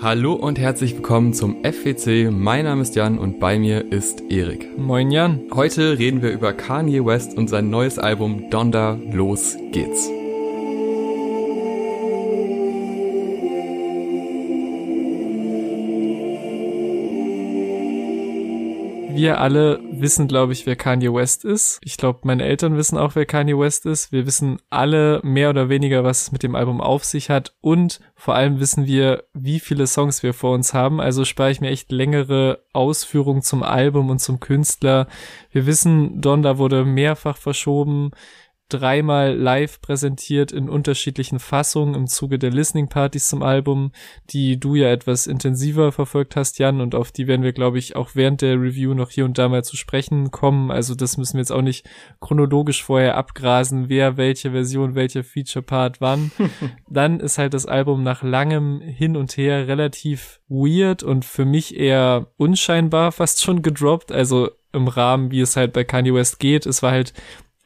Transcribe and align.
Hallo 0.00 0.34
und 0.34 0.60
herzlich 0.60 0.94
willkommen 0.94 1.32
zum 1.32 1.64
FWC. 1.64 2.30
Mein 2.30 2.66
Name 2.66 2.82
ist 2.82 2.94
Jan 2.94 3.18
und 3.18 3.40
bei 3.40 3.58
mir 3.58 3.90
ist 3.90 4.22
Erik. 4.30 4.78
Moin 4.78 5.10
Jan. 5.10 5.40
Heute 5.52 5.98
reden 5.98 6.22
wir 6.22 6.30
über 6.30 6.52
Kanye 6.52 7.04
West 7.04 7.36
und 7.36 7.48
sein 7.48 7.68
neues 7.68 7.98
Album 7.98 8.48
Donda. 8.48 8.96
Los 9.10 9.56
geht's. 9.72 10.08
Wir 19.16 19.40
alle 19.40 19.80
wissen, 20.00 20.28
glaube 20.28 20.52
ich, 20.52 20.66
wer 20.66 20.76
Kanye 20.76 21.12
West 21.12 21.44
ist. 21.44 21.78
Ich 21.82 21.96
glaube, 21.96 22.20
meine 22.24 22.44
Eltern 22.44 22.76
wissen 22.76 22.98
auch, 22.98 23.14
wer 23.14 23.26
Kanye 23.26 23.58
West 23.58 23.86
ist. 23.86 24.12
Wir 24.12 24.26
wissen 24.26 24.58
alle 24.70 25.20
mehr 25.22 25.50
oder 25.50 25.68
weniger, 25.68 26.04
was 26.04 26.22
es 26.22 26.32
mit 26.32 26.42
dem 26.42 26.54
Album 26.54 26.80
auf 26.80 27.04
sich 27.04 27.30
hat. 27.30 27.54
Und 27.60 28.00
vor 28.14 28.34
allem 28.34 28.60
wissen 28.60 28.86
wir, 28.86 29.24
wie 29.34 29.60
viele 29.60 29.86
Songs 29.86 30.22
wir 30.22 30.34
vor 30.34 30.54
uns 30.54 30.74
haben. 30.74 31.00
Also 31.00 31.24
spare 31.24 31.50
ich 31.50 31.60
mir 31.60 31.70
echt 31.70 31.92
längere 31.92 32.64
Ausführungen 32.72 33.42
zum 33.42 33.62
Album 33.62 34.10
und 34.10 34.20
zum 34.20 34.40
Künstler. 34.40 35.08
Wir 35.50 35.66
wissen, 35.66 36.20
Donda 36.20 36.58
wurde 36.58 36.84
mehrfach 36.84 37.36
verschoben 37.36 38.10
dreimal 38.68 39.34
live 39.34 39.80
präsentiert 39.80 40.52
in 40.52 40.68
unterschiedlichen 40.68 41.38
Fassungen 41.38 41.94
im 41.94 42.06
Zuge 42.06 42.38
der 42.38 42.50
Listening 42.50 42.88
Partys 42.88 43.28
zum 43.28 43.42
Album, 43.42 43.92
die 44.30 44.60
du 44.60 44.74
ja 44.74 44.88
etwas 44.88 45.26
intensiver 45.26 45.92
verfolgt 45.92 46.36
hast, 46.36 46.58
Jan, 46.58 46.80
und 46.80 46.94
auf 46.94 47.12
die 47.12 47.26
werden 47.26 47.42
wir, 47.42 47.52
glaube 47.52 47.78
ich, 47.78 47.96
auch 47.96 48.10
während 48.14 48.42
der 48.42 48.60
Review 48.60 48.94
noch 48.94 49.10
hier 49.10 49.24
und 49.24 49.38
da 49.38 49.48
mal 49.48 49.64
zu 49.64 49.76
sprechen 49.76 50.30
kommen. 50.30 50.70
Also 50.70 50.94
das 50.94 51.16
müssen 51.16 51.34
wir 51.34 51.40
jetzt 51.40 51.52
auch 51.52 51.62
nicht 51.62 51.88
chronologisch 52.20 52.82
vorher 52.82 53.16
abgrasen, 53.16 53.88
wer 53.88 54.16
welche 54.16 54.52
Version, 54.52 54.94
welcher 54.94 55.24
Feature 55.24 55.62
Part 55.62 56.00
wann. 56.00 56.30
Dann 56.88 57.20
ist 57.20 57.38
halt 57.38 57.54
das 57.54 57.66
Album 57.66 58.02
nach 58.02 58.22
langem 58.22 58.80
Hin 58.80 59.16
und 59.16 59.36
Her 59.36 59.68
relativ 59.68 60.40
weird 60.48 61.02
und 61.02 61.24
für 61.24 61.44
mich 61.44 61.76
eher 61.76 62.28
unscheinbar 62.36 63.12
fast 63.12 63.42
schon 63.42 63.62
gedroppt. 63.62 64.12
Also 64.12 64.50
im 64.72 64.88
Rahmen, 64.88 65.30
wie 65.30 65.40
es 65.40 65.56
halt 65.56 65.72
bei 65.72 65.84
Kanye 65.84 66.14
West 66.14 66.38
geht. 66.40 66.66
Es 66.66 66.82
war 66.82 66.92
halt 66.92 67.12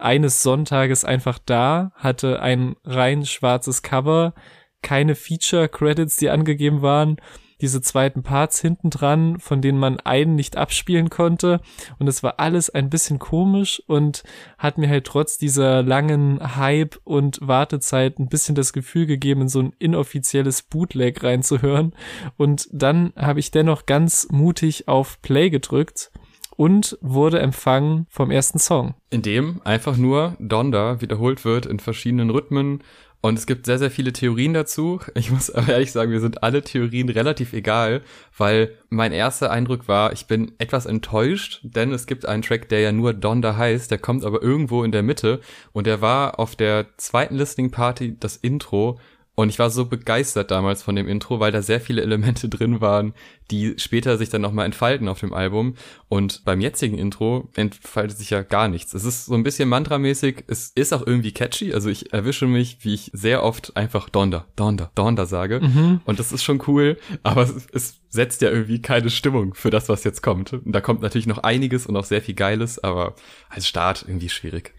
eines 0.02 0.42
Sonntages 0.42 1.04
einfach 1.04 1.38
da, 1.44 1.92
hatte 1.96 2.40
ein 2.40 2.76
rein 2.84 3.24
schwarzes 3.24 3.82
Cover, 3.82 4.34
keine 4.82 5.14
Feature-Credits, 5.14 6.16
die 6.16 6.30
angegeben 6.30 6.82
waren, 6.82 7.16
diese 7.62 7.80
zweiten 7.80 8.24
Parts 8.24 8.60
hinten 8.60 8.90
dran, 8.90 9.38
von 9.38 9.62
denen 9.62 9.78
man 9.78 10.00
einen 10.00 10.34
nicht 10.34 10.56
abspielen 10.56 11.10
konnte. 11.10 11.60
Und 12.00 12.08
es 12.08 12.24
war 12.24 12.40
alles 12.40 12.68
ein 12.68 12.90
bisschen 12.90 13.20
komisch 13.20 13.80
und 13.86 14.24
hat 14.58 14.78
mir 14.78 14.88
halt 14.88 15.04
trotz 15.04 15.38
dieser 15.38 15.82
langen 15.84 16.56
Hype 16.56 16.98
und 17.04 17.38
Wartezeit 17.40 18.18
ein 18.18 18.28
bisschen 18.28 18.56
das 18.56 18.72
Gefühl 18.72 19.06
gegeben, 19.06 19.42
in 19.42 19.48
so 19.48 19.60
ein 19.60 19.72
inoffizielles 19.78 20.62
Bootleg 20.62 21.22
reinzuhören. 21.22 21.94
Und 22.36 22.68
dann 22.72 23.12
habe 23.16 23.38
ich 23.38 23.52
dennoch 23.52 23.86
ganz 23.86 24.26
mutig 24.32 24.88
auf 24.88 25.22
Play 25.22 25.48
gedrückt 25.48 26.10
und 26.56 26.98
wurde 27.00 27.40
empfangen 27.40 28.06
vom 28.08 28.30
ersten 28.30 28.58
Song. 28.58 28.94
In 29.10 29.22
dem 29.22 29.60
einfach 29.64 29.96
nur 29.96 30.36
Donda 30.38 31.00
wiederholt 31.00 31.44
wird 31.44 31.66
in 31.66 31.80
verschiedenen 31.80 32.30
Rhythmen 32.30 32.82
und 33.24 33.38
es 33.38 33.46
gibt 33.46 33.66
sehr, 33.66 33.78
sehr 33.78 33.92
viele 33.92 34.12
Theorien 34.12 34.52
dazu. 34.52 35.00
Ich 35.14 35.30
muss 35.30 35.48
aber 35.50 35.68
ehrlich 35.68 35.92
sagen, 35.92 36.10
mir 36.10 36.20
sind 36.20 36.42
alle 36.42 36.62
Theorien 36.62 37.08
relativ 37.08 37.52
egal, 37.52 38.02
weil 38.36 38.76
mein 38.90 39.12
erster 39.12 39.50
Eindruck 39.52 39.86
war, 39.86 40.12
ich 40.12 40.26
bin 40.26 40.52
etwas 40.58 40.86
enttäuscht, 40.86 41.60
denn 41.62 41.92
es 41.92 42.06
gibt 42.06 42.26
einen 42.26 42.42
Track, 42.42 42.68
der 42.68 42.80
ja 42.80 42.90
nur 42.90 43.14
Donda 43.14 43.56
heißt, 43.56 43.92
der 43.92 43.98
kommt 43.98 44.24
aber 44.24 44.42
irgendwo 44.42 44.82
in 44.82 44.90
der 44.90 45.04
Mitte 45.04 45.40
und 45.72 45.86
der 45.86 46.00
war 46.00 46.40
auf 46.40 46.56
der 46.56 46.86
zweiten 46.96 47.36
Listening 47.36 47.70
Party 47.70 48.16
das 48.18 48.36
Intro 48.36 48.98
und 49.34 49.48
ich 49.48 49.58
war 49.58 49.70
so 49.70 49.86
begeistert 49.86 50.50
damals 50.50 50.82
von 50.82 50.94
dem 50.94 51.08
Intro, 51.08 51.40
weil 51.40 51.52
da 51.52 51.62
sehr 51.62 51.80
viele 51.80 52.02
Elemente 52.02 52.50
drin 52.50 52.82
waren, 52.82 53.14
die 53.50 53.74
später 53.78 54.18
sich 54.18 54.28
dann 54.28 54.42
nochmal 54.42 54.66
entfalten 54.66 55.08
auf 55.08 55.20
dem 55.20 55.32
Album. 55.32 55.74
Und 56.08 56.44
beim 56.44 56.60
jetzigen 56.60 56.98
Intro 56.98 57.48
entfaltet 57.54 58.18
sich 58.18 58.28
ja 58.28 58.42
gar 58.42 58.68
nichts. 58.68 58.92
Es 58.92 59.04
ist 59.04 59.24
so 59.24 59.34
ein 59.34 59.42
bisschen 59.42 59.70
mantramäßig. 59.70 60.44
Es 60.48 60.70
ist 60.74 60.92
auch 60.92 61.06
irgendwie 61.06 61.32
catchy. 61.32 61.72
Also 61.72 61.88
ich 61.88 62.12
erwische 62.12 62.46
mich, 62.46 62.78
wie 62.82 62.92
ich 62.92 63.10
sehr 63.14 63.42
oft 63.42 63.74
einfach 63.74 64.10
Donda, 64.10 64.46
Donda, 64.54 64.90
Donda 64.94 65.24
sage. 65.24 65.60
Mhm. 65.60 66.02
Und 66.04 66.18
das 66.18 66.32
ist 66.32 66.44
schon 66.44 66.62
cool. 66.66 66.98
Aber 67.22 67.42
es, 67.42 67.66
es 67.72 68.00
setzt 68.10 68.42
ja 68.42 68.50
irgendwie 68.50 68.82
keine 68.82 69.08
Stimmung 69.08 69.54
für 69.54 69.70
das, 69.70 69.88
was 69.88 70.04
jetzt 70.04 70.22
kommt. 70.22 70.52
Und 70.52 70.72
da 70.72 70.82
kommt 70.82 71.00
natürlich 71.00 71.26
noch 71.26 71.38
einiges 71.38 71.86
und 71.86 71.96
auch 71.96 72.04
sehr 72.04 72.20
viel 72.20 72.34
Geiles, 72.34 72.84
aber 72.84 73.14
als 73.48 73.66
Start 73.66 74.04
irgendwie 74.06 74.28
schwierig. 74.28 74.74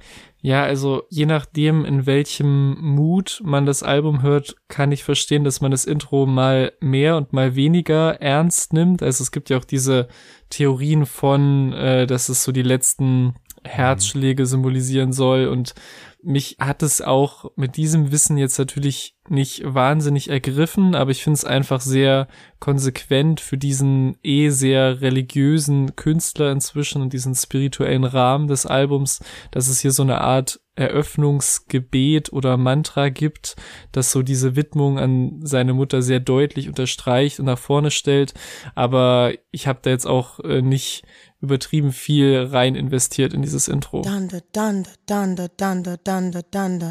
Ja, 0.46 0.64
also 0.64 1.04
je 1.10 1.26
nachdem, 1.26 1.86
in 1.86 2.06
welchem 2.06 2.76
Mut 2.82 3.42
man 3.46 3.66
das 3.66 3.82
Album 3.82 4.22
hört, 4.24 4.58
kann 4.68 4.92
ich 4.92 5.06
verstehen, 5.06 5.46
dass 5.46 5.62
man 5.62 5.72
das 5.72 5.86
Intro 5.86 6.26
mal 6.26 6.74
mehr 6.82 7.16
und 7.16 7.32
mal 7.32 7.56
weniger 7.56 8.22
ernst 8.22 8.74
nimmt. 8.74 9.02
Also 9.02 9.24
es 9.24 9.32
gibt 9.32 9.50
ja 9.50 9.58
auch 9.58 9.64
diese 9.64 10.10
Theorien 10.50 11.06
von, 11.06 11.72
äh, 11.72 12.08
dass 12.08 12.28
es 12.28 12.44
so 12.44 12.52
die 12.52 12.62
letzten 12.62 13.36
Herzschläge 13.64 14.46
symbolisieren 14.46 15.14
soll 15.14 15.48
und 15.48 15.76
mich 16.24 16.58
hat 16.60 16.84
es 16.84 17.02
auch 17.02 17.52
mit 17.56 17.78
diesem 17.78 18.12
Wissen 18.12 18.38
jetzt 18.38 18.58
natürlich 18.58 19.16
nicht 19.30 19.62
wahnsinnig 19.66 20.30
ergriffen, 20.30 20.96
aber 20.96 21.12
ich 21.12 21.24
finde 21.24 21.36
es 21.38 21.46
einfach 21.46 21.82
sehr 21.82 22.28
konsequent 22.60 23.40
für 23.40 23.58
diesen 23.58 24.18
eh 24.24 24.50
sehr 24.50 25.02
religiösen 25.02 25.96
Künstler 25.96 26.52
inzwischen 26.52 27.02
und 27.02 27.14
diesen 27.14 27.36
spirituellen 27.36 28.04
Rahmen 28.04 28.48
des 28.48 28.66
Albums, 28.66 29.24
dass 29.52 29.68
es 29.68 29.80
hier 29.80 29.92
so 29.92 30.04
eine 30.04 30.22
Art 30.22 30.60
Eröffnungsgebet 30.76 32.34
oder 32.34 32.58
Mantra 32.58 33.10
gibt, 33.10 33.56
das 33.92 34.12
so 34.12 34.24
diese 34.24 34.56
Widmung 34.56 34.98
an 34.98 35.40
seine 35.44 35.74
Mutter 35.74 36.02
sehr 36.02 36.20
deutlich 36.20 36.68
unterstreicht 36.68 37.40
und 37.40 37.46
nach 37.46 37.60
vorne 37.60 37.92
stellt. 37.92 38.34
Aber 38.74 39.34
ich 39.52 39.68
habe 39.68 39.80
da 39.84 39.92
jetzt 39.92 40.08
auch 40.08 40.40
äh, 40.40 40.62
nicht 40.62 41.04
übertrieben 41.44 41.92
viel 41.92 42.48
rein 42.52 42.74
investiert 42.74 43.34
in 43.34 43.42
dieses 43.42 43.68
Intro. 43.68 44.02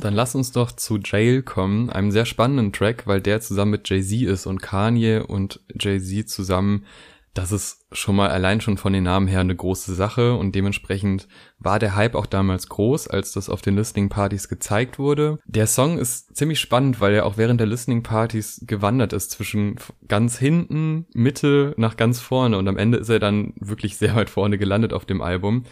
Dann 0.02 0.14
lass 0.14 0.34
uns 0.34 0.52
doch 0.52 0.72
zu 0.72 0.98
Jail 0.98 1.42
kommen, 1.42 1.88
einem 1.88 2.10
sehr 2.10 2.26
spannenden 2.26 2.70
Track, 2.70 3.06
weil 3.06 3.22
der 3.22 3.40
zusammen 3.40 3.70
mit 3.70 3.88
Jay-Z 3.88 4.28
ist 4.28 4.44
und 4.44 4.60
Kanye 4.60 5.20
und 5.26 5.60
Jay-Z 5.80 6.28
zusammen 6.28 6.84
das 7.34 7.50
ist 7.50 7.86
schon 7.92 8.16
mal 8.16 8.28
allein 8.28 8.60
schon 8.60 8.76
von 8.76 8.92
den 8.92 9.04
Namen 9.04 9.26
her 9.26 9.40
eine 9.40 9.56
große 9.56 9.94
Sache 9.94 10.34
und 10.34 10.54
dementsprechend 10.54 11.28
war 11.58 11.78
der 11.78 11.96
Hype 11.96 12.14
auch 12.14 12.26
damals 12.26 12.68
groß, 12.68 13.08
als 13.08 13.32
das 13.32 13.48
auf 13.48 13.62
den 13.62 13.74
Listening 13.74 14.10
Partys 14.10 14.48
gezeigt 14.48 14.98
wurde. 14.98 15.38
Der 15.46 15.66
Song 15.66 15.98
ist 15.98 16.36
ziemlich 16.36 16.60
spannend, 16.60 17.00
weil 17.00 17.14
er 17.14 17.24
auch 17.24 17.38
während 17.38 17.58
der 17.58 17.66
Listening 17.66 18.02
Partys 18.02 18.62
gewandert 18.66 19.14
ist 19.14 19.30
zwischen 19.30 19.76
ganz 20.08 20.38
hinten, 20.38 21.06
Mitte 21.14 21.74
nach 21.78 21.96
ganz 21.96 22.20
vorne 22.20 22.58
und 22.58 22.68
am 22.68 22.76
Ende 22.76 22.98
ist 22.98 23.08
er 23.08 23.18
dann 23.18 23.54
wirklich 23.58 23.96
sehr 23.96 24.14
weit 24.14 24.28
vorne 24.28 24.58
gelandet 24.58 24.92
auf 24.92 25.06
dem 25.06 25.22
Album. 25.22 25.64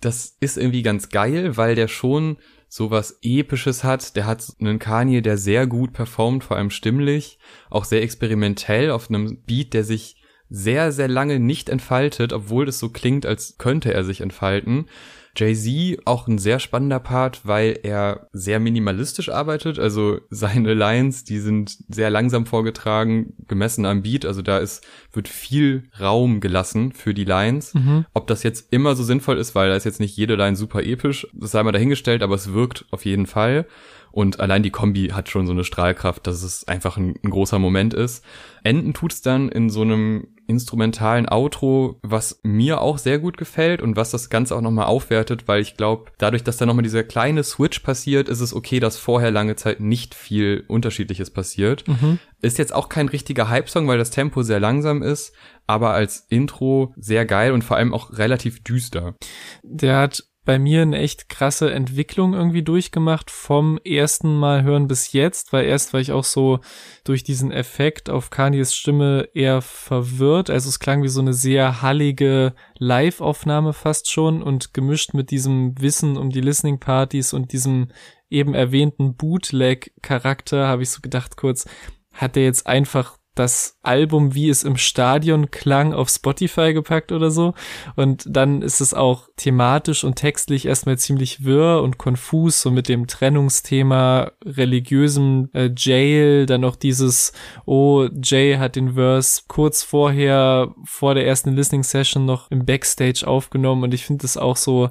Das 0.00 0.36
ist 0.40 0.56
irgendwie 0.56 0.82
ganz 0.82 1.10
geil, 1.10 1.56
weil 1.58 1.74
der 1.74 1.88
schon 1.88 2.38
sowas 2.68 3.18
Episches 3.20 3.84
hat. 3.84 4.16
Der 4.16 4.26
hat 4.26 4.44
einen 4.58 4.78
Kanye, 4.78 5.20
der 5.20 5.36
sehr 5.36 5.66
gut 5.66 5.92
performt, 5.92 6.42
vor 6.42 6.56
allem 6.56 6.70
stimmlich, 6.70 7.38
auch 7.68 7.84
sehr 7.84 8.02
experimentell 8.02 8.90
auf 8.90 9.10
einem 9.10 9.42
Beat, 9.44 9.74
der 9.74 9.84
sich 9.84 10.21
sehr, 10.54 10.92
sehr 10.92 11.08
lange 11.08 11.40
nicht 11.40 11.70
entfaltet, 11.70 12.34
obwohl 12.34 12.68
es 12.68 12.78
so 12.78 12.90
klingt, 12.90 13.24
als 13.24 13.56
könnte 13.56 13.94
er 13.94 14.04
sich 14.04 14.20
entfalten. 14.20 14.86
Jay-Z 15.34 16.06
auch 16.06 16.28
ein 16.28 16.36
sehr 16.36 16.58
spannender 16.58 17.00
Part, 17.00 17.40
weil 17.44 17.78
er 17.84 18.28
sehr 18.34 18.60
minimalistisch 18.60 19.30
arbeitet. 19.30 19.78
Also 19.78 20.20
seine 20.28 20.74
Lines, 20.74 21.24
die 21.24 21.38
sind 21.38 21.78
sehr 21.88 22.10
langsam 22.10 22.44
vorgetragen, 22.44 23.32
gemessen 23.48 23.86
am 23.86 24.02
Beat. 24.02 24.26
Also 24.26 24.42
da 24.42 24.58
ist, 24.58 24.84
wird 25.10 25.28
viel 25.28 25.84
Raum 25.98 26.40
gelassen 26.40 26.92
für 26.92 27.14
die 27.14 27.24
Lines. 27.24 27.72
Mhm. 27.72 28.04
Ob 28.12 28.26
das 28.26 28.42
jetzt 28.42 28.70
immer 28.74 28.94
so 28.94 29.04
sinnvoll 29.04 29.38
ist, 29.38 29.54
weil 29.54 29.70
da 29.70 29.76
ist 29.76 29.84
jetzt 29.84 30.00
nicht 30.00 30.18
jede 30.18 30.34
Line 30.34 30.56
super 30.56 30.82
episch, 30.82 31.26
das 31.32 31.52
sei 31.52 31.62
mal 31.62 31.72
dahingestellt, 31.72 32.22
aber 32.22 32.34
es 32.34 32.52
wirkt 32.52 32.84
auf 32.90 33.06
jeden 33.06 33.26
Fall. 33.26 33.66
Und 34.10 34.40
allein 34.40 34.62
die 34.62 34.70
Kombi 34.70 35.08
hat 35.08 35.30
schon 35.30 35.46
so 35.46 35.52
eine 35.52 35.64
Strahlkraft, 35.64 36.26
dass 36.26 36.42
es 36.42 36.68
einfach 36.68 36.98
ein, 36.98 37.14
ein 37.24 37.30
großer 37.30 37.58
Moment 37.58 37.94
ist. 37.94 38.22
Enden 38.62 38.92
tut's 38.92 39.22
dann 39.22 39.48
in 39.48 39.70
so 39.70 39.80
einem 39.80 40.28
instrumentalen 40.46 41.28
Outro, 41.28 41.98
was 42.02 42.40
mir 42.42 42.80
auch 42.80 42.98
sehr 42.98 43.18
gut 43.18 43.36
gefällt 43.36 43.82
und 43.82 43.96
was 43.96 44.10
das 44.10 44.30
Ganze 44.30 44.56
auch 44.56 44.60
nochmal 44.60 44.86
aufwertet, 44.86 45.48
weil 45.48 45.60
ich 45.60 45.76
glaube, 45.76 46.10
dadurch, 46.18 46.44
dass 46.44 46.56
da 46.56 46.66
nochmal 46.66 46.82
dieser 46.82 47.04
kleine 47.04 47.42
Switch 47.44 47.80
passiert, 47.80 48.28
ist 48.28 48.40
es 48.40 48.54
okay, 48.54 48.80
dass 48.80 48.96
vorher 48.96 49.30
lange 49.30 49.56
Zeit 49.56 49.80
nicht 49.80 50.14
viel 50.14 50.64
Unterschiedliches 50.68 51.30
passiert. 51.30 51.86
Mhm. 51.86 52.18
Ist 52.40 52.58
jetzt 52.58 52.74
auch 52.74 52.88
kein 52.88 53.08
richtiger 53.08 53.48
Hype-Song, 53.48 53.86
weil 53.86 53.98
das 53.98 54.10
Tempo 54.10 54.42
sehr 54.42 54.60
langsam 54.60 55.02
ist, 55.02 55.32
aber 55.66 55.92
als 55.92 56.26
Intro 56.28 56.92
sehr 56.96 57.24
geil 57.24 57.52
und 57.52 57.62
vor 57.62 57.76
allem 57.76 57.94
auch 57.94 58.18
relativ 58.18 58.62
düster. 58.64 59.14
Der 59.62 59.98
hat 59.98 60.24
bei 60.44 60.58
mir 60.58 60.82
eine 60.82 60.98
echt 60.98 61.28
krasse 61.28 61.72
Entwicklung 61.72 62.34
irgendwie 62.34 62.62
durchgemacht 62.62 63.30
vom 63.30 63.78
ersten 63.84 64.36
Mal 64.36 64.62
hören 64.64 64.88
bis 64.88 65.12
jetzt, 65.12 65.52
weil 65.52 65.66
erst 65.66 65.92
war 65.92 66.00
ich 66.00 66.10
auch 66.10 66.24
so 66.24 66.58
durch 67.04 67.22
diesen 67.22 67.52
Effekt 67.52 68.10
auf 68.10 68.30
Kanyes 68.30 68.74
Stimme 68.74 69.28
eher 69.34 69.62
verwirrt. 69.62 70.50
Also 70.50 70.68
es 70.68 70.80
klang 70.80 71.02
wie 71.02 71.08
so 71.08 71.20
eine 71.20 71.32
sehr 71.32 71.80
hallige 71.80 72.54
Live-Aufnahme 72.78 73.72
fast 73.72 74.10
schon 74.10 74.42
und 74.42 74.74
gemischt 74.74 75.14
mit 75.14 75.30
diesem 75.30 75.80
Wissen 75.80 76.16
um 76.16 76.30
die 76.30 76.40
Listening 76.40 76.80
Partys 76.80 77.32
und 77.32 77.52
diesem 77.52 77.92
eben 78.28 78.54
erwähnten 78.54 79.14
Bootleg-Charakter 79.14 80.66
habe 80.66 80.82
ich 80.82 80.90
so 80.90 81.00
gedacht 81.00 81.36
kurz, 81.36 81.66
hat 82.12 82.34
der 82.34 82.44
jetzt 82.44 82.66
einfach 82.66 83.16
das 83.34 83.78
Album, 83.82 84.34
wie 84.34 84.50
es 84.50 84.62
im 84.62 84.76
Stadion 84.76 85.50
klang, 85.50 85.94
auf 85.94 86.10
Spotify 86.10 86.74
gepackt 86.74 87.12
oder 87.12 87.30
so. 87.30 87.54
Und 87.96 88.24
dann 88.28 88.60
ist 88.60 88.80
es 88.80 88.92
auch 88.92 89.28
thematisch 89.36 90.04
und 90.04 90.16
textlich 90.16 90.66
erstmal 90.66 90.98
ziemlich 90.98 91.44
wirr 91.44 91.82
und 91.82 91.96
konfus, 91.96 92.60
so 92.60 92.70
mit 92.70 92.88
dem 92.88 93.06
Trennungsthema, 93.06 94.32
religiösem 94.44 95.48
äh, 95.54 95.70
Jail, 95.74 96.44
dann 96.46 96.60
noch 96.60 96.76
dieses, 96.76 97.32
oh, 97.64 98.06
Jay 98.22 98.56
hat 98.56 98.76
den 98.76 98.94
Verse 98.94 99.42
kurz 99.48 99.82
vorher, 99.82 100.74
vor 100.84 101.14
der 101.14 101.26
ersten 101.26 101.56
Listening 101.56 101.82
Session 101.82 102.26
noch 102.26 102.50
im 102.50 102.66
Backstage 102.66 103.24
aufgenommen 103.26 103.82
und 103.82 103.94
ich 103.94 104.04
finde 104.04 104.22
das 104.22 104.36
auch 104.36 104.56
so, 104.56 104.90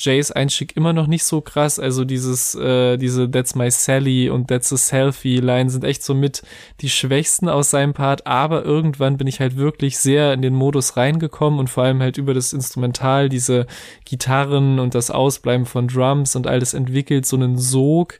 Jays 0.00 0.30
Einstieg 0.30 0.76
immer 0.76 0.94
noch 0.94 1.06
nicht 1.06 1.24
so 1.24 1.42
krass. 1.42 1.78
Also 1.78 2.04
dieses, 2.04 2.54
äh, 2.54 2.96
diese 2.96 3.30
That's 3.30 3.54
My 3.54 3.70
Sally 3.70 4.30
und 4.30 4.48
That's 4.48 4.72
a 4.72 4.76
Selfie-Line 4.76 5.68
sind 5.68 5.84
echt 5.84 6.02
so 6.02 6.14
mit 6.14 6.42
die 6.80 6.88
schwächsten 6.88 7.50
aus 7.50 7.70
seinem 7.70 7.92
Part, 7.92 8.26
aber 8.26 8.64
irgendwann 8.64 9.18
bin 9.18 9.26
ich 9.26 9.40
halt 9.40 9.56
wirklich 9.56 9.98
sehr 9.98 10.32
in 10.32 10.40
den 10.40 10.54
Modus 10.54 10.96
reingekommen 10.96 11.60
und 11.60 11.68
vor 11.68 11.84
allem 11.84 12.00
halt 12.00 12.16
über 12.16 12.32
das 12.32 12.54
Instrumental, 12.54 13.28
diese 13.28 13.66
Gitarren 14.06 14.78
und 14.78 14.94
das 14.94 15.10
Ausbleiben 15.10 15.66
von 15.66 15.88
Drums 15.88 16.34
und 16.34 16.46
alles 16.46 16.72
entwickelt 16.72 17.26
so 17.26 17.36
einen 17.36 17.58
Sog, 17.58 18.18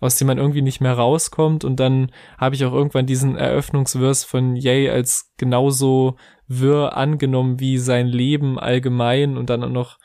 aus 0.00 0.16
dem 0.16 0.26
man 0.26 0.38
irgendwie 0.38 0.62
nicht 0.62 0.80
mehr 0.82 0.94
rauskommt 0.94 1.64
und 1.64 1.80
dann 1.80 2.10
habe 2.36 2.54
ich 2.54 2.64
auch 2.66 2.74
irgendwann 2.74 3.06
diesen 3.06 3.36
Eröffnungsverse 3.36 4.26
von 4.26 4.54
Yay 4.54 4.90
als 4.90 5.32
genauso 5.38 6.16
wirr 6.46 6.96
angenommen 6.96 7.60
wie 7.60 7.78
sein 7.78 8.06
Leben 8.06 8.58
allgemein 8.58 9.38
und 9.38 9.48
dann 9.48 9.72
noch 9.72 9.98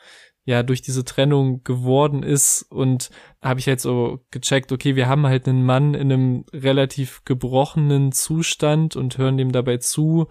ja 0.48 0.62
durch 0.62 0.80
diese 0.80 1.04
Trennung 1.04 1.62
geworden 1.62 2.22
ist 2.22 2.62
und 2.62 3.10
habe 3.40 3.60
ich 3.60 3.68
halt 3.68 3.80
so 3.80 4.20
gecheckt, 4.30 4.72
okay, 4.72 4.96
wir 4.96 5.08
haben 5.08 5.26
halt 5.26 5.46
einen 5.46 5.64
Mann 5.64 5.94
in 5.94 6.12
einem 6.12 6.44
relativ 6.52 7.24
gebrochenen 7.24 8.10
Zustand 8.10 8.96
und 8.96 9.16
hören 9.16 9.36
dem 9.36 9.52
dabei 9.52 9.76
zu. 9.76 10.26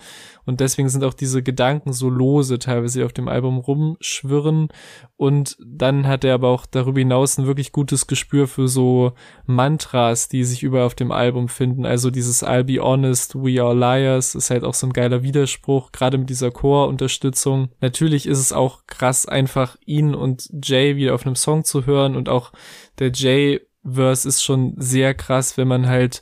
Und 0.45 0.59
deswegen 0.59 0.89
sind 0.89 1.05
auch 1.05 1.13
diese 1.13 1.41
Gedanken 1.41 1.93
so 1.93 2.09
lose 2.09 2.59
teilweise 2.59 3.05
auf 3.05 3.13
dem 3.13 3.29
Album 3.29 3.59
rumschwirren. 3.59 4.67
Und 5.15 5.57
dann 5.65 6.05
hat 6.05 6.25
er 6.25 6.33
aber 6.33 6.49
auch 6.49 6.65
darüber 6.65 6.99
hinaus 6.99 7.37
ein 7.37 7.47
wirklich 7.47 7.71
gutes 7.71 8.07
Gespür 8.07 8.47
für 8.47 8.67
so 8.67 9.13
Mantras, 9.45 10.27
die 10.27 10.43
sich 10.43 10.63
über 10.63 10.85
auf 10.85 10.95
dem 10.95 11.11
Album 11.11 11.47
finden, 11.47 11.85
also 11.85 12.11
dieses 12.11 12.43
I'll 12.43 12.63
be 12.63 12.81
honest, 12.81 13.35
we 13.35 13.61
are 13.61 13.73
liars 13.73 14.35
ist 14.35 14.49
halt 14.49 14.63
auch 14.63 14.73
so 14.73 14.87
ein 14.87 14.93
geiler 14.93 15.23
Widerspruch, 15.23 15.91
gerade 15.91 16.17
mit 16.17 16.29
dieser 16.29 16.51
Chorunterstützung. 16.51 17.69
Natürlich 17.81 18.25
ist 18.27 18.39
es 18.39 18.53
auch 18.53 18.85
krass 18.87 19.25
einfach 19.25 19.77
ihn 19.85 20.13
und 20.13 20.49
Jay 20.63 20.95
wieder 20.95 21.15
auf 21.15 21.25
einem 21.25 21.35
Song 21.35 21.63
zu 21.63 21.85
hören 21.85 22.15
und 22.15 22.29
auch 22.29 22.51
der 22.99 23.11
Jay-Verse 23.13 24.27
ist 24.27 24.43
schon 24.43 24.73
sehr 24.77 25.13
krass, 25.13 25.57
wenn 25.57 25.67
man 25.67 25.87
halt 25.87 26.21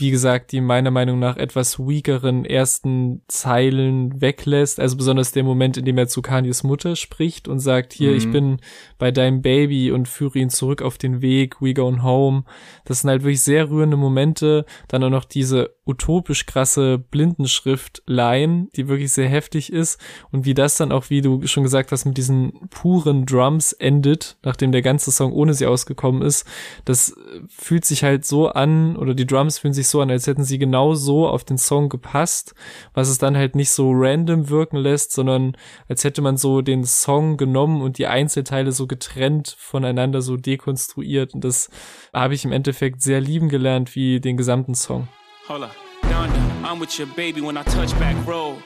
wie 0.00 0.10
gesagt, 0.10 0.52
die 0.52 0.60
meiner 0.60 0.90
Meinung 0.90 1.18
nach 1.18 1.36
etwas 1.36 1.78
weakeren 1.78 2.44
ersten 2.44 3.22
Zeilen 3.28 4.20
weglässt. 4.20 4.80
Also 4.80 4.96
besonders 4.96 5.32
der 5.32 5.44
Moment, 5.44 5.76
in 5.76 5.84
dem 5.84 5.98
er 5.98 6.08
zu 6.08 6.22
Kanyes 6.22 6.62
Mutter 6.62 6.96
spricht 6.96 7.48
und 7.48 7.60
sagt, 7.60 7.92
hier, 7.92 8.10
mhm. 8.10 8.16
ich 8.16 8.30
bin 8.30 8.60
bei 8.98 9.10
deinem 9.10 9.42
Baby 9.42 9.92
und 9.92 10.08
führe 10.08 10.38
ihn 10.38 10.50
zurück 10.50 10.82
auf 10.82 10.98
den 10.98 11.20
Weg, 11.20 11.60
we 11.60 11.74
gone 11.74 12.02
home. 12.02 12.44
Das 12.84 13.00
sind 13.00 13.10
halt 13.10 13.22
wirklich 13.22 13.42
sehr 13.42 13.70
rührende 13.70 13.96
Momente. 13.96 14.64
Dann 14.88 15.04
auch 15.04 15.10
noch 15.10 15.24
diese 15.24 15.74
utopisch 15.90 16.46
krasse 16.46 16.98
Blindenschrift-Line, 16.98 18.68
die 18.76 18.88
wirklich 18.88 19.12
sehr 19.12 19.28
heftig 19.28 19.72
ist. 19.72 20.00
Und 20.30 20.44
wie 20.46 20.54
das 20.54 20.76
dann 20.76 20.92
auch, 20.92 21.10
wie 21.10 21.20
du 21.20 21.46
schon 21.46 21.64
gesagt 21.64 21.92
hast, 21.92 22.04
mit 22.04 22.16
diesen 22.16 22.68
puren 22.70 23.26
Drums 23.26 23.72
endet, 23.72 24.38
nachdem 24.42 24.72
der 24.72 24.82
ganze 24.82 25.10
Song 25.10 25.32
ohne 25.32 25.52
sie 25.52 25.66
ausgekommen 25.66 26.22
ist. 26.22 26.46
Das 26.84 27.14
fühlt 27.48 27.84
sich 27.84 28.04
halt 28.04 28.24
so 28.24 28.48
an, 28.48 28.96
oder 28.96 29.14
die 29.14 29.26
Drums 29.26 29.58
fühlen 29.58 29.74
sich 29.74 29.88
so 29.90 30.00
an, 30.00 30.10
als 30.10 30.26
hätten 30.26 30.44
sie 30.44 30.58
genau 30.58 30.94
so 30.94 31.28
auf 31.28 31.44
den 31.44 31.58
Song 31.58 31.88
gepasst, 31.88 32.54
was 32.94 33.08
es 33.08 33.18
dann 33.18 33.36
halt 33.36 33.54
nicht 33.54 33.70
so 33.70 33.90
random 33.92 34.48
wirken 34.48 34.76
lässt, 34.76 35.12
sondern 35.12 35.56
als 35.88 36.04
hätte 36.04 36.22
man 36.22 36.36
so 36.36 36.62
den 36.62 36.84
Song 36.84 37.36
genommen 37.36 37.82
und 37.82 37.98
die 37.98 38.06
Einzelteile 38.06 38.72
so 38.72 38.86
getrennt 38.86 39.56
voneinander 39.58 40.22
so 40.22 40.36
dekonstruiert. 40.36 41.34
Und 41.34 41.44
das 41.44 41.68
habe 42.14 42.34
ich 42.34 42.44
im 42.44 42.52
Endeffekt 42.52 43.02
sehr 43.02 43.20
lieben 43.20 43.48
gelernt, 43.48 43.94
wie 43.94 44.20
den 44.20 44.36
gesamten 44.36 44.74
Song. 44.74 45.08
Holla, 45.48 45.70
Donda, 46.02 46.40
I'm 46.62 46.80
with 46.80 46.98
your 46.98 47.08
baby 47.16 47.40
when 47.42 47.56
I 47.56 47.64
touch 47.64 47.92
back 47.98 48.16
road. 48.26 48.56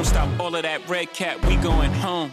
Him 0.00 0.06
stop 0.06 0.28
all 0.40 0.54
of 0.54 0.62
that 0.62 0.80
red 0.88 1.12
cat, 1.12 1.36
we 1.46 1.56
going 1.56 1.92
home. 1.92 2.30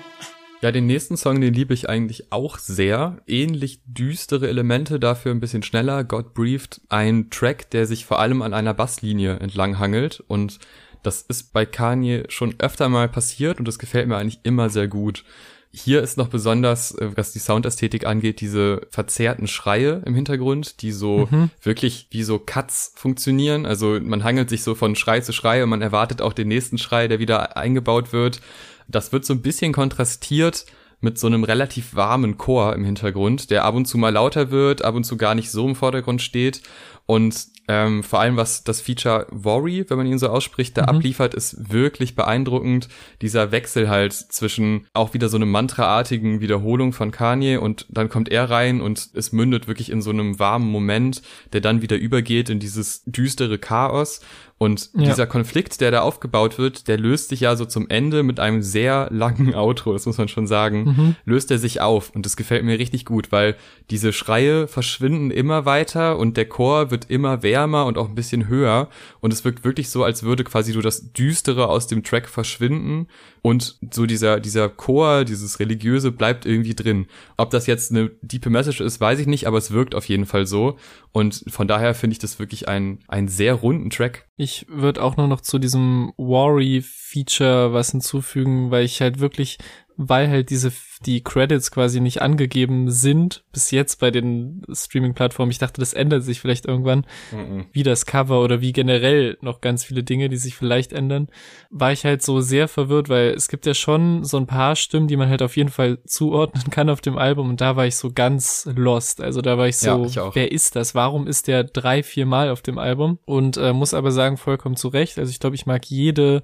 Ja, 0.62 0.72
den 0.72 0.88
nächsten 0.88 1.18
Song, 1.18 1.40
den 1.40 1.54
liebe 1.54 1.76
ich 1.76 1.88
eigentlich 1.88 2.32
auch 2.32 2.58
sehr. 2.58 3.18
Ähnlich 3.28 3.80
düstere 3.86 4.48
Elemente, 4.48 5.00
dafür 5.00 5.32
ein 5.32 5.40
bisschen 5.40 5.62
schneller. 5.62 6.04
God 6.04 6.34
Briefed, 6.34 6.82
ein 6.90 7.30
Track, 7.30 7.70
der 7.70 7.86
sich 7.86 8.06
vor 8.06 8.20
allem 8.20 8.42
an 8.42 8.56
einer 8.56 8.74
Basslinie 8.74 9.38
entlang 9.40 9.78
hangelt 9.78 10.24
und 10.28 10.60
das 11.04 11.22
ist 11.22 11.54
bei 11.54 11.66
Kanye 11.66 12.24
schon 12.28 12.56
öfter 12.58 12.90
mal 12.90 13.08
passiert 13.08 13.60
und 13.60 13.68
das 13.68 13.78
gefällt 13.78 14.08
mir 14.08 14.18
eigentlich 14.18 14.40
immer 14.44 14.70
sehr 14.70 14.88
gut. 14.88 15.24
Hier 15.72 16.02
ist 16.02 16.18
noch 16.18 16.30
besonders, 16.30 16.96
äh, 16.96 17.12
was 17.16 17.34
die 17.34 17.40
Soundästhetik 17.40 18.08
angeht, 18.08 18.42
diese 18.42 18.82
verzerrten 18.90 19.48
Schreie 19.48 20.02
im 20.06 20.16
Hintergrund, 20.16 20.82
die 20.82 20.92
so 20.92 21.28
mhm. 21.30 21.52
wirklich 21.62 22.08
wie 22.10 22.24
so 22.24 22.40
Cuts 22.40 22.94
funktionieren. 22.96 23.68
Also 23.68 24.00
man 24.02 24.24
hangelt 24.24 24.50
sich 24.50 24.64
so 24.64 24.74
von 24.74 24.96
Schrei 24.96 25.20
zu 25.20 25.34
Schrei 25.34 25.64
und 25.64 25.70
man 25.70 25.84
erwartet 25.84 26.22
auch 26.22 26.34
den 26.34 26.48
nächsten 26.48 26.80
Schrei, 26.80 27.08
der 27.08 27.20
wieder 27.20 27.58
eingebaut 27.58 28.12
wird. 28.12 28.42
Das 28.88 29.12
wird 29.12 29.26
so 29.26 29.34
ein 29.34 29.42
bisschen 29.42 29.74
kontrastiert 29.74 30.66
mit 31.00 31.20
so 31.20 31.28
einem 31.28 31.44
relativ 31.44 31.96
warmen 31.96 32.38
Chor 32.38 32.74
im 32.74 32.84
Hintergrund, 32.84 33.52
der 33.52 33.66
ab 33.66 33.76
und 33.76 33.86
zu 33.86 33.98
mal 33.98 34.10
lauter 34.10 34.50
wird, 34.50 34.84
ab 34.84 34.96
und 34.96 35.04
zu 35.04 35.18
gar 35.18 35.36
nicht 35.36 35.52
so 35.52 35.68
im 35.68 35.76
Vordergrund 35.76 36.22
steht. 36.22 36.62
Und 37.06 37.48
ähm, 37.70 38.02
vor 38.02 38.20
allem 38.22 38.38
was 38.38 38.64
das 38.64 38.80
Feature 38.80 39.28
Worry, 39.30 39.86
wenn 39.90 39.98
man 39.98 40.08
ihn 40.08 40.20
so 40.20 40.30
ausspricht, 40.30 40.78
da 40.78 40.84
mhm. 40.84 40.90
abliefert, 40.90 41.34
ist 41.34 41.72
wirklich 41.72 42.16
beeindruckend. 42.16 42.88
Dieser 43.22 43.52
Wechsel 43.52 43.90
halt 43.90 44.14
zwischen 44.14 44.88
auch 44.94 45.14
wieder 45.14 45.28
so 45.28 45.38
einem 45.38 45.52
mantraartigen 45.52 46.40
Wiederholung 46.40 46.94
von 46.94 47.12
Kanye 47.12 47.58
und 47.58 47.86
dann 47.90 48.10
kommt 48.10 48.30
er 48.30 48.50
rein 48.50 48.82
und 48.82 49.10
es 49.14 49.34
mündet 49.34 49.68
wirklich 49.68 49.90
in 49.90 50.02
so 50.02 50.12
einem 50.12 50.40
warmen 50.40 50.70
Moment, 50.72 51.22
der 51.52 51.62
dann 51.62 51.82
wieder 51.82 51.98
übergeht 51.98 52.50
in 52.50 52.60
dieses 52.60 53.04
düstere 53.06 53.58
Chaos. 53.58 54.22
Und 54.60 54.90
ja. 54.96 55.04
dieser 55.04 55.28
Konflikt, 55.28 55.82
der 55.82 55.92
da 55.92 56.02
aufgebaut 56.02 56.58
wird, 56.58 56.88
der 56.88 56.98
löst 56.98 57.30
sich 57.30 57.42
ja 57.42 57.56
so 57.56 57.66
zum 57.66 57.90
Ende 57.90 58.24
mit 58.24 58.40
einem 58.40 58.64
sehr 58.64 59.08
langen 59.12 59.54
Outro, 59.54 59.94
das 59.94 60.08
muss 60.08 60.18
man 60.18 60.28
schon 60.30 60.48
sagen, 60.48 60.84
mhm. 60.84 61.16
löst 61.26 61.52
er 61.52 61.60
sich 61.60 61.80
auf. 61.80 62.10
Und 62.10 62.26
das 62.26 62.36
gefällt 62.36 62.66
mir 62.66 62.80
richtig 62.80 63.06
gut, 63.06 63.32
weil 63.32 63.56
diese 63.92 64.12
Schreie 64.14 64.68
verschwinden 64.68 65.30
immer 65.30 65.66
weiter 65.66 66.18
und 66.18 66.38
der 66.38 66.50
Chor 66.50 66.90
wird 66.90 67.10
immer 67.10 67.44
wärmer 67.44 67.86
und 67.86 68.00
auch 68.00 68.10
ein 68.10 68.16
bisschen 68.16 68.48
höher. 68.48 68.90
Und 69.20 69.32
es 69.32 69.46
wirkt 69.46 69.64
wirklich 69.64 69.90
so, 69.90 70.04
als 70.04 70.24
würde 70.24 70.44
quasi 70.44 70.72
so 70.72 70.82
das 70.82 71.14
Düstere 71.14 71.68
aus 71.68 71.86
dem 71.86 72.04
Track 72.04 72.28
verschwinden 72.28 73.08
und 73.44 73.78
so 73.92 74.08
dieser, 74.08 74.40
dieser 74.40 74.70
Chor, 74.70 75.24
dieses 75.24 75.60
Religiöse 75.60 76.12
bleibt 76.12 76.48
irgendwie 76.48 76.76
drin. 76.76 77.06
Ob 77.38 77.52
das 77.52 77.68
jetzt 77.68 77.92
eine 77.92 78.10
diepe 78.22 78.50
Message 78.50 78.82
ist, 78.82 79.00
weiß 79.00 79.20
ich 79.20 79.28
nicht, 79.28 79.46
aber 79.46 79.60
es 79.60 79.70
wirkt 79.70 79.94
auf 79.94 80.06
jeden 80.10 80.26
Fall 80.26 80.48
so. 80.48 80.78
Und 81.12 81.46
von 81.48 81.68
daher 81.68 81.94
finde 81.94 82.14
ich 82.14 82.20
das 82.20 82.40
wirklich 82.40 82.68
ein, 82.68 83.00
ein 83.08 83.28
sehr 83.28 83.54
runden 83.54 83.90
Track. 83.90 84.27
Ich 84.38 84.68
würde 84.70 85.04
auch 85.04 85.18
nur 85.18 85.28
noch 85.28 85.42
zu 85.42 85.58
diesem 85.58 86.14
Worry-Feature 86.18 87.74
was 87.74 87.92
hinzufügen, 87.92 88.70
weil 88.70 88.86
ich 88.86 89.02
halt 89.02 89.20
wirklich 89.20 89.58
weil 89.98 90.30
halt 90.30 90.52
diese 90.52 90.72
die 91.06 91.24
Credits 91.24 91.72
quasi 91.72 92.00
nicht 92.00 92.22
angegeben 92.22 92.90
sind 92.90 93.44
bis 93.52 93.72
jetzt 93.72 94.00
bei 94.00 94.10
den 94.10 94.64
Streaming-Plattformen. 94.72 95.52
Ich 95.52 95.60
dachte, 95.60 95.80
das 95.80 95.94
ändert 95.94 96.24
sich 96.24 96.40
vielleicht 96.40 96.66
irgendwann, 96.66 97.06
mhm. 97.32 97.66
wie 97.72 97.84
das 97.84 98.06
Cover 98.06 98.42
oder 98.42 98.62
wie 98.62 98.74
generell 98.74 99.38
noch 99.42 99.62
ganz 99.62 99.84
viele 99.84 100.04
Dinge, 100.04 100.30
die 100.30 100.38
sich 100.38 100.56
vielleicht 100.56 100.94
ändern. 100.94 101.28
War 101.70 101.92
ich 101.92 102.06
halt 102.06 102.24
so 102.24 102.42
sehr 102.42 102.68
verwirrt, 102.68 103.10
weil 103.10 103.30
es 103.30 103.48
gibt 103.48 103.66
ja 103.66 103.74
schon 103.74 104.24
so 104.24 104.38
ein 104.38 104.48
paar 104.48 104.76
Stimmen, 104.76 105.08
die 105.08 105.18
man 105.18 105.30
halt 105.30 105.42
auf 105.42 105.58
jeden 105.58 105.70
Fall 105.70 106.00
zuordnen 106.06 106.70
kann 106.72 106.90
auf 106.90 107.02
dem 107.02 107.18
Album 107.18 107.50
und 107.50 107.62
da 107.62 107.76
war 107.76 107.86
ich 107.86 107.96
so 107.96 108.12
ganz 108.12 108.68
lost. 108.76 109.22
Also 109.22 109.42
da 109.42 109.58
war 109.58 109.68
ich 109.68 109.78
so, 109.78 110.06
ja, 110.06 110.28
ich 110.28 110.36
wer 110.36 110.52
ist 110.52 110.76
das? 110.76 110.96
Warum 110.96 111.28
ist 111.28 111.48
der 111.48 111.64
drei, 111.64 112.04
vier 112.04 112.26
Mal 112.26 112.50
auf 112.50 112.62
dem 112.62 112.78
Album? 112.78 113.20
Und 113.26 113.58
äh, 113.58 113.74
muss 113.74 113.94
aber 113.94 114.12
sagen, 114.12 114.38
vollkommen 114.38 114.76
zu 114.76 114.88
Recht. 114.88 115.20
Also 115.20 115.30
ich 115.30 115.40
glaube, 115.40 115.56
ich 115.56 115.66
mag 115.66 115.86
jede 115.86 116.44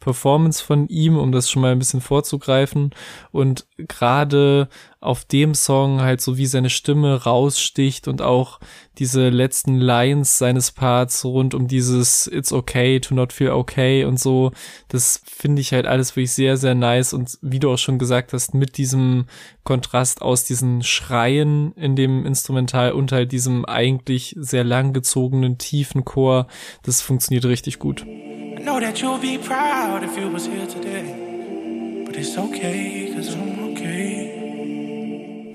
Performance 0.00 0.62
von 0.62 0.88
ihm, 0.88 1.16
um 1.16 1.32
das 1.32 1.50
schon 1.50 1.62
mal 1.62 1.72
ein 1.72 1.78
bisschen 1.78 2.00
vorzugreifen. 2.00 2.90
Und 3.32 3.66
gerade 3.76 4.68
auf 5.00 5.24
dem 5.24 5.54
Song 5.54 6.00
halt 6.00 6.20
so 6.20 6.38
wie 6.38 6.46
seine 6.46 6.70
Stimme 6.70 7.22
raussticht 7.22 8.08
und 8.08 8.20
auch 8.20 8.58
diese 8.98 9.28
letzten 9.28 9.76
Lines 9.76 10.38
seines 10.38 10.72
Parts 10.72 11.24
rund 11.24 11.54
um 11.54 11.68
dieses 11.68 12.26
It's 12.26 12.52
okay 12.52 12.98
to 12.98 13.14
not 13.14 13.32
feel 13.32 13.50
okay 13.50 14.04
und 14.04 14.18
so, 14.18 14.50
das 14.88 15.22
finde 15.24 15.62
ich 15.62 15.72
halt 15.72 15.86
alles 15.86 16.16
wirklich 16.16 16.32
sehr, 16.32 16.56
sehr 16.56 16.74
nice 16.74 17.12
und 17.12 17.38
wie 17.42 17.60
du 17.60 17.70
auch 17.70 17.78
schon 17.78 17.98
gesagt 17.98 18.32
hast, 18.32 18.54
mit 18.54 18.76
diesem 18.76 19.26
Kontrast 19.62 20.20
aus 20.20 20.44
diesen 20.44 20.82
Schreien 20.82 21.72
in 21.74 21.94
dem 21.94 22.26
Instrumental 22.26 22.90
und 22.90 23.12
halt 23.12 23.30
diesem 23.30 23.64
eigentlich 23.66 24.34
sehr 24.36 24.64
langgezogenen 24.64 25.58
tiefen 25.58 26.04
Chor, 26.04 26.48
das 26.82 27.02
funktioniert 27.02 27.44
richtig 27.44 27.78
gut. 27.78 28.04
I 28.04 28.60
know 28.60 28.80
that 28.80 28.98
you'll 28.98 29.20
be 29.20 29.38
proud 29.38 30.02
if 30.02 30.18
you 30.18 30.32
was 30.32 30.48
here 30.48 30.66
today, 30.66 32.04
but 32.04 32.16
it's 32.16 32.36
okay, 32.36 33.12
cause 33.14 33.36
I'm 33.36 33.57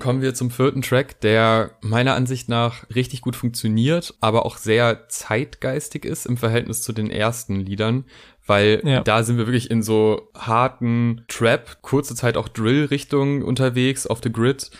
kommen 0.04 0.20
wir 0.20 0.34
zum 0.34 0.50
vierten 0.50 0.82
Track, 0.82 1.22
der 1.22 1.70
meiner 1.80 2.14
Ansicht 2.14 2.50
nach 2.50 2.84
richtig 2.94 3.22
gut 3.22 3.36
funktioniert, 3.36 4.12
aber 4.20 4.44
auch 4.44 4.58
sehr 4.58 5.08
zeitgeistig 5.08 6.04
ist 6.04 6.26
im 6.26 6.36
Verhältnis 6.36 6.82
zu 6.82 6.92
den 6.92 7.08
ersten 7.08 7.58
Liedern, 7.58 8.04
weil 8.46 8.82
ja. 8.84 9.00
da 9.00 9.22
sind 9.22 9.38
wir 9.38 9.46
wirklich 9.46 9.70
in 9.70 9.82
so 9.82 10.28
harten 10.36 11.24
Trap, 11.28 11.78
kurze 11.80 12.14
Zeit 12.14 12.36
auch 12.36 12.48
Drill-Richtungen 12.48 13.42
unterwegs 13.42 14.06
auf 14.06 14.20
the 14.22 14.30
Grid 14.30 14.70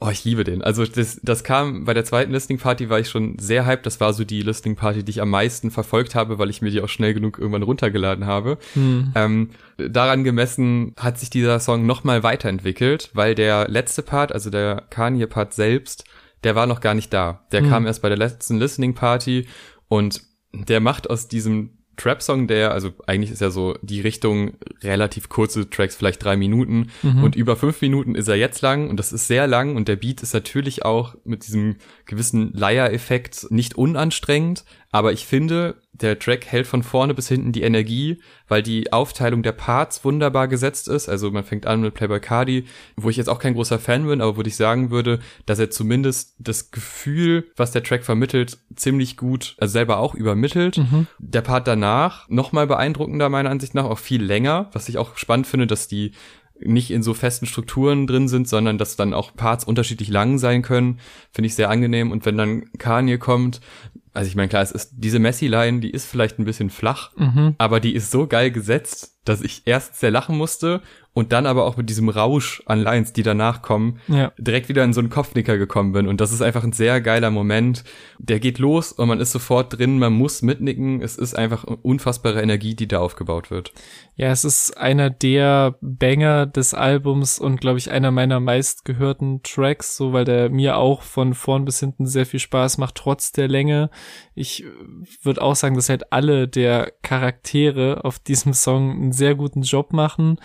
Oh, 0.00 0.10
ich 0.10 0.24
liebe 0.24 0.44
den. 0.44 0.62
Also 0.62 0.84
das, 0.84 1.18
das 1.24 1.42
kam 1.42 1.84
bei 1.84 1.92
der 1.92 2.04
zweiten 2.04 2.30
Listening 2.30 2.60
Party 2.60 2.88
war 2.88 3.00
ich 3.00 3.08
schon 3.08 3.36
sehr 3.38 3.66
hyped. 3.66 3.84
Das 3.84 3.98
war 3.98 4.12
so 4.12 4.22
die 4.24 4.42
Listening 4.42 4.76
Party, 4.76 5.02
die 5.02 5.10
ich 5.10 5.20
am 5.20 5.30
meisten 5.30 5.72
verfolgt 5.72 6.14
habe, 6.14 6.38
weil 6.38 6.50
ich 6.50 6.62
mir 6.62 6.70
die 6.70 6.80
auch 6.80 6.88
schnell 6.88 7.14
genug 7.14 7.38
irgendwann 7.38 7.64
runtergeladen 7.64 8.24
habe. 8.24 8.58
Hm. 8.74 9.12
Ähm, 9.16 9.50
daran 9.76 10.22
gemessen 10.22 10.94
hat 10.96 11.18
sich 11.18 11.30
dieser 11.30 11.58
Song 11.58 11.84
nochmal 11.84 12.22
weiterentwickelt, 12.22 13.10
weil 13.14 13.34
der 13.34 13.66
letzte 13.68 14.02
Part, 14.02 14.30
also 14.30 14.50
der 14.50 14.84
Kanye-Part 14.88 15.52
selbst, 15.52 16.04
der 16.44 16.54
war 16.54 16.66
noch 16.66 16.80
gar 16.80 16.94
nicht 16.94 17.12
da. 17.12 17.44
Der 17.50 17.62
hm. 17.62 17.68
kam 17.68 17.86
erst 17.86 18.00
bei 18.02 18.08
der 18.08 18.18
letzten 18.18 18.58
Listening 18.58 18.94
Party 18.94 19.48
und 19.88 20.22
der 20.52 20.78
macht 20.78 21.10
aus 21.10 21.26
diesem 21.26 21.77
Trap-Song, 21.98 22.46
der, 22.46 22.72
also 22.72 22.92
eigentlich 23.06 23.30
ist 23.30 23.40
ja 23.40 23.50
so 23.50 23.76
die 23.82 24.00
Richtung 24.00 24.52
relativ 24.82 25.28
kurze 25.28 25.68
Tracks, 25.68 25.96
vielleicht 25.96 26.24
drei 26.24 26.36
Minuten 26.36 26.90
mhm. 27.02 27.24
und 27.24 27.36
über 27.36 27.56
fünf 27.56 27.80
Minuten 27.82 28.14
ist 28.14 28.28
er 28.28 28.36
jetzt 28.36 28.62
lang 28.62 28.88
und 28.88 28.96
das 28.96 29.12
ist 29.12 29.26
sehr 29.26 29.46
lang 29.46 29.76
und 29.76 29.88
der 29.88 29.96
Beat 29.96 30.22
ist 30.22 30.32
natürlich 30.32 30.84
auch 30.84 31.14
mit 31.24 31.46
diesem 31.46 31.76
gewissen 32.06 32.52
Leier-Effekt 32.54 33.48
nicht 33.50 33.76
unanstrengend, 33.76 34.64
aber 34.90 35.12
ich 35.12 35.26
finde, 35.26 35.76
der 36.00 36.18
Track 36.18 36.46
hält 36.46 36.66
von 36.66 36.82
vorne 36.82 37.14
bis 37.14 37.28
hinten 37.28 37.52
die 37.52 37.62
Energie, 37.62 38.20
weil 38.48 38.62
die 38.62 38.92
Aufteilung 38.92 39.42
der 39.42 39.52
Parts 39.52 40.04
wunderbar 40.04 40.48
gesetzt 40.48 40.88
ist. 40.88 41.08
Also 41.08 41.30
man 41.30 41.44
fängt 41.44 41.66
an 41.66 41.80
mit 41.80 41.94
Playboy 41.94 42.20
Cardi, 42.20 42.64
wo 42.96 43.10
ich 43.10 43.16
jetzt 43.16 43.28
auch 43.28 43.38
kein 43.38 43.54
großer 43.54 43.78
Fan 43.78 44.06
bin, 44.06 44.20
aber 44.20 44.36
wo 44.36 44.42
ich 44.42 44.56
sagen 44.56 44.90
würde, 44.90 45.20
dass 45.46 45.58
er 45.58 45.70
zumindest 45.70 46.34
das 46.38 46.70
Gefühl, 46.70 47.50
was 47.56 47.72
der 47.72 47.82
Track 47.82 48.04
vermittelt, 48.04 48.58
ziemlich 48.76 49.16
gut, 49.16 49.56
also 49.58 49.72
selber 49.72 49.98
auch 49.98 50.14
übermittelt. 50.14 50.78
Mhm. 50.78 51.06
Der 51.18 51.42
Part 51.42 51.66
danach, 51.66 52.28
nochmal 52.28 52.66
beeindruckender 52.66 53.28
meiner 53.28 53.50
Ansicht 53.50 53.74
nach, 53.74 53.84
auch 53.84 53.98
viel 53.98 54.22
länger, 54.22 54.70
was 54.72 54.88
ich 54.88 54.98
auch 54.98 55.16
spannend 55.16 55.46
finde, 55.46 55.66
dass 55.66 55.88
die 55.88 56.12
nicht 56.60 56.90
in 56.90 57.02
so 57.02 57.14
festen 57.14 57.46
Strukturen 57.46 58.06
drin 58.06 58.28
sind, 58.28 58.48
sondern 58.48 58.78
dass 58.78 58.96
dann 58.96 59.14
auch 59.14 59.34
Parts 59.34 59.64
unterschiedlich 59.64 60.08
lang 60.08 60.38
sein 60.38 60.62
können, 60.62 60.98
finde 61.30 61.46
ich 61.46 61.54
sehr 61.54 61.70
angenehm. 61.70 62.10
Und 62.10 62.26
wenn 62.26 62.36
dann 62.36 62.64
Kanye 62.78 63.18
kommt, 63.18 63.60
also 64.18 64.30
ich 64.30 64.34
meine, 64.34 64.48
klar, 64.48 64.64
es 64.64 64.72
ist 64.72 64.90
diese 64.96 65.20
Messi-Line, 65.20 65.78
die 65.78 65.90
ist 65.90 66.06
vielleicht 66.06 66.40
ein 66.40 66.44
bisschen 66.44 66.70
flach, 66.70 67.12
mhm. 67.16 67.54
aber 67.56 67.78
die 67.78 67.94
ist 67.94 68.10
so 68.10 68.26
geil 68.26 68.50
gesetzt, 68.50 69.16
dass 69.24 69.42
ich 69.42 69.62
erst 69.64 69.94
sehr 69.94 70.10
lachen 70.10 70.36
musste 70.36 70.82
und 71.12 71.32
dann 71.32 71.46
aber 71.46 71.64
auch 71.64 71.76
mit 71.76 71.88
diesem 71.88 72.08
Rausch 72.08 72.60
an 72.66 72.80
Lines, 72.80 73.12
die 73.12 73.22
danach 73.22 73.62
kommen, 73.62 74.00
ja. 74.08 74.32
direkt 74.36 74.68
wieder 74.68 74.82
in 74.82 74.92
so 74.92 74.98
einen 74.98 75.08
Kopfnicker 75.08 75.56
gekommen 75.56 75.92
bin. 75.92 76.08
Und 76.08 76.20
das 76.20 76.32
ist 76.32 76.42
einfach 76.42 76.64
ein 76.64 76.72
sehr 76.72 77.00
geiler 77.00 77.30
Moment. 77.30 77.84
Der 78.18 78.40
geht 78.40 78.58
los 78.58 78.90
und 78.90 79.06
man 79.06 79.20
ist 79.20 79.30
sofort 79.30 79.78
drin, 79.78 80.00
man 80.00 80.14
muss 80.14 80.42
mitnicken. 80.42 81.00
Es 81.00 81.16
ist 81.16 81.38
einfach 81.38 81.62
unfassbare 81.62 82.42
Energie, 82.42 82.74
die 82.74 82.88
da 82.88 82.98
aufgebaut 82.98 83.52
wird. 83.52 83.72
Ja, 84.20 84.32
es 84.32 84.44
ist 84.44 84.76
einer 84.76 85.10
der 85.10 85.78
Banger 85.80 86.46
des 86.46 86.74
Albums 86.74 87.38
und 87.38 87.60
glaube 87.60 87.78
ich 87.78 87.92
einer 87.92 88.10
meiner 88.10 88.40
meistgehörten 88.40 89.44
Tracks, 89.44 89.96
so 89.96 90.12
weil 90.12 90.24
der 90.24 90.50
mir 90.50 90.76
auch 90.76 91.02
von 91.02 91.34
vorn 91.34 91.64
bis 91.64 91.78
hinten 91.78 92.04
sehr 92.04 92.26
viel 92.26 92.40
Spaß 92.40 92.78
macht, 92.78 92.96
trotz 92.96 93.30
der 93.30 93.46
Länge. 93.46 93.90
Ich 94.34 94.64
würde 95.22 95.40
auch 95.40 95.54
sagen, 95.54 95.76
dass 95.76 95.88
halt 95.88 96.12
alle 96.12 96.48
der 96.48 96.92
Charaktere 97.02 98.04
auf 98.04 98.18
diesem 98.28 98.54
Song 98.54 98.90
einen 98.90 99.12
sehr 99.12 99.36
guten 99.36 99.62
Job 99.62 99.92
machen 99.92 100.38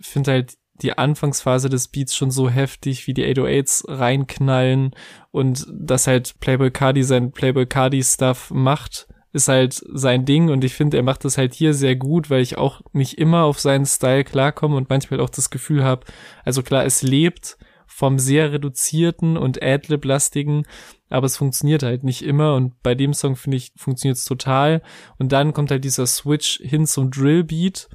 finde 0.00 0.30
halt 0.32 0.56
die 0.82 0.96
Anfangsphase 0.96 1.68
des 1.68 1.88
Beats 1.88 2.14
schon 2.14 2.30
so 2.30 2.48
heftig, 2.48 3.06
wie 3.06 3.14
die 3.14 3.26
808s 3.26 3.84
reinknallen 3.88 4.94
und 5.32 5.66
dass 5.70 6.06
halt 6.06 6.38
Playboy 6.40 6.70
Cardi 6.70 7.02
sein 7.02 7.32
Playboy 7.32 7.66
Cardi 7.66 8.02
Stuff 8.02 8.50
macht, 8.52 9.08
ist 9.32 9.48
halt 9.48 9.82
sein 9.92 10.24
Ding 10.24 10.48
und 10.48 10.64
ich 10.64 10.74
finde, 10.74 10.96
er 10.96 11.02
macht 11.02 11.24
das 11.24 11.36
halt 11.36 11.54
hier 11.54 11.74
sehr 11.74 11.96
gut, 11.96 12.30
weil 12.30 12.40
ich 12.40 12.56
auch 12.56 12.80
nicht 12.92 13.18
immer 13.18 13.44
auf 13.44 13.60
seinen 13.60 13.86
Style 13.86 14.24
klarkomme 14.24 14.76
und 14.76 14.88
manchmal 14.88 15.20
auch 15.20 15.30
das 15.30 15.50
Gefühl 15.50 15.84
habe, 15.84 16.06
also 16.44 16.62
klar, 16.62 16.84
es 16.84 17.02
lebt 17.02 17.58
vom 17.86 18.18
sehr 18.18 18.52
reduzierten 18.52 19.36
und 19.36 19.62
Adlib-lastigen, 19.62 20.66
aber 21.10 21.26
es 21.26 21.36
funktioniert 21.36 21.82
halt 21.82 22.04
nicht 22.04 22.22
immer 22.22 22.54
und 22.54 22.80
bei 22.82 22.94
dem 22.94 23.12
Song 23.12 23.34
finde 23.34 23.56
ich, 23.56 23.72
funktioniert 23.76 24.18
es 24.18 24.24
total. 24.24 24.82
Und 25.18 25.32
dann 25.32 25.52
kommt 25.52 25.70
halt 25.70 25.84
dieser 25.84 26.06
Switch 26.06 26.60
hin 26.62 26.86
zum 26.86 27.10
Drill-Beat 27.10 27.88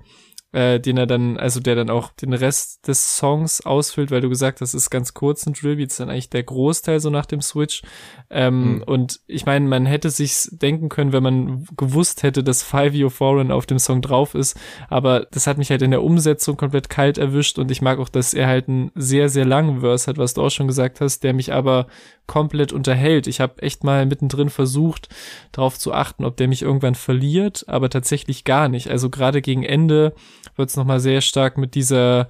äh, 0.53 0.79
den 0.79 0.97
er 0.97 1.07
dann, 1.07 1.37
also 1.37 1.59
der 1.59 1.75
dann 1.75 1.89
auch 1.89 2.11
den 2.11 2.33
Rest 2.33 2.87
des 2.87 3.17
Songs 3.17 3.65
ausfüllt, 3.65 4.11
weil 4.11 4.21
du 4.21 4.29
gesagt 4.29 4.61
hast, 4.61 4.73
es 4.73 4.83
ist 4.83 4.89
ganz 4.91 5.13
kurz 5.13 5.45
ein 5.45 5.53
Drillbeat, 5.53 5.89
ist 5.89 5.99
dann 5.99 6.09
eigentlich 6.09 6.29
der 6.29 6.43
Großteil 6.43 6.99
so 6.99 7.09
nach 7.09 7.25
dem 7.25 7.41
Switch. 7.41 7.81
Ähm, 8.29 8.75
mhm. 8.75 8.83
Und 8.83 9.19
ich 9.27 9.45
meine, 9.45 9.67
man 9.67 9.85
hätte 9.85 10.11
sich 10.11 10.47
denken 10.51 10.89
können, 10.89 11.11
wenn 11.11 11.23
man 11.23 11.65
gewusst 11.75 12.23
hätte, 12.23 12.43
dass 12.43 12.61
Five 12.61 12.93
Year 12.93 13.09
Foreign 13.09 13.51
auf 13.51 13.65
dem 13.65 13.79
Song 13.79 14.01
drauf 14.01 14.35
ist, 14.35 14.57
aber 14.89 15.27
das 15.31 15.47
hat 15.47 15.57
mich 15.57 15.71
halt 15.71 15.81
in 15.81 15.91
der 15.91 16.03
Umsetzung 16.03 16.55
komplett 16.55 16.87
kalt 16.87 17.17
erwischt 17.17 17.57
und 17.57 17.71
ich 17.71 17.81
mag 17.81 17.97
auch, 17.97 18.09
dass 18.09 18.33
er 18.33 18.47
halt 18.47 18.69
einen 18.69 18.91
sehr, 18.93 19.29
sehr 19.29 19.45
langen 19.45 19.81
Verse 19.81 20.07
hat, 20.07 20.17
was 20.17 20.35
du 20.35 20.43
auch 20.43 20.51
schon 20.51 20.67
gesagt 20.67 21.01
hast, 21.01 21.23
der 21.23 21.33
mich 21.33 21.51
aber 21.51 21.87
komplett 22.27 22.71
unterhält. 22.71 23.27
Ich 23.27 23.41
habe 23.41 23.61
echt 23.61 23.83
mal 23.83 24.05
mittendrin 24.05 24.49
versucht, 24.49 25.09
darauf 25.51 25.77
zu 25.77 25.93
achten, 25.93 26.25
ob 26.25 26.37
der 26.37 26.47
mich 26.47 26.61
irgendwann 26.61 26.95
verliert, 26.95 27.65
aber 27.67 27.89
tatsächlich 27.89 28.43
gar 28.43 28.69
nicht. 28.69 28.89
Also 28.89 29.09
gerade 29.09 29.41
gegen 29.41 29.63
Ende 29.63 30.13
wird 30.55 30.69
es 30.69 30.77
nochmal 30.77 30.99
sehr 30.99 31.21
stark 31.21 31.57
mit 31.57 31.75
dieser 31.75 32.27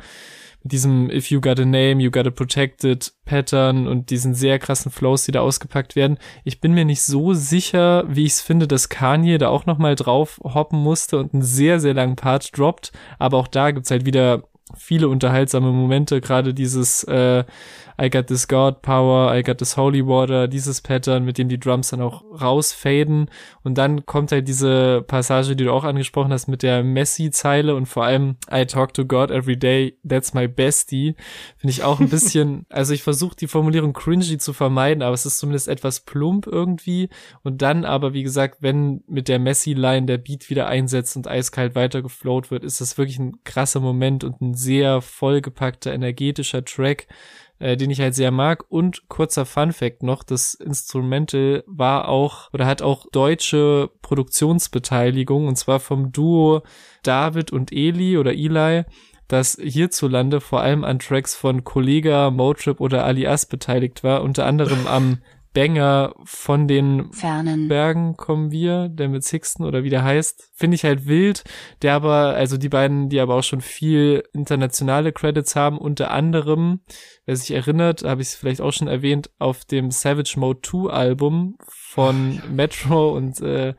mit 0.63 0.71
diesem 0.71 1.09
If 1.09 1.29
you 1.29 1.41
got 1.41 1.59
a 1.59 1.65
name, 1.65 2.01
you 2.01 2.09
got 2.09 2.25
a 2.25 2.31
protected 2.31 3.11
Pattern 3.25 3.85
und 3.85 4.09
diesen 4.09 4.33
sehr 4.33 4.59
krassen 4.59 4.91
Flows, 4.91 5.25
die 5.25 5.33
da 5.33 5.41
ausgepackt 5.41 5.95
werden. 5.95 6.17
Ich 6.45 6.61
bin 6.61 6.73
mir 6.73 6.85
nicht 6.85 7.01
so 7.01 7.33
sicher, 7.33 8.05
wie 8.07 8.25
ich 8.25 8.33
es 8.33 8.41
finde, 8.41 8.67
dass 8.67 8.87
Kanye 8.87 9.37
da 9.37 9.49
auch 9.49 9.65
nochmal 9.65 9.95
drauf 9.95 10.39
hoppen 10.43 10.79
musste 10.79 11.19
und 11.19 11.33
einen 11.33 11.43
sehr, 11.43 11.81
sehr 11.81 11.93
langen 11.93 12.15
Part 12.15 12.57
droppt. 12.57 12.93
Aber 13.19 13.37
auch 13.37 13.47
da 13.47 13.71
gibt's 13.71 13.91
halt 13.91 14.05
wieder 14.05 14.43
viele 14.75 15.09
unterhaltsame 15.09 15.71
Momente, 15.71 16.21
gerade 16.21 16.53
dieses 16.53 17.03
äh, 17.03 17.43
I 18.01 18.09
got 18.09 18.27
this 18.27 18.47
God 18.47 18.81
Power, 18.81 19.33
I 19.33 19.43
got 19.43 19.57
this 19.57 19.77
Holy 19.77 20.05
Water, 20.05 20.47
dieses 20.47 20.81
Pattern, 20.81 21.25
mit 21.25 21.37
dem 21.37 21.49
die 21.49 21.59
Drums 21.59 21.89
dann 21.89 22.01
auch 22.01 22.23
rausfaden. 22.41 23.29
Und 23.63 23.77
dann 23.77 24.05
kommt 24.05 24.31
halt 24.31 24.47
diese 24.47 25.03
Passage, 25.03 25.55
die 25.55 25.63
du 25.63 25.71
auch 25.71 25.83
angesprochen 25.83 26.33
hast, 26.33 26.47
mit 26.47 26.63
der 26.63 26.83
Messi-Zeile 26.83 27.75
und 27.75 27.85
vor 27.85 28.05
allem 28.05 28.37
I 28.51 28.65
talk 28.65 28.93
to 28.93 29.05
God 29.05 29.31
every 29.31 29.57
day, 29.57 29.97
that's 30.07 30.33
my 30.33 30.47
bestie, 30.47 31.15
finde 31.57 31.71
ich 31.71 31.83
auch 31.83 31.99
ein 31.99 32.09
bisschen, 32.13 32.65
also 32.69 32.93
ich 32.93 33.03
versuche 33.03 33.35
die 33.35 33.47
Formulierung 33.47 33.93
cringy 33.93 34.37
zu 34.37 34.53
vermeiden, 34.53 35.03
aber 35.03 35.13
es 35.13 35.25
ist 35.25 35.39
zumindest 35.39 35.67
etwas 35.67 36.01
plump 36.01 36.47
irgendwie. 36.47 37.09
Und 37.43 37.61
dann 37.61 37.85
aber, 37.85 38.13
wie 38.13 38.23
gesagt, 38.23 38.57
wenn 38.61 39.03
mit 39.07 39.27
der 39.27 39.39
Messi-Line 39.39 40.05
der 40.05 40.17
Beat 40.17 40.49
wieder 40.49 40.67
einsetzt 40.67 41.15
und 41.15 41.27
eiskalt 41.27 41.75
weitergeflowt 41.75 42.51
wird, 42.51 42.63
ist 42.63 42.81
das 42.81 42.97
wirklich 42.97 43.19
ein 43.19 43.43
krasser 43.43 43.79
Moment 43.79 44.23
und 44.23 44.41
ein 44.41 44.53
sehr 44.53 45.01
vollgepackter, 45.01 45.93
energetischer 45.93 46.63
Track, 46.65 47.07
äh, 47.63 47.77
den 47.77 47.89
ich 47.89 48.01
halt 48.01 48.13
sehr 48.13 48.31
mag. 48.31 48.65
Und 48.67 49.07
kurzer 49.07 49.45
Fun 49.45 49.71
Fact 49.71 50.03
noch, 50.03 50.23
das 50.23 50.53
Instrumental 50.53 51.63
war 51.65 52.09
auch 52.09 52.51
oder 52.51 52.65
hat 52.65 52.81
auch 52.81 53.05
deutsche 53.11 53.89
Produktionsbeteiligung 54.01 55.47
und 55.47 55.55
zwar 55.55 55.79
vom 55.79 56.11
Duo 56.11 56.63
David 57.03 57.53
und 57.53 57.71
Eli 57.71 58.17
oder 58.17 58.33
Eli 58.33 58.83
das 59.29 59.57
hierzulande 59.59 60.41
vor 60.41 60.59
allem 60.59 60.83
an 60.83 60.99
Tracks 60.99 61.35
von 61.35 61.63
Kollega, 61.63 62.29
Motrip 62.29 62.81
oder 62.81 63.05
Alias 63.05 63.45
beteiligt 63.45 64.03
war, 64.03 64.21
unter 64.23 64.45
anderem 64.45 64.85
am 64.85 65.19
Banger 65.53 66.13
von 66.23 66.67
den 66.67 67.11
Fernen. 67.13 67.67
Bergen 67.67 68.15
kommen 68.17 68.51
wir, 68.51 68.89
der 68.89 69.09
mit 69.09 69.23
Sixten 69.23 69.63
oder 69.63 69.83
wie 69.83 69.89
der 69.89 70.03
heißt, 70.03 70.49
finde 70.53 70.75
ich 70.75 70.83
halt 70.83 71.05
wild, 71.05 71.43
der 71.81 71.93
aber, 71.93 72.35
also 72.35 72.57
die 72.57 72.69
beiden, 72.69 73.09
die 73.09 73.19
aber 73.19 73.35
auch 73.35 73.43
schon 73.43 73.61
viel 73.61 74.23
internationale 74.33 75.11
Credits 75.11 75.55
haben, 75.55 75.77
unter 75.77 76.11
anderem, 76.11 76.81
wer 77.25 77.35
sich 77.35 77.51
erinnert, 77.51 78.03
habe 78.03 78.21
ich 78.21 78.29
es 78.29 78.35
vielleicht 78.35 78.61
auch 78.61 78.73
schon 78.73 78.87
erwähnt, 78.87 79.29
auf 79.37 79.63
dem 79.65 79.91
Savage 79.91 80.35
Mode 80.37 80.61
2 80.63 80.91
Album 80.91 81.57
von 81.67 82.41
Metro 82.51 83.15
und, 83.15 83.39
äh, 83.41 83.75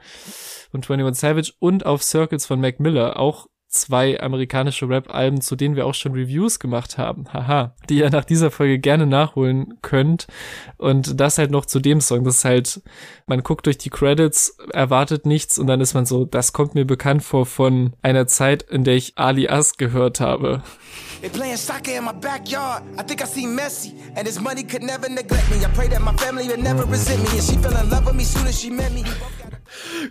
und 0.72 0.88
21 0.88 1.20
Savage 1.20 1.52
und 1.58 1.86
auf 1.86 2.02
Circles 2.02 2.46
von 2.46 2.60
Mac 2.60 2.78
Miller, 2.78 3.18
auch 3.18 3.48
zwei 3.74 4.20
amerikanische 4.20 4.88
Rap-Alben, 4.88 5.40
zu 5.40 5.56
denen 5.56 5.76
wir 5.76 5.86
auch 5.86 5.94
schon 5.94 6.12
Reviews 6.12 6.58
gemacht 6.58 6.96
haben. 6.98 7.24
Haha. 7.32 7.74
Die 7.88 7.98
ihr 7.98 8.10
nach 8.10 8.24
dieser 8.24 8.50
Folge 8.50 8.78
gerne 8.78 9.06
nachholen 9.06 9.78
könnt. 9.82 10.26
Und 10.76 11.20
das 11.20 11.38
halt 11.38 11.50
noch 11.50 11.66
zu 11.66 11.80
dem 11.80 12.00
Song. 12.00 12.24
Das 12.24 12.36
ist 12.36 12.44
halt, 12.44 12.82
man 13.26 13.42
guckt 13.42 13.66
durch 13.66 13.78
die 13.78 13.90
Credits, 13.90 14.56
erwartet 14.72 15.26
nichts 15.26 15.58
und 15.58 15.66
dann 15.66 15.80
ist 15.80 15.94
man 15.94 16.06
so, 16.06 16.24
das 16.24 16.52
kommt 16.52 16.74
mir 16.74 16.84
bekannt 16.84 17.22
vor 17.22 17.46
von 17.46 17.94
einer 18.02 18.26
Zeit, 18.26 18.62
in 18.62 18.84
der 18.84 18.94
ich 18.94 19.12
Ali 19.16 19.48
As 19.48 19.76
gehört 19.76 20.20
habe. 20.20 20.62
They 21.20 21.30
playing 21.30 21.56
soccer 21.56 21.96
in 21.96 22.04
my 22.04 22.12
backyard. 22.12 22.82
I 22.98 23.02
think 23.02 23.22
I 23.22 23.26
see 23.26 23.46
Messi, 23.46 23.94
and 24.14 24.26
his 24.26 24.38
money 24.38 24.62
could 24.62 24.82
never 24.82 25.08
neglect 25.08 25.50
me. 25.50 25.64
I 25.64 25.70
pray 25.74 25.88
that 25.88 26.02
my 26.02 26.12
family 26.18 26.46
would 26.48 26.62
never 26.62 26.84
resent 26.84 27.22
me, 27.22 27.38
and 27.38 27.42
she 27.42 27.56
fell 27.56 27.74
in 27.82 27.88
love 27.88 28.04
with 28.04 28.14
me 28.14 28.24
soon 28.24 28.46
as 28.46 28.60
she 28.60 28.70
met 28.70 28.92
me. 28.92 29.04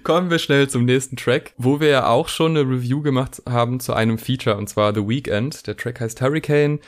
Kommen 0.03 0.29
wir 0.29 0.39
schnell 0.39 0.69
zum 0.69 0.85
nächsten 0.85 1.15
Track, 1.15 1.53
wo 1.57 1.79
wir 1.79 1.89
ja 1.89 2.07
auch 2.07 2.27
schon 2.27 2.57
eine 2.57 2.69
Review 2.69 3.01
gemacht 3.01 3.41
haben 3.47 3.79
zu 3.79 3.93
einem 3.93 4.17
Feature, 4.17 4.57
und 4.57 4.67
zwar 4.67 4.93
The 4.93 5.07
Weekend. 5.07 5.67
Der 5.67 5.77
Track 5.77 5.99
heißt 5.99 6.21
Hurricane 6.21 6.79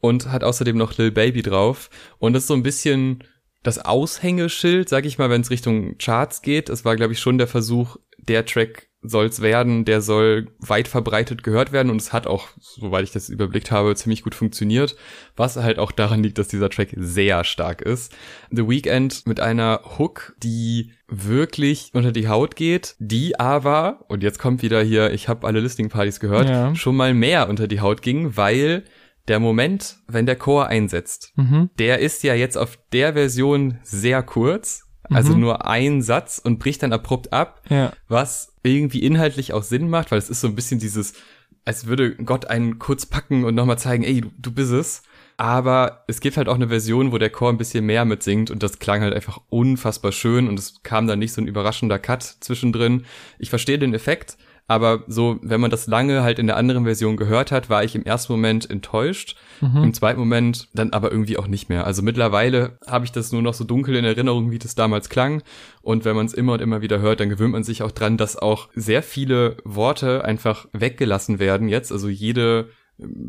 und 0.00 0.30
hat 0.30 0.44
außerdem 0.44 0.76
noch 0.76 0.96
Lil 0.98 1.10
Baby 1.10 1.42
drauf. 1.42 1.90
Und 2.18 2.32
das 2.32 2.44
ist 2.44 2.48
so 2.48 2.54
ein 2.54 2.62
bisschen 2.62 3.24
das 3.62 3.84
Aushängeschild, 3.84 4.88
sag 4.88 5.06
ich 5.06 5.18
mal, 5.18 5.30
wenn 5.30 5.40
es 5.40 5.50
Richtung 5.50 5.96
Charts 5.98 6.42
geht. 6.42 6.68
Es 6.68 6.84
war, 6.84 6.96
glaube 6.96 7.14
ich, 7.14 7.20
schon 7.20 7.38
der 7.38 7.46
Versuch, 7.46 7.96
der 8.18 8.44
Track 8.44 8.88
soll's 9.04 9.42
werden, 9.42 9.84
der 9.84 10.00
soll 10.00 10.48
weit 10.58 10.88
verbreitet 10.88 11.44
gehört 11.44 11.72
werden 11.72 11.90
und 11.90 12.00
es 12.00 12.12
hat 12.12 12.26
auch, 12.26 12.48
soweit 12.58 13.04
ich 13.04 13.12
das 13.12 13.28
überblickt 13.28 13.70
habe, 13.70 13.94
ziemlich 13.94 14.22
gut 14.22 14.34
funktioniert, 14.34 14.96
was 15.36 15.56
halt 15.56 15.78
auch 15.78 15.92
daran 15.92 16.22
liegt, 16.22 16.38
dass 16.38 16.48
dieser 16.48 16.70
Track 16.70 16.88
sehr 16.96 17.44
stark 17.44 17.82
ist. 17.82 18.16
The 18.50 18.66
Weeknd 18.66 19.26
mit 19.26 19.40
einer 19.40 19.82
Hook, 19.98 20.34
die 20.42 20.92
wirklich 21.06 21.90
unter 21.92 22.12
die 22.12 22.28
Haut 22.28 22.56
geht, 22.56 22.96
die 22.98 23.38
aber, 23.38 24.06
und 24.08 24.22
jetzt 24.22 24.38
kommt 24.38 24.62
wieder 24.62 24.82
hier, 24.82 25.12
ich 25.12 25.28
habe 25.28 25.46
alle 25.46 25.60
Listening-Partys 25.60 26.18
gehört, 26.18 26.48
ja. 26.48 26.74
schon 26.74 26.96
mal 26.96 27.12
mehr 27.12 27.48
unter 27.48 27.68
die 27.68 27.80
Haut 27.80 28.00
ging, 28.00 28.36
weil 28.36 28.84
der 29.28 29.38
Moment, 29.38 29.98
wenn 30.06 30.26
der 30.26 30.36
Chor 30.36 30.66
einsetzt, 30.66 31.32
mhm. 31.36 31.70
der 31.78 31.98
ist 31.98 32.22
ja 32.22 32.34
jetzt 32.34 32.56
auf 32.56 32.78
der 32.92 33.14
Version 33.14 33.78
sehr 33.82 34.22
kurz 34.22 34.83
also 35.10 35.34
mhm. 35.34 35.40
nur 35.40 35.66
ein 35.66 36.02
Satz 36.02 36.38
und 36.38 36.58
bricht 36.58 36.82
dann 36.82 36.92
abrupt 36.92 37.32
ab, 37.32 37.62
ja. 37.68 37.92
was 38.08 38.54
irgendwie 38.62 39.02
inhaltlich 39.02 39.52
auch 39.52 39.62
Sinn 39.62 39.88
macht, 39.88 40.10
weil 40.10 40.18
es 40.18 40.30
ist 40.30 40.40
so 40.40 40.48
ein 40.48 40.54
bisschen 40.54 40.80
dieses, 40.80 41.14
als 41.64 41.86
würde 41.86 42.14
Gott 42.16 42.46
einen 42.46 42.78
kurz 42.78 43.06
packen 43.06 43.44
und 43.44 43.54
nochmal 43.54 43.78
zeigen, 43.78 44.04
ey, 44.04 44.20
du, 44.22 44.30
du 44.38 44.52
bist 44.52 44.72
es. 44.72 45.02
Aber 45.36 46.04
es 46.06 46.20
gibt 46.20 46.36
halt 46.36 46.48
auch 46.48 46.54
eine 46.54 46.68
Version, 46.68 47.10
wo 47.10 47.18
der 47.18 47.30
Chor 47.30 47.48
ein 47.48 47.58
bisschen 47.58 47.84
mehr 47.84 48.04
mitsingt 48.04 48.52
und 48.52 48.62
das 48.62 48.78
klang 48.78 49.02
halt 49.02 49.14
einfach 49.14 49.40
unfassbar 49.48 50.12
schön 50.12 50.48
und 50.48 50.58
es 50.58 50.82
kam 50.84 51.08
dann 51.08 51.18
nicht 51.18 51.32
so 51.32 51.40
ein 51.40 51.48
überraschender 51.48 51.98
Cut 51.98 52.22
zwischendrin. 52.22 53.04
Ich 53.40 53.50
verstehe 53.50 53.80
den 53.80 53.94
Effekt, 53.94 54.36
aber 54.66 55.04
so, 55.06 55.38
wenn 55.42 55.60
man 55.60 55.70
das 55.70 55.86
lange 55.86 56.22
halt 56.22 56.38
in 56.38 56.46
der 56.46 56.56
anderen 56.56 56.84
Version 56.84 57.16
gehört 57.16 57.52
hat, 57.52 57.68
war 57.68 57.84
ich 57.84 57.94
im 57.94 58.04
ersten 58.04 58.32
Moment 58.32 58.68
enttäuscht, 58.70 59.36
mhm. 59.60 59.84
im 59.84 59.94
zweiten 59.94 60.18
Moment 60.18 60.68
dann 60.72 60.92
aber 60.92 61.10
irgendwie 61.10 61.36
auch 61.36 61.46
nicht 61.46 61.68
mehr. 61.68 61.86
Also 61.86 62.02
mittlerweile 62.02 62.78
habe 62.86 63.04
ich 63.04 63.12
das 63.12 63.30
nur 63.30 63.42
noch 63.42 63.52
so 63.52 63.64
dunkel 63.64 63.94
in 63.94 64.06
Erinnerung, 64.06 64.50
wie 64.50 64.58
das 64.58 64.74
damals 64.74 65.10
klang. 65.10 65.42
Und 65.82 66.06
wenn 66.06 66.16
man 66.16 66.24
es 66.24 66.32
immer 66.32 66.54
und 66.54 66.62
immer 66.62 66.80
wieder 66.80 67.00
hört, 67.00 67.20
dann 67.20 67.28
gewöhnt 67.28 67.52
man 67.52 67.64
sich 67.64 67.82
auch 67.82 67.92
dran, 67.92 68.16
dass 68.16 68.36
auch 68.36 68.68
sehr 68.74 69.02
viele 69.02 69.58
Worte 69.64 70.24
einfach 70.24 70.66
weggelassen 70.72 71.38
werden 71.38 71.68
jetzt. 71.68 71.92
Also 71.92 72.08
jede 72.08 72.68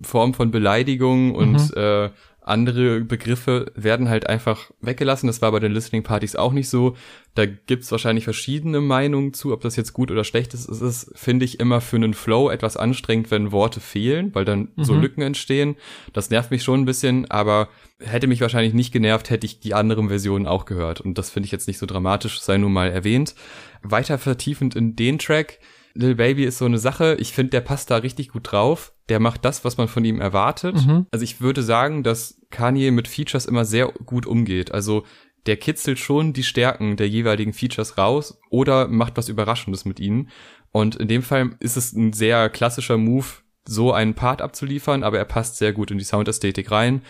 Form 0.03 0.33
von 0.33 0.51
Beleidigung 0.51 1.35
und 1.35 1.75
mhm. 1.75 1.81
äh, 1.81 2.09
andere 2.47 3.01
Begriffe 3.01 3.71
werden 3.75 4.07
halt 4.07 4.27
einfach 4.27 4.71
weggelassen. 4.79 5.27
Das 5.27 5.41
war 5.41 5.51
bei 5.51 5.59
den 5.59 5.71
Listening 5.71 6.03
Partys 6.03 6.35
auch 6.35 6.53
nicht 6.53 6.69
so. 6.69 6.95
Da 7.33 7.45
gibt's 7.45 7.91
wahrscheinlich 7.91 8.23
verschiedene 8.23 8.81
Meinungen 8.81 9.33
zu, 9.33 9.51
ob 9.51 9.61
das 9.61 9.75
jetzt 9.75 9.93
gut 9.93 10.11
oder 10.11 10.23
schlecht 10.23 10.53
ist. 10.53 10.69
Es 10.69 10.79
ist, 10.79 11.11
finde 11.15 11.43
ich, 11.43 11.59
immer 11.59 11.81
für 11.81 11.95
einen 11.95 12.13
Flow 12.13 12.49
etwas 12.49 12.77
anstrengend, 12.77 13.31
wenn 13.31 13.51
Worte 13.51 13.79
fehlen, 13.79 14.33
weil 14.33 14.45
dann 14.45 14.69
mhm. 14.75 14.83
so 14.83 14.93
Lücken 14.93 15.21
entstehen. 15.21 15.75
Das 16.13 16.29
nervt 16.29 16.51
mich 16.51 16.63
schon 16.63 16.81
ein 16.81 16.85
bisschen, 16.85 17.29
aber 17.31 17.67
hätte 17.99 18.27
mich 18.27 18.41
wahrscheinlich 18.41 18.73
nicht 18.73 18.93
genervt, 18.93 19.29
hätte 19.31 19.45
ich 19.45 19.59
die 19.59 19.73
anderen 19.73 20.07
Versionen 20.09 20.45
auch 20.45 20.65
gehört. 20.65 21.01
Und 21.01 21.17
das 21.17 21.31
finde 21.31 21.45
ich 21.47 21.51
jetzt 21.51 21.67
nicht 21.67 21.79
so 21.79 21.85
dramatisch, 21.85 22.39
sei 22.39 22.57
nur 22.57 22.69
mal 22.69 22.91
erwähnt. 22.91 23.33
Weiter 23.81 24.17
vertiefend 24.17 24.75
in 24.75 24.95
den 24.95 25.19
Track 25.19 25.59
Lil 25.95 26.15
Baby 26.15 26.43
ist 26.43 26.57
so 26.57 26.65
eine 26.65 26.77
Sache, 26.77 27.15
ich 27.19 27.31
finde, 27.33 27.51
der 27.51 27.61
passt 27.61 27.89
da 27.89 27.97
richtig 27.97 28.29
gut 28.29 28.51
drauf. 28.51 28.93
Der 29.07 29.19
macht 29.19 29.45
das, 29.45 29.63
was 29.63 29.77
man 29.77 29.87
von 29.87 30.03
ihm 30.03 30.19
erwartet. 30.19 30.85
Mhm. 30.85 31.07
Also 31.11 31.23
ich 31.23 31.39
würde 31.39 31.63
sagen, 31.63 32.03
dass 32.03 32.39
Kanye 32.51 32.91
mit 32.91 33.07
Features 33.07 33.45
immer 33.45 33.65
sehr 33.65 33.87
gut 34.05 34.25
umgeht. 34.25 34.71
Also 34.73 35.05
der 35.45 35.57
kitzelt 35.57 35.99
schon 35.99 36.33
die 36.33 36.43
Stärken 36.43 36.97
der 36.97 37.07
jeweiligen 37.07 37.53
Features 37.53 37.97
raus 37.97 38.39
oder 38.49 38.87
macht 38.87 39.15
was 39.15 39.29
Überraschendes 39.29 39.85
mit 39.85 39.99
ihnen. 39.99 40.29
Und 40.71 40.95
in 40.95 41.07
dem 41.07 41.21
Fall 41.21 41.51
ist 41.59 41.77
es 41.77 41.93
ein 41.93 42.13
sehr 42.13 42.49
klassischer 42.49 42.97
Move, 42.97 43.27
so 43.63 43.93
einen 43.93 44.15
Part 44.15 44.41
abzuliefern, 44.41 45.03
aber 45.03 45.17
er 45.17 45.25
passt 45.25 45.57
sehr 45.57 45.71
gut 45.71 45.91
in 45.91 45.97
die 45.97 46.03
Soundästhetik 46.03 46.71
rein. 46.71 47.01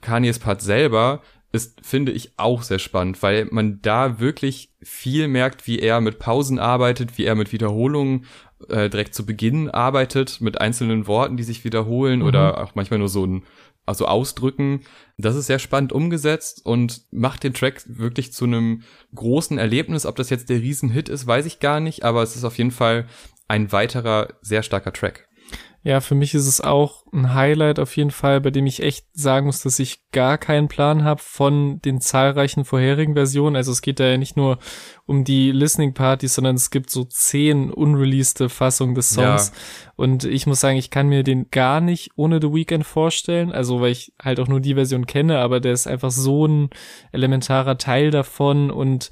Kanyes 0.00 0.38
Part 0.38 0.62
selber 0.62 1.22
ist, 1.50 1.80
finde 1.84 2.12
ich, 2.12 2.32
auch 2.36 2.62
sehr 2.62 2.78
spannend, 2.78 3.22
weil 3.22 3.46
man 3.50 3.80
da 3.80 4.20
wirklich 4.20 4.70
viel 4.82 5.28
merkt, 5.28 5.66
wie 5.66 5.78
er 5.78 6.00
mit 6.00 6.18
Pausen 6.18 6.58
arbeitet, 6.58 7.16
wie 7.16 7.24
er 7.24 7.34
mit 7.34 7.52
Wiederholungen 7.52 8.26
äh, 8.68 8.90
direkt 8.90 9.14
zu 9.14 9.24
Beginn 9.24 9.70
arbeitet, 9.70 10.40
mit 10.40 10.60
einzelnen 10.60 11.06
Worten, 11.06 11.36
die 11.36 11.44
sich 11.44 11.64
wiederholen 11.64 12.20
mhm. 12.20 12.26
oder 12.26 12.62
auch 12.62 12.74
manchmal 12.74 12.98
nur 12.98 13.08
so 13.08 13.24
ein 13.24 13.44
also 13.86 14.06
ausdrücken. 14.06 14.82
Das 15.16 15.34
ist 15.34 15.46
sehr 15.46 15.58
spannend 15.58 15.92
umgesetzt 15.92 16.64
und 16.64 17.02
macht 17.10 17.42
den 17.42 17.54
Track 17.54 17.82
wirklich 17.86 18.32
zu 18.32 18.44
einem 18.44 18.82
großen 19.14 19.56
Erlebnis. 19.56 20.04
Ob 20.04 20.16
das 20.16 20.28
jetzt 20.28 20.50
der 20.50 20.60
Riesenhit 20.60 21.08
ist, 21.08 21.26
weiß 21.26 21.46
ich 21.46 21.58
gar 21.58 21.80
nicht, 21.80 22.04
aber 22.04 22.22
es 22.22 22.36
ist 22.36 22.44
auf 22.44 22.58
jeden 22.58 22.70
Fall 22.70 23.06
ein 23.48 23.72
weiterer 23.72 24.28
sehr 24.42 24.62
starker 24.62 24.92
Track. 24.92 25.27
Ja, 25.84 26.00
für 26.00 26.16
mich 26.16 26.34
ist 26.34 26.46
es 26.46 26.60
auch 26.60 27.04
ein 27.12 27.34
Highlight 27.34 27.78
auf 27.78 27.96
jeden 27.96 28.10
Fall, 28.10 28.40
bei 28.40 28.50
dem 28.50 28.66
ich 28.66 28.82
echt 28.82 29.06
sagen 29.12 29.46
muss, 29.46 29.62
dass 29.62 29.78
ich 29.78 30.00
gar 30.10 30.36
keinen 30.36 30.66
Plan 30.66 31.04
habe 31.04 31.22
von 31.22 31.80
den 31.80 32.00
zahlreichen 32.00 32.64
vorherigen 32.64 33.14
Versionen. 33.14 33.54
Also 33.54 33.70
es 33.70 33.80
geht 33.80 34.00
da 34.00 34.06
ja 34.06 34.18
nicht 34.18 34.36
nur 34.36 34.58
um 35.06 35.22
die 35.22 35.52
Listening 35.52 35.94
Partys, 35.94 36.34
sondern 36.34 36.56
es 36.56 36.70
gibt 36.70 36.90
so 36.90 37.04
zehn 37.04 37.70
unreleased 37.70 38.42
Fassungen 38.50 38.96
des 38.96 39.10
Songs. 39.10 39.52
Ja. 39.54 39.92
Und 39.94 40.24
ich 40.24 40.46
muss 40.46 40.60
sagen, 40.60 40.76
ich 40.76 40.90
kann 40.90 41.08
mir 41.08 41.22
den 41.22 41.50
gar 41.50 41.80
nicht 41.80 42.10
ohne 42.16 42.40
The 42.42 42.52
Weeknd 42.52 42.84
vorstellen. 42.84 43.52
Also 43.52 43.80
weil 43.80 43.92
ich 43.92 44.12
halt 44.20 44.40
auch 44.40 44.48
nur 44.48 44.60
die 44.60 44.74
Version 44.74 45.06
kenne, 45.06 45.38
aber 45.38 45.60
der 45.60 45.72
ist 45.72 45.86
einfach 45.86 46.10
so 46.10 46.46
ein 46.46 46.70
elementarer 47.12 47.78
Teil 47.78 48.10
davon 48.10 48.70
und 48.72 49.10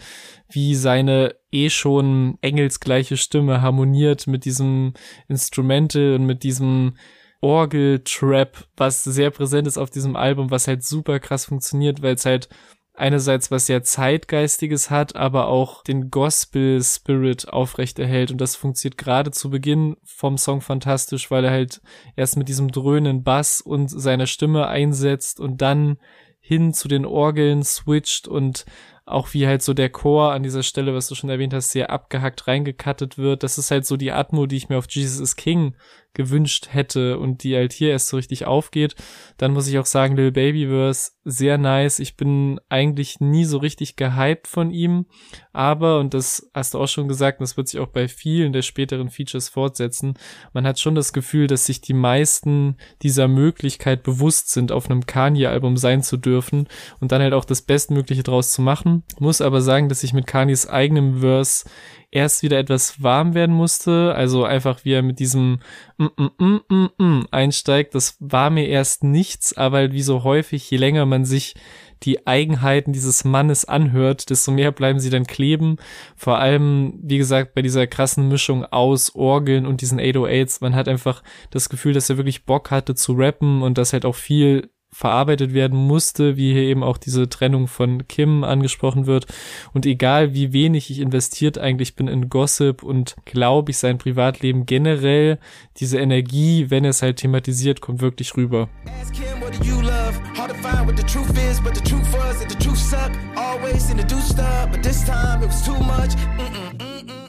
wie 0.51 0.75
seine 0.75 1.35
eh 1.51 1.71
schon 1.71 2.39
engelsgleiche 2.41 3.17
Stimme 3.17 3.63
harmoniert 3.63 4.27
mit 4.27 4.45
diesem 4.45 4.95
Instrumental 5.29 6.15
und 6.15 6.27
mit 6.27 6.43
diesem 6.43 6.97
Orgel-Trap, 7.41 8.67
was 8.77 9.05
sehr 9.05 9.31
präsent 9.31 9.67
ist 9.67 9.79
auf 9.79 9.91
diesem 9.91 10.17
Album, 10.17 10.51
was 10.51 10.69
halt 10.69 10.83
super 10.83 11.21
krass 11.21 11.47
funktioniert, 11.47 12.03
weil 12.03 12.15
es 12.15 12.27
halt 12.27 12.49
einerseits 12.97 13.51
was 13.51 13.67
sehr 13.67 13.83
zeitgeistiges 13.83 14.91
hat, 14.91 15.17
aber 15.17 15.49
auch 15.49 15.83
den 15.83 16.11
Gospel 16.11 16.83
Spirit 16.83 17.49
aufrechterhält. 17.49 18.31
Und 18.31 18.41
das 18.41 18.57
funktioniert 18.57 18.99
gerade 18.99 19.31
zu 19.31 19.51
Beginn 19.51 19.97
vom 20.03 20.39
Song 20.39 20.63
fantastisch, 20.63 21.31
weil 21.31 21.45
er 21.45 21.51
halt 21.51 21.83
erst 22.17 22.37
mit 22.37 22.49
diesem 22.49 22.73
dröhnen 22.73 23.23
Bass 23.23 23.61
und 23.61 23.89
seiner 23.89 24.27
Stimme 24.27 24.67
einsetzt 24.67 25.41
und 25.41 25.61
dann 25.61 25.99
hin 26.41 26.73
zu 26.73 26.89
den 26.89 27.05
Orgeln 27.05 27.63
switcht 27.63 28.29
und 28.29 28.65
auch 29.07 29.33
wie 29.35 29.47
halt 29.47 29.63
so 29.63 29.73
der 29.73 29.89
Chor 29.89 30.33
an 30.33 30.43
dieser 30.43 30.65
Stelle, 30.65 30.93
was 30.93 31.07
du 31.07 31.15
schon 31.15 31.31
erwähnt 31.31 31.55
hast, 31.55 31.71
sehr 31.71 31.91
abgehackt 31.91 32.49
reingekattet 32.49 33.17
wird. 33.17 33.45
Das 33.45 33.57
ist 33.57 33.71
halt 33.71 33.87
so 33.87 33.97
die 33.97 34.11
Atmo, 34.11 34.47
die 34.47 34.57
ich 34.57 34.69
mir 34.69 34.79
auf 34.79 34.87
Jesus 34.91 35.21
is 35.21 35.37
King 35.37 35.75
gewünscht 36.17 36.69
hätte 36.73 37.19
und 37.19 37.45
die 37.45 37.55
halt 37.55 37.73
hier 37.73 37.91
erst 37.91 38.09
so 38.09 38.17
richtig 38.17 38.47
aufgeht. 38.47 38.97
Dann 39.37 39.53
muss 39.53 39.69
ich 39.69 39.79
auch 39.79 39.87
sagen, 39.87 40.17
Lil 40.17 40.33
Babyverse, 40.33 41.13
sehr 41.25 41.59
nice. 41.59 41.99
Ich 42.01 42.17
bin 42.17 42.59
eigentlich 42.69 43.21
nie 43.21 43.45
so 43.45 43.59
richtig 43.59 43.97
gehypt 43.97 44.49
von 44.49 44.71
ihm, 44.71 45.07
aber, 45.53 46.01
und 46.01 46.15
das 46.15 46.51
hast 46.55 46.75
du 46.75 46.81
auch 46.81 46.89
schon 46.89 47.09
gesagt, 47.09 47.41
das 47.41 47.57
wird 47.57 47.69
sich 47.69 47.81
auch 47.81 47.89
bei 47.89 48.09
vielen 48.09 48.53
der 48.53 48.63
späteren 48.63 49.11
Features 49.11 49.49
fortsetzen, 49.49 50.15
man 50.53 50.67
hat 50.67 50.81
schon 50.81 50.95
das 50.95 51.13
Gefühl, 51.13 51.47
dass 51.47 51.67
sich 51.67 51.81
die 51.81 51.95
meisten 51.95 52.77
dieser 53.03 53.29
Möglichkeit 53.29 54.03
bewusst 54.03 54.51
sind, 54.51 54.73
auf 54.73 54.89
einem 54.89 55.07
Kanye-Album 55.07 55.77
sein 55.77 56.03
zu 56.03 56.17
dürfen 56.17 56.69
und 57.01 57.13
dann 57.13 57.23
halt 57.23 57.35
auch 57.35 57.45
das 57.45 57.63
Bestmögliche 57.63 58.23
draus 58.23 58.53
zu 58.53 58.63
machen. 58.63 59.05
Muss 59.19 59.41
aber 59.41 59.61
sagen, 59.61 59.89
dass 59.89 60.03
ich 60.03 60.13
mit 60.13 60.27
Kanyes 60.27 60.69
eigenem 60.69 61.21
Verse 61.21 61.69
erst 62.17 62.43
wieder 62.43 62.59
etwas 62.59 63.03
warm 63.03 63.35
werden 63.35 63.55
musste. 63.55 64.15
Also 64.15 64.45
einfach 64.45 64.85
wie 64.85 64.93
er 64.93 65.03
mit 65.03 65.19
diesem 65.19 65.59
mm, 65.99 66.07
mm, 66.17 66.31
mm, 66.39 66.61
mm, 66.69 66.89
mm 66.99 67.27
einsteigt. 67.31 67.95
Das 67.95 68.17
war 68.21 68.49
mir 68.49 68.67
erst 68.67 69.05
nichts, 69.05 69.57
aber 69.57 69.93
wie 69.93 70.03
so 70.03 70.25
häufig, 70.25 70.69
je 70.71 70.79
länger 70.79 71.05
man 71.05 71.27
sich 71.27 71.55
die 72.03 72.27
Eigenheiten 72.27 72.93
dieses 72.93 73.25
Mannes 73.25 73.65
anhört, 73.65 74.31
desto 74.31 74.51
mehr 74.51 74.73
bleiben 74.73 74.99
sie 74.99 75.11
dann 75.11 75.27
kleben. 75.27 75.77
Vor 76.15 76.39
allem, 76.39 76.99
wie 77.03 77.19
gesagt, 77.19 77.55
bei 77.55 77.63
dieser 77.63 77.87
krassen 77.87 78.29
Mischung 78.29 78.65
aus 78.65 79.15
Orgeln 79.15 79.67
und 79.67 79.81
diesen 79.81 80.01
808s, 80.01 80.59
man 80.61 80.75
hat 80.75 80.89
einfach 80.89 81.23
das 81.51 81.69
Gefühl, 81.69 81.93
dass 81.93 82.11
er 82.11 82.17
wirklich 82.17 82.45
Bock 82.45 82.71
hatte 82.71 82.95
zu 82.95 83.13
rappen 83.13 83.63
und 83.63 83.79
dass 83.79 83.93
halt 83.93 84.05
auch 84.05 84.15
viel 84.15 84.71
verarbeitet 84.93 85.53
werden 85.53 85.79
musste, 85.79 86.37
wie 86.37 86.53
hier 86.53 86.63
eben 86.63 86.83
auch 86.83 86.97
diese 86.97 87.29
Trennung 87.29 87.67
von 87.67 88.09
Kim 88.09 88.45
angesprochen 88.45 89.07
wird. 89.07 89.27
Und 89.73 89.85
egal 89.85 90.33
wie 90.35 90.53
wenig 90.53 90.91
ich 90.91 91.01
investiert 91.01 91.59
eigentlich 91.59 91.97
bin 91.97 92.09
in 92.09 92.29
Gossip 92.29 92.83
und 92.83 93.17
glaube 93.25 93.73
ich 93.73 93.79
sein 93.79 93.99
Privatleben 93.99 94.65
generell, 94.65 95.39
diese 95.77 95.99
Energie, 95.99 96.71
wenn 96.71 96.85
es 96.85 97.03
halt 97.03 97.19
thematisiert, 97.19 97.81
kommt 97.81 98.01
wirklich 98.01 98.37
rüber. 98.37 98.69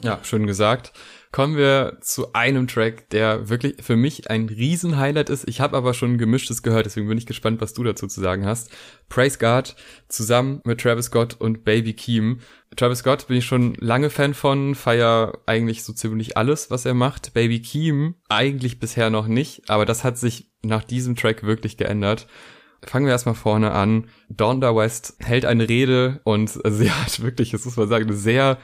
Ja, 0.02 0.18
schön 0.22 0.46
gesagt 0.46 0.92
kommen 1.30 1.56
wir 1.56 1.98
zu 2.00 2.32
einem 2.32 2.66
Track, 2.68 3.10
der 3.10 3.48
wirklich 3.48 3.82
für 3.82 3.96
mich 3.96 4.30
ein 4.30 4.48
Riesen-Highlight 4.48 5.28
ist. 5.28 5.46
Ich 5.46 5.60
habe 5.60 5.76
aber 5.76 5.92
schon 5.92 6.16
gemischtes 6.16 6.62
gehört, 6.62 6.86
deswegen 6.86 7.08
bin 7.08 7.18
ich 7.18 7.26
gespannt, 7.26 7.60
was 7.60 7.74
du 7.74 7.84
dazu 7.84 8.06
zu 8.06 8.20
sagen 8.20 8.46
hast. 8.46 8.70
Praise 9.08 9.38
God 9.38 9.76
zusammen 10.08 10.60
mit 10.64 10.80
Travis 10.80 11.06
Scott 11.06 11.36
und 11.38 11.64
Baby 11.64 11.92
Keem. 11.92 12.40
Travis 12.76 13.00
Scott 13.00 13.26
bin 13.28 13.36
ich 13.36 13.44
schon 13.44 13.74
lange 13.78 14.10
Fan 14.10 14.32
von, 14.32 14.74
feier 14.74 15.32
eigentlich 15.46 15.84
so 15.84 15.92
ziemlich 15.92 16.36
alles, 16.36 16.70
was 16.70 16.86
er 16.86 16.94
macht. 16.94 17.34
Baby 17.34 17.60
Keem 17.60 18.14
eigentlich 18.28 18.78
bisher 18.78 19.10
noch 19.10 19.26
nicht, 19.26 19.68
aber 19.68 19.84
das 19.84 20.04
hat 20.04 20.18
sich 20.18 20.50
nach 20.62 20.84
diesem 20.84 21.14
Track 21.14 21.42
wirklich 21.42 21.76
geändert. 21.76 22.26
fangen 22.82 23.06
wir 23.06 23.12
erstmal 23.12 23.34
vorne 23.34 23.72
an. 23.72 24.08
Donda 24.30 24.74
West 24.74 25.16
hält 25.20 25.44
eine 25.44 25.68
Rede 25.68 26.20
und 26.24 26.48
sie 26.64 26.90
hat 26.90 27.20
wirklich, 27.20 27.50
das 27.50 27.66
muss 27.66 27.76
man 27.76 27.88
sagen, 27.88 28.06
eine 28.06 28.16
sehr 28.16 28.58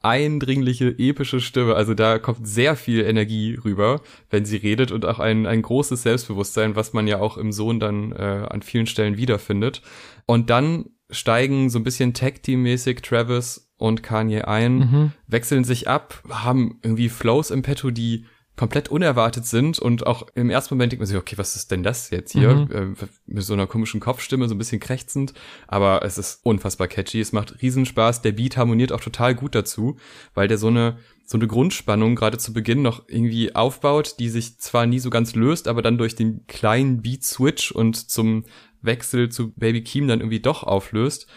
eindringliche, 0.00 0.94
epische 0.98 1.40
Stimme. 1.40 1.74
Also 1.74 1.94
da 1.94 2.18
kommt 2.18 2.46
sehr 2.46 2.74
viel 2.74 3.04
Energie 3.04 3.58
rüber, 3.62 4.00
wenn 4.30 4.44
sie 4.44 4.56
redet 4.56 4.92
und 4.92 5.04
auch 5.04 5.18
ein, 5.18 5.46
ein 5.46 5.62
großes 5.62 6.02
Selbstbewusstsein, 6.02 6.76
was 6.76 6.92
man 6.92 7.06
ja 7.06 7.18
auch 7.20 7.36
im 7.36 7.52
Sohn 7.52 7.80
dann 7.80 8.12
äh, 8.12 8.46
an 8.48 8.62
vielen 8.62 8.86
Stellen 8.86 9.16
wiederfindet. 9.16 9.82
Und 10.26 10.48
dann 10.50 10.86
steigen 11.10 11.70
so 11.70 11.78
ein 11.78 11.84
bisschen 11.84 12.14
Tag-Team-mäßig 12.14 13.02
Travis 13.02 13.72
und 13.76 14.02
Kanye 14.02 14.42
ein, 14.42 14.78
mhm. 14.78 15.12
wechseln 15.26 15.64
sich 15.64 15.88
ab, 15.88 16.22
haben 16.28 16.78
irgendwie 16.82 17.08
Flows 17.08 17.50
im 17.50 17.62
Petto, 17.62 17.90
die 17.90 18.26
komplett 18.60 18.90
unerwartet 18.90 19.46
sind 19.46 19.78
und 19.78 20.06
auch 20.06 20.26
im 20.34 20.50
ersten 20.50 20.74
Moment 20.74 20.92
denkt 20.92 21.00
man 21.00 21.06
sich, 21.06 21.16
okay, 21.16 21.38
was 21.38 21.56
ist 21.56 21.70
denn 21.70 21.82
das 21.82 22.10
jetzt 22.10 22.32
hier? 22.32 22.54
Mhm. 22.54 22.70
Äh, 22.70 23.06
mit 23.24 23.42
so 23.42 23.54
einer 23.54 23.66
komischen 23.66 24.00
Kopfstimme, 24.00 24.48
so 24.48 24.54
ein 24.54 24.58
bisschen 24.58 24.80
krächzend, 24.80 25.32
aber 25.66 26.04
es 26.04 26.18
ist 26.18 26.40
unfassbar 26.42 26.86
catchy, 26.86 27.22
es 27.22 27.32
macht 27.32 27.62
Riesenspaß, 27.62 28.20
der 28.20 28.32
Beat 28.32 28.58
harmoniert 28.58 28.92
auch 28.92 29.00
total 29.00 29.34
gut 29.34 29.54
dazu, 29.54 29.96
weil 30.34 30.46
der 30.46 30.58
so 30.58 30.66
eine 30.66 30.98
so 31.24 31.38
eine 31.38 31.46
Grundspannung 31.46 32.16
gerade 32.16 32.36
zu 32.36 32.52
Beginn 32.52 32.82
noch 32.82 33.04
irgendwie 33.08 33.54
aufbaut, 33.54 34.16
die 34.18 34.28
sich 34.28 34.58
zwar 34.58 34.84
nie 34.84 34.98
so 34.98 35.08
ganz 35.08 35.34
löst, 35.34 35.66
aber 35.66 35.80
dann 35.80 35.96
durch 35.96 36.14
den 36.14 36.46
kleinen 36.46 37.00
Beat-Switch 37.00 37.72
und 37.72 38.10
zum 38.10 38.44
Wechsel 38.82 39.30
zu 39.30 39.52
Baby 39.52 39.82
Keem 39.82 40.06
dann 40.06 40.20
irgendwie 40.20 40.40
doch 40.40 40.64
auflöst. 40.64 41.28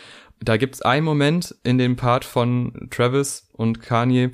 Da 0.41 0.57
gibt's 0.57 0.81
einen 0.81 1.05
Moment 1.05 1.55
in 1.63 1.77
dem 1.77 1.95
Part 1.95 2.25
von 2.25 2.89
Travis 2.89 3.47
und 3.53 3.79
Kanye, 3.79 4.31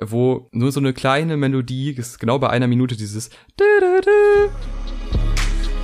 wo 0.00 0.48
nur 0.52 0.72
so 0.72 0.80
eine 0.80 0.92
kleine 0.92 1.36
Melodie, 1.36 1.90
ist 1.90 2.18
genau 2.18 2.38
bei 2.38 2.50
einer 2.50 2.66
Minute 2.66 2.96
dieses 2.96 3.30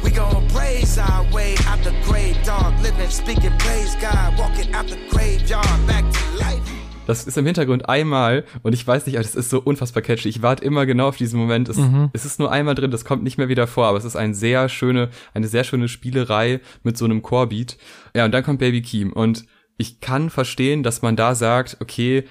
We 0.02 0.10
gon' 0.12 0.46
praise 0.48 0.98
our 1.00 1.24
way 1.32 1.54
out 1.68 1.82
the 1.84 1.92
grave, 2.04 2.36
dog. 2.44 2.72
Living, 2.82 3.10
speaking, 3.10 3.52
praise 3.58 3.96
God, 4.00 4.38
walking 4.38 4.74
out 4.74 4.88
the 4.88 4.96
graveyard, 5.10 5.86
back 5.86 6.04
to 6.12 6.38
life. 6.38 6.62
Das 7.06 7.24
ist 7.24 7.38
im 7.38 7.46
Hintergrund 7.46 7.88
einmal 7.88 8.44
und 8.62 8.72
ich 8.72 8.84
weiß 8.86 9.06
nicht, 9.06 9.16
das 9.16 9.36
ist 9.36 9.50
so 9.50 9.60
unfassbar 9.60 10.02
catchy. 10.02 10.28
Ich 10.28 10.42
warte 10.42 10.64
immer 10.64 10.86
genau 10.86 11.08
auf 11.08 11.16
diesen 11.16 11.38
Moment. 11.38 11.68
Es, 11.68 11.76
mhm. 11.76 12.10
es, 12.12 12.24
ist 12.24 12.40
nur 12.40 12.50
einmal 12.50 12.74
drin, 12.74 12.90
das 12.90 13.04
kommt 13.04 13.22
nicht 13.22 13.38
mehr 13.38 13.48
wieder 13.48 13.66
vor, 13.66 13.86
aber 13.86 13.98
es 13.98 14.04
ist 14.04 14.16
ein 14.16 14.34
sehr 14.34 14.68
schöne, 14.68 15.10
eine 15.32 15.46
sehr 15.46 15.62
schöne 15.62 15.88
Spielerei 15.88 16.60
mit 16.82 16.98
so 16.98 17.04
einem 17.04 17.22
Core-Beat. 17.22 17.78
Ja, 18.14 18.24
und 18.24 18.32
dann 18.32 18.42
kommt 18.42 18.58
Baby 18.58 18.82
Keem 18.82 19.12
und 19.12 19.44
ich 19.78 20.00
kann 20.00 20.30
verstehen, 20.30 20.82
dass 20.82 21.02
man 21.02 21.16
da 21.16 21.34
sagt, 21.34 21.76
okay, 21.80 22.24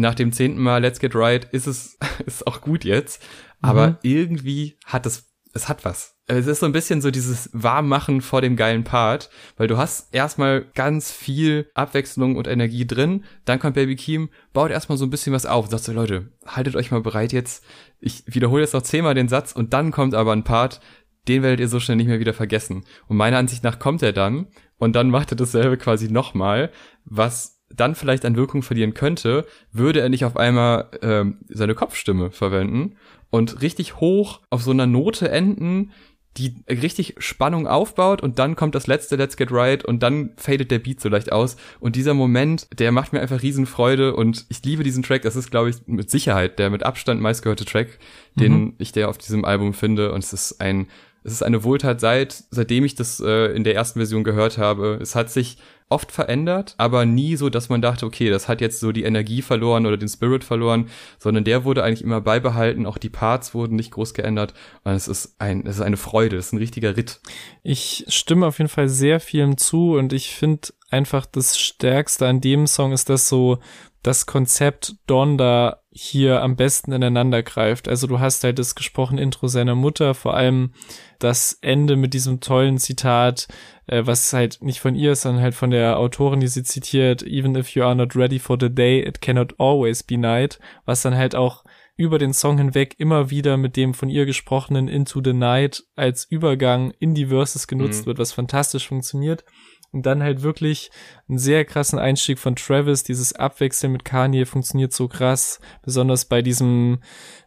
nach 0.00 0.14
dem 0.14 0.32
zehnten 0.32 0.60
Mal 0.60 0.82
Let's 0.82 0.98
Get 0.98 1.14
Right 1.14 1.44
ist 1.52 1.66
es 1.66 1.98
ist 2.26 2.46
auch 2.46 2.60
gut 2.60 2.84
jetzt, 2.84 3.22
aber 3.60 3.88
mhm. 3.88 3.96
irgendwie 4.02 4.78
hat 4.84 5.06
es 5.06 5.30
es 5.52 5.68
hat 5.68 5.84
was. 5.84 6.16
Es 6.26 6.46
ist 6.46 6.60
so 6.60 6.66
ein 6.66 6.72
bisschen 6.72 7.00
so 7.00 7.10
dieses 7.10 7.50
Warmmachen 7.52 8.20
vor 8.20 8.40
dem 8.40 8.54
geilen 8.54 8.84
Part, 8.84 9.30
weil 9.56 9.66
du 9.66 9.78
hast 9.78 10.14
erstmal 10.14 10.64
ganz 10.76 11.10
viel 11.10 11.68
Abwechslung 11.74 12.36
und 12.36 12.46
Energie 12.46 12.86
drin, 12.86 13.24
dann 13.44 13.58
kommt 13.58 13.74
Baby 13.74 13.96
Keem, 13.96 14.28
baut 14.52 14.70
erstmal 14.70 14.96
so 14.96 15.04
ein 15.04 15.10
bisschen 15.10 15.32
was 15.32 15.46
auf, 15.46 15.68
sagst 15.68 15.88
du, 15.88 15.92
Leute, 15.92 16.32
haltet 16.46 16.76
euch 16.76 16.92
mal 16.92 17.00
bereit 17.00 17.32
jetzt, 17.32 17.64
ich 17.98 18.22
wiederhole 18.26 18.62
jetzt 18.62 18.74
noch 18.74 18.82
zehnmal 18.82 19.14
den 19.14 19.28
Satz 19.28 19.50
und 19.50 19.72
dann 19.72 19.90
kommt 19.90 20.14
aber 20.14 20.32
ein 20.32 20.44
Part, 20.44 20.80
den 21.26 21.42
werdet 21.42 21.58
ihr 21.58 21.68
so 21.68 21.80
schnell 21.80 21.96
nicht 21.96 22.06
mehr 22.06 22.20
wieder 22.20 22.32
vergessen. 22.32 22.84
Und 23.08 23.16
meiner 23.16 23.38
Ansicht 23.38 23.64
nach 23.64 23.80
kommt 23.80 24.02
er 24.02 24.12
dann 24.12 24.46
und 24.78 24.94
dann 24.94 25.10
macht 25.10 25.32
er 25.32 25.36
dasselbe 25.36 25.76
quasi 25.78 26.10
nochmal, 26.10 26.70
was 27.04 27.59
dann 27.74 27.94
vielleicht 27.94 28.24
an 28.24 28.36
Wirkung 28.36 28.62
verlieren 28.62 28.94
könnte, 28.94 29.46
würde 29.72 30.00
er 30.00 30.08
nicht 30.08 30.24
auf 30.24 30.36
einmal 30.36 30.90
ähm, 31.02 31.38
seine 31.48 31.74
Kopfstimme 31.74 32.30
verwenden 32.30 32.96
und 33.30 33.62
richtig 33.62 33.96
hoch 33.96 34.40
auf 34.50 34.62
so 34.62 34.72
einer 34.72 34.86
Note 34.86 35.30
enden, 35.30 35.92
die 36.36 36.54
richtig 36.68 37.16
Spannung 37.18 37.66
aufbaut 37.66 38.22
und 38.22 38.38
dann 38.38 38.54
kommt 38.54 38.74
das 38.74 38.86
letzte 38.86 39.16
Let's 39.16 39.36
Get 39.36 39.50
Right 39.50 39.84
und 39.84 40.02
dann 40.02 40.30
fadet 40.36 40.70
der 40.70 40.78
Beat 40.78 41.00
so 41.00 41.08
leicht 41.08 41.32
aus 41.32 41.56
und 41.80 41.96
dieser 41.96 42.14
Moment, 42.14 42.68
der 42.78 42.92
macht 42.92 43.12
mir 43.12 43.20
einfach 43.20 43.42
riesen 43.42 43.66
Freude 43.66 44.14
und 44.14 44.46
ich 44.48 44.62
liebe 44.64 44.84
diesen 44.84 45.02
Track, 45.02 45.22
das 45.22 45.34
ist 45.34 45.50
glaube 45.50 45.70
ich 45.70 45.76
mit 45.86 46.08
Sicherheit 46.08 46.58
der 46.60 46.70
mit 46.70 46.84
Abstand 46.84 47.20
meistgehörte 47.20 47.64
Track, 47.64 47.98
den 48.36 48.52
mhm. 48.52 48.74
ich 48.78 48.92
der 48.92 49.08
auf 49.08 49.18
diesem 49.18 49.44
Album 49.44 49.74
finde 49.74 50.12
und 50.12 50.22
es 50.22 50.32
ist 50.32 50.60
ein 50.60 50.86
es 51.22 51.32
ist 51.32 51.42
eine 51.42 51.64
Wohltat 51.64 52.00
seit, 52.00 52.44
seitdem 52.50 52.84
ich 52.84 52.94
das 52.94 53.20
äh, 53.20 53.54
in 53.54 53.64
der 53.64 53.74
ersten 53.74 53.98
Version 53.98 54.24
gehört 54.24 54.56
habe. 54.56 54.98
Es 55.02 55.14
hat 55.14 55.30
sich 55.30 55.58
oft 55.90 56.12
verändert, 56.12 56.74
aber 56.78 57.04
nie 57.04 57.36
so, 57.36 57.50
dass 57.50 57.68
man 57.68 57.82
dachte, 57.82 58.06
okay, 58.06 58.30
das 58.30 58.48
hat 58.48 58.60
jetzt 58.60 58.80
so 58.80 58.92
die 58.92 59.02
Energie 59.02 59.42
verloren 59.42 59.86
oder 59.86 59.96
den 59.96 60.08
Spirit 60.08 60.44
verloren, 60.44 60.88
sondern 61.18 61.44
der 61.44 61.64
wurde 61.64 61.82
eigentlich 61.82 62.04
immer 62.04 62.20
beibehalten. 62.20 62.86
Auch 62.86 62.96
die 62.96 63.10
Parts 63.10 63.54
wurden 63.54 63.74
nicht 63.74 63.90
groß 63.90 64.14
geändert. 64.14 64.54
Und 64.84 64.92
es 64.92 65.08
ist 65.08 65.34
ein, 65.38 65.66
es 65.66 65.76
ist 65.76 65.82
eine 65.82 65.96
Freude, 65.96 66.36
es 66.36 66.46
ist 66.46 66.52
ein 66.52 66.58
richtiger 66.58 66.96
Ritt. 66.96 67.20
Ich 67.62 68.04
stimme 68.08 68.46
auf 68.46 68.58
jeden 68.58 68.70
Fall 68.70 68.88
sehr 68.88 69.20
vielem 69.20 69.58
zu 69.58 69.96
und 69.96 70.12
ich 70.12 70.34
finde 70.34 70.68
einfach 70.90 71.26
das 71.26 71.58
Stärkste 71.58 72.26
an 72.26 72.40
dem 72.40 72.66
Song 72.66 72.92
ist, 72.92 73.08
dass 73.08 73.28
so 73.28 73.58
das 74.02 74.26
Konzept 74.26 74.94
Donda 75.06 75.79
hier 76.02 76.40
am 76.40 76.56
besten 76.56 76.92
ineinander 76.92 77.42
greift. 77.42 77.86
Also 77.86 78.06
du 78.06 78.20
hast 78.20 78.42
halt 78.42 78.58
das 78.58 78.74
gesprochene 78.74 79.20
Intro 79.20 79.48
seiner 79.48 79.74
Mutter, 79.74 80.14
vor 80.14 80.34
allem 80.34 80.72
das 81.18 81.58
Ende 81.60 81.94
mit 81.94 82.14
diesem 82.14 82.40
tollen 82.40 82.78
Zitat, 82.78 83.48
äh, 83.86 84.06
was 84.06 84.32
halt 84.32 84.62
nicht 84.62 84.80
von 84.80 84.94
ihr 84.94 85.12
ist, 85.12 85.22
sondern 85.22 85.42
halt 85.42 85.54
von 85.54 85.70
der 85.70 85.98
Autorin, 85.98 86.40
die 86.40 86.48
sie 86.48 86.62
zitiert, 86.62 87.22
even 87.22 87.54
if 87.54 87.74
you 87.74 87.82
are 87.82 87.94
not 87.94 88.16
ready 88.16 88.38
for 88.38 88.56
the 88.58 88.74
day, 88.74 89.00
it 89.06 89.20
cannot 89.20 89.52
always 89.58 90.02
be 90.02 90.16
night, 90.16 90.58
was 90.86 91.02
dann 91.02 91.14
halt 91.14 91.34
auch 91.34 91.64
über 91.98 92.18
den 92.18 92.32
Song 92.32 92.56
hinweg 92.56 92.94
immer 92.96 93.28
wieder 93.28 93.58
mit 93.58 93.76
dem 93.76 93.92
von 93.92 94.08
ihr 94.08 94.24
gesprochenen 94.24 94.88
Into 94.88 95.20
the 95.22 95.34
Night 95.34 95.84
als 95.96 96.24
Übergang 96.24 96.92
in 96.98 97.14
die 97.14 97.26
Verses 97.26 97.66
genutzt 97.66 98.02
mhm. 98.02 98.06
wird, 98.06 98.18
was 98.18 98.32
fantastisch 98.32 98.88
funktioniert. 98.88 99.44
Und 99.92 100.06
dann 100.06 100.22
halt 100.22 100.42
wirklich 100.42 100.90
einen 101.28 101.38
sehr 101.38 101.64
krassen 101.64 101.98
Einstieg 101.98 102.38
von 102.38 102.54
Travis. 102.54 103.02
Dieses 103.02 103.32
Abwechseln 103.32 103.92
mit 103.92 104.04
Kanye 104.04 104.46
funktioniert 104.46 104.92
so 104.92 105.08
krass. 105.08 105.60
Besonders 105.82 106.26
bei 106.26 106.42
diesem, 106.42 107.00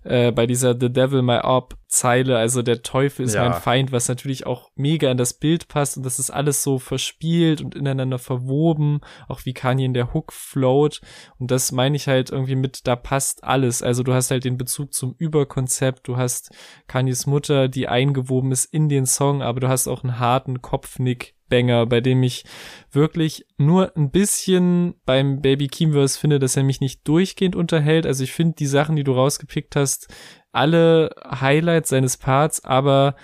äh, 0.03 0.31
bei 0.31 0.45
dieser 0.45 0.77
The 0.77 0.91
Devil 0.91 1.21
My 1.21 1.39
Op 1.43 1.77
Zeile. 1.93 2.37
Also 2.37 2.61
der 2.61 2.81
Teufel 2.81 3.23
ist 3.23 3.35
ja. 3.35 3.47
mein 3.47 3.61
Feind, 3.61 3.91
was 3.91 4.07
natürlich 4.07 4.45
auch 4.47 4.71
mega 4.75 5.11
in 5.11 5.17
das 5.17 5.35
Bild 5.35 5.67
passt. 5.67 5.95
Und 5.95 6.03
das 6.03 6.17
ist 6.17 6.31
alles 6.31 6.63
so 6.63 6.79
verspielt 6.79 7.61
und 7.61 7.75
ineinander 7.75 8.19
verwoben. 8.19 9.01
Auch 9.27 9.45
wie 9.45 9.53
Kanye 9.53 9.85
in 9.85 9.93
der 9.93 10.13
Hook 10.13 10.33
float. 10.33 11.01
Und 11.37 11.51
das 11.51 11.71
meine 11.71 11.95
ich 11.95 12.07
halt 12.07 12.31
irgendwie 12.31 12.55
mit, 12.55 12.87
da 12.87 12.95
passt 12.95 13.43
alles. 13.43 13.83
Also 13.83 14.01
du 14.01 14.13
hast 14.13 14.31
halt 14.31 14.43
den 14.43 14.57
Bezug 14.57 14.93
zum 14.93 15.13
Überkonzept. 15.17 16.07
Du 16.07 16.17
hast 16.17 16.49
Kanyes 16.87 17.27
Mutter, 17.27 17.67
die 17.67 17.87
eingewoben 17.87 18.51
ist 18.51 18.65
in 18.65 18.89
den 18.89 19.05
Song, 19.05 19.43
aber 19.43 19.59
du 19.59 19.67
hast 19.67 19.87
auch 19.87 20.03
einen 20.03 20.19
harten 20.19 20.61
Kopfnick 20.61 21.35
Banger, 21.53 21.85
bei 21.85 22.01
dem 22.01 22.23
ich 22.23 22.45
wirklich 22.91 23.45
nur 23.57 23.95
ein 23.95 24.09
bisschen 24.09 24.95
beim 25.05 25.39
Baby 25.39 25.67
Keemverse 25.67 26.17
finde, 26.17 26.39
dass 26.39 26.57
er 26.57 26.63
mich 26.63 26.81
nicht 26.81 27.07
durchgehend 27.07 27.55
unterhält. 27.55 28.07
Also 28.07 28.23
ich 28.23 28.31
finde 28.31 28.55
die 28.55 28.65
Sachen, 28.65 28.95
die 28.95 29.03
du 29.03 29.11
rausgepickt 29.11 29.75
hast, 29.75 30.07
alle 30.53 31.13
Highlights 31.25 31.89
seines 31.89 32.17
Parts, 32.17 32.63
aber 32.63 33.15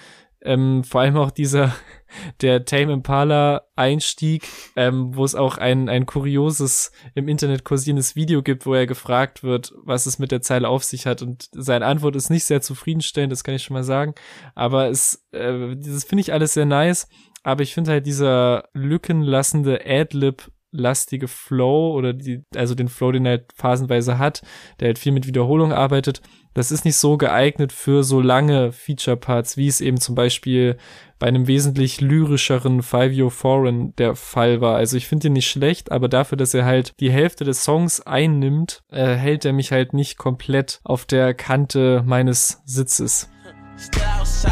ähm, 0.42 0.84
vor 0.84 1.02
allem 1.02 1.18
auch 1.18 1.32
dieser 1.32 1.74
der 2.42 2.66
Tame 2.66 2.94
Impala 2.94 3.64
Einstieg, 3.76 4.48
ähm, 4.76 5.16
wo 5.16 5.24
es 5.24 5.36
auch 5.36 5.58
ein, 5.58 5.90
ein 5.90 6.06
kurioses 6.06 6.92
im 7.14 7.28
Internet 7.28 7.64
kursierendes 7.64 8.16
Video 8.16 8.42
gibt, 8.42 8.66
wo 8.66 8.74
er 8.74 8.88
gefragt 8.88 9.44
wird, 9.44 9.74
was 9.84 10.06
es 10.06 10.18
mit 10.18 10.32
der 10.32 10.42
Zeile 10.42 10.70
auf 10.70 10.84
sich 10.84 11.06
hat. 11.06 11.22
Und 11.22 11.50
seine 11.52 11.86
Antwort 11.86 12.16
ist 12.16 12.30
nicht 12.30 12.46
sehr 12.46 12.62
zufriedenstellend, 12.62 13.32
das 13.32 13.44
kann 13.44 13.56
ich 13.56 13.64
schon 13.64 13.76
mal 13.76 13.84
sagen, 13.84 14.16
aber 14.56 14.90
es, 14.90 15.28
äh, 15.32 15.76
das 15.76 16.04
finde 16.04 16.22
ich 16.22 16.34
alles 16.34 16.54
sehr 16.54 16.66
nice. 16.66 17.08
Aber 17.42 17.64
ich 17.64 17.74
finde 17.74 17.92
halt 17.92 18.06
dieser 18.06 18.66
lückenlassende 18.74 19.80
Adlib 19.86 20.52
lastige 20.72 21.28
Flow 21.28 21.94
oder 21.94 22.14
die, 22.14 22.44
also 22.56 22.76
den 22.76 22.90
Flow, 22.90 23.12
den 23.12 23.26
er 23.26 23.32
halt 23.32 23.54
phasenweise 23.56 24.20
hat, 24.20 24.42
der 24.80 24.90
halt 24.90 25.00
viel 25.00 25.12
mit 25.12 25.26
Wiederholung 25.26 25.74
arbeitet, 25.74 26.22
das 26.54 26.72
ist 26.72 26.86
nicht 26.86 26.98
so 26.98 27.18
geeignet 27.18 27.72
für 27.72 28.04
so 28.04 28.22
lange 28.22 28.72
Feature-Parts, 28.72 29.58
wie 29.58 29.68
es 29.68 29.82
eben 29.82 30.00
zum 30.00 30.16
Beispiel 30.16 30.78
bei 31.20 31.28
einem 31.28 31.48
wesentlich 31.48 32.02
lyrischeren 32.02 32.82
Year 32.94 33.30
Foreign 33.30 33.96
der 33.98 34.16
Fall 34.16 34.62
war. 34.62 34.78
Also 34.78 34.98
ich 34.98 35.08
finde 35.08 35.28
ihn 35.28 35.34
nicht 35.34 35.50
schlecht, 35.50 35.92
aber 35.92 36.08
dafür, 36.08 36.38
dass 36.38 36.54
er 36.54 36.66
halt 36.66 36.94
die 37.00 37.12
Hälfte 37.12 37.44
des 37.44 37.64
Songs 37.64 38.02
einnimmt, 38.02 38.82
äh, 38.90 39.16
hält 39.16 39.46
er 39.46 39.54
mich 39.54 39.72
halt 39.72 39.94
nicht 39.94 40.18
komplett 40.18 40.80
auf 40.84 41.06
der 41.06 41.34
Kante 41.34 42.04
meines 42.06 42.62
Sitzes. 42.66 43.30
Still 43.78 44.04
outside. 44.20 44.52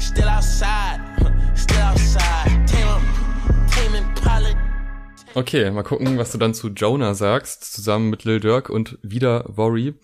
Still 0.00 0.28
outside. 0.28 1.00
Still 1.54 1.82
outside. 1.82 2.37
Okay, 5.34 5.70
mal 5.70 5.82
gucken, 5.82 6.18
was 6.18 6.32
du 6.32 6.38
dann 6.38 6.54
zu 6.54 6.68
Jonah 6.68 7.14
sagst, 7.14 7.72
zusammen 7.72 8.10
mit 8.10 8.24
Lil 8.24 8.40
Durk 8.40 8.70
und 8.70 8.98
wieder 9.02 9.44
Worry. 9.56 9.94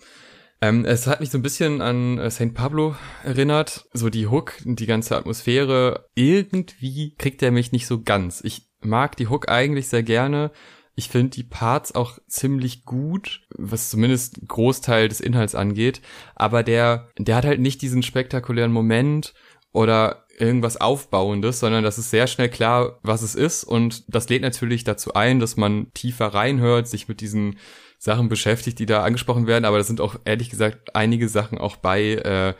Ähm, 0.61 0.85
es 0.85 1.07
hat 1.07 1.19
mich 1.19 1.29
so 1.29 1.37
ein 1.37 1.41
bisschen 1.41 1.81
an 1.81 2.17
äh, 2.17 2.31
St. 2.31 2.53
Pablo 2.53 2.95
erinnert, 3.23 3.87
so 3.93 4.09
die 4.09 4.27
Hook, 4.27 4.53
die 4.63 4.85
ganze 4.85 5.17
Atmosphäre. 5.17 6.07
Irgendwie 6.15 7.15
kriegt 7.15 7.43
er 7.43 7.51
mich 7.51 7.71
nicht 7.71 7.87
so 7.87 8.01
ganz. 8.01 8.41
Ich 8.43 8.69
mag 8.81 9.17
die 9.17 9.27
Hook 9.27 9.49
eigentlich 9.49 9.87
sehr 9.89 10.03
gerne, 10.03 10.51
ich 10.95 11.09
finde 11.09 11.31
die 11.31 11.43
Parts 11.43 11.93
auch 11.93 12.17
ziemlich 12.27 12.85
gut, 12.85 13.41
was 13.49 13.89
zumindest 13.89 14.47
Großteil 14.47 15.09
des 15.09 15.19
Inhalts 15.19 15.53
angeht. 15.53 16.01
Aber 16.35 16.63
der, 16.63 17.09
der 17.17 17.35
hat 17.35 17.45
halt 17.45 17.59
nicht 17.59 17.81
diesen 17.81 18.01
spektakulären 18.01 18.71
Moment 18.71 19.33
oder 19.73 20.24
irgendwas 20.37 20.77
Aufbauendes, 20.77 21.59
sondern 21.59 21.83
das 21.83 21.97
ist 21.97 22.09
sehr 22.09 22.27
schnell 22.27 22.49
klar, 22.49 22.99
was 23.03 23.21
es 23.21 23.35
ist. 23.35 23.63
Und 23.63 24.03
das 24.13 24.29
lädt 24.29 24.41
natürlich 24.41 24.83
dazu 24.83 25.13
ein, 25.13 25.39
dass 25.39 25.57
man 25.57 25.91
tiefer 25.93 26.27
reinhört, 26.27 26.87
sich 26.87 27.07
mit 27.07 27.21
diesen 27.21 27.57
Sachen 27.97 28.29
beschäftigt, 28.29 28.79
die 28.79 28.85
da 28.85 29.03
angesprochen 29.03 29.47
werden, 29.47 29.65
aber 29.65 29.77
da 29.77 29.83
sind 29.83 30.01
auch 30.01 30.15
ehrlich 30.25 30.49
gesagt 30.49 30.95
einige 30.95 31.29
Sachen 31.29 31.57
auch 31.57 31.77
bei 31.77 32.15
äh, 32.15 32.53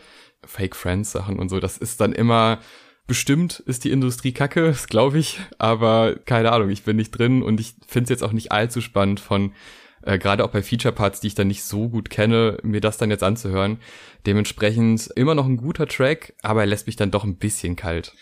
Fake 0.46 0.76
Friends 0.76 1.12
Sachen 1.12 1.40
und 1.40 1.50
so. 1.50 1.60
Das 1.60 1.78
ist 1.78 2.02
dann 2.02 2.14
immer 2.14 2.60
bestimmt 3.08 3.60
ist 3.60 3.84
die 3.84 3.92
Industrie 3.92 4.32
kacke, 4.32 4.64
das 4.68 4.88
glaube 4.88 5.20
ich, 5.20 5.40
aber 5.58 6.16
keine 6.26 6.52
Ahnung, 6.52 6.70
ich 6.70 6.84
bin 6.84 6.96
nicht 6.96 7.12
drin 7.12 7.44
und 7.44 7.60
ich 7.60 7.76
finde 7.88 8.06
es 8.06 8.10
jetzt 8.10 8.24
auch 8.24 8.32
nicht 8.32 8.52
allzu 8.52 8.82
spannend 8.82 9.20
von 9.20 9.54
äh, 10.06 10.18
gerade 10.18 10.44
auch 10.44 10.52
bei 10.52 10.62
Feature 10.62 10.94
Parts, 10.94 11.20
die 11.20 11.28
ich 11.28 11.36
dann 11.36 11.48
nicht 11.48 11.64
so 11.64 11.90
gut 11.90 12.10
kenne, 12.10 12.58
mir 12.64 12.82
das 12.82 12.98
dann 12.98 13.10
jetzt 13.10 13.24
anzuhören. 13.24 13.80
Dementsprechend 14.26 15.10
immer 15.16 15.36
noch 15.36 15.46
ein 15.46 15.58
guter 15.58 15.88
Track, 15.88 16.34
aber 16.42 16.62
er 16.62 16.68
lässt 16.68 16.88
mich 16.88 16.96
dann 16.96 17.12
doch 17.12 17.24
ein 17.24 17.38
bisschen 17.38 17.76
kalt. 17.76 18.14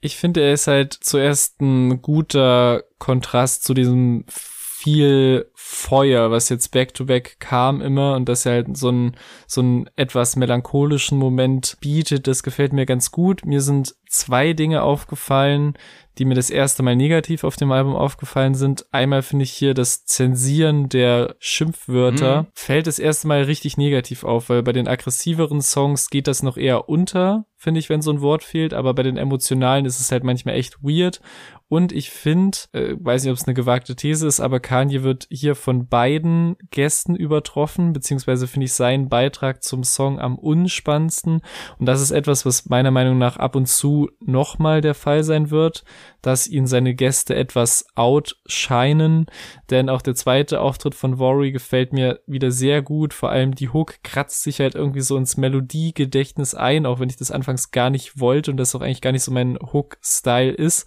Ich 0.00 0.16
finde, 0.16 0.42
er 0.42 0.52
ist 0.52 0.66
halt 0.66 0.92
zuerst 0.92 1.60
ein 1.60 2.02
guter 2.02 2.84
Kontrast 2.98 3.64
zu 3.64 3.74
diesem 3.74 4.24
viel 4.28 5.50
Feuer, 5.54 6.30
was 6.30 6.48
jetzt 6.48 6.70
back-to-back 6.70 7.28
-back 7.28 7.40
kam 7.40 7.80
immer 7.80 8.14
und 8.14 8.28
das 8.28 8.46
halt 8.46 8.76
so 8.76 8.90
ein 8.90 9.16
so 9.46 9.60
ein 9.60 9.90
etwas 9.96 10.36
melancholischen 10.36 11.18
Moment 11.18 11.76
bietet, 11.80 12.28
das 12.28 12.42
gefällt 12.42 12.72
mir 12.72 12.86
ganz 12.86 13.10
gut. 13.10 13.44
Mir 13.44 13.60
sind 13.60 13.96
zwei 14.08 14.52
Dinge 14.52 14.82
aufgefallen, 14.82 15.74
die 16.18 16.24
mir 16.24 16.34
das 16.34 16.50
erste 16.50 16.82
Mal 16.82 16.96
negativ 16.96 17.44
auf 17.44 17.56
dem 17.56 17.72
Album 17.72 17.94
aufgefallen 17.94 18.54
sind. 18.54 18.86
Einmal 18.92 19.22
finde 19.22 19.44
ich 19.44 19.52
hier 19.52 19.74
das 19.74 20.04
Zensieren 20.06 20.88
der 20.88 21.36
Schimpfwörter 21.38 22.42
mhm. 22.42 22.46
fällt 22.54 22.86
das 22.86 22.98
erste 22.98 23.28
Mal 23.28 23.42
richtig 23.42 23.76
negativ 23.76 24.24
auf, 24.24 24.48
weil 24.48 24.62
bei 24.62 24.72
den 24.72 24.88
aggressiveren 24.88 25.60
Songs 25.60 26.10
geht 26.10 26.26
das 26.26 26.42
noch 26.42 26.56
eher 26.56 26.88
unter, 26.88 27.46
finde 27.66 27.80
ich, 27.80 27.90
wenn 27.90 28.00
so 28.00 28.12
ein 28.12 28.20
Wort 28.20 28.44
fehlt, 28.44 28.72
aber 28.72 28.94
bei 28.94 29.02
den 29.02 29.16
emotionalen 29.16 29.86
ist 29.86 29.98
es 29.98 30.12
halt 30.12 30.22
manchmal 30.22 30.54
echt 30.54 30.84
weird. 30.84 31.20
Und 31.68 31.90
ich 31.90 32.10
finde, 32.10 32.58
äh, 32.72 32.94
weiß 32.96 33.24
nicht, 33.24 33.32
ob 33.32 33.38
es 33.38 33.46
eine 33.48 33.54
gewagte 33.54 33.96
These 33.96 34.24
ist, 34.28 34.38
aber 34.38 34.60
Kanye 34.60 35.02
wird 35.02 35.26
hier 35.30 35.56
von 35.56 35.88
beiden 35.88 36.56
Gästen 36.70 37.16
übertroffen, 37.16 37.92
beziehungsweise 37.92 38.46
finde 38.46 38.66
ich 38.66 38.72
seinen 38.72 39.08
Beitrag 39.08 39.64
zum 39.64 39.82
Song 39.82 40.20
am 40.20 40.38
unspannendsten. 40.38 41.40
Und 41.78 41.86
das 41.86 42.00
ist 42.00 42.12
etwas, 42.12 42.46
was 42.46 42.66
meiner 42.66 42.92
Meinung 42.92 43.18
nach 43.18 43.36
ab 43.38 43.56
und 43.56 43.66
zu 43.66 44.08
nochmal 44.20 44.80
der 44.80 44.94
Fall 44.94 45.24
sein 45.24 45.50
wird, 45.50 45.82
dass 46.22 46.46
ihn 46.46 46.68
seine 46.68 46.94
Gäste 46.94 47.34
etwas 47.34 47.86
outshinen. 47.96 49.26
Denn 49.68 49.88
auch 49.88 50.02
der 50.02 50.14
zweite 50.14 50.60
Auftritt 50.60 50.94
von 50.94 51.18
Worry 51.18 51.50
gefällt 51.50 51.92
mir 51.92 52.20
wieder 52.28 52.52
sehr 52.52 52.80
gut. 52.80 53.12
Vor 53.12 53.30
allem 53.30 53.56
die 53.56 53.70
Hook 53.70 54.04
kratzt 54.04 54.44
sich 54.44 54.60
halt 54.60 54.76
irgendwie 54.76 55.00
so 55.00 55.16
ins 55.16 55.36
Melodiegedächtnis 55.36 56.54
ein, 56.54 56.86
auch 56.86 57.00
wenn 57.00 57.10
ich 57.10 57.16
das 57.16 57.32
anfangs 57.56 57.70
gar 57.70 57.90
nicht 57.90 58.20
wollte 58.20 58.50
und 58.50 58.56
das 58.58 58.74
auch 58.74 58.80
eigentlich 58.80 59.00
gar 59.00 59.12
nicht 59.12 59.22
so 59.22 59.32
mein 59.32 59.58
Hook-Style 59.58 60.52
ist. 60.52 60.86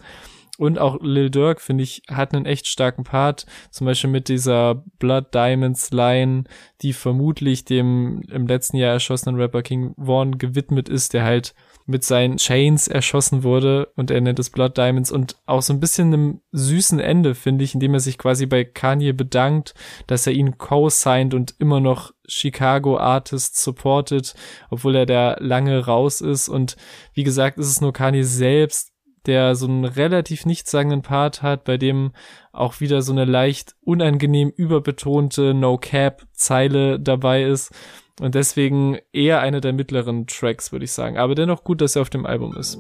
Und 0.58 0.77
auch 0.77 0.99
Lil 1.01 1.29
Durk, 1.29 1.62
finde 1.62 1.86
ich, 1.86 2.03
hat 2.10 2.34
einen 2.34 2.45
echt 2.45 2.67
starken 2.67 3.05
Part. 3.05 3.45
Zum 3.71 3.86
Beispiel 3.86 4.10
mit 4.10 4.27
dieser 4.27 4.84
Blood 4.99 5.34
Diamonds 5.34 5.91
Line, 5.91 6.43
die 6.82 6.91
vermutlich 6.91 7.63
dem 7.63 8.21
im 8.29 8.45
letzten 8.45 8.75
Jahr 8.75 8.91
erschossenen 8.91 9.39
Rapper 9.39 9.62
King 9.62 9.95
Vaughn 9.97 10.38
gewidmet 10.38 10.89
ist, 10.89 11.13
der 11.13 11.23
halt 11.23 11.53
mit 11.89 12.04
seinen 12.04 12.38
Chains 12.38 12.88
erschossen 12.88 13.43
wurde 13.43 13.88
und 13.95 14.12
er 14.12 14.21
nennt 14.21 14.38
es 14.38 14.52
Blood 14.52 14.78
Diamonds 14.78 15.12
und 15.12 15.38
auch 15.47 15.63
so 15.63 15.73
ein 15.73 15.80
bisschen 15.80 16.13
einem 16.13 16.41
süßen 16.52 16.99
Ende, 16.99 17.34
finde 17.34 17.65
ich, 17.65 17.73
indem 17.73 17.95
er 17.95 17.99
sich 17.99 18.19
quasi 18.19 18.45
bei 18.45 18.63
Kanye 18.63 19.12
bedankt, 19.13 19.73
dass 20.06 20.28
er 20.28 20.34
ihn 20.34 20.58
co-signed 20.60 21.34
und 21.34 21.56
immer 21.58 21.80
noch 21.80 22.13
Chicago 22.28 22.97
Artists 22.97 23.63
supportet, 23.63 24.36
obwohl 24.69 24.95
er 24.95 25.08
da 25.08 25.36
lange 25.39 25.84
raus 25.84 26.21
ist. 26.21 26.47
Und 26.47 26.78
wie 27.13 27.23
gesagt, 27.23 27.58
ist 27.58 27.69
es 27.69 27.82
nur 27.82 27.91
Kanye 27.91 28.23
selbst, 28.23 28.93
der 29.25 29.56
so 29.56 29.65
einen 29.65 29.86
relativ 29.86 30.45
nichtssagenden 30.45 31.02
Part 31.02 31.41
hat, 31.41 31.63
bei 31.63 31.78
dem 31.78 32.12
auch 32.54 32.80
wieder 32.82 33.02
so 33.02 33.12
eine 33.12 33.25
leicht 33.25 33.75
unangenehm 33.82 34.49
überbetonte 34.49 35.56
No-Cap-Zeile 35.56 36.99
dabei 36.99 37.43
ist 37.43 37.73
und 38.19 38.36
deswegen 38.36 38.97
eher 39.13 39.39
einer 39.41 39.62
der 39.62 39.73
mittleren 39.73 40.27
Tracks, 40.27 40.71
würde 40.71 40.86
ich 40.86 40.91
sagen. 40.91 41.17
Aber 41.17 41.36
dennoch 41.36 41.63
gut, 41.63 41.82
dass 41.82 41.95
er 41.95 42.01
auf 42.01 42.10
dem 42.10 42.25
Album 42.25 42.55
ist. 42.55 42.77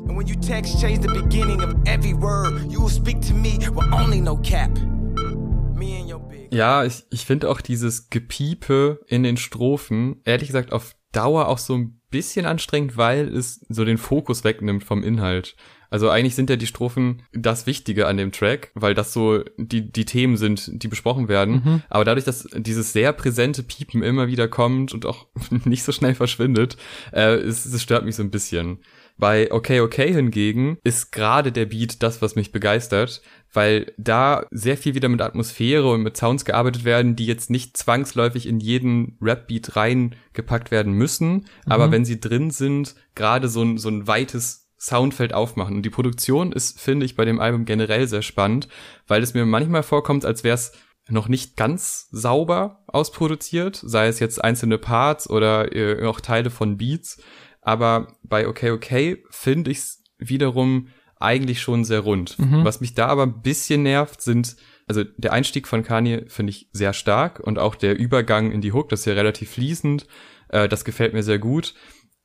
Ja, 6.51 6.83
ich, 6.83 7.05
ich 7.11 7.25
finde 7.25 7.49
auch 7.49 7.61
dieses 7.61 8.09
Gepiepe 8.09 8.99
in 9.07 9.23
den 9.23 9.37
Strophen, 9.37 10.21
ehrlich 10.25 10.47
gesagt, 10.47 10.73
auf 10.73 10.95
Dauer 11.11 11.47
auch 11.47 11.57
so 11.57 11.75
ein 11.75 12.01
bisschen 12.09 12.45
anstrengend, 12.45 12.97
weil 12.97 13.27
es 13.27 13.65
so 13.69 13.85
den 13.85 13.97
Fokus 13.97 14.43
wegnimmt 14.43 14.83
vom 14.83 15.03
Inhalt. 15.03 15.55
Also 15.89 16.09
eigentlich 16.09 16.35
sind 16.35 16.49
ja 16.49 16.55
die 16.55 16.67
Strophen 16.67 17.23
das 17.33 17.65
Wichtige 17.65 18.07
an 18.07 18.17
dem 18.17 18.31
Track, 18.31 18.71
weil 18.75 18.93
das 18.93 19.13
so 19.13 19.43
die, 19.57 19.91
die 19.91 20.05
Themen 20.05 20.37
sind, 20.37 20.83
die 20.83 20.87
besprochen 20.87 21.27
werden. 21.27 21.61
Mhm. 21.63 21.81
Aber 21.89 22.05
dadurch, 22.05 22.25
dass 22.25 22.47
dieses 22.55 22.93
sehr 22.93 23.13
präsente 23.13 23.63
Piepen 23.63 24.03
immer 24.03 24.27
wieder 24.27 24.47
kommt 24.47 24.93
und 24.93 25.05
auch 25.05 25.27
nicht 25.65 25.83
so 25.83 25.91
schnell 25.91 26.15
verschwindet, 26.15 26.77
äh, 27.11 27.35
es, 27.35 27.65
es 27.65 27.81
stört 27.81 28.05
mich 28.05 28.15
so 28.15 28.23
ein 28.23 28.31
bisschen. 28.31 28.79
Bei 29.19 29.51
Okay 29.51 29.81
Okay 29.81 30.13
hingegen 30.13 30.77
ist 30.83 31.11
gerade 31.11 31.51
der 31.51 31.65
Beat 31.65 32.01
das, 32.01 32.21
was 32.21 32.35
mich 32.35 32.53
begeistert, 32.53 33.21
weil 33.51 33.91
da 33.97 34.45
sehr 34.49 34.77
viel 34.77 34.95
wieder 34.95 35.09
mit 35.09 35.21
Atmosphäre 35.21 35.91
und 35.91 36.03
mit 36.03 36.15
Sounds 36.15 36.45
gearbeitet 36.45 36.85
werden, 36.85 37.17
die 37.17 37.25
jetzt 37.25 37.49
nicht 37.49 37.75
zwangsläufig 37.75 38.47
in 38.47 38.61
jeden 38.61 39.17
Rap-Beat 39.21 39.75
reingepackt 39.75 40.71
werden 40.71 40.93
müssen, 40.93 41.33
mhm. 41.33 41.45
aber 41.65 41.91
wenn 41.91 42.05
sie 42.05 42.21
drin 42.21 42.49
sind, 42.49 42.95
gerade 43.15 43.49
so 43.49 43.61
ein, 43.61 43.77
so 43.77 43.89
ein 43.89 44.07
weites 44.07 44.58
Soundfeld 44.79 45.33
aufmachen. 45.33 45.75
Und 45.75 45.83
die 45.83 45.89
Produktion 45.89 46.51
ist, 46.51 46.79
finde 46.79 47.05
ich, 47.05 47.15
bei 47.15 47.25
dem 47.25 47.39
Album 47.39 47.65
generell 47.65 48.07
sehr 48.07 48.21
spannend, 48.21 48.67
weil 49.07 49.21
es 49.21 49.33
mir 49.33 49.45
manchmal 49.45 49.83
vorkommt, 49.83 50.25
als 50.25 50.43
wäre 50.43 50.55
es 50.55 50.71
noch 51.09 51.27
nicht 51.27 51.57
ganz 51.57 52.07
sauber 52.11 52.83
ausproduziert, 52.87 53.81
sei 53.83 54.07
es 54.07 54.19
jetzt 54.19 54.43
einzelne 54.43 54.77
Parts 54.77 55.29
oder 55.29 55.75
äh, 55.75 56.05
auch 56.05 56.21
Teile 56.21 56.49
von 56.49 56.77
Beats. 56.77 57.21
Aber 57.61 58.15
bei 58.23 58.47
Okay 58.47 58.71
Okay 58.71 59.23
finde 59.29 59.71
ich 59.71 59.79
es 59.79 60.03
wiederum 60.17 60.87
eigentlich 61.19 61.61
schon 61.61 61.83
sehr 61.83 62.01
rund. 62.01 62.39
Mhm. 62.39 62.63
Was 62.63 62.79
mich 62.79 62.93
da 62.93 63.07
aber 63.07 63.23
ein 63.23 63.41
bisschen 63.41 63.83
nervt, 63.83 64.21
sind, 64.21 64.55
also 64.87 65.03
der 65.03 65.33
Einstieg 65.33 65.67
von 65.67 65.83
Kanye 65.83 66.25
finde 66.27 66.51
ich 66.51 66.69
sehr 66.71 66.93
stark 66.93 67.41
und 67.41 67.59
auch 67.59 67.75
der 67.75 67.99
Übergang 67.99 68.51
in 68.51 68.61
die 68.61 68.71
Hook, 68.71 68.89
das 68.89 69.01
ist 69.01 69.05
ja 69.07 69.13
relativ 69.13 69.51
fließend. 69.51 70.07
Äh, 70.49 70.69
das 70.69 70.85
gefällt 70.85 71.13
mir 71.13 71.23
sehr 71.23 71.39
gut. 71.39 71.73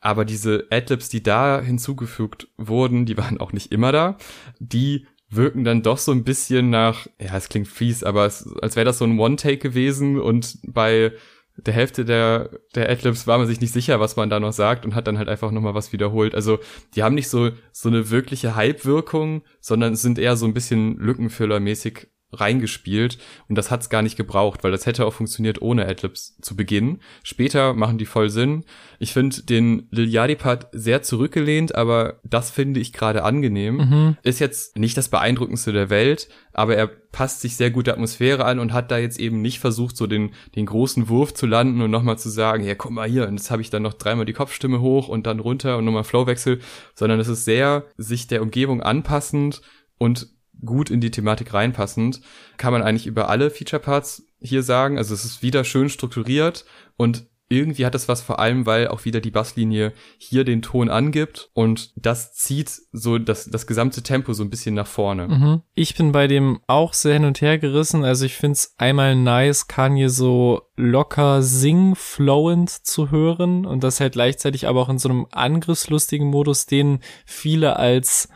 Aber 0.05 0.27
diese 0.27 0.67
Adlibs, 0.71 1.09
die 1.09 1.23
da 1.23 1.63
hinzugefügt 1.63 2.49
wurden, 2.59 3.07
die 3.07 3.17
waren 3.17 3.41
auch 3.41 3.53
nicht 3.55 3.73
immer 3.73 3.91
da. 3.91 4.19
Die 4.59 5.07
wirken 5.31 5.65
dann 5.65 5.83
doch 5.83 5.97
so 5.97 6.13
ein 6.13 6.25
bisschen 6.25 6.69
nach, 6.69 7.07
ja, 7.19 7.35
es 7.35 7.49
klingt 7.49 7.69
fies, 7.69 8.05
aber 8.05 8.27
es, 8.27 8.47
als 8.61 8.77
wäre 8.77 8.85
das 8.85 8.99
so 8.99 9.07
ein 9.07 9.19
One-Take 9.19 9.57
gewesen 9.57 10.21
und 10.21 10.59
bei 10.63 11.13
der 11.57 11.73
Hälfte 11.73 12.05
der, 12.05 12.51
der 12.75 12.91
Adlibs 12.91 13.27
war 13.27 13.39
man 13.39 13.47
sich 13.47 13.63
nicht 13.63 13.73
sicher, 13.73 13.99
was 13.99 14.17
man 14.17 14.29
da 14.29 14.41
noch 14.41 14.53
sagt 14.53 14.85
und 14.85 14.95
hat 14.95 15.07
dann 15.07 15.17
halt 15.17 15.31
einfach 15.31 15.51
nochmal 15.51 15.75
was 15.75 15.93
wiederholt. 15.93 16.35
Also 16.35 16.59
die 16.95 17.03
haben 17.03 17.15
nicht 17.15 17.31
so, 17.31 17.53
so 17.73 17.89
eine 17.89 18.11
wirkliche 18.11 18.57
Hype-Wirkung, 18.57 19.43
sondern 19.61 19.97
sind 19.97 20.19
eher 20.19 20.37
so 20.37 20.45
ein 20.45 20.53
bisschen 20.53 20.99
Lückenfüller-mäßig 20.99 22.09
reingespielt 22.41 23.19
und 23.49 23.57
das 23.57 23.71
hat's 23.71 23.91
gar 23.91 24.03
nicht 24.03 24.17
gebraucht, 24.17 24.65
weil 24.65 24.73
das 24.73 24.87
hätte 24.87 25.07
auch 25.07 25.13
funktioniert 25.13 25.63
ohne 25.63 25.87
Adlibs 25.87 26.37
zu 26.41 26.57
Beginn. 26.57 27.01
Später 27.23 27.75
machen 27.75 27.99
die 27.99 28.07
voll 28.07 28.31
Sinn. 28.31 28.65
Ich 28.99 29.13
finde 29.13 29.43
den 29.43 29.89
Lil 29.91 30.09
Yachty 30.09 30.37
Part 30.37 30.69
sehr 30.73 31.03
zurückgelehnt, 31.03 31.75
aber 31.75 32.21
das 32.25 32.51
finde 32.51 32.81
ich 32.81 32.93
gerade 32.93 33.25
angenehm. 33.25 33.77
Mhm. 33.77 34.17
Ist 34.23 34.41
jetzt 34.41 34.77
nicht 34.77 34.97
das 34.97 35.09
beeindruckendste 35.09 35.73
der 35.73 35.91
Welt, 35.91 36.29
aber 36.53 36.77
er 36.77 36.91
passt 37.15 37.41
sich 37.43 37.57
sehr 37.57 37.71
gut 37.71 37.87
der 37.87 37.95
Atmosphäre 37.95 38.45
an 38.45 38.59
und 38.59 38.73
hat 38.73 38.91
da 38.91 38.99
jetzt 38.99 39.21
eben 39.21 39.41
nicht 39.41 39.61
versucht, 39.61 39.97
so 39.97 40.09
den, 40.09 40.33
den 40.57 40.67
großen 40.67 41.09
Wurf 41.09 41.33
zu 41.33 41.47
landen 41.47 41.81
und 41.81 41.91
nochmal 41.91 42.19
zu 42.19 42.29
sagen, 42.29 42.65
ja, 42.65 42.75
guck 42.75 42.91
mal 42.91 43.09
hier, 43.09 43.29
und 43.29 43.35
jetzt 43.35 43.53
habe 43.53 43.63
ich 43.63 43.71
dann 43.71 43.83
noch 43.83 43.95
dreimal 43.95 44.25
die 44.25 44.33
Kopfstimme 44.33 44.81
hoch 44.81 45.09
und 45.09 45.27
dann 45.27 45.39
runter 45.39 45.79
und 45.79 45.85
nochmal 45.85 46.03
Flowwechsel, 46.03 46.61
sondern 46.95 47.21
es 47.21 47.29
ist 47.29 47.45
sehr 47.45 47.85
sich 47.97 48.27
der 48.27 48.43
Umgebung 48.43 48.83
anpassend 48.83 49.63
und 49.97 50.34
gut 50.65 50.91
in 50.91 51.01
die 51.01 51.11
Thematik 51.11 51.55
reinpassend, 51.55 52.21
kann 52.57 52.73
man 52.73 52.83
eigentlich 52.83 53.07
über 53.07 53.29
alle 53.29 53.51
Feature 53.51 53.81
Parts 53.81 54.27
hier 54.41 54.63
sagen. 54.63 54.99
Also 54.99 55.15
es 55.15 55.25
ist 55.25 55.43
wieder 55.43 55.65
schön 55.65 55.89
strukturiert 55.89 56.65
und 56.97 57.27
irgendwie 57.49 57.85
hat 57.85 57.95
es 57.95 58.09
was 58.09 58.23
vor 58.23 58.39
allem, 58.39 58.65
weil 58.65 58.89
auch 58.89 59.05
wieder 59.05 59.21
die 59.21 59.31
Basslinie 59.31 59.93
hier 60.19 60.45
den 60.45 60.63
Ton 60.63 60.89
angibt 60.89 61.51
und 61.53 61.93
das 61.97 62.35
zieht 62.35 62.71
so 62.93 63.19
das, 63.19 63.45
das 63.45 63.67
gesamte 63.67 64.03
Tempo 64.03 64.33
so 64.33 64.43
ein 64.43 64.51
bisschen 64.51 64.75
nach 64.75 64.87
vorne. 64.87 65.29
Mhm. 65.29 65.63
Ich 65.75 65.95
bin 65.95 66.13
bei 66.13 66.27
dem 66.27 66.61
auch 66.67 66.95
sehr 66.95 67.15
hin 67.15 67.25
und 67.25 67.41
her 67.41 67.59
gerissen. 67.59 68.05
Also 68.05 68.25
ich 68.25 68.35
find's 68.35 68.75
einmal 68.79 69.15
nice, 69.15 69.69
Kanye 69.69 70.09
so 70.09 70.63
locker 70.77 71.43
sing-flowend 71.43 72.71
zu 72.71 73.11
hören 73.11 73.67
und 73.67 73.85
das 73.85 74.01
halt 74.01 74.15
gleichzeitig 74.15 74.67
aber 74.67 74.81
auch 74.81 74.89
in 74.89 74.99
so 74.99 75.09
einem 75.11 75.27
angriffslustigen 75.31 76.29
Modus, 76.29 76.67
den 76.67 77.01
viele 77.27 77.77
als 77.77 78.29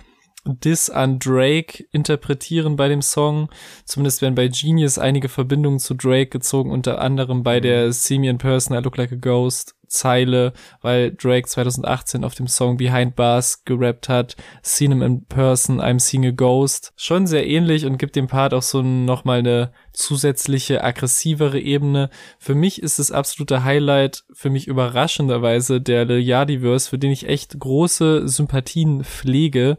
Diss 0.49 0.91
an 0.91 1.19
Drake 1.19 1.85
interpretieren 1.93 2.77
bei 2.77 2.89
dem 2.89 3.03
Song. 3.03 3.49
Zumindest 3.85 4.23
werden 4.23 4.35
bei 4.35 4.49
Genius 4.49 4.99
einige 4.99 5.29
Verbindungen 5.29 5.79
zu 5.79 5.95
Drake 5.95 6.29
gezogen, 6.29 6.71
unter 6.71 7.01
anderem 7.01 7.43
bei 7.43 7.61
der 7.61 7.93
See 7.93 8.19
Me 8.19 8.29
in 8.29 8.39
Person, 8.39 8.77
I 8.77 8.81
Look 8.81 8.97
Like 8.97 9.13
a 9.13 9.17
Ghost 9.17 9.78
Zeile, 9.89 10.53
weil 10.81 11.13
Drake 11.13 11.47
2018 11.47 12.25
auf 12.25 12.35
dem 12.35 12.47
Song 12.47 12.77
Behind 12.77 13.17
Bars 13.17 13.65
gerappt 13.65 14.09
hat, 14.09 14.37
Seen 14.63 14.93
him 14.93 15.03
in 15.03 15.25
person, 15.25 15.81
I'm 15.81 15.99
seeing 15.99 16.27
a 16.27 16.31
ghost. 16.31 16.93
Schon 16.97 17.27
sehr 17.27 17.47
ähnlich 17.47 17.87
und 17.87 17.99
gibt 17.99 18.17
dem 18.17 18.27
Part 18.27 18.55
auch 18.55 18.63
so 18.63 18.83
nochmal 18.83 19.41
eine 19.41 19.73
zusätzliche, 19.99 20.85
aggressivere 20.85 21.59
Ebene. 21.59 22.09
Für 22.39 22.55
mich 22.55 22.83
ist 22.83 22.99
das 22.99 23.11
absolute 23.11 23.65
Highlight, 23.65 24.25
für 24.33 24.49
mich 24.49 24.69
überraschenderweise, 24.69 25.81
der 25.81 26.05
Lil 26.05 26.21
Yachty-Verse, 26.21 26.89
für 26.89 26.99
den 26.99 27.11
ich 27.11 27.29
echt 27.29 27.59
große 27.59 28.29
Sympathien 28.29 29.03
pflege, 29.03 29.77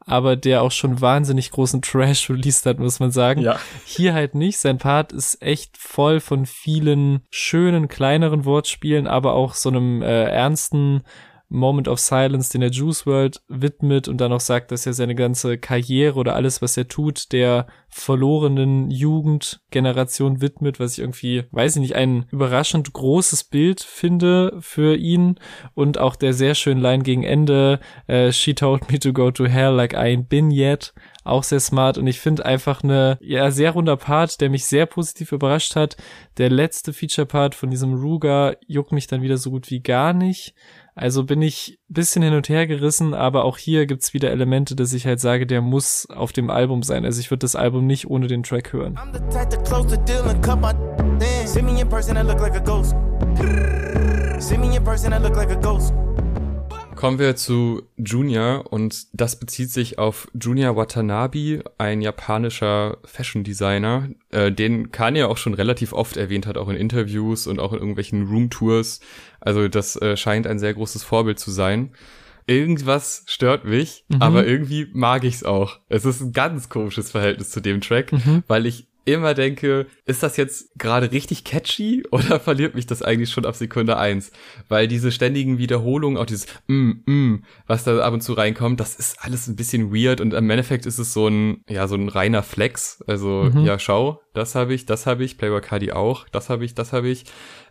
aber 0.00 0.36
der 0.36 0.62
auch 0.62 0.70
schon 0.70 1.00
wahnsinnig 1.00 1.50
großen 1.50 1.82
Trash 1.82 2.30
released 2.30 2.64
hat, 2.64 2.78
muss 2.78 2.98
man 2.98 3.10
sagen. 3.10 3.42
Ja. 3.42 3.58
Hier 3.84 4.14
halt 4.14 4.34
nicht. 4.34 4.58
Sein 4.58 4.78
Part 4.78 5.12
ist 5.12 5.42
echt 5.42 5.76
voll 5.76 6.20
von 6.20 6.46
vielen 6.46 7.20
schönen, 7.30 7.88
kleineren 7.88 8.44
Wortspielen, 8.46 9.06
aber 9.06 9.34
auch 9.34 9.47
so 9.54 9.68
einem 9.68 10.02
äh, 10.02 10.24
ernsten 10.24 11.02
Moment 11.48 11.88
of 11.88 11.98
Silence, 11.98 12.50
den 12.50 12.62
er 12.62 12.70
Juice 12.70 13.06
World 13.06 13.42
widmet 13.48 14.08
und 14.08 14.18
dann 14.18 14.32
auch 14.32 14.40
sagt, 14.40 14.70
dass 14.70 14.86
er 14.86 14.92
seine 14.92 15.14
ganze 15.14 15.58
Karriere 15.58 16.18
oder 16.18 16.34
alles, 16.34 16.60
was 16.60 16.76
er 16.76 16.88
tut, 16.88 17.32
der 17.32 17.66
verlorenen 17.88 18.90
Jugendgeneration 18.90 20.42
widmet, 20.42 20.78
was 20.78 20.92
ich 20.92 20.98
irgendwie, 20.98 21.44
weiß 21.50 21.76
ich 21.76 21.80
nicht, 21.80 21.96
ein 21.96 22.26
überraschend 22.30 22.92
großes 22.92 23.44
Bild 23.44 23.80
finde 23.80 24.56
für 24.60 24.94
ihn 24.94 25.36
und 25.74 25.98
auch 25.98 26.16
der 26.16 26.34
sehr 26.34 26.54
schönen 26.54 26.82
Line 26.82 27.02
gegen 27.02 27.24
Ende, 27.24 27.80
äh, 28.06 28.30
she 28.30 28.54
told 28.54 28.90
me 28.90 28.98
to 28.98 29.12
go 29.12 29.30
to 29.30 29.46
hell 29.46 29.72
like 29.72 29.94
I 29.94 30.16
ain't 30.16 30.28
been 30.28 30.50
yet, 30.50 30.92
auch 31.24 31.42
sehr 31.42 31.60
smart 31.60 31.98
und 31.98 32.06
ich 32.06 32.20
finde 32.20 32.44
einfach 32.44 32.82
eine, 32.82 33.18
ja, 33.20 33.50
sehr 33.50 33.72
runder 33.72 33.96
Part, 33.96 34.40
der 34.40 34.50
mich 34.50 34.66
sehr 34.66 34.86
positiv 34.86 35.32
überrascht 35.32 35.76
hat. 35.76 35.96
Der 36.38 36.50
letzte 36.50 36.92
Feature-Part 36.92 37.54
von 37.54 37.70
diesem 37.70 37.94
Ruga 37.94 38.54
juckt 38.66 38.92
mich 38.92 39.06
dann 39.06 39.22
wieder 39.22 39.36
so 39.36 39.50
gut 39.50 39.70
wie 39.70 39.80
gar 39.80 40.12
nicht. 40.12 40.54
Also 41.00 41.22
bin 41.22 41.40
ich 41.42 41.78
bisschen 41.86 42.24
hin 42.24 42.34
und 42.34 42.48
her 42.48 42.66
gerissen, 42.66 43.14
aber 43.14 43.44
auch 43.44 43.56
hier 43.56 43.86
gibt's 43.86 44.14
wieder 44.14 44.32
Elemente, 44.32 44.74
dass 44.74 44.92
ich 44.92 45.06
halt 45.06 45.20
sage, 45.20 45.46
der 45.46 45.60
muss 45.60 46.08
auf 46.10 46.32
dem 46.32 46.50
Album 46.50 46.82
sein. 46.82 47.04
Also 47.04 47.20
ich 47.20 47.30
würde 47.30 47.42
das 47.42 47.54
Album 47.54 47.86
nicht 47.86 48.10
ohne 48.10 48.26
den 48.26 48.42
Track 48.42 48.72
hören. 48.72 48.98
Kommen 56.98 57.20
wir 57.20 57.36
zu 57.36 57.82
Junior 57.96 58.72
und 58.72 59.06
das 59.12 59.38
bezieht 59.38 59.70
sich 59.70 60.00
auf 60.00 60.26
Junior 60.34 60.74
Watanabe, 60.74 61.62
ein 61.78 62.00
japanischer 62.00 62.98
Fashion 63.04 63.44
Designer, 63.44 64.08
äh, 64.32 64.50
den 64.50 64.90
Kanye 64.90 65.22
auch 65.22 65.36
schon 65.36 65.54
relativ 65.54 65.92
oft 65.92 66.16
erwähnt 66.16 66.44
hat, 66.44 66.58
auch 66.58 66.68
in 66.68 66.74
Interviews 66.74 67.46
und 67.46 67.60
auch 67.60 67.72
in 67.72 67.78
irgendwelchen 67.78 68.26
Roomtours. 68.26 68.98
Also 69.38 69.68
das 69.68 69.94
äh, 69.94 70.16
scheint 70.16 70.48
ein 70.48 70.58
sehr 70.58 70.74
großes 70.74 71.04
Vorbild 71.04 71.38
zu 71.38 71.52
sein. 71.52 71.92
Irgendwas 72.48 73.22
stört 73.28 73.64
mich, 73.64 74.04
mhm. 74.08 74.20
aber 74.20 74.44
irgendwie 74.44 74.88
mag 74.92 75.22
ich's 75.22 75.44
auch. 75.44 75.78
Es 75.88 76.04
ist 76.04 76.20
ein 76.20 76.32
ganz 76.32 76.68
komisches 76.68 77.12
Verhältnis 77.12 77.50
zu 77.50 77.60
dem 77.60 77.80
Track, 77.80 78.10
mhm. 78.10 78.42
weil 78.48 78.66
ich 78.66 78.87
immer 79.14 79.34
denke, 79.34 79.86
ist 80.04 80.22
das 80.22 80.36
jetzt 80.36 80.70
gerade 80.78 81.12
richtig 81.12 81.44
catchy 81.44 82.04
oder 82.10 82.40
verliert 82.40 82.74
mich 82.74 82.86
das 82.86 83.02
eigentlich 83.02 83.30
schon 83.30 83.46
ab 83.46 83.56
Sekunde 83.56 83.96
eins? 83.96 84.30
Weil 84.68 84.88
diese 84.88 85.12
ständigen 85.12 85.58
Wiederholungen, 85.58 86.18
auch 86.18 86.26
dieses 86.26 86.46
mm, 86.66 86.90
mm, 87.06 87.44
was 87.66 87.84
da 87.84 87.98
ab 88.00 88.12
und 88.12 88.20
zu 88.20 88.32
reinkommt, 88.32 88.80
das 88.80 88.96
ist 88.96 89.18
alles 89.20 89.48
ein 89.48 89.56
bisschen 89.56 89.94
weird 89.94 90.20
und 90.20 90.34
im 90.34 90.50
Endeffekt 90.50 90.86
ist 90.86 90.98
es 90.98 91.12
so 91.12 91.28
ein, 91.28 91.62
ja, 91.68 91.86
so 91.88 91.94
ein 91.94 92.08
reiner 92.08 92.42
Flex. 92.42 93.02
Also, 93.06 93.50
mhm. 93.52 93.64
ja, 93.64 93.78
schau, 93.78 94.20
das 94.34 94.54
habe 94.54 94.74
ich, 94.74 94.86
das 94.86 95.06
habe 95.06 95.24
ich, 95.24 95.38
Playboy 95.38 95.60
Cardi 95.60 95.92
auch, 95.92 96.28
das 96.28 96.50
habe 96.50 96.64
ich, 96.64 96.74
das 96.74 96.92
habe 96.92 97.08
ich 97.08 97.24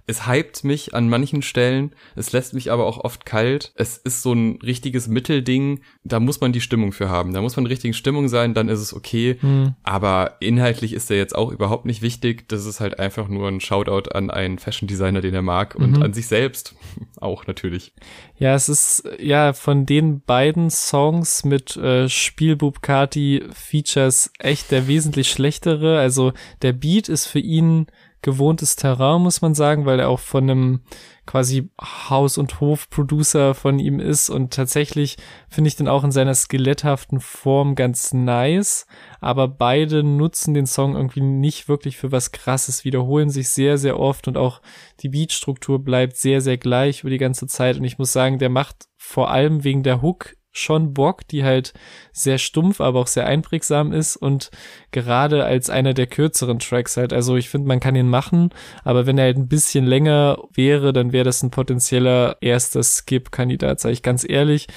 es 0.07 0.25
hypt 0.25 0.63
mich 0.63 0.95
an 0.95 1.09
manchen 1.09 1.41
Stellen, 1.41 1.93
es 2.15 2.31
lässt 2.31 2.53
mich 2.53 2.71
aber 2.71 2.85
auch 2.85 2.97
oft 3.03 3.25
kalt. 3.25 3.73
Es 3.75 3.97
ist 3.97 4.21
so 4.21 4.31
ein 4.31 4.57
richtiges 4.63 5.09
Mittelding, 5.09 5.81
da 6.05 6.21
muss 6.21 6.39
man 6.39 6.53
die 6.53 6.61
Stimmung 6.61 6.93
für 6.93 7.09
haben. 7.09 7.33
Da 7.33 7.41
muss 7.41 7.57
man 7.57 7.65
in 7.65 7.71
richtigen 7.71 7.93
Stimmung 7.93 8.29
sein, 8.29 8.53
dann 8.53 8.69
ist 8.69 8.79
es 8.79 8.93
okay. 8.93 9.37
Mhm. 9.41 9.75
Aber 9.83 10.37
inhaltlich 10.39 10.93
ist 10.93 11.11
er 11.11 11.17
jetzt 11.17 11.35
auch 11.35 11.51
überhaupt 11.51 11.85
nicht 11.85 12.01
wichtig. 12.01 12.47
Das 12.47 12.65
ist 12.65 12.79
halt 12.79 12.99
einfach 12.99 13.27
nur 13.27 13.49
ein 13.49 13.59
Shoutout 13.59 14.09
an 14.11 14.31
einen 14.31 14.59
Fashion 14.59 14.87
Designer, 14.87 15.19
den 15.19 15.33
er 15.33 15.41
mag 15.41 15.75
und 15.75 15.97
mhm. 15.97 16.03
an 16.03 16.13
sich 16.13 16.27
selbst 16.27 16.73
auch 17.19 17.45
natürlich. 17.45 17.91
Ja, 18.37 18.55
es 18.55 18.69
ist 18.69 19.03
ja 19.19 19.51
von 19.51 19.85
den 19.85 20.21
beiden 20.21 20.69
Songs 20.69 21.43
mit 21.43 21.75
äh, 21.75 22.07
Spielbub 22.07 22.81
Kati 22.81 23.43
Features 23.51 24.31
echt 24.39 24.71
der 24.71 24.87
wesentlich 24.87 25.29
schlechtere. 25.29 25.99
Also 25.99 26.31
der 26.61 26.71
Beat 26.71 27.09
ist 27.09 27.25
für 27.25 27.39
ihn 27.39 27.87
gewohntes 28.27 28.75
Terrain, 28.75 29.21
muss 29.21 29.41
man 29.41 29.55
sagen, 29.55 29.85
weil 29.85 30.01
er 30.01 30.09
auch 30.09 30.19
von 30.19 30.49
einem 30.49 30.81
quasi 31.25 31.69
Haus- 31.81 32.37
und 32.37 32.59
Hof-Producer 32.59 33.55
von 33.55 33.79
ihm 33.79 33.99
ist. 33.99 34.29
Und 34.29 34.53
tatsächlich 34.53 35.17
finde 35.49 35.69
ich 35.69 35.77
den 35.77 35.87
auch 35.87 36.03
in 36.03 36.11
seiner 36.11 36.35
skeletthaften 36.35 37.21
Form 37.21 37.75
ganz 37.75 38.13
nice, 38.13 38.85
aber 39.21 39.47
beide 39.47 40.03
nutzen 40.03 40.53
den 40.53 40.65
Song 40.65 40.95
irgendwie 40.95 41.21
nicht 41.21 41.69
wirklich 41.69 41.95
für 41.97 42.11
was 42.11 42.31
krasses, 42.31 42.83
wiederholen 42.83 43.29
sich 43.29 43.49
sehr, 43.49 43.77
sehr 43.77 43.99
oft 43.99 44.27
und 44.27 44.37
auch 44.37 44.61
die 44.99 45.09
Beatstruktur 45.09 45.83
bleibt 45.83 46.17
sehr, 46.17 46.41
sehr 46.41 46.57
gleich 46.57 47.01
über 47.01 47.09
die 47.09 47.17
ganze 47.17 47.47
Zeit. 47.47 47.77
Und 47.77 47.85
ich 47.85 47.97
muss 47.97 48.11
sagen, 48.11 48.39
der 48.39 48.49
macht 48.49 48.87
vor 48.97 49.31
allem 49.31 49.63
wegen 49.63 49.83
der 49.83 50.01
Hook 50.01 50.36
schon 50.57 50.93
Bock, 50.93 51.27
die 51.27 51.43
halt 51.43 51.73
sehr 52.11 52.37
stumpf, 52.37 52.81
aber 52.81 52.99
auch 52.99 53.07
sehr 53.07 53.27
einprägsam 53.27 53.91
ist 53.91 54.15
und 54.15 54.49
gerade 54.91 55.45
als 55.45 55.69
einer 55.69 55.93
der 55.93 56.07
kürzeren 56.07 56.59
Tracks 56.59 56.97
halt. 56.97 57.13
Also 57.13 57.35
ich 57.35 57.49
finde, 57.49 57.67
man 57.67 57.79
kann 57.79 57.95
ihn 57.95 58.09
machen, 58.09 58.49
aber 58.83 59.05
wenn 59.05 59.17
er 59.17 59.25
halt 59.25 59.37
ein 59.37 59.47
bisschen 59.47 59.85
länger 59.85 60.39
wäre, 60.53 60.93
dann 60.93 61.11
wäre 61.11 61.25
das 61.25 61.43
ein 61.43 61.51
potenzieller 61.51 62.37
erster 62.41 62.83
Skip-Kandidat, 62.83 63.79
sage 63.79 63.93
ich 63.93 64.03
ganz 64.03 64.27
ehrlich. 64.27 64.67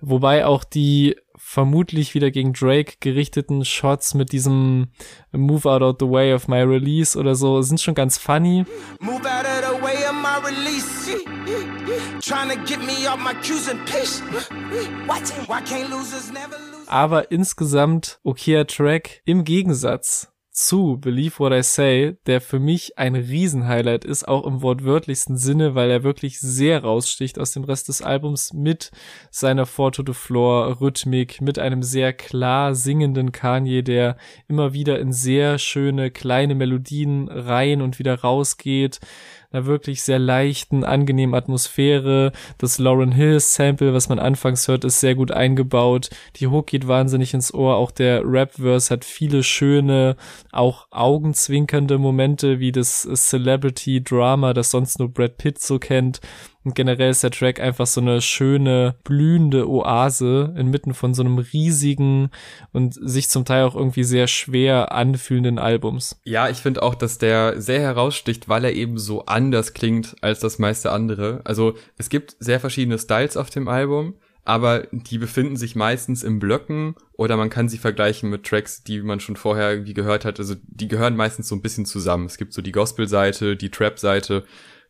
Wobei 0.00 0.44
auch 0.44 0.64
die 0.64 1.16
vermutlich 1.36 2.14
wieder 2.14 2.30
gegen 2.30 2.52
Drake 2.52 2.94
gerichteten 3.00 3.64
Shots 3.64 4.14
mit 4.14 4.32
diesem 4.32 4.88
Move 5.32 5.68
out 5.70 5.82
of 5.82 5.96
the 6.00 6.08
way 6.08 6.34
of 6.34 6.48
my 6.48 6.60
release 6.60 7.18
oder 7.18 7.34
so 7.34 7.62
sind 7.62 7.80
schon 7.80 7.94
ganz 7.94 8.18
funny. 8.18 8.64
Move 9.00 9.16
out 9.16 9.44
of 9.44 9.76
the 9.76 9.82
way 9.82 9.96
of 10.06 10.12
my 10.12 10.46
release. 10.46 10.84
Aber 16.86 17.30
insgesamt 17.30 18.18
okayer 18.22 18.66
Track. 18.66 19.20
Im 19.26 19.44
Gegensatz 19.44 20.34
zu 20.54 20.98
Believe 21.00 21.40
What 21.40 21.52
I 21.52 21.62
Say, 21.64 22.16
der 22.26 22.40
für 22.40 22.60
mich 22.60 22.96
ein 22.96 23.16
Riesenhighlight 23.16 24.04
ist, 24.04 24.28
auch 24.28 24.46
im 24.46 24.62
wortwörtlichsten 24.62 25.36
Sinne, 25.36 25.74
weil 25.74 25.90
er 25.90 26.04
wirklich 26.04 26.38
sehr 26.38 26.84
raussticht 26.84 27.40
aus 27.40 27.50
dem 27.50 27.64
Rest 27.64 27.88
des 27.88 28.02
Albums 28.02 28.52
mit 28.52 28.92
seiner 29.32 29.66
Four 29.66 29.90
to 29.90 30.04
the 30.06 30.14
Floor 30.14 30.80
Rhythmik, 30.80 31.40
mit 31.40 31.58
einem 31.58 31.82
sehr 31.82 32.12
klar 32.12 32.76
singenden 32.76 33.32
Kanye, 33.32 33.82
der 33.82 34.16
immer 34.46 34.72
wieder 34.72 35.00
in 35.00 35.12
sehr 35.12 35.58
schöne 35.58 36.12
kleine 36.12 36.54
Melodien 36.54 37.28
rein 37.28 37.82
und 37.82 37.98
wieder 37.98 38.20
rausgeht, 38.20 39.00
einer 39.54 39.66
wirklich 39.66 40.02
sehr 40.02 40.18
leichten, 40.18 40.84
angenehmen 40.84 41.34
Atmosphäre. 41.34 42.32
Das 42.58 42.78
Lauren 42.78 43.12
Hill 43.12 43.38
Sample, 43.38 43.94
was 43.94 44.08
man 44.08 44.18
anfangs 44.18 44.66
hört, 44.66 44.84
ist 44.84 45.00
sehr 45.00 45.14
gut 45.14 45.30
eingebaut. 45.30 46.10
Die 46.36 46.48
Hook 46.48 46.66
geht 46.66 46.88
wahnsinnig 46.88 47.34
ins 47.34 47.54
Ohr. 47.54 47.76
Auch 47.76 47.92
der 47.92 48.22
Rap-Verse 48.24 48.92
hat 48.92 49.04
viele 49.04 49.42
schöne, 49.42 50.16
auch 50.50 50.88
augenzwinkernde 50.90 51.98
Momente, 51.98 52.58
wie 52.58 52.72
das 52.72 53.02
Celebrity-Drama, 53.02 54.52
das 54.52 54.70
sonst 54.70 54.98
nur 54.98 55.08
Brad 55.08 55.36
Pitt 55.38 55.60
so 55.60 55.78
kennt. 55.78 56.20
Und 56.64 56.74
generell 56.74 57.10
ist 57.10 57.22
der 57.22 57.30
Track 57.30 57.60
einfach 57.60 57.86
so 57.86 58.00
eine 58.00 58.22
schöne, 58.22 58.96
blühende 59.04 59.68
Oase 59.68 60.54
inmitten 60.56 60.94
von 60.94 61.12
so 61.12 61.22
einem 61.22 61.38
riesigen 61.38 62.30
und 62.72 62.94
sich 62.94 63.28
zum 63.28 63.44
Teil 63.44 63.64
auch 63.64 63.76
irgendwie 63.76 64.04
sehr 64.04 64.26
schwer 64.26 64.92
anfühlenden 64.92 65.58
Albums. 65.58 66.18
Ja, 66.24 66.48
ich 66.48 66.58
finde 66.58 66.82
auch, 66.82 66.94
dass 66.94 67.18
der 67.18 67.60
sehr 67.60 67.80
heraussticht, 67.80 68.48
weil 68.48 68.64
er 68.64 68.72
eben 68.72 68.98
so 68.98 69.26
anders 69.26 69.74
klingt 69.74 70.16
als 70.22 70.40
das 70.40 70.58
meiste 70.58 70.90
andere. 70.90 71.42
Also 71.44 71.74
es 71.98 72.08
gibt 72.08 72.34
sehr 72.40 72.60
verschiedene 72.60 72.98
Styles 72.98 73.36
auf 73.36 73.50
dem 73.50 73.68
Album 73.68 74.14
aber 74.46 74.86
die 74.92 75.16
befinden 75.16 75.56
sich 75.56 75.74
meistens 75.74 76.22
im 76.22 76.38
Blöcken 76.38 76.96
oder 77.14 77.38
man 77.38 77.48
kann 77.48 77.70
sie 77.70 77.78
vergleichen 77.78 78.28
mit 78.28 78.44
Tracks, 78.44 78.82
die 78.82 79.00
man 79.00 79.18
schon 79.18 79.36
vorher 79.36 79.70
irgendwie 79.70 79.94
gehört 79.94 80.26
hat. 80.26 80.38
Also 80.38 80.54
die 80.66 80.88
gehören 80.88 81.16
meistens 81.16 81.48
so 81.48 81.54
ein 81.54 81.62
bisschen 81.62 81.86
zusammen. 81.86 82.26
Es 82.26 82.36
gibt 82.36 82.52
so 82.52 82.60
die 82.60 82.72
Gospel-Seite, 82.72 83.56
die 83.56 83.70
Trap-Seite 83.70 84.44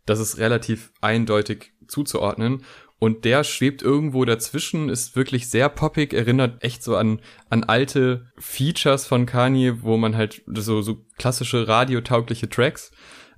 das 0.07 0.21
ist 0.21 0.39
relativ 0.39 0.93
eindeutig 1.01 1.73
zuzuordnen. 1.87 2.65
Und 2.99 3.25
der 3.25 3.45
schwebt 3.45 3.83
irgendwo 3.83 4.25
dazwischen, 4.25 4.89
ist 4.89 5.15
wirklich 5.17 5.51
sehr 5.51 5.69
poppig, 5.69 6.15
erinnert 6.15 6.63
echt 6.63 6.83
so 6.83 6.97
an, 6.97 7.21
an 7.51 7.65
alte 7.65 8.27
Features 8.39 9.07
von 9.07 9.27
Kanye, 9.27 9.83
wo 9.83 9.97
man 9.97 10.17
halt 10.17 10.43
so, 10.47 10.81
so 10.81 11.05
klassische 11.19 11.69
radiotaugliche 11.69 12.49
Tracks. 12.49 12.93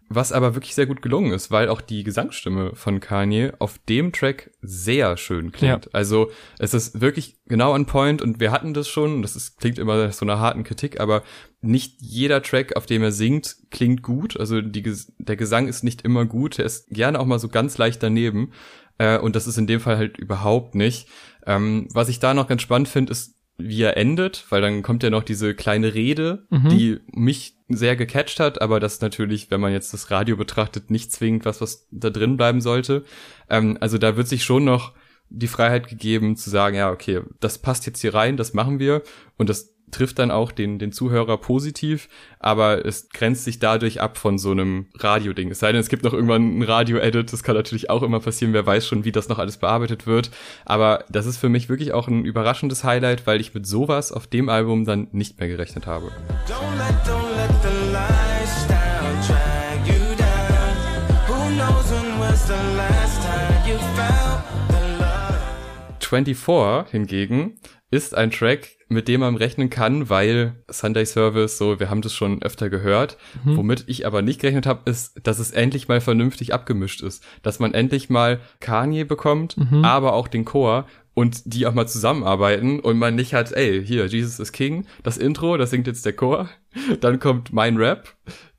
Was 0.08 0.32
aber 0.32 0.54
wirklich 0.54 0.74
sehr 0.74 0.86
gut 0.86 1.02
gelungen 1.02 1.32
ist, 1.32 1.50
weil 1.50 1.68
auch 1.68 1.80
die 1.80 2.04
Gesangsstimme 2.04 2.74
von 2.74 3.00
Kanye 3.00 3.52
auf 3.58 3.78
dem 3.88 4.12
Track 4.12 4.52
sehr 4.62 5.16
schön 5.16 5.50
klingt. 5.50 5.86
Ja. 5.86 5.90
Also 5.92 6.30
es 6.58 6.74
ist 6.74 7.00
wirklich 7.00 7.38
genau 7.46 7.74
on 7.74 7.86
point 7.86 8.22
und 8.22 8.38
wir 8.38 8.52
hatten 8.52 8.72
das 8.72 8.88
schon, 8.88 9.22
das 9.22 9.34
ist, 9.34 9.58
klingt 9.58 9.78
immer 9.78 10.12
so 10.12 10.24
einer 10.24 10.38
harten 10.38 10.62
Kritik, 10.62 11.00
aber 11.00 11.22
nicht 11.60 11.96
jeder 12.00 12.42
Track, 12.42 12.76
auf 12.76 12.86
dem 12.86 13.02
er 13.02 13.12
singt, 13.12 13.56
klingt 13.70 14.02
gut. 14.02 14.38
Also 14.38 14.60
die, 14.60 14.84
der 15.18 15.36
Gesang 15.36 15.66
ist 15.66 15.82
nicht 15.82 16.02
immer 16.02 16.24
gut, 16.24 16.58
er 16.58 16.66
ist 16.66 16.88
gerne 16.90 17.18
auch 17.18 17.26
mal 17.26 17.40
so 17.40 17.48
ganz 17.48 17.76
leicht 17.76 18.02
daneben. 18.02 18.52
Äh, 18.98 19.18
und 19.18 19.36
das 19.36 19.46
ist 19.46 19.58
in 19.58 19.66
dem 19.66 19.80
Fall 19.80 19.96
halt 19.96 20.18
überhaupt 20.18 20.74
nicht. 20.74 21.08
Ähm, 21.46 21.88
was 21.92 22.08
ich 22.08 22.18
da 22.20 22.34
noch 22.34 22.48
ganz 22.48 22.62
spannend 22.62 22.88
finde, 22.88 23.12
ist, 23.12 23.35
wie 23.58 23.82
er 23.82 23.96
endet, 23.96 24.44
weil 24.50 24.60
dann 24.60 24.82
kommt 24.82 25.02
ja 25.02 25.10
noch 25.10 25.22
diese 25.22 25.54
kleine 25.54 25.94
Rede, 25.94 26.46
mhm. 26.50 26.68
die 26.68 26.98
mich 27.06 27.56
sehr 27.68 27.96
gecatcht 27.96 28.38
hat, 28.38 28.60
aber 28.60 28.80
das 28.80 29.00
natürlich, 29.00 29.50
wenn 29.50 29.60
man 29.60 29.72
jetzt 29.72 29.92
das 29.92 30.10
Radio 30.10 30.36
betrachtet, 30.36 30.90
nicht 30.90 31.10
zwingend 31.10 31.44
was, 31.44 31.60
was 31.60 31.88
da 31.90 32.10
drin 32.10 32.36
bleiben 32.36 32.60
sollte. 32.60 33.04
Ähm, 33.48 33.78
also 33.80 33.98
da 33.98 34.16
wird 34.16 34.28
sich 34.28 34.44
schon 34.44 34.64
noch 34.64 34.92
die 35.28 35.48
Freiheit 35.48 35.88
gegeben 35.88 36.36
zu 36.36 36.50
sagen, 36.50 36.76
ja, 36.76 36.90
okay, 36.90 37.22
das 37.40 37.58
passt 37.58 37.86
jetzt 37.86 38.00
hier 38.00 38.14
rein, 38.14 38.36
das 38.36 38.54
machen 38.54 38.78
wir 38.78 39.02
und 39.36 39.48
das 39.48 39.75
trifft 39.90 40.18
dann 40.18 40.30
auch 40.30 40.52
den, 40.52 40.78
den 40.78 40.92
Zuhörer 40.92 41.38
positiv, 41.38 42.08
aber 42.38 42.84
es 42.84 43.08
grenzt 43.10 43.44
sich 43.44 43.58
dadurch 43.58 44.00
ab 44.00 44.18
von 44.18 44.38
so 44.38 44.50
einem 44.50 44.86
Radio-Ding. 44.94 45.50
Es 45.50 45.60
sei 45.60 45.72
denn, 45.72 45.80
es 45.80 45.88
gibt 45.88 46.04
noch 46.04 46.12
irgendwann 46.12 46.58
ein 46.58 46.62
Radio-Edit, 46.62 47.32
das 47.32 47.42
kann 47.42 47.54
natürlich 47.54 47.88
auch 47.90 48.02
immer 48.02 48.20
passieren, 48.20 48.52
wer 48.52 48.66
weiß 48.66 48.86
schon, 48.86 49.04
wie 49.04 49.12
das 49.12 49.28
noch 49.28 49.38
alles 49.38 49.58
bearbeitet 49.58 50.06
wird. 50.06 50.30
Aber 50.64 51.04
das 51.08 51.26
ist 51.26 51.38
für 51.38 51.48
mich 51.48 51.68
wirklich 51.68 51.92
auch 51.92 52.08
ein 52.08 52.24
überraschendes 52.24 52.84
Highlight, 52.84 53.26
weil 53.26 53.40
ich 53.40 53.54
mit 53.54 53.66
sowas 53.66 54.12
auf 54.12 54.26
dem 54.26 54.48
Album 54.48 54.84
dann 54.84 55.08
nicht 55.12 55.38
mehr 55.38 55.48
gerechnet 55.48 55.86
habe. 55.86 56.10
Don't 56.46 56.76
let, 56.78 57.06
don't 57.06 57.36
let 57.36 57.46
24 66.06 66.90
hingegen 66.90 67.58
ist 67.90 68.14
ein 68.14 68.30
Track, 68.30 68.70
mit 68.88 69.08
dem 69.08 69.20
man 69.20 69.36
rechnen 69.36 69.70
kann, 69.70 70.08
weil 70.08 70.62
Sunday 70.68 71.06
Service, 71.06 71.58
so, 71.58 71.80
wir 71.80 71.90
haben 71.90 72.02
das 72.02 72.12
schon 72.12 72.42
öfter 72.42 72.70
gehört. 72.70 73.16
Mhm. 73.44 73.56
Womit 73.56 73.84
ich 73.86 74.06
aber 74.06 74.22
nicht 74.22 74.40
gerechnet 74.40 74.66
habe, 74.66 74.88
ist, 74.90 75.20
dass 75.22 75.38
es 75.38 75.52
endlich 75.52 75.88
mal 75.88 76.00
vernünftig 76.00 76.52
abgemischt 76.52 77.02
ist. 77.02 77.24
Dass 77.42 77.58
man 77.58 77.74
endlich 77.74 78.10
mal 78.10 78.40
Kanye 78.60 79.04
bekommt, 79.04 79.56
mhm. 79.56 79.84
aber 79.84 80.12
auch 80.14 80.28
den 80.28 80.44
Chor 80.44 80.86
und 81.14 81.42
die 81.46 81.66
auch 81.66 81.74
mal 81.74 81.86
zusammenarbeiten 81.86 82.78
und 82.80 82.98
man 82.98 83.14
nicht 83.14 83.32
hat, 83.34 83.50
ey, 83.52 83.84
hier, 83.84 84.06
Jesus 84.06 84.38
is 84.38 84.52
King, 84.52 84.86
das 85.02 85.16
Intro, 85.16 85.56
das 85.56 85.70
singt 85.70 85.86
jetzt 85.86 86.04
der 86.04 86.12
Chor, 86.12 86.50
dann 87.00 87.18
kommt 87.18 87.52
mein 87.52 87.78
Rap, 87.78 88.14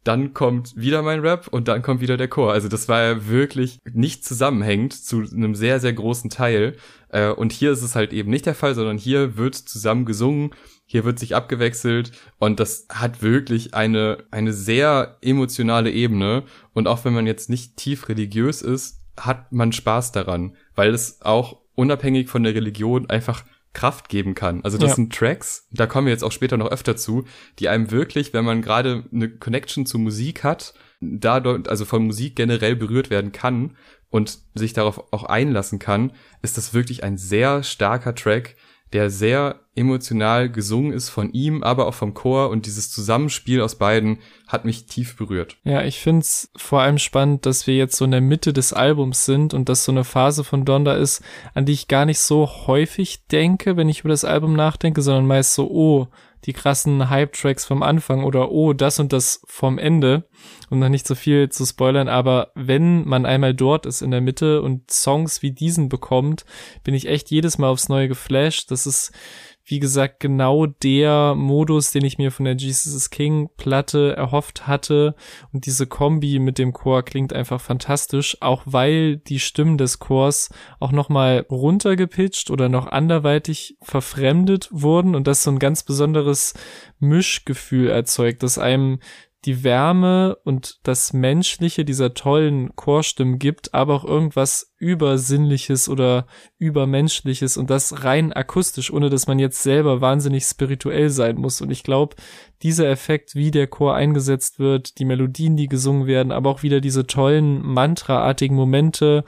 dann 0.08 0.34
kommt 0.34 0.76
wieder 0.78 1.01
mein 1.01 1.20
Rap 1.20 1.47
und 1.49 1.68
dann 1.68 1.82
kommt 1.82 1.99
wieder 1.99 2.16
der 2.16 2.30
Chor. 2.30 2.53
Also 2.53 2.70
das 2.70 2.88
war 2.88 3.03
ja 3.03 3.28
wirklich 3.28 3.80
nicht 3.91 4.24
zusammenhängend 4.24 4.93
zu 4.93 5.20
einem 5.20 5.53
sehr, 5.53 5.82
sehr 5.82 5.91
großen 5.91 6.30
Teil. 6.30 6.78
Äh, 7.10 7.30
und 7.30 7.51
hier 7.51 7.72
ist 7.72 7.82
es 7.82 7.95
halt 7.95 8.14
eben 8.14 8.30
nicht 8.30 8.45
der 8.45 8.55
Fall, 8.55 8.74
sondern 8.74 8.97
hier 8.97 9.36
wird 9.36 9.55
zusammen 9.55 10.05
gesungen, 10.05 10.51
hier 10.86 11.03
wird 11.03 11.20
sich 11.20 11.36
abgewechselt 11.36 12.14
und 12.39 12.62
das 12.62 12.88
hat 12.89 13.22
wirklich 13.22 13.74
eine, 13.74 14.20
eine 14.32 14.53
sehr 14.53 15.18
emotionale 15.22 15.91
Ebene. 15.91 16.43
Und 16.74 16.88
auch 16.88 17.03
wenn 17.03 17.14
man 17.14 17.28
jetzt 17.28 17.49
nicht 17.49 17.76
tief 17.76 18.08
religiös 18.08 18.62
ist, 18.62 19.01
hat 19.20 19.51
man 19.51 19.74
Spaß 19.74 20.14
daran, 20.14 20.55
weil 20.76 20.93
es 20.93 21.22
auch 21.22 21.60
unabhängig 21.76 22.30
von 22.30 22.43
der 22.43 22.55
Religion 22.55 23.10
einfach 23.10 23.43
Kraft 23.74 24.09
geben 24.09 24.34
kann. 24.34 24.63
Also 24.63 24.78
das 24.78 24.91
ja. 24.91 24.95
sind 24.95 25.13
Tracks, 25.13 25.68
da 25.72 25.86
kommen 25.86 26.07
wir 26.07 26.11
jetzt 26.13 26.24
auch 26.24 26.32
später 26.32 26.57
noch 26.57 26.72
öfter 26.72 26.95
zu, 26.95 27.26
die 27.59 27.70
einem 27.70 27.91
wirklich, 27.91 28.34
wenn 28.34 28.45
man 28.45 28.61
gerade 28.61 29.05
eine 29.13 29.30
Connection 29.30 29.86
zu 29.86 29.99
Musik 29.99 30.43
hat, 30.43 30.74
da 30.99 31.38
also 31.38 31.86
von 31.86 32.05
Musik 32.05 32.36
generell 32.36 32.76
berührt 32.76 33.09
werden 33.09 33.32
kann 33.32 33.78
und 34.09 34.39
sich 34.55 34.74
darauf 34.74 35.13
auch 35.13 35.24
einlassen 35.24 35.80
kann, 35.80 36.11
ist 36.41 36.57
das 36.57 36.74
wirklich 36.74 37.03
ein 37.03 37.18
sehr 37.18 37.61
starker 37.63 38.15
Track, 38.15 38.55
der 38.94 39.10
sehr 39.10 39.60
emotional 39.76 40.50
gesungen 40.50 40.92
ist 40.92 41.10
von 41.10 41.32
ihm, 41.34 41.62
aber 41.62 41.88
auch 41.88 41.94
vom 41.94 42.14
Chor 42.14 42.50
und 42.50 42.66
dieses 42.66 42.90
Zusammenspiel 42.92 43.62
aus 43.62 43.76
beiden 43.76 44.20
hat 44.48 44.66
mich 44.66 44.86
tief 44.86 45.16
berührt. 45.18 45.58
Ja, 45.64 45.84
ich 45.84 46.00
find's 46.00 46.50
vor 46.56 46.82
allem 46.82 46.98
spannend, 46.98 47.46
dass 47.46 47.68
wir 47.68 47.76
jetzt 47.76 47.96
so 47.96 48.06
in 48.06 48.12
der 48.12 48.22
Mitte 48.22 48.54
des 48.54 48.74
Albums 48.74 49.26
sind 49.26 49.54
und 49.54 49.70
dass 49.70 49.84
so 49.84 49.92
eine 49.92 50.04
Phase 50.04 50.44
von 50.44 50.66
Donda 50.66 50.96
ist, 50.96 51.22
an 51.54 51.66
die 51.66 51.74
ich 51.74 51.88
gar 51.88 52.06
nicht 52.06 52.20
so 52.20 52.48
häufig 52.68 53.28
denke, 53.28 53.78
wenn 53.78 53.90
ich 53.90 54.00
über 54.00 54.10
das 54.10 54.26
Album 54.26 54.54
nachdenke, 54.54 55.02
sondern 55.02 55.28
meist 55.28 55.54
so, 55.54 55.70
oh, 55.70 56.08
die 56.46 56.54
krassen 56.54 57.10
Hype-Tracks 57.10 57.66
vom 57.66 57.84
Anfang 57.84 58.24
oder 58.24 58.52
oh, 58.52 58.74
das 58.74 59.00
und 59.00 59.12
das 59.12 59.42
vom 59.46 59.78
Ende, 59.78 60.28
um 60.70 60.80
noch 60.80 60.90
nicht 60.90 61.08
so 61.08 61.16
viel 61.16 61.50
zu 61.50 61.66
spoilern, 61.66 62.08
aber 62.08 62.52
wenn 62.56 63.08
man 63.08 63.26
einmal 63.26 63.54
dort 63.54 63.86
ist 63.86 64.02
in 64.02 64.12
der 64.12 64.22
Mitte 64.22 64.62
und 64.62 64.90
Songs 64.92 65.42
wie 65.42 65.52
diesen 65.52 65.90
bekommt, 65.90 66.46
bin 66.84 66.94
ich 66.94 67.08
echt 67.08 67.32
jedes 67.32 67.58
Mal 67.58 67.70
aufs 67.70 67.90
Neue 67.90 68.08
geflasht. 68.08 68.72
Das 68.72 68.86
ist 68.86 69.12
wie 69.70 69.80
gesagt, 69.80 70.22
genau 70.22 70.65
der 70.65 71.36
Modus, 71.36 71.91
den 71.91 72.05
ich 72.05 72.18
mir 72.18 72.32
von 72.32 72.45
der 72.45 72.55
Jesus 72.55 72.95
is 72.95 73.09
King 73.09 73.49
Platte 73.57 74.15
erhofft 74.15 74.65
hatte. 74.65 75.13
Und 75.51 75.65
diese 75.65 75.88
Kombi 75.88 76.39
mit 76.39 76.57
dem 76.57 76.72
Chor 76.72 77.03
klingt 77.03 77.34
einfach 77.34 77.59
fantastisch, 77.59 78.38
auch 78.39 78.63
weil 78.65 79.18
die 79.18 79.39
Stimmen 79.39 79.78
des 79.78 79.99
Chors 79.99 80.49
auch 80.80 80.93
nochmal 80.93 81.45
runtergepitcht 81.49 82.49
oder 82.49 82.70
noch 82.70 82.88
anderweitig 82.88 83.76
verfremdet 83.82 84.70
wurden 84.72 85.15
und 85.15 85.28
das 85.28 85.43
so 85.43 85.51
ein 85.51 85.59
ganz 85.59 85.84
besonderes 85.84 86.53
Mischgefühl 86.99 87.89
erzeugt, 87.89 88.43
das 88.43 88.57
einem 88.57 88.99
die 89.46 89.64
Wärme 89.64 90.38
und 90.44 90.80
das 90.84 91.14
Menschliche 91.14 91.86
dieser 91.86 92.14
tollen 92.14 92.76
Chorstimmen 92.76 93.40
gibt, 93.40 93.74
aber 93.74 93.94
auch 93.94 94.04
irgendwas 94.04 94.74
Übersinnliches 94.80 95.90
oder 95.90 96.26
Übermenschliches 96.58 97.56
und 97.56 97.70
das 97.70 98.04
rein 98.04 98.34
akustisch, 98.34 98.92
ohne 98.92 99.10
dass 99.10 99.28
man 99.28 99.40
jetzt 99.40 99.62
selber 99.62 100.02
wahnsinnig 100.02 100.44
spirituell 100.44 101.10
sein 101.10 101.38
muss. 101.38 101.62
Und 101.62 101.72
ich 101.72 101.84
glaube, 101.84 102.16
dieser 102.64 102.90
Effekt, 102.90 103.36
wie 103.36 103.52
der 103.52 103.68
Chor 103.68 103.96
eingesetzt 103.96 104.60
wird, 104.60 104.98
die 105.00 105.06
Melodien, 105.06 105.56
die 105.56 105.68
gesungen 105.68 106.08
werden, 106.08 106.32
aber 106.32 106.50
auch 106.50 106.64
wieder 106.64 106.82
diese 106.82 107.06
tollen 107.06 107.62
Mantra-artigen 107.64 108.56
Momente, 108.56 109.24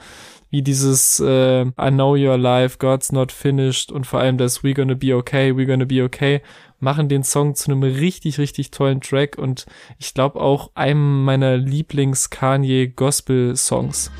wie 0.50 0.62
dieses 0.62 1.20
äh, 1.20 1.62
I 1.62 1.90
know 1.90 2.14
you're 2.14 2.32
alive, 2.32 2.78
God's 2.78 3.12
not 3.12 3.30
finished 3.30 3.92
und 3.92 4.06
vor 4.06 4.18
allem 4.18 4.36
das 4.36 4.64
We 4.64 4.74
gonna 4.74 4.94
be 4.94 5.14
okay, 5.14 5.56
we 5.56 5.66
gonna 5.66 5.84
be 5.84 6.02
okay 6.02 6.42
machen 6.80 7.08
den 7.08 7.22
Song 7.22 7.54
zu 7.54 7.70
einem 7.70 7.82
richtig, 7.82 8.38
richtig 8.38 8.70
tollen 8.70 9.00
Track 9.00 9.38
und 9.38 9.64
ich 9.98 10.12
glaube 10.14 10.40
auch 10.40 10.70
einem 10.74 11.24
meiner 11.24 11.56
Lieblings-Kanye-Gospel-Songs. 11.56 14.10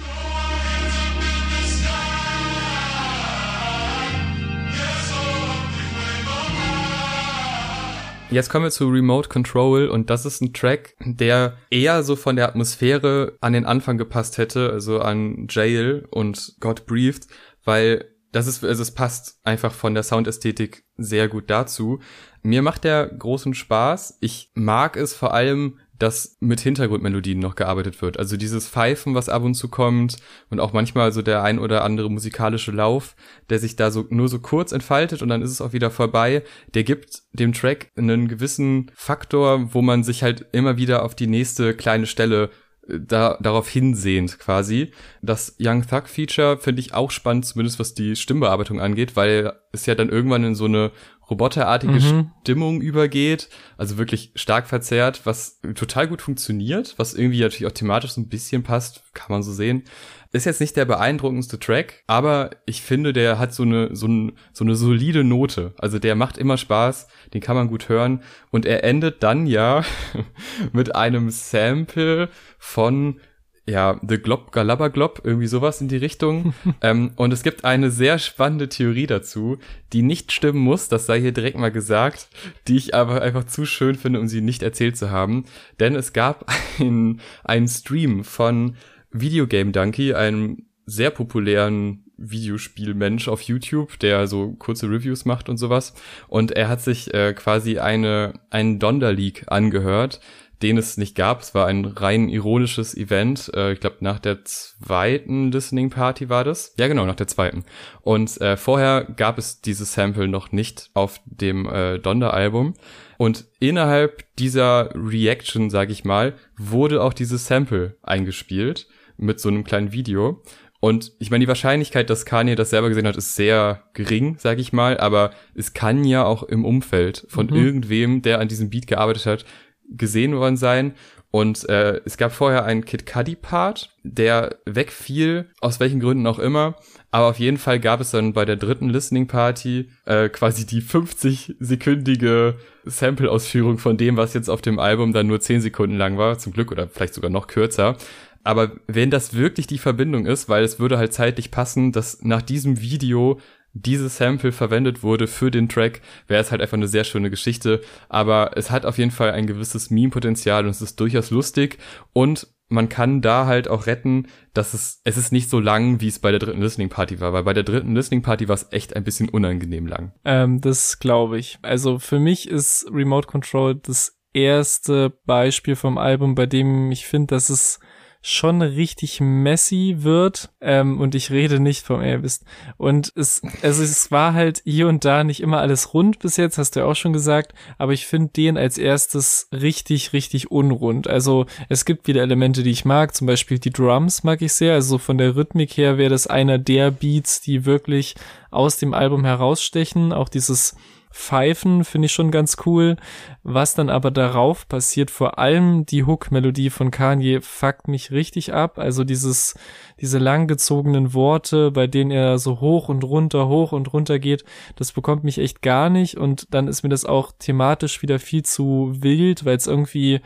Jetzt 8.31 8.49
kommen 8.49 8.65
wir 8.65 8.71
zu 8.71 8.89
Remote 8.89 9.29
Control 9.29 9.89
und 9.89 10.09
das 10.09 10.25
ist 10.25 10.41
ein 10.41 10.53
Track, 10.53 10.95
der 11.01 11.57
eher 11.69 12.05
so 12.05 12.15
von 12.15 12.37
der 12.37 12.47
Atmosphäre 12.47 13.37
an 13.41 13.55
den 13.55 13.65
Anfang 13.65 13.99
gepasst 13.99 14.39
hätte, 14.39 14.71
also 14.71 15.01
an 15.01 15.49
Jail 15.51 16.07
und 16.11 16.55
God 16.61 16.87
Breathed, 16.87 17.27
weil 17.65 18.05
das 18.33 18.47
ist, 18.47 18.65
also 18.65 18.83
es 18.83 18.93
passt 18.93 19.41
einfach 19.43 19.73
von 19.73 19.95
der 19.95 20.03
Soundästhetik 20.03 20.85
sehr 20.97 21.29
gut 21.29 21.51
dazu. 21.51 22.01
Mir 22.43 22.63
macht 22.63 22.85
der 22.85 23.07
großen 23.07 23.55
Spaß. 23.55 24.19
Ich 24.21 24.51
mag 24.55 24.97
es 24.97 25.15
vor 25.15 25.35
allem, 25.35 25.79
dass 26.01 26.39
mit 26.41 26.61
Hintergrundmelodien 26.61 27.39
noch 27.39 27.55
gearbeitet 27.55 28.01
wird. 28.01 28.19
Also 28.19 28.37
dieses 28.37 28.69
Pfeifen, 28.69 29.15
was 29.15 29.29
ab 29.29 29.43
und 29.43 29.55
zu 29.55 29.69
kommt 29.69 30.17
und 30.49 30.59
auch 30.59 30.73
manchmal 30.73 31.13
so 31.13 31.21
der 31.21 31.43
ein 31.43 31.59
oder 31.59 31.85
andere 31.85 32.11
musikalische 32.11 32.73
Lauf, 32.73 33.15
der 33.51 33.59
sich 33.59 33.77
da 33.77 33.91
so 33.91 34.07
nur 34.09 34.29
so 34.29 34.39
kurz 34.39 34.73
entfaltet 34.73 35.21
und 35.21 35.29
dann 35.29 35.43
ist 35.43 35.51
es 35.51 35.61
auch 35.61 35.75
wieder 35.75 35.91
vorbei, 35.91 36.43
der 36.75 36.85
gibt 36.85 37.23
dem 37.33 37.53
Track 37.53 37.91
einen 37.97 38.29
gewissen 38.29 38.91
Faktor, 38.95 39.75
wo 39.75 39.83
man 39.83 40.03
sich 40.03 40.23
halt 40.23 40.47
immer 40.53 40.79
wieder 40.79 41.05
auf 41.05 41.15
die 41.15 41.27
nächste 41.27 41.75
kleine 41.75 42.07
Stelle 42.07 42.51
da, 42.99 43.39
darauf 43.41 43.69
hinsehend 43.69 44.39
quasi. 44.39 44.93
Das 45.23 45.57
Young 45.61 45.87
Thug 45.87 46.09
Feature 46.09 46.59
finde 46.59 46.81
ich 46.81 46.95
auch 46.95 47.11
spannend, 47.11 47.47
zumindest 47.47 47.79
was 47.79 47.95
die 47.95 48.17
Stimmbearbeitung 48.17 48.81
angeht, 48.81 49.17
weil 49.17 49.53
es 49.73 49.87
ja 49.87 49.95
dann 49.95 50.09
irgendwann 50.09 50.45
in 50.45 50.55
so 50.55 50.65
eine 50.65 50.93
roboterartige 51.31 51.93
mhm. 51.93 52.31
Stimmung 52.41 52.81
übergeht, 52.81 53.49
also 53.77 53.99
wirklich 53.99 54.33
stark 54.35 54.67
verzerrt, 54.67 55.23
was 55.25 55.61
total 55.77 56.09
gut 56.09 56.23
funktioniert, 56.23 56.95
was 56.97 57.15
irgendwie 57.15 57.41
natürlich 57.41 57.67
auch 57.67 57.75
thematisch 57.75 58.13
so 58.13 58.21
ein 58.21 58.29
bisschen 58.29 58.65
passt, 58.65 59.05
kann 59.15 59.31
man 59.31 59.43
so 59.43 59.53
sehen. 59.53 59.85
Ist 60.33 60.47
jetzt 60.47 60.61
nicht 60.61 60.77
der 60.77 60.85
beeindruckendste 60.85 61.59
Track, 61.59 62.05
aber 62.07 62.51
ich 62.65 62.83
finde, 62.83 63.13
der 63.13 63.41
hat 63.41 63.53
so 63.53 63.65
eine, 63.65 63.95
so, 63.97 64.07
ein, 64.07 64.33
so 64.53 64.65
eine 64.65 64.77
solide 64.77 65.25
Note. 65.25 65.75
Also 65.79 65.99
der 65.99 66.15
macht 66.15 66.39
immer 66.39 66.57
Spaß, 66.57 67.09
den 67.35 67.41
kann 67.41 67.57
man 67.57 67.67
gut 67.67 67.89
hören. 67.89 68.23
Und 68.51 68.65
er 68.65 68.85
endet 68.85 69.25
dann 69.25 69.47
ja 69.47 69.83
mit 70.73 70.95
einem 70.95 71.31
Sample 71.31 72.29
von 72.59 73.21
ja, 73.67 74.01
The 74.07 74.19
Glob 74.19 74.53
Galabaglob, 74.53 75.23
irgendwie 75.25 75.47
sowas 75.47 75.81
in 75.81 75.89
die 75.89 75.97
Richtung. 75.97 76.55
ähm, 76.83 77.13
und 77.17 77.33
es 77.33 77.43
gibt 77.43 77.65
eine 77.65 77.91
sehr 77.91 78.19
spannende 78.19 78.69
Theorie 78.69 79.07
dazu, 79.07 79.59
die 79.93 80.03
nicht 80.03 80.33
stimmen 80.33 80.61
muss, 80.61 80.89
das 80.89 81.07
sei 81.07 81.21
hier 81.21 81.33
direkt 81.33 81.59
mal 81.59 81.71
gesagt, 81.71 82.29
die 82.69 82.77
ich 82.77 82.95
aber 82.95 83.23
einfach 83.23 83.45
zu 83.45 83.67
schön 83.67 83.95
finde, 83.95 84.21
um 84.21 84.29
sie 84.29 84.41
nicht 84.41 84.63
erzählt 84.63 84.97
zu 84.97 85.11
haben. 85.11 85.45
Denn 85.79 85.95
es 85.95 86.13
gab 86.13 86.51
einen 86.79 87.69
Stream 87.69 88.25
von 88.25 88.77
Videogame 89.13 89.73
Donkey, 89.73 90.15
einem 90.15 90.67
sehr 90.87 91.11
populären 91.11 92.05
Videospielmensch 92.17 93.29
auf 93.29 93.43
YouTube, 93.43 93.99
der 93.99 94.27
so 94.27 94.53
kurze 94.53 94.89
Reviews 94.91 95.25
macht 95.25 95.49
und 95.49 95.57
sowas. 95.57 95.95
Und 96.29 96.53
er 96.53 96.69
hat 96.69 96.83
sich 96.83 97.15
äh, 97.15 97.33
quasi 97.33 97.79
eine 97.79 98.35
einen 98.51 98.79
Donder 98.79 99.13
League 99.13 99.45
angehört, 99.47 100.21
den 100.63 100.77
es 100.77 100.99
nicht 100.99 101.15
gab. 101.15 101.41
Es 101.41 101.55
war 101.55 101.67
ein 101.67 101.87
rein 101.87 102.29
ironisches 102.29 102.95
Event. 102.95 103.51
Äh, 103.55 103.73
ich 103.73 103.81
glaube, 103.81 103.97
nach 104.01 104.19
der 104.19 104.45
zweiten 104.45 105.51
Listening 105.51 105.89
Party 105.89 106.29
war 106.29 106.45
das. 106.45 106.75
Ja, 106.79 106.89
genau, 106.89 107.07
nach 107.07 107.17
der 107.17 107.29
zweiten. 107.29 107.65
Und 108.03 108.39
äh, 108.43 108.59
vorher 108.59 109.05
gab 109.05 109.39
es 109.39 109.63
dieses 109.63 109.95
Sample 109.95 110.29
noch 110.29 110.53
nicht 110.53 110.91
auf 110.93 111.21
dem 111.25 111.67
äh, 111.67 111.99
Donder-Album. 111.99 112.75
Und 113.17 113.47
innerhalb 113.61 114.25
dieser 114.37 114.91
Reaction, 114.95 115.71
sag 115.71 115.89
ich 115.89 116.05
mal, 116.05 116.35
wurde 116.59 117.03
auch 117.03 117.15
dieses 117.15 117.47
Sample 117.47 117.97
eingespielt 118.03 118.87
mit 119.21 119.41
so 119.41 119.49
einem 119.49 119.65
kleinen 119.65 119.93
Video. 119.93 120.43
Und 120.81 121.13
ich 121.19 121.31
meine, 121.31 121.45
die 121.45 121.49
Wahrscheinlichkeit, 121.49 122.09
dass 122.09 122.25
Kanye 122.25 122.55
das 122.55 122.71
selber 122.71 122.89
gesehen 122.89 123.07
hat, 123.07 123.17
ist 123.17 123.37
sehr 123.37 123.85
gering, 123.93 124.37
sag 124.39 124.59
ich 124.59 124.73
mal, 124.73 124.99
aber 124.99 125.31
es 125.55 125.75
kann 125.75 126.05
ja 126.05 126.25
auch 126.25 126.43
im 126.43 126.65
Umfeld 126.65 127.27
von 127.29 127.47
mhm. 127.47 127.55
irgendwem, 127.57 128.23
der 128.23 128.41
an 128.41 128.49
diesem 128.49 128.71
Beat 128.71 128.87
gearbeitet 128.87 129.27
hat, 129.27 129.45
gesehen 129.91 130.35
worden 130.35 130.57
sein. 130.57 130.95
Und 131.33 131.69
äh, 131.69 132.01
es 132.05 132.17
gab 132.17 132.33
vorher 132.33 132.65
einen 132.65 132.85
Kid 132.85 133.07
Cudi 133.07 133.37
Part, 133.37 133.95
der 134.03 134.57
wegfiel, 134.67 135.51
aus 135.61 135.79
welchen 135.79 136.01
Gründen 136.01 136.27
auch 136.27 136.41
immer. 136.41 136.75
Aber 137.13 137.27
auf 137.27 137.39
jeden 137.39 137.59
Fall 137.59 137.79
gab 137.79 138.01
es 138.01 138.11
dann 138.11 138.33
bei 138.33 138.45
der 138.45 138.57
dritten 138.57 138.89
Listening 138.89 139.29
Party 139.29 139.91
äh, 140.07 140.29
quasi 140.29 140.67
die 140.67 140.83
50-sekündige 140.83 142.55
Sample-Ausführung 142.85 143.79
von 143.79 143.97
dem, 143.97 144.17
was 144.17 144.35
jetzt 144.35 144.49
auf 144.49 144.61
dem 144.61 144.81
Album 144.81 145.13
dann 145.13 145.29
nur 145.29 145.41
10 145.41 145.61
Sekunden 145.61 145.97
lang 145.97 146.19
war, 146.19 146.39
zum 146.39 146.53
Glück 146.53 146.73
oder 146.73 146.89
vielleicht 146.89 147.15
sogar 147.15 147.31
noch 147.31 147.47
kürzer. 147.47 147.97
Aber 148.43 148.73
wenn 148.87 149.11
das 149.11 149.35
wirklich 149.35 149.67
die 149.67 149.79
Verbindung 149.79 150.27
ist, 150.27 150.49
weil 150.49 150.65
es 150.65 150.79
würde 150.79 150.99
halt 150.99 151.13
zeitlich 151.13 151.51
passen, 151.51 151.93
dass 151.93 152.23
nach 152.23 152.43
diesem 152.43 152.81
Video 152.81 153.39
dieses 153.73 154.17
Sample 154.17 154.53
verwendet 154.53 155.03
wurde 155.03 155.27
für 155.27 155.51
den 155.51 155.69
Track, 155.69 156.01
wäre 156.27 156.41
es 156.41 156.51
halt 156.51 156.61
einfach 156.61 156.77
eine 156.77 156.89
sehr 156.89 157.05
schöne 157.05 157.31
Geschichte. 157.31 157.81
Aber 158.09 158.53
es 158.57 158.71
hat 158.71 158.85
auf 158.85 158.99
jeden 158.99 159.11
Fall 159.11 159.31
ein 159.31 159.47
gewisses 159.47 159.91
Meme-Potenzial 159.91 160.65
und 160.65 160.71
es 160.71 160.83
ist 160.83 160.99
durchaus 160.99 161.31
lustig 161.31 161.79
und 162.13 162.49
man 162.71 162.89
kann 162.89 163.21
da 163.21 163.47
halt 163.47 163.69
auch 163.69 163.87
retten, 163.87 164.29
dass 164.55 164.75
es, 164.75 165.01
es 165.03 165.17
ist 165.17 165.33
nicht 165.33 165.51
so 165.51 165.59
lang, 165.59 166.01
wie 166.01 166.07
es 166.07 166.21
bei 166.21 166.31
der 166.31 166.39
dritten 166.39 166.63
Listening 166.63 166.89
Party 166.89 167.21
war, 167.21 167.33
weil 167.33 167.43
bei 167.43 167.53
der 167.53 167.65
dritten 167.65 167.95
Listening 167.95 168.23
Party 168.23 168.49
war 168.49 168.55
es 168.55 168.69
echt 168.71 168.95
ein 168.95 169.03
bisschen 169.03 169.29
unangenehm 169.29 169.87
lang. 169.87 170.13
Ähm, 170.25 170.61
das 170.61 171.01
glaube 171.01 171.39
ich. 171.39 171.59
Also 171.63 171.99
für 171.99 172.21
mich 172.21 172.49
ist 172.49 172.87
Remote 172.93 173.27
Control 173.27 173.75
das 173.75 174.21
erste 174.33 175.11
Beispiel 175.27 175.75
vom 175.75 175.99
Album, 175.99 176.37
bei 176.37 176.47
dem 176.47 176.93
ich 176.93 177.07
finde, 177.07 177.35
dass 177.35 177.51
es 177.51 177.81
schon 178.23 178.61
richtig 178.61 179.21
messy 179.21 179.97
wird. 180.01 180.51
Ähm, 180.61 181.01
und 181.01 181.15
ich 181.15 181.31
rede 181.31 181.61
nicht 181.61 181.85
vom 181.85 182.03
Elvis. 182.03 182.45
Und 182.77 183.13
es, 183.17 183.43
also 183.63 183.83
es 183.83 184.11
war 184.11 184.35
halt 184.35 184.63
hier 184.65 184.89
und 184.89 185.05
da 185.05 185.25
nicht 185.25 185.41
immer 185.41 185.61
alles 185.61 185.95
rund 185.95 186.19
bis 186.19 186.37
jetzt, 186.37 186.59
hast 186.59 186.77
du 186.77 186.81
ja 186.81 186.87
auch 186.87 186.97
schon 186.97 187.13
gesagt. 187.13 187.55
Aber 187.79 187.93
ich 187.93 188.07
finde 188.07 188.33
den 188.37 188.59
als 188.59 188.79
erstes 188.79 189.49
richtig, 189.53 190.13
richtig 190.13 190.51
unrund. 190.51 191.09
Also 191.09 191.47
es 191.69 191.85
gibt 191.85 192.07
wieder 192.07 192.23
Elemente, 192.23 192.63
die 192.63 192.71
ich 192.71 192.85
mag. 192.85 193.15
Zum 193.15 193.27
Beispiel 193.27 193.59
die 193.59 193.71
Drums 193.71 194.23
mag 194.23 194.43
ich 194.43 194.53
sehr. 194.53 194.75
Also 194.75 194.99
von 194.99 195.17
der 195.19 195.37
Rhythmik 195.37 195.77
her 195.77 195.97
wäre 195.97 196.11
das 196.11 196.27
einer 196.27 196.59
der 196.59 196.91
Beats, 196.91 197.41
die 197.41 197.65
wirklich 197.65 198.15
aus 198.51 198.77
dem 198.77 198.95
Album 198.95 199.25
herausstechen. 199.25 200.13
Auch 200.13 200.29
dieses 200.29 200.75
Pfeifen 201.13 201.85
finde 201.85 202.07
ich 202.07 202.13
schon 202.13 202.31
ganz 202.31 202.57
cool. 202.67 202.97
Was 203.43 203.75
dann 203.75 203.91
aber 203.91 204.11
darauf 204.11 204.69
passiert, 204.69 205.11
vor 205.11 205.39
allem 205.39 205.85
die 205.85 206.05
Hook-Melodie 206.05 206.71
von 206.71 206.91
Kanye 206.91 207.41
fuckt 207.41 207.89
mich 207.89 208.13
richtig 208.13 208.53
ab. 208.53 208.79
Also 208.79 209.03
dieses, 209.03 209.55
diese 210.01 210.19
langgezogenen 210.19 211.13
Worte, 211.13 211.73
bei 211.73 211.87
denen 211.89 212.13
er 212.13 212.39
so 212.39 212.61
hoch 212.61 212.89
und 212.89 213.03
runter, 213.03 213.49
hoch 213.49 213.73
und 213.73 213.93
runter 213.93 214.19
geht, 214.19 214.45
das 214.77 214.93
bekommt 214.93 215.25
mich 215.25 215.39
echt 215.39 215.63
gar 215.63 215.91
nicht. 215.91 216.17
Und 216.17 216.47
dann 216.55 216.69
ist 216.69 216.85
mir 216.85 216.91
das 216.91 217.05
auch 217.05 217.33
thematisch 217.39 218.03
wieder 218.03 218.19
viel 218.21 218.45
zu 218.45 218.93
wild, 218.93 219.45
weil 219.45 219.57
es 219.57 219.67
irgendwie 219.67 220.21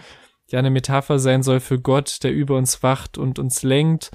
ja 0.51 0.59
eine 0.59 0.71
Metapher 0.71 1.19
sein 1.19 1.43
soll 1.43 1.61
für 1.61 1.81
Gott, 1.81 2.23
der 2.23 2.33
über 2.33 2.57
uns 2.57 2.83
wacht 2.83 3.17
und 3.17 3.39
uns 3.39 3.63
lenkt 3.63 4.11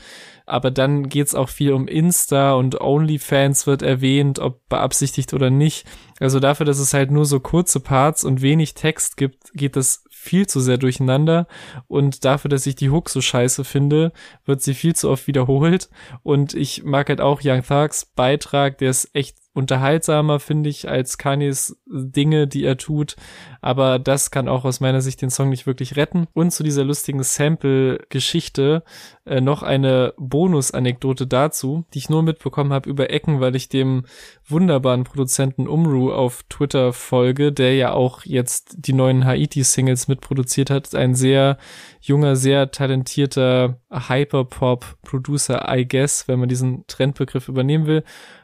aber 0.49 0.71
dann 0.71 1.09
geht's 1.09 1.35
auch 1.35 1.49
viel 1.49 1.73
um 1.73 1.87
Insta 1.87 2.53
und 2.53 2.81
OnlyFans 2.81 3.67
wird 3.67 3.81
erwähnt, 3.81 4.39
ob 4.39 4.67
beabsichtigt 4.69 5.33
oder 5.33 5.49
nicht. 5.49 5.85
Also 6.19 6.39
dafür, 6.39 6.65
dass 6.65 6.79
es 6.79 6.93
halt 6.93 7.11
nur 7.11 7.25
so 7.25 7.39
kurze 7.39 7.79
Parts 7.79 8.23
und 8.23 8.41
wenig 8.41 8.73
Text 8.73 9.17
gibt, 9.17 9.51
geht 9.53 9.75
das 9.75 10.03
viel 10.09 10.47
zu 10.47 10.59
sehr 10.59 10.77
durcheinander 10.77 11.47
und 11.87 12.25
dafür, 12.25 12.49
dass 12.49 12.65
ich 12.65 12.75
die 12.75 12.89
Hook 12.89 13.09
so 13.09 13.21
scheiße 13.21 13.63
finde, 13.63 14.11
wird 14.45 14.61
sie 14.61 14.73
viel 14.73 14.95
zu 14.95 15.09
oft 15.09 15.27
wiederholt 15.27 15.89
und 16.23 16.53
ich 16.53 16.83
mag 16.83 17.07
halt 17.07 17.21
auch 17.21 17.41
Young 17.43 17.63
Thugs 17.63 18.05
Beitrag, 18.05 18.77
der 18.79 18.89
ist 18.89 19.09
echt 19.13 19.37
unterhaltsamer, 19.59 20.39
finde 20.39 20.69
ich, 20.69 20.89
als 20.89 21.17
Kanyes 21.17 21.77
Dinge, 21.85 22.47
die 22.47 22.63
er 22.63 22.77
tut. 22.77 23.15
Aber 23.61 23.99
das 23.99 24.31
kann 24.31 24.47
auch 24.47 24.65
aus 24.65 24.79
meiner 24.79 25.01
Sicht 25.01 25.21
den 25.21 25.29
Song 25.29 25.49
nicht 25.49 25.67
wirklich 25.67 25.95
retten. 25.95 26.27
Und 26.33 26.51
zu 26.51 26.63
dieser 26.63 26.83
lustigen 26.83 27.21
Sample-Geschichte 27.21 28.83
äh, 29.25 29.41
noch 29.41 29.61
eine 29.61 30.13
Bonus-Anekdote 30.17 31.27
dazu, 31.27 31.85
die 31.93 31.99
ich 31.99 32.09
nur 32.09 32.23
mitbekommen 32.23 32.73
habe 32.73 32.89
über 32.89 33.09
Ecken, 33.09 33.41
weil 33.41 33.55
ich 33.55 33.69
dem 33.69 34.05
wunderbaren 34.47 35.03
Produzenten 35.03 35.67
Umru 35.67 36.11
auf 36.11 36.43
Twitter 36.49 36.93
folge, 36.93 37.51
der 37.51 37.75
ja 37.75 37.93
auch 37.93 38.23
jetzt 38.25 38.75
die 38.77 38.93
neuen 38.93 39.25
Haiti-Singles 39.25 40.07
mitproduziert 40.07 40.69
hat. 40.69 40.95
Ein 40.95 41.15
sehr 41.15 41.57
junger, 42.01 42.35
sehr 42.35 42.71
talentierter 42.71 43.79
Hyperpop-Producer, 43.91 45.67
I 45.69 45.87
guess, 45.87 46.27
wenn 46.27 46.39
man 46.39 46.49
diesen 46.49 46.87
Trendbegriff 46.87 47.47
übernehmen 47.47 47.85
will. 47.85 48.03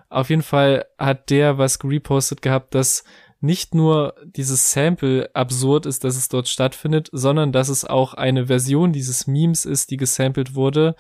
Auf 0.10 0.30
jeden 0.30 0.44
Fall 0.44 0.86
hat 0.98 1.30
der 1.30 1.58
was 1.58 1.80
gepostet 1.80 2.42
gehabt, 2.42 2.76
dass 2.76 3.04
nicht 3.42 3.76
nur 3.76 4.16
dieses 4.26 4.72
Sample 4.72 5.30
absurd 5.34 5.86
ist, 5.86 6.04
dass 6.04 6.16
es 6.16 6.30
dort 6.30 6.48
stattfindet, 6.48 7.10
sondern 7.12 7.52
dass 7.52 7.70
es 7.70 7.86
auch 7.86 8.14
eine 8.14 8.48
Version 8.48 8.92
dieses 8.92 9.28
Memes 9.28 9.66
ist, 9.66 9.92
die 9.92 9.98
gesampelt 9.98 10.56
wurde, 10.56 10.96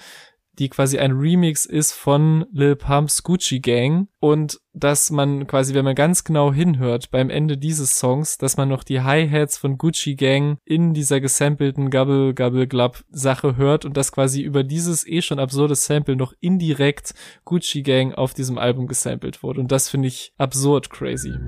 die 0.59 0.69
quasi 0.69 0.97
ein 0.97 1.11
Remix 1.13 1.65
ist 1.65 1.93
von 1.93 2.45
Lil 2.51 2.75
Pump's 2.75 3.23
Gucci 3.23 3.59
Gang 3.59 4.07
und 4.19 4.59
dass 4.73 5.11
man 5.11 5.47
quasi, 5.47 5.73
wenn 5.73 5.85
man 5.85 5.95
ganz 5.95 6.23
genau 6.23 6.51
hinhört 6.51 7.11
beim 7.11 7.29
Ende 7.29 7.57
dieses 7.57 7.97
Songs, 7.97 8.37
dass 8.37 8.57
man 8.57 8.67
noch 8.67 8.83
die 8.83 9.01
Hi-Hats 9.01 9.57
von 9.57 9.77
Gucci 9.77 10.15
Gang 10.15 10.57
in 10.65 10.93
dieser 10.93 11.21
gesampelten 11.21 11.89
Gabble 11.89 12.33
Gabble 12.33 12.67
Glub 12.67 13.03
Sache 13.09 13.55
hört 13.55 13.85
und 13.85 13.95
dass 13.97 14.11
quasi 14.11 14.41
über 14.41 14.63
dieses 14.63 15.07
eh 15.07 15.21
schon 15.21 15.39
absurde 15.39 15.75
Sample 15.75 16.15
noch 16.15 16.33
indirekt 16.39 17.13
Gucci 17.45 17.83
Gang 17.83 18.13
auf 18.13 18.33
diesem 18.33 18.57
Album 18.57 18.87
gesampelt 18.87 19.43
wurde 19.43 19.61
und 19.61 19.71
das 19.71 19.89
finde 19.89 20.07
ich 20.07 20.33
absurd 20.37 20.89
crazy. 20.89 21.33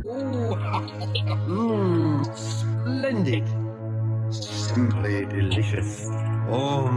Mm, 1.47 2.24
splendid. 2.36 3.43
Simply 4.74 5.26
delicious. 5.26 6.09
Oh. 6.49 6.89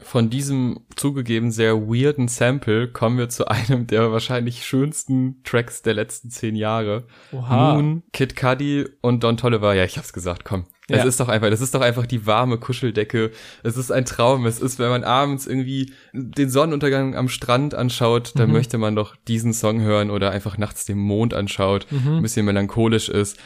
Von 0.00 0.30
diesem 0.30 0.80
zugegeben 0.96 1.50
sehr 1.50 1.76
weirden 1.76 2.28
Sample 2.28 2.88
kommen 2.88 3.18
wir 3.18 3.28
zu 3.28 3.48
einem 3.48 3.86
der 3.86 4.12
wahrscheinlich 4.12 4.64
schönsten 4.64 5.42
Tracks 5.44 5.82
der 5.82 5.94
letzten 5.94 6.30
zehn 6.30 6.54
Jahre. 6.54 7.06
Oha. 7.32 7.74
Moon, 7.74 8.02
Kid 8.12 8.36
Cudi 8.36 8.86
und 9.00 9.24
Don 9.24 9.36
Tolliver. 9.36 9.74
Ja, 9.74 9.84
ich 9.84 9.96
hab's 9.96 10.12
gesagt, 10.12 10.44
komm. 10.44 10.66
Ja. 10.92 10.98
Es 10.98 11.06
ist 11.06 11.20
doch 11.20 11.28
einfach, 11.28 11.50
das 11.50 11.60
ist 11.60 11.74
doch 11.74 11.80
einfach 11.80 12.06
die 12.06 12.26
warme 12.26 12.58
Kuscheldecke. 12.58 13.30
Es 13.62 13.76
ist 13.76 13.90
ein 13.90 14.04
Traum. 14.04 14.46
Es 14.46 14.60
ist, 14.60 14.78
wenn 14.78 14.90
man 14.90 15.04
abends 15.04 15.46
irgendwie 15.46 15.92
den 16.12 16.50
Sonnenuntergang 16.50 17.16
am 17.16 17.28
Strand 17.28 17.74
anschaut, 17.74 18.32
dann 18.36 18.48
mhm. 18.48 18.54
möchte 18.54 18.78
man 18.78 18.94
doch 18.94 19.16
diesen 19.28 19.52
Song 19.52 19.80
hören 19.80 20.10
oder 20.10 20.30
einfach 20.30 20.58
nachts 20.58 20.84
den 20.84 20.98
Mond 20.98 21.34
anschaut, 21.34 21.86
mhm. 21.90 22.16
ein 22.16 22.22
bisschen 22.22 22.44
melancholisch 22.44 23.08
ist. 23.08 23.38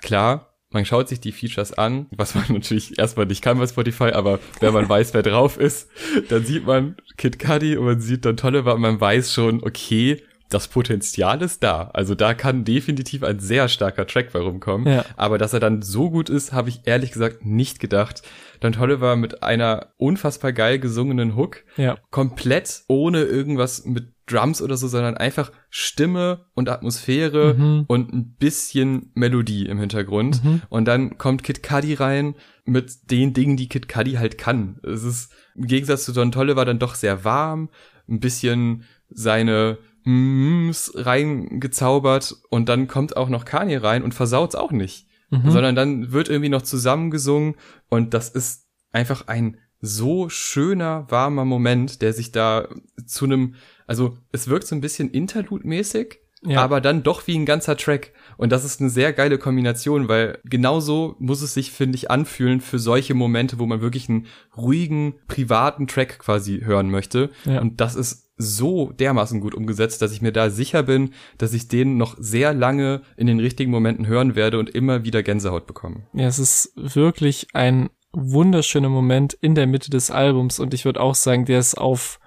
Klar, 0.00 0.54
man 0.70 0.84
schaut 0.84 1.08
sich 1.08 1.20
die 1.20 1.32
Features 1.32 1.72
an, 1.72 2.06
was 2.10 2.34
man 2.34 2.44
natürlich 2.48 2.98
erstmal 2.98 3.26
nicht 3.26 3.42
kann 3.42 3.58
bei 3.58 3.66
Spotify, 3.66 4.10
aber 4.10 4.38
wenn 4.60 4.72
man 4.74 4.88
weiß, 4.88 5.14
wer 5.14 5.22
drauf 5.22 5.58
ist, 5.58 5.88
dann 6.28 6.44
sieht 6.44 6.66
man 6.66 6.96
Kid 7.16 7.38
Cudi 7.38 7.76
und 7.76 7.86
man 7.86 8.00
sieht 8.00 8.24
dann 8.24 8.36
tolle, 8.36 8.64
weil 8.64 8.78
man 8.78 9.00
weiß 9.00 9.32
schon, 9.32 9.62
okay, 9.62 10.22
das 10.50 10.68
Potenzial 10.68 11.42
ist 11.42 11.62
da. 11.62 11.90
Also 11.94 12.14
da 12.14 12.34
kann 12.34 12.64
definitiv 12.64 13.22
ein 13.22 13.40
sehr 13.40 13.68
starker 13.68 14.06
Track 14.06 14.32
bei 14.32 14.38
rumkommen. 14.40 14.86
Ja. 14.86 15.04
Aber 15.16 15.38
dass 15.38 15.52
er 15.52 15.60
dann 15.60 15.82
so 15.82 16.10
gut 16.10 16.28
ist, 16.28 16.52
habe 16.52 16.68
ich 16.68 16.82
ehrlich 16.84 17.12
gesagt 17.12 17.44
nicht 17.44 17.80
gedacht. 17.80 18.22
Don 18.60 18.72
Tolliver 18.72 19.16
mit 19.16 19.42
einer 19.42 19.88
unfassbar 19.96 20.52
geil 20.52 20.78
gesungenen 20.78 21.34
Hook. 21.36 21.64
Ja. 21.76 21.96
Komplett 22.10 22.82
ohne 22.88 23.22
irgendwas 23.22 23.84
mit 23.84 24.12
Drums 24.26 24.62
oder 24.62 24.76
so, 24.78 24.88
sondern 24.88 25.16
einfach 25.18 25.52
Stimme 25.68 26.46
und 26.54 26.70
Atmosphäre 26.70 27.54
Mhm. 27.54 27.84
und 27.88 28.12
ein 28.12 28.34
bisschen 28.38 29.10
Melodie 29.14 29.66
im 29.66 29.78
Hintergrund. 29.78 30.42
Mhm. 30.42 30.62
Und 30.70 30.86
dann 30.86 31.18
kommt 31.18 31.42
Kid 31.42 31.62
Cudi 31.62 31.92
rein 31.94 32.34
mit 32.64 33.10
den 33.10 33.34
Dingen, 33.34 33.56
die 33.58 33.68
Kid 33.68 33.86
Cudi 33.88 34.12
halt 34.12 34.38
kann. 34.38 34.78
Es 34.82 35.02
ist 35.04 35.30
im 35.54 35.66
Gegensatz 35.66 36.04
zu 36.04 36.12
Don 36.12 36.32
Tolle 36.32 36.56
war 36.56 36.64
dann 36.64 36.78
doch 36.78 36.94
sehr 36.94 37.24
warm, 37.24 37.68
ein 38.08 38.20
bisschen 38.20 38.84
seine 39.10 39.76
Mms 40.04 40.92
reingezaubert 40.94 42.34
und 42.50 42.68
dann 42.68 42.88
kommt 42.88 43.16
auch 43.16 43.28
noch 43.28 43.44
Kanye 43.44 43.76
rein 43.82 44.02
und 44.02 44.14
versaut's 44.14 44.54
auch 44.54 44.72
nicht, 44.72 45.08
Mhm. 45.30 45.50
sondern 45.50 45.74
dann 45.74 46.12
wird 46.12 46.28
irgendwie 46.28 46.50
noch 46.50 46.62
zusammengesungen 46.62 47.54
und 47.88 48.14
das 48.14 48.28
ist 48.28 48.66
einfach 48.92 49.26
ein 49.28 49.58
so 49.80 50.28
schöner, 50.28 51.06
warmer 51.10 51.44
Moment, 51.44 52.00
der 52.00 52.12
sich 52.12 52.32
da 52.32 52.68
zu 53.06 53.24
einem, 53.26 53.54
also 53.86 54.16
es 54.32 54.48
wirkt 54.48 54.66
so 54.66 54.74
ein 54.74 54.80
bisschen 54.80 55.10
Interlude-mäßig, 55.10 56.20
Ja. 56.46 56.62
aber 56.62 56.80
dann 56.80 57.02
doch 57.02 57.26
wie 57.26 57.36
ein 57.36 57.44
ganzer 57.46 57.76
Track. 57.76 58.12
Und 58.38 58.50
das 58.52 58.64
ist 58.64 58.80
eine 58.80 58.90
sehr 58.90 59.12
geile 59.12 59.38
Kombination, 59.38 60.08
weil 60.08 60.38
genauso 60.44 61.16
muss 61.18 61.42
es 61.42 61.54
sich, 61.54 61.70
finde 61.70 61.96
ich, 61.96 62.10
anfühlen 62.10 62.60
für 62.62 62.78
solche 62.78 63.14
Momente, 63.14 63.58
wo 63.58 63.66
man 63.66 63.80
wirklich 63.82 64.08
einen 64.08 64.26
ruhigen, 64.56 65.14
privaten 65.26 65.86
Track 65.86 66.18
quasi 66.18 66.60
hören 66.64 66.90
möchte. 66.90 67.30
Ja. 67.44 67.60
Und 67.60 67.80
das 67.80 67.94
ist 67.94 68.23
so 68.36 68.90
dermaßen 68.92 69.40
gut 69.40 69.54
umgesetzt, 69.54 70.02
dass 70.02 70.12
ich 70.12 70.22
mir 70.22 70.32
da 70.32 70.50
sicher 70.50 70.82
bin, 70.82 71.14
dass 71.38 71.52
ich 71.52 71.68
den 71.68 71.96
noch 71.96 72.16
sehr 72.18 72.52
lange 72.52 73.02
in 73.16 73.26
den 73.26 73.40
richtigen 73.40 73.70
Momenten 73.70 74.06
hören 74.06 74.34
werde 74.34 74.58
und 74.58 74.70
immer 74.70 75.04
wieder 75.04 75.22
Gänsehaut 75.22 75.66
bekomme. 75.66 76.06
Ja, 76.12 76.26
es 76.26 76.38
ist 76.38 76.72
wirklich 76.76 77.48
ein 77.52 77.90
wunderschöner 78.12 78.88
Moment 78.88 79.34
in 79.34 79.54
der 79.54 79.66
Mitte 79.66 79.90
des 79.90 80.10
Albums 80.10 80.60
und 80.60 80.74
ich 80.74 80.84
würde 80.84 81.00
auch 81.00 81.14
sagen, 81.14 81.44
der 81.44 81.58
ist 81.58 81.76
auf 81.76 82.20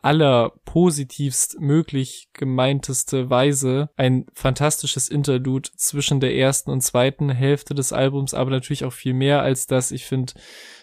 aller 0.00 0.52
positivst 0.64 1.58
möglich 1.60 2.28
gemeinteste 2.32 3.30
Weise 3.30 3.90
ein 3.96 4.26
fantastisches 4.32 5.08
Interlude 5.08 5.70
zwischen 5.76 6.20
der 6.20 6.36
ersten 6.36 6.70
und 6.70 6.82
zweiten 6.82 7.30
Hälfte 7.30 7.74
des 7.74 7.92
Albums, 7.92 8.32
aber 8.32 8.50
natürlich 8.50 8.84
auch 8.84 8.92
viel 8.92 9.14
mehr 9.14 9.42
als 9.42 9.66
das. 9.66 9.90
Ich 9.90 10.04
finde, 10.04 10.34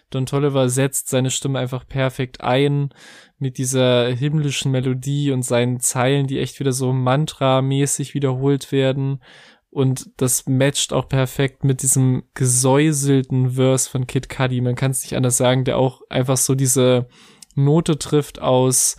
Don 0.09 0.25
Tolliver 0.25 0.69
setzt 0.69 1.09
seine 1.09 1.31
Stimme 1.31 1.59
einfach 1.59 1.87
perfekt 1.87 2.41
ein 2.41 2.89
mit 3.37 3.57
dieser 3.57 4.07
himmlischen 4.07 4.71
Melodie 4.71 5.31
und 5.31 5.43
seinen 5.43 5.79
Zeilen, 5.79 6.27
die 6.27 6.39
echt 6.39 6.59
wieder 6.59 6.71
so 6.71 6.93
mantramäßig 6.93 8.13
wiederholt 8.13 8.71
werden. 8.71 9.21
Und 9.69 10.09
das 10.17 10.45
matcht 10.47 10.93
auch 10.93 11.09
perfekt 11.09 11.65
mit 11.65 11.81
diesem 11.81 12.23
gesäuselten 12.33 13.51
Verse 13.51 13.89
von 13.89 14.07
Kid 14.07 14.29
Cudi. 14.29 14.61
Man 14.61 14.75
kann 14.75 14.91
es 14.91 15.03
nicht 15.03 15.15
anders 15.15 15.37
sagen, 15.37 15.65
der 15.65 15.77
auch 15.77 16.01
einfach 16.09 16.37
so 16.37 16.55
diese 16.55 17.09
Note 17.55 17.99
trifft 17.99 18.39
aus 18.39 18.95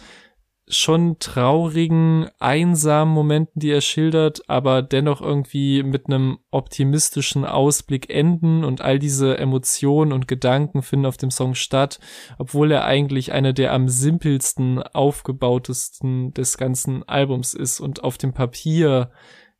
schon 0.69 1.19
traurigen, 1.21 2.29
einsamen 2.41 3.14
Momenten, 3.14 3.61
die 3.61 3.71
er 3.71 3.81
schildert, 3.81 4.49
aber 4.49 4.83
dennoch 4.83 5.21
irgendwie 5.21 5.85
mit 5.85 6.07
einem 6.07 6.39
optimistischen 6.51 7.45
Ausblick 7.45 8.11
enden 8.11 8.64
und 8.64 8.81
all 8.81 8.99
diese 8.99 9.39
Emotionen 9.39 10.12
und 10.12 10.27
Gedanken 10.27 10.83
finden 10.83 11.07
auf 11.07 11.17
dem 11.17 11.31
Song 11.31 11.55
statt, 11.55 12.01
obwohl 12.39 12.73
er 12.73 12.85
eigentlich 12.85 13.33
einer 13.33 13.53
der 13.53 13.73
am 13.73 13.89
simpelsten 13.89 14.83
aufgebautesten 14.83 16.35
des 16.35 16.59
ganzen 16.59 17.09
Albums 17.09 17.55
ist 17.55 17.79
und 17.79 18.03
auf 18.03 18.19
dem 18.19 18.33
Papier 18.33 19.11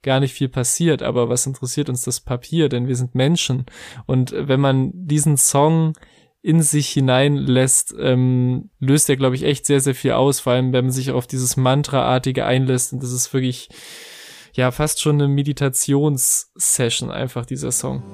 gar 0.03 0.21
nicht 0.21 0.35
viel 0.35 0.49
passiert, 0.49 1.03
aber 1.03 1.29
was 1.29 1.47
interessiert 1.47 1.89
uns 1.89 2.03
das 2.03 2.21
Papier, 2.21 2.69
denn 2.69 2.87
wir 2.89 2.97
sind 2.97 3.15
Menschen. 3.15 3.67
Und 4.07 4.33
wenn 4.37 4.61
man 4.61 4.91
diesen 4.95 5.37
Song 5.37 5.95
in 6.47 6.62
sich 6.62 6.90
hineinlässt, 6.90 7.92
ähm, 7.99 8.70
löst 8.78 9.11
er, 9.11 9.16
glaube 9.16 9.34
ich, 9.34 9.42
echt 9.42 9.66
sehr, 9.66 9.80
sehr 9.80 9.97
viel 9.97 10.12
aus, 10.12 10.38
vor 10.38 10.53
allem 10.53 10.72
wenn 10.72 10.84
man 10.84 10.92
sich 10.92 11.11
auf 11.11 11.26
dieses 11.26 11.57
Mantra-artige 11.57 12.44
einlässt 12.44 12.92
und 12.92 13.03
das 13.03 13.11
ist 13.11 13.34
wirklich, 13.34 13.68
ja, 14.53 14.70
fast 14.70 15.03
schon 15.03 15.16
eine 15.16 15.26
Meditationssession 15.26 17.11
einfach, 17.11 17.47
dieser 17.47 17.72
Song. 17.72 18.05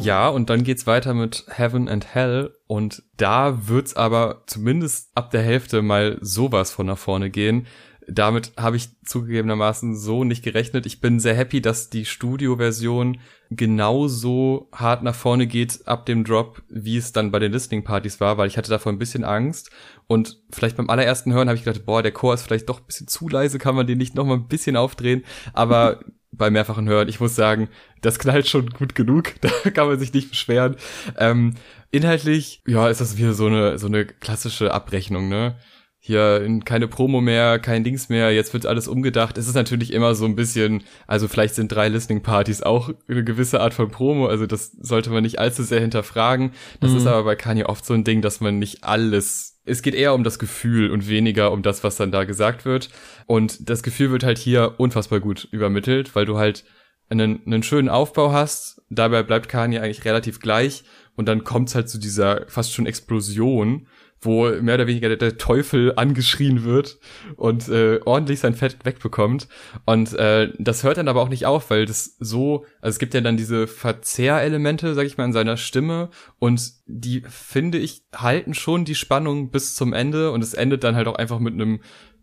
Ja, 0.00 0.30
und 0.30 0.48
dann 0.48 0.64
geht's 0.64 0.86
weiter 0.86 1.12
mit 1.12 1.44
Heaven 1.48 1.90
and 1.90 2.14
Hell 2.14 2.56
und 2.66 3.02
da 3.18 3.68
wird's 3.68 3.94
aber 3.94 4.42
zumindest 4.46 5.10
ab 5.14 5.30
der 5.30 5.42
Hälfte 5.42 5.82
mal 5.82 6.16
sowas 6.22 6.70
von 6.70 6.86
nach 6.86 6.98
vorne 6.98 7.28
gehen. 7.28 7.66
Damit 8.08 8.52
habe 8.56 8.76
ich 8.76 8.88
zugegebenermaßen 9.04 9.96
so 9.96 10.24
nicht 10.24 10.42
gerechnet. 10.42 10.86
Ich 10.86 11.00
bin 11.00 11.20
sehr 11.20 11.34
happy, 11.34 11.60
dass 11.60 11.88
die 11.88 12.04
Studioversion 12.04 13.18
genauso 13.50 14.68
hart 14.72 15.02
nach 15.02 15.14
vorne 15.14 15.46
geht 15.46 15.86
ab 15.86 16.06
dem 16.06 16.24
Drop, 16.24 16.62
wie 16.68 16.96
es 16.96 17.12
dann 17.12 17.30
bei 17.30 17.38
den 17.38 17.52
Listening-Partys 17.52 18.20
war, 18.20 18.38
weil 18.38 18.48
ich 18.48 18.56
hatte 18.56 18.70
davor 18.70 18.92
ein 18.92 18.98
bisschen 18.98 19.24
Angst. 19.24 19.70
Und 20.06 20.42
vielleicht 20.50 20.76
beim 20.76 20.90
allerersten 20.90 21.32
Hören 21.32 21.48
habe 21.48 21.56
ich 21.56 21.64
gedacht, 21.64 21.86
boah, 21.86 22.02
der 22.02 22.12
Chor 22.12 22.34
ist 22.34 22.42
vielleicht 22.42 22.68
doch 22.68 22.80
ein 22.80 22.86
bisschen 22.86 23.08
zu 23.08 23.28
leise, 23.28 23.58
kann 23.58 23.74
man 23.74 23.86
den 23.86 23.98
nicht 23.98 24.14
noch 24.14 24.24
mal 24.24 24.34
ein 24.34 24.48
bisschen 24.48 24.76
aufdrehen. 24.76 25.24
Aber 25.52 26.00
bei 26.32 26.50
mehrfachen 26.50 26.88
Hören, 26.88 27.08
ich 27.08 27.20
muss 27.20 27.36
sagen, 27.36 27.68
das 28.00 28.18
knallt 28.18 28.48
schon 28.48 28.70
gut 28.70 28.94
genug, 28.94 29.34
da 29.40 29.70
kann 29.70 29.86
man 29.86 29.98
sich 29.98 30.12
nicht 30.12 30.30
beschweren. 30.30 30.76
Ähm, 31.18 31.54
inhaltlich, 31.90 32.62
ja, 32.66 32.88
ist 32.88 33.00
das 33.00 33.18
wieder 33.18 33.34
so 33.34 33.46
eine, 33.46 33.78
so 33.78 33.86
eine 33.86 34.06
klassische 34.06 34.72
Abrechnung, 34.72 35.28
ne? 35.28 35.56
Hier 36.04 36.44
keine 36.64 36.88
Promo 36.88 37.20
mehr, 37.20 37.60
kein 37.60 37.84
Dings 37.84 38.08
mehr, 38.08 38.32
jetzt 38.32 38.52
wird 38.52 38.66
alles 38.66 38.88
umgedacht. 38.88 39.38
Es 39.38 39.46
ist 39.46 39.54
natürlich 39.54 39.92
immer 39.92 40.16
so 40.16 40.24
ein 40.24 40.34
bisschen, 40.34 40.82
also 41.06 41.28
vielleicht 41.28 41.54
sind 41.54 41.70
drei 41.70 41.86
Listening-Partys 41.86 42.62
auch 42.64 42.90
eine 43.06 43.22
gewisse 43.22 43.60
Art 43.60 43.72
von 43.72 43.88
Promo, 43.88 44.26
also 44.26 44.46
das 44.46 44.72
sollte 44.72 45.10
man 45.10 45.22
nicht 45.22 45.38
allzu 45.38 45.62
sehr 45.62 45.78
hinterfragen. 45.80 46.50
Das 46.80 46.90
Mhm. 46.90 46.96
ist 46.96 47.06
aber 47.06 47.22
bei 47.22 47.36
Kanye 47.36 47.66
oft 47.66 47.86
so 47.86 47.94
ein 47.94 48.02
Ding, 48.02 48.20
dass 48.20 48.40
man 48.40 48.58
nicht 48.58 48.82
alles, 48.82 49.60
es 49.64 49.80
geht 49.82 49.94
eher 49.94 50.14
um 50.14 50.24
das 50.24 50.40
Gefühl 50.40 50.90
und 50.90 51.08
weniger 51.08 51.52
um 51.52 51.62
das, 51.62 51.84
was 51.84 51.94
dann 51.94 52.10
da 52.10 52.24
gesagt 52.24 52.64
wird. 52.64 52.90
Und 53.26 53.70
das 53.70 53.84
Gefühl 53.84 54.10
wird 54.10 54.24
halt 54.24 54.38
hier 54.38 54.74
unfassbar 54.78 55.20
gut 55.20 55.46
übermittelt, 55.52 56.16
weil 56.16 56.26
du 56.26 56.36
halt 56.36 56.64
einen, 57.10 57.46
einen 57.46 57.62
schönen 57.62 57.88
Aufbau 57.88 58.32
hast, 58.32 58.82
dabei 58.90 59.22
bleibt 59.22 59.48
Kanye 59.48 59.78
eigentlich 59.78 60.04
relativ 60.04 60.40
gleich 60.40 60.82
und 61.14 61.26
dann 61.28 61.44
kommt's 61.44 61.76
halt 61.76 61.88
zu 61.88 61.98
dieser 61.98 62.46
fast 62.48 62.72
schon 62.72 62.86
Explosion, 62.86 63.86
wo 64.22 64.48
mehr 64.48 64.76
oder 64.76 64.86
weniger 64.86 65.14
der, 65.14 65.36
Teufel 65.36 65.92
angeschrien 65.96 66.64
wird 66.64 66.98
und 67.36 67.68
äh, 67.68 68.00
ordentlich 68.04 68.40
sein 68.40 68.54
Fett 68.54 68.78
wegbekommt. 68.84 69.48
Und 69.84 70.14
äh, 70.14 70.52
das 70.58 70.84
hört 70.84 70.96
dann 70.96 71.08
aber 71.08 71.20
auch 71.20 71.28
nicht 71.28 71.46
auf, 71.46 71.70
weil 71.70 71.86
das 71.86 72.16
so, 72.20 72.64
also 72.80 72.94
es 72.94 72.98
gibt 72.98 73.14
ja 73.14 73.20
dann 73.20 73.36
diese 73.36 73.66
Verzehrelemente, 73.66 74.94
sag 74.94 75.06
ich 75.06 75.18
mal, 75.18 75.24
in 75.24 75.32
seiner 75.32 75.56
Stimme 75.56 76.10
und 76.38 76.72
die, 76.86 77.22
finde 77.28 77.78
ich, 77.78 78.02
halten 78.14 78.54
schon 78.54 78.84
die 78.84 78.94
Spannung 78.94 79.50
bis 79.50 79.74
zum 79.74 79.92
Ende 79.92 80.30
und 80.30 80.42
es 80.42 80.54
endet 80.54 80.84
dann 80.84 80.94
halt 80.96 81.08
auch 81.08 81.16
einfach 81.16 81.38
mit 81.38 81.54
einem 81.54 81.80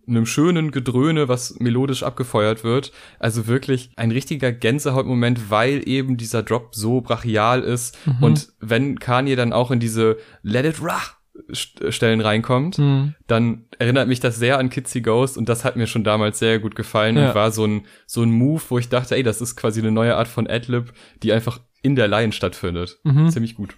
einem 0.07 0.25
schönen 0.25 0.71
Gedröhne, 0.71 1.27
was 1.27 1.59
melodisch 1.59 2.01
abgefeuert 2.01 2.63
wird. 2.63 2.91
Also 3.19 3.45
wirklich 3.45 3.91
ein 3.95 4.09
richtiger 4.09 4.51
Gänsehautmoment, 4.51 5.51
weil 5.51 5.87
eben 5.87 6.17
dieser 6.17 6.41
Drop 6.41 6.73
so 6.73 7.01
brachial 7.01 7.61
ist. 7.61 7.95
Mhm. 8.07 8.23
Und 8.23 8.49
wenn 8.59 8.97
Kanye 8.97 9.35
dann 9.35 9.53
auch 9.53 9.69
in 9.69 9.79
diese 9.79 10.17
Let 10.41 10.65
It 10.65 10.81
Rah 10.81 10.99
St- 10.99 11.18
Stellen 11.51 12.21
reinkommt, 12.21 12.77
Mhm. 12.77 13.15
dann 13.27 13.65
erinnert 13.77 14.07
mich 14.07 14.19
das 14.19 14.37
sehr 14.37 14.57
an 14.57 14.69
Kitsy 14.69 15.01
Ghost 15.01 15.37
und 15.37 15.49
das 15.49 15.63
hat 15.65 15.75
mir 15.75 15.87
schon 15.87 16.03
damals 16.03 16.39
sehr 16.39 16.59
gut 16.59 16.75
gefallen 16.75 17.17
Ja. 17.17 17.29
und 17.29 17.35
war 17.35 17.51
so 17.51 17.65
ein, 17.65 17.85
so 18.05 18.21
ein 18.23 18.31
Move, 18.31 18.61
wo 18.69 18.77
ich 18.77 18.89
dachte, 18.89 19.15
ey, 19.15 19.23
das 19.23 19.41
ist 19.41 19.55
quasi 19.55 19.79
eine 19.81 19.91
neue 19.91 20.15
Art 20.15 20.27
von 20.27 20.47
Adlib, 20.47 20.93
die 21.23 21.33
einfach 21.33 21.59
in 21.81 21.95
der 21.95 22.07
Line 22.07 22.31
stattfindet. 22.33 22.99
Mhm. 23.03 23.29
Ziemlich 23.29 23.55
gut. 23.55 23.75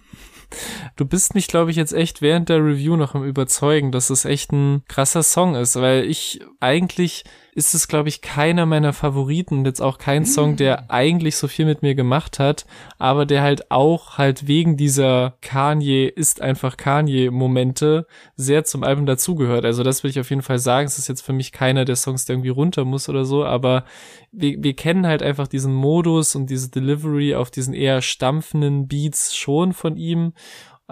Du 0.96 1.06
bist 1.06 1.34
mich, 1.34 1.46
glaube 1.48 1.70
ich, 1.70 1.76
jetzt 1.78 1.94
echt 1.94 2.20
während 2.20 2.48
der 2.50 2.58
Review 2.62 2.96
noch 2.96 3.14
im 3.14 3.24
Überzeugen, 3.24 3.90
dass 3.90 4.10
es 4.10 4.24
echt 4.26 4.52
ein 4.52 4.82
krasser 4.86 5.22
Song 5.22 5.54
ist, 5.54 5.76
weil 5.80 6.04
ich 6.04 6.40
eigentlich 6.60 7.24
ist 7.54 7.74
es, 7.74 7.86
glaube 7.86 8.08
ich, 8.08 8.22
keiner 8.22 8.64
meiner 8.64 8.94
Favoriten 8.94 9.58
und 9.58 9.64
jetzt 9.66 9.82
auch 9.82 9.98
kein 9.98 10.24
Song, 10.24 10.56
der 10.56 10.90
eigentlich 10.90 11.36
so 11.36 11.48
viel 11.48 11.66
mit 11.66 11.82
mir 11.82 11.94
gemacht 11.94 12.38
hat, 12.38 12.64
aber 12.98 13.26
der 13.26 13.42
halt 13.42 13.70
auch 13.70 14.16
halt 14.16 14.48
wegen 14.48 14.78
dieser 14.78 15.34
Kanye 15.42 16.06
ist 16.06 16.40
einfach 16.40 16.78
Kanye 16.78 17.30
Momente 17.30 18.06
sehr 18.36 18.64
zum 18.64 18.82
Album 18.82 19.04
dazugehört. 19.04 19.66
Also 19.66 19.82
das 19.82 20.02
will 20.02 20.10
ich 20.10 20.18
auf 20.18 20.30
jeden 20.30 20.40
Fall 20.40 20.58
sagen. 20.58 20.86
Es 20.86 20.98
ist 20.98 21.08
jetzt 21.08 21.20
für 21.20 21.34
mich 21.34 21.52
keiner 21.52 21.84
der 21.84 21.96
Songs, 21.96 22.24
der 22.24 22.34
irgendwie 22.34 22.48
runter 22.48 22.86
muss 22.86 23.10
oder 23.10 23.26
so, 23.26 23.44
aber 23.44 23.84
wir, 24.32 24.62
wir 24.62 24.74
kennen 24.74 25.06
halt 25.06 25.22
einfach 25.22 25.46
diesen 25.46 25.74
Modus 25.74 26.34
und 26.34 26.48
diese 26.48 26.70
Delivery 26.70 27.34
auf 27.34 27.50
diesen 27.50 27.74
eher 27.74 28.00
stampfenden 28.00 28.88
Beats 28.88 29.36
schon 29.36 29.74
von 29.74 29.98
ihm. 29.98 30.32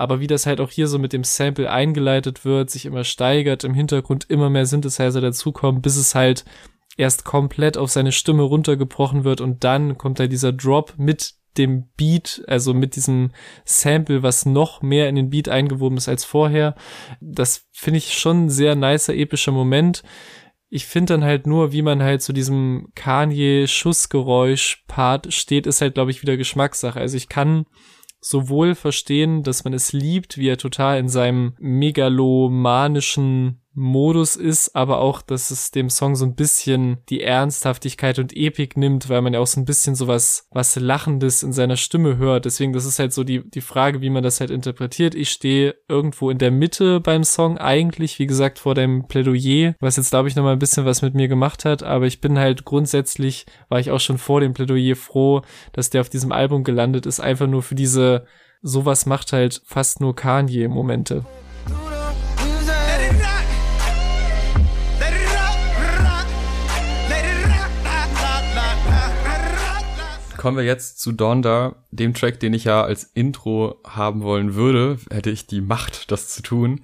Aber 0.00 0.18
wie 0.18 0.26
das 0.26 0.46
halt 0.46 0.60
auch 0.62 0.70
hier 0.70 0.88
so 0.88 0.98
mit 0.98 1.12
dem 1.12 1.24
Sample 1.24 1.70
eingeleitet 1.70 2.46
wird, 2.46 2.70
sich 2.70 2.86
immer 2.86 3.04
steigert, 3.04 3.64
im 3.64 3.74
Hintergrund 3.74 4.24
immer 4.30 4.48
mehr 4.48 4.64
Synthesizer 4.64 5.20
dazukommen, 5.20 5.82
bis 5.82 5.96
es 5.96 6.14
halt 6.14 6.46
erst 6.96 7.26
komplett 7.26 7.76
auf 7.76 7.90
seine 7.90 8.12
Stimme 8.12 8.44
runtergebrochen 8.44 9.24
wird 9.24 9.42
und 9.42 9.62
dann 9.62 9.98
kommt 9.98 10.18
halt 10.18 10.32
dieser 10.32 10.54
Drop 10.54 10.94
mit 10.96 11.34
dem 11.58 11.90
Beat, 11.98 12.42
also 12.46 12.72
mit 12.72 12.96
diesem 12.96 13.32
Sample, 13.66 14.22
was 14.22 14.46
noch 14.46 14.80
mehr 14.80 15.10
in 15.10 15.16
den 15.16 15.28
Beat 15.28 15.50
eingewoben 15.50 15.98
ist 15.98 16.08
als 16.08 16.24
vorher. 16.24 16.76
Das 17.20 17.66
finde 17.70 17.98
ich 17.98 18.16
schon 18.16 18.46
ein 18.46 18.48
sehr 18.48 18.76
nicer, 18.76 19.14
epischer 19.14 19.52
Moment. 19.52 20.02
Ich 20.70 20.86
finde 20.86 21.12
dann 21.12 21.24
halt 21.24 21.46
nur, 21.46 21.72
wie 21.72 21.82
man 21.82 22.02
halt 22.02 22.22
zu 22.22 22.32
diesem 22.32 22.88
Kanye-Schussgeräusch-Part 22.94 25.34
steht, 25.34 25.66
ist 25.66 25.82
halt, 25.82 25.92
glaube 25.92 26.10
ich, 26.10 26.22
wieder 26.22 26.38
Geschmackssache. 26.38 26.98
Also 26.98 27.18
ich 27.18 27.28
kann 27.28 27.66
sowohl 28.20 28.74
verstehen, 28.74 29.42
dass 29.42 29.64
man 29.64 29.72
es 29.72 29.92
liebt, 29.92 30.36
wie 30.36 30.48
er 30.48 30.58
total 30.58 30.98
in 30.98 31.08
seinem 31.08 31.54
megalomanischen 31.58 33.62
Modus 33.80 34.36
ist, 34.36 34.76
aber 34.76 34.98
auch, 34.98 35.22
dass 35.22 35.50
es 35.50 35.70
dem 35.70 35.88
Song 35.88 36.14
so 36.14 36.26
ein 36.26 36.34
bisschen 36.34 36.98
die 37.08 37.22
Ernsthaftigkeit 37.22 38.18
und 38.18 38.36
Epik 38.36 38.76
nimmt, 38.76 39.08
weil 39.08 39.22
man 39.22 39.32
ja 39.32 39.40
auch 39.40 39.46
so 39.46 39.58
ein 39.58 39.64
bisschen 39.64 39.94
sowas, 39.94 40.46
was 40.50 40.76
Lachendes 40.76 41.42
in 41.42 41.54
seiner 41.54 41.76
Stimme 41.76 42.18
hört. 42.18 42.44
Deswegen, 42.44 42.74
das 42.74 42.84
ist 42.84 42.98
halt 42.98 43.14
so 43.14 43.24
die, 43.24 43.42
die 43.48 43.62
Frage, 43.62 44.02
wie 44.02 44.10
man 44.10 44.22
das 44.22 44.40
halt 44.40 44.50
interpretiert. 44.50 45.14
Ich 45.14 45.30
stehe 45.30 45.76
irgendwo 45.88 46.28
in 46.28 46.36
der 46.36 46.50
Mitte 46.50 47.00
beim 47.00 47.24
Song 47.24 47.56
eigentlich, 47.56 48.18
wie 48.18 48.26
gesagt, 48.26 48.58
vor 48.58 48.74
dem 48.74 49.08
Plädoyer, 49.08 49.74
was 49.80 49.96
jetzt, 49.96 50.10
glaube 50.10 50.28
ich, 50.28 50.36
nochmal 50.36 50.52
ein 50.52 50.58
bisschen 50.58 50.84
was 50.84 51.00
mit 51.00 51.14
mir 51.14 51.28
gemacht 51.28 51.64
hat, 51.64 51.82
aber 51.82 52.06
ich 52.06 52.20
bin 52.20 52.38
halt 52.38 52.66
grundsätzlich, 52.66 53.46
war 53.70 53.80
ich 53.80 53.90
auch 53.90 54.00
schon 54.00 54.18
vor 54.18 54.40
dem 54.40 54.52
Plädoyer 54.52 54.94
froh, 54.94 55.40
dass 55.72 55.88
der 55.88 56.02
auf 56.02 56.10
diesem 56.10 56.32
Album 56.32 56.64
gelandet 56.64 57.06
ist, 57.06 57.20
einfach 57.20 57.46
nur 57.46 57.62
für 57.62 57.74
diese, 57.74 58.26
sowas 58.60 59.06
macht 59.06 59.32
halt 59.32 59.62
fast 59.64 60.00
nur 60.00 60.14
Kanye 60.14 60.68
Momente. 60.68 61.24
Kommen 70.40 70.56
wir 70.56 70.64
jetzt 70.64 70.98
zu 71.00 71.12
Donda, 71.12 71.84
dem 71.90 72.14
Track, 72.14 72.40
den 72.40 72.54
ich 72.54 72.64
ja 72.64 72.82
als 72.82 73.04
Intro 73.04 73.78
haben 73.86 74.22
wollen 74.22 74.54
würde, 74.54 74.96
hätte 75.10 75.28
ich 75.28 75.46
die 75.46 75.60
Macht, 75.60 76.10
das 76.10 76.28
zu 76.30 76.40
tun. 76.40 76.80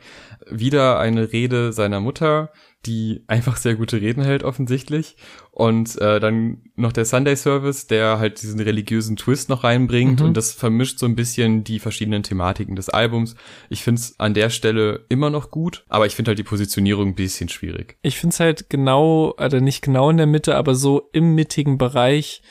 Wieder 0.50 0.98
eine 0.98 1.32
Rede 1.32 1.72
seiner 1.72 2.00
Mutter, 2.00 2.50
die 2.84 3.24
einfach 3.28 3.56
sehr 3.56 3.74
gute 3.74 3.98
Reden 4.02 4.22
hält 4.22 4.42
offensichtlich. 4.42 5.16
Und 5.50 5.98
äh, 6.02 6.20
dann 6.20 6.64
noch 6.76 6.92
der 6.92 7.06
Sunday 7.06 7.34
Service, 7.34 7.86
der 7.86 8.18
halt 8.18 8.42
diesen 8.42 8.60
religiösen 8.60 9.16
Twist 9.16 9.48
noch 9.48 9.64
reinbringt 9.64 10.20
Mhm. 10.20 10.26
und 10.26 10.36
das 10.36 10.52
vermischt 10.52 10.98
so 10.98 11.06
ein 11.06 11.16
bisschen 11.16 11.64
die 11.64 11.78
verschiedenen 11.78 12.22
Thematiken 12.22 12.76
des 12.76 12.90
Albums. 12.90 13.36
Ich 13.70 13.82
find's 13.82 14.14
an 14.18 14.34
der 14.34 14.50
Stelle 14.50 15.06
immer 15.08 15.30
noch 15.30 15.50
gut, 15.50 15.84
aber 15.88 16.04
ich 16.04 16.14
finde 16.14 16.28
halt 16.32 16.38
die 16.38 16.42
Positionierung 16.44 17.08
ein 17.08 17.14
bisschen 17.14 17.48
schwierig. 17.48 17.96
Ich 18.02 18.18
find's 18.18 18.38
halt 18.38 18.68
genau, 18.68 19.34
oder 19.38 19.62
nicht 19.62 19.80
genau 19.80 20.10
in 20.10 20.18
der 20.18 20.26
Mitte, 20.26 20.56
aber 20.56 20.74
so 20.74 21.08
im 21.12 21.34
mittigen 21.34 21.78
Bereich 21.78 22.42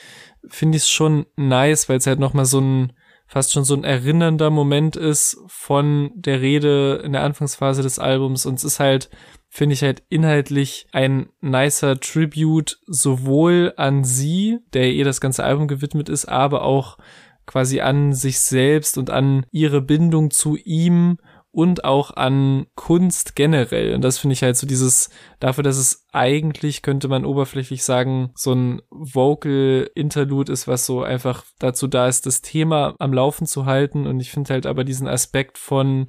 finde 0.48 0.76
ich 0.76 0.84
es 0.84 0.90
schon 0.90 1.26
nice, 1.36 1.88
weil 1.88 1.98
es 1.98 2.06
halt 2.06 2.18
nochmal 2.18 2.44
so 2.44 2.60
ein, 2.60 2.92
fast 3.26 3.52
schon 3.52 3.64
so 3.64 3.74
ein 3.74 3.84
erinnernder 3.84 4.50
Moment 4.50 4.96
ist 4.96 5.38
von 5.48 6.10
der 6.14 6.40
Rede 6.40 7.02
in 7.04 7.12
der 7.12 7.22
Anfangsphase 7.22 7.82
des 7.82 7.98
Albums. 7.98 8.46
Und 8.46 8.54
es 8.54 8.64
ist 8.64 8.80
halt, 8.80 9.10
finde 9.48 9.74
ich 9.74 9.82
halt 9.82 10.02
inhaltlich 10.08 10.86
ein 10.92 11.28
nicer 11.40 11.98
Tribute 11.98 12.78
sowohl 12.86 13.72
an 13.76 14.04
sie, 14.04 14.58
der 14.72 14.92
ihr 14.92 15.04
das 15.04 15.20
ganze 15.20 15.44
Album 15.44 15.66
gewidmet 15.66 16.08
ist, 16.08 16.26
aber 16.26 16.62
auch 16.62 16.98
quasi 17.46 17.80
an 17.80 18.12
sich 18.12 18.40
selbst 18.40 18.98
und 18.98 19.10
an 19.10 19.46
ihre 19.50 19.80
Bindung 19.80 20.30
zu 20.30 20.56
ihm 20.56 21.18
und 21.56 21.86
auch 21.86 22.14
an 22.14 22.66
Kunst 22.74 23.34
generell. 23.34 23.94
Und 23.94 24.02
das 24.02 24.18
finde 24.18 24.34
ich 24.34 24.42
halt 24.42 24.58
so 24.58 24.66
dieses, 24.66 25.08
dafür, 25.40 25.64
dass 25.64 25.78
es 25.78 26.04
eigentlich, 26.12 26.82
könnte 26.82 27.08
man 27.08 27.24
oberflächlich 27.24 27.82
sagen, 27.82 28.30
so 28.34 28.52
ein 28.52 28.82
Vocal 28.90 29.88
Interlude 29.94 30.52
ist, 30.52 30.68
was 30.68 30.84
so 30.84 31.02
einfach 31.02 31.46
dazu 31.58 31.86
da 31.86 32.08
ist, 32.08 32.26
das 32.26 32.42
Thema 32.42 32.94
am 32.98 33.14
Laufen 33.14 33.46
zu 33.46 33.64
halten. 33.64 34.06
Und 34.06 34.20
ich 34.20 34.32
finde 34.32 34.52
halt 34.52 34.66
aber 34.66 34.84
diesen 34.84 35.08
Aspekt 35.08 35.56
von, 35.56 36.08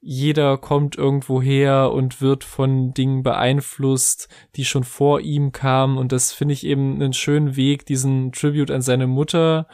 jeder 0.00 0.56
kommt 0.56 0.96
irgendwo 0.96 1.42
her 1.42 1.92
und 1.92 2.22
wird 2.22 2.42
von 2.42 2.94
Dingen 2.94 3.22
beeinflusst, 3.22 4.30
die 4.56 4.64
schon 4.64 4.84
vor 4.84 5.20
ihm 5.20 5.52
kamen. 5.52 5.98
Und 5.98 6.10
das 6.10 6.32
finde 6.32 6.54
ich 6.54 6.64
eben 6.64 6.94
einen 6.94 7.12
schönen 7.12 7.54
Weg, 7.54 7.84
diesen 7.84 8.32
Tribute 8.32 8.70
an 8.70 8.80
seine 8.80 9.06
Mutter 9.06 9.66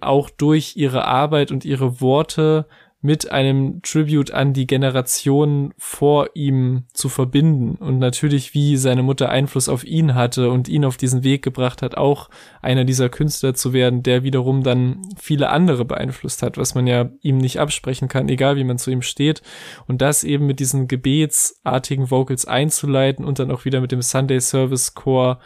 auch 0.00 0.30
durch 0.30 0.76
ihre 0.76 1.04
Arbeit 1.04 1.50
und 1.50 1.64
ihre 1.64 2.00
Worte 2.00 2.66
mit 3.02 3.32
einem 3.32 3.80
Tribute 3.82 4.30
an 4.30 4.52
die 4.52 4.66
Generation 4.66 5.72
vor 5.78 6.30
ihm 6.34 6.84
zu 6.92 7.08
verbinden. 7.08 7.76
Und 7.76 7.98
natürlich 7.98 8.52
wie 8.52 8.76
seine 8.76 9.02
Mutter 9.02 9.30
Einfluss 9.30 9.70
auf 9.70 9.84
ihn 9.84 10.14
hatte 10.14 10.50
und 10.50 10.68
ihn 10.68 10.84
auf 10.84 10.98
diesen 10.98 11.24
Weg 11.24 11.42
gebracht 11.42 11.80
hat, 11.80 11.96
auch 11.96 12.28
einer 12.60 12.84
dieser 12.84 13.08
Künstler 13.08 13.54
zu 13.54 13.72
werden, 13.72 14.02
der 14.02 14.22
wiederum 14.22 14.62
dann 14.62 15.00
viele 15.18 15.48
andere 15.48 15.86
beeinflusst 15.86 16.42
hat, 16.42 16.58
was 16.58 16.74
man 16.74 16.86
ja 16.86 17.08
ihm 17.22 17.38
nicht 17.38 17.58
absprechen 17.58 18.08
kann, 18.08 18.28
egal 18.28 18.56
wie 18.56 18.64
man 18.64 18.78
zu 18.78 18.90
ihm 18.90 19.02
steht. 19.02 19.40
Und 19.86 20.02
das 20.02 20.22
eben 20.22 20.46
mit 20.46 20.60
diesen 20.60 20.86
gebetsartigen 20.86 22.10
Vocals 22.10 22.44
einzuleiten 22.44 23.24
und 23.24 23.38
dann 23.38 23.50
auch 23.50 23.64
wieder 23.64 23.80
mit 23.80 23.92
dem 23.92 24.02
Sunday 24.02 24.40
Service 24.40 24.94
Chor 24.94 25.40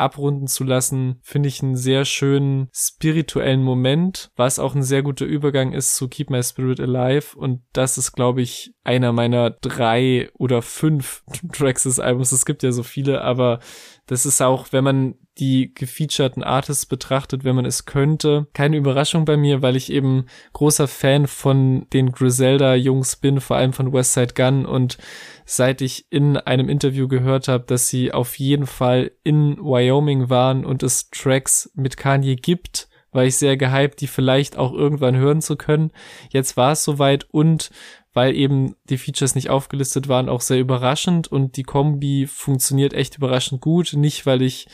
abrunden 0.00 0.46
zu 0.46 0.64
lassen, 0.64 1.20
finde 1.22 1.48
ich 1.48 1.62
einen 1.62 1.76
sehr 1.76 2.04
schönen 2.04 2.68
spirituellen 2.72 3.62
Moment, 3.62 4.30
was 4.36 4.58
auch 4.58 4.74
ein 4.74 4.82
sehr 4.82 5.02
guter 5.02 5.26
Übergang 5.26 5.72
ist 5.72 5.96
zu 5.96 6.08
Keep 6.08 6.30
My 6.30 6.42
Spirit 6.42 6.80
Alive 6.80 7.36
und 7.36 7.62
das 7.72 7.98
ist, 7.98 8.12
glaube 8.12 8.42
ich, 8.42 8.72
einer 8.84 9.12
meiner 9.12 9.50
drei 9.50 10.30
oder 10.34 10.62
fünf 10.62 11.22
Tracks 11.52 11.84
des 11.84 12.00
Albums. 12.00 12.32
Es 12.32 12.46
gibt 12.46 12.62
ja 12.62 12.72
so 12.72 12.82
viele, 12.82 13.22
aber 13.22 13.60
das 14.06 14.26
ist 14.26 14.42
auch, 14.42 14.72
wenn 14.72 14.84
man 14.84 15.14
die 15.38 15.72
gefeaturten 15.72 16.42
Artists 16.42 16.86
betrachtet, 16.86 17.44
wenn 17.44 17.56
man 17.56 17.64
es 17.64 17.86
könnte, 17.86 18.48
keine 18.52 18.76
Überraschung 18.76 19.24
bei 19.24 19.36
mir, 19.36 19.62
weil 19.62 19.76
ich 19.76 19.90
eben 19.90 20.26
großer 20.52 20.88
Fan 20.88 21.26
von 21.26 21.86
den 21.92 22.12
Griselda-Jungs 22.12 23.16
bin, 23.16 23.40
vor 23.40 23.56
allem 23.56 23.72
von 23.72 23.92
Westside 23.92 24.34
Gun 24.34 24.66
und 24.66 24.98
seit 25.44 25.80
ich 25.80 26.06
in 26.10 26.36
einem 26.36 26.68
Interview 26.68 27.08
gehört 27.08 27.48
habe, 27.48 27.64
dass 27.66 27.88
sie 27.88 28.12
auf 28.12 28.38
jeden 28.38 28.66
Fall 28.66 29.12
in 29.22 29.56
Wyoming 29.58 30.28
waren 30.28 30.64
und 30.64 30.82
es 30.82 31.10
Tracks 31.10 31.70
mit 31.74 31.96
Kanye 31.96 32.36
gibt, 32.36 32.88
war 33.12 33.24
ich 33.24 33.36
sehr 33.36 33.56
gehypt, 33.56 34.00
die 34.00 34.06
vielleicht 34.06 34.56
auch 34.56 34.72
irgendwann 34.72 35.16
hören 35.16 35.42
zu 35.42 35.56
können. 35.56 35.90
Jetzt 36.30 36.56
war 36.56 36.72
es 36.72 36.84
soweit 36.84 37.24
und 37.30 37.70
weil 38.12 38.34
eben 38.34 38.74
die 38.88 38.98
Features 38.98 39.34
nicht 39.34 39.50
aufgelistet 39.50 40.08
waren, 40.08 40.28
auch 40.28 40.40
sehr 40.40 40.58
überraschend 40.58 41.28
und 41.28 41.56
die 41.56 41.62
Kombi 41.62 42.26
funktioniert 42.26 42.92
echt 42.92 43.16
überraschend 43.16 43.60
gut. 43.60 43.92
Nicht, 43.92 44.26
weil 44.26 44.42
ich 44.42 44.66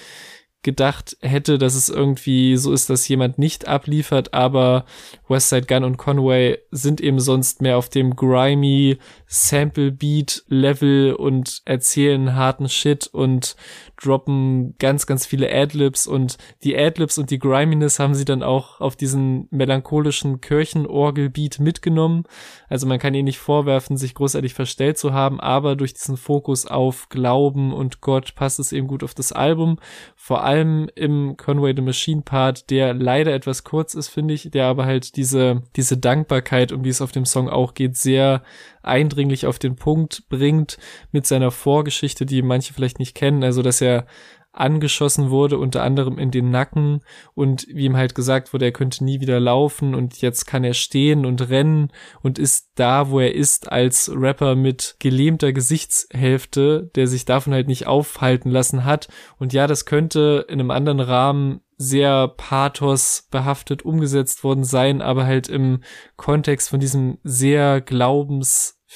gedacht 0.66 1.16
hätte, 1.20 1.58
dass 1.58 1.76
es 1.76 1.88
irgendwie 1.88 2.56
so 2.56 2.72
ist, 2.72 2.90
dass 2.90 3.06
jemand 3.06 3.38
nicht 3.38 3.68
abliefert, 3.68 4.34
aber 4.34 4.84
Westside 5.28 5.64
Gun 5.64 5.84
und 5.84 5.96
Conway 5.96 6.58
sind 6.72 7.00
eben 7.00 7.20
sonst 7.20 7.62
mehr 7.62 7.78
auf 7.78 7.88
dem 7.88 8.16
grimy 8.16 8.98
Sample 9.26 9.90
Beat 9.90 10.44
Level 10.48 11.14
und 11.14 11.62
erzählen 11.64 12.34
harten 12.34 12.68
Shit 12.68 13.08
und 13.08 13.56
droppen 14.00 14.76
ganz, 14.78 15.06
ganz 15.06 15.26
viele 15.26 15.52
Adlibs 15.52 16.06
und 16.06 16.38
die 16.62 16.76
Adlibs 16.76 17.18
und 17.18 17.30
die 17.30 17.38
Griminess 17.38 17.98
haben 17.98 18.14
sie 18.14 18.24
dann 18.24 18.42
auch 18.42 18.80
auf 18.80 18.94
diesen 18.94 19.48
melancholischen 19.50 20.40
Kirchenorgel-Beat 20.40 21.58
mitgenommen. 21.58 22.24
Also 22.68 22.86
man 22.86 22.98
kann 22.98 23.14
ihnen 23.14 23.24
nicht 23.24 23.38
vorwerfen, 23.38 23.96
sich 23.96 24.14
großartig 24.14 24.54
verstellt 24.54 24.98
zu 24.98 25.12
haben, 25.12 25.40
aber 25.40 25.76
durch 25.76 25.94
diesen 25.94 26.16
Fokus 26.16 26.66
auf 26.66 27.08
Glauben 27.08 27.72
und 27.72 28.00
Gott 28.00 28.34
passt 28.34 28.60
es 28.60 28.72
eben 28.72 28.86
gut 28.86 29.02
auf 29.02 29.14
das 29.14 29.32
Album. 29.32 29.78
Vor 30.14 30.44
allem 30.44 30.88
im 30.94 31.36
Conway 31.36 31.72
the 31.74 31.82
Machine 31.82 32.22
Part, 32.22 32.70
der 32.70 32.94
leider 32.94 33.34
etwas 33.34 33.64
kurz 33.64 33.94
ist, 33.94 34.08
finde 34.08 34.34
ich, 34.34 34.50
der 34.50 34.66
aber 34.66 34.86
halt 34.86 35.16
diese, 35.16 35.62
diese 35.74 35.96
Dankbarkeit, 35.96 36.70
um 36.70 36.82
die 36.82 36.90
es 36.90 37.02
auf 37.02 37.12
dem 37.12 37.24
Song 37.24 37.48
auch 37.48 37.74
geht, 37.74 37.96
sehr 37.96 38.42
eindringlich 38.86 39.46
auf 39.46 39.58
den 39.58 39.76
Punkt 39.76 40.28
bringt 40.28 40.78
mit 41.12 41.26
seiner 41.26 41.50
Vorgeschichte, 41.50 42.26
die 42.26 42.42
manche 42.42 42.74
vielleicht 42.74 42.98
nicht 42.98 43.14
kennen, 43.14 43.44
also 43.44 43.62
dass 43.62 43.80
er 43.80 44.06
angeschossen 44.56 45.30
wurde, 45.30 45.58
unter 45.58 45.82
anderem 45.82 46.18
in 46.18 46.30
den 46.30 46.50
Nacken 46.50 47.02
und 47.34 47.66
wie 47.68 47.84
ihm 47.84 47.96
halt 47.96 48.14
gesagt 48.14 48.52
wurde, 48.52 48.64
er 48.66 48.72
könnte 48.72 49.04
nie 49.04 49.20
wieder 49.20 49.38
laufen 49.38 49.94
und 49.94 50.20
jetzt 50.22 50.46
kann 50.46 50.64
er 50.64 50.74
stehen 50.74 51.26
und 51.26 51.48
rennen 51.50 51.92
und 52.22 52.38
ist 52.38 52.70
da, 52.74 53.10
wo 53.10 53.20
er 53.20 53.34
ist, 53.34 53.70
als 53.70 54.10
Rapper 54.14 54.56
mit 54.56 54.96
gelähmter 54.98 55.52
Gesichtshälfte, 55.52 56.90
der 56.94 57.06
sich 57.06 57.24
davon 57.24 57.52
halt 57.52 57.68
nicht 57.68 57.86
aufhalten 57.86 58.50
lassen 58.50 58.84
hat. 58.84 59.08
Und 59.38 59.52
ja, 59.52 59.66
das 59.66 59.84
könnte 59.84 60.46
in 60.48 60.60
einem 60.60 60.70
anderen 60.70 61.00
Rahmen 61.00 61.60
sehr 61.78 62.28
pathos 62.28 63.28
behaftet 63.30 63.82
umgesetzt 63.82 64.42
worden 64.42 64.64
sein, 64.64 65.02
aber 65.02 65.26
halt 65.26 65.48
im 65.48 65.82
Kontext 66.16 66.70
von 66.70 66.80
diesem 66.80 67.18
sehr 67.22 67.82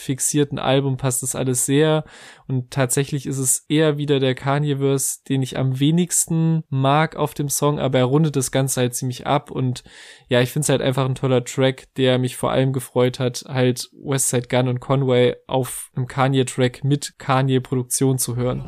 glaubensfixierten 0.01 0.59
Album 0.59 0.97
passt 0.97 1.23
das 1.23 1.35
alles 1.35 1.67
sehr 1.67 2.05
und 2.49 2.71
tatsächlich 2.71 3.27
ist 3.27 3.39
es 3.39 3.65
eher 3.69 3.99
wieder 3.99 4.19
der 4.19 4.35
Kanye-Verse, 4.35 5.19
den 5.29 5.43
ich 5.43 5.59
am 5.59 5.79
wenigsten 5.79 6.65
mag 6.69 7.17
auf 7.17 7.35
dem 7.35 7.49
Song, 7.49 7.79
aber 7.79 7.99
er 7.99 8.05
rundet 8.07 8.37
das 8.37 8.51
Ganze 8.51 8.81
halt 8.81 8.95
ziemlich 8.95 9.27
ab 9.27 9.51
und 9.51 9.85
ja, 10.29 10.41
ich 10.41 10.51
finde 10.51 10.65
es 10.65 10.69
halt 10.69 10.83
einfach 10.83 11.05
ein 11.05 11.15
toller 11.15 11.45
Track, 11.45 11.89
der 11.97 12.19
mich 12.19 12.37
vor 12.37 12.51
allem 12.51 12.73
gefreut 12.73 13.19
hat, 13.19 13.45
halt 13.47 13.91
Westside 13.93 14.49
Gun 14.49 14.69
und 14.69 14.81
Conway 14.81 15.37
auf 15.47 15.91
einem 15.95 16.07
Kanye-Track 16.07 16.85
mit 16.85 17.15
Kanye-Produktion 17.19 18.19
zu 18.19 18.37
hören. 18.37 18.65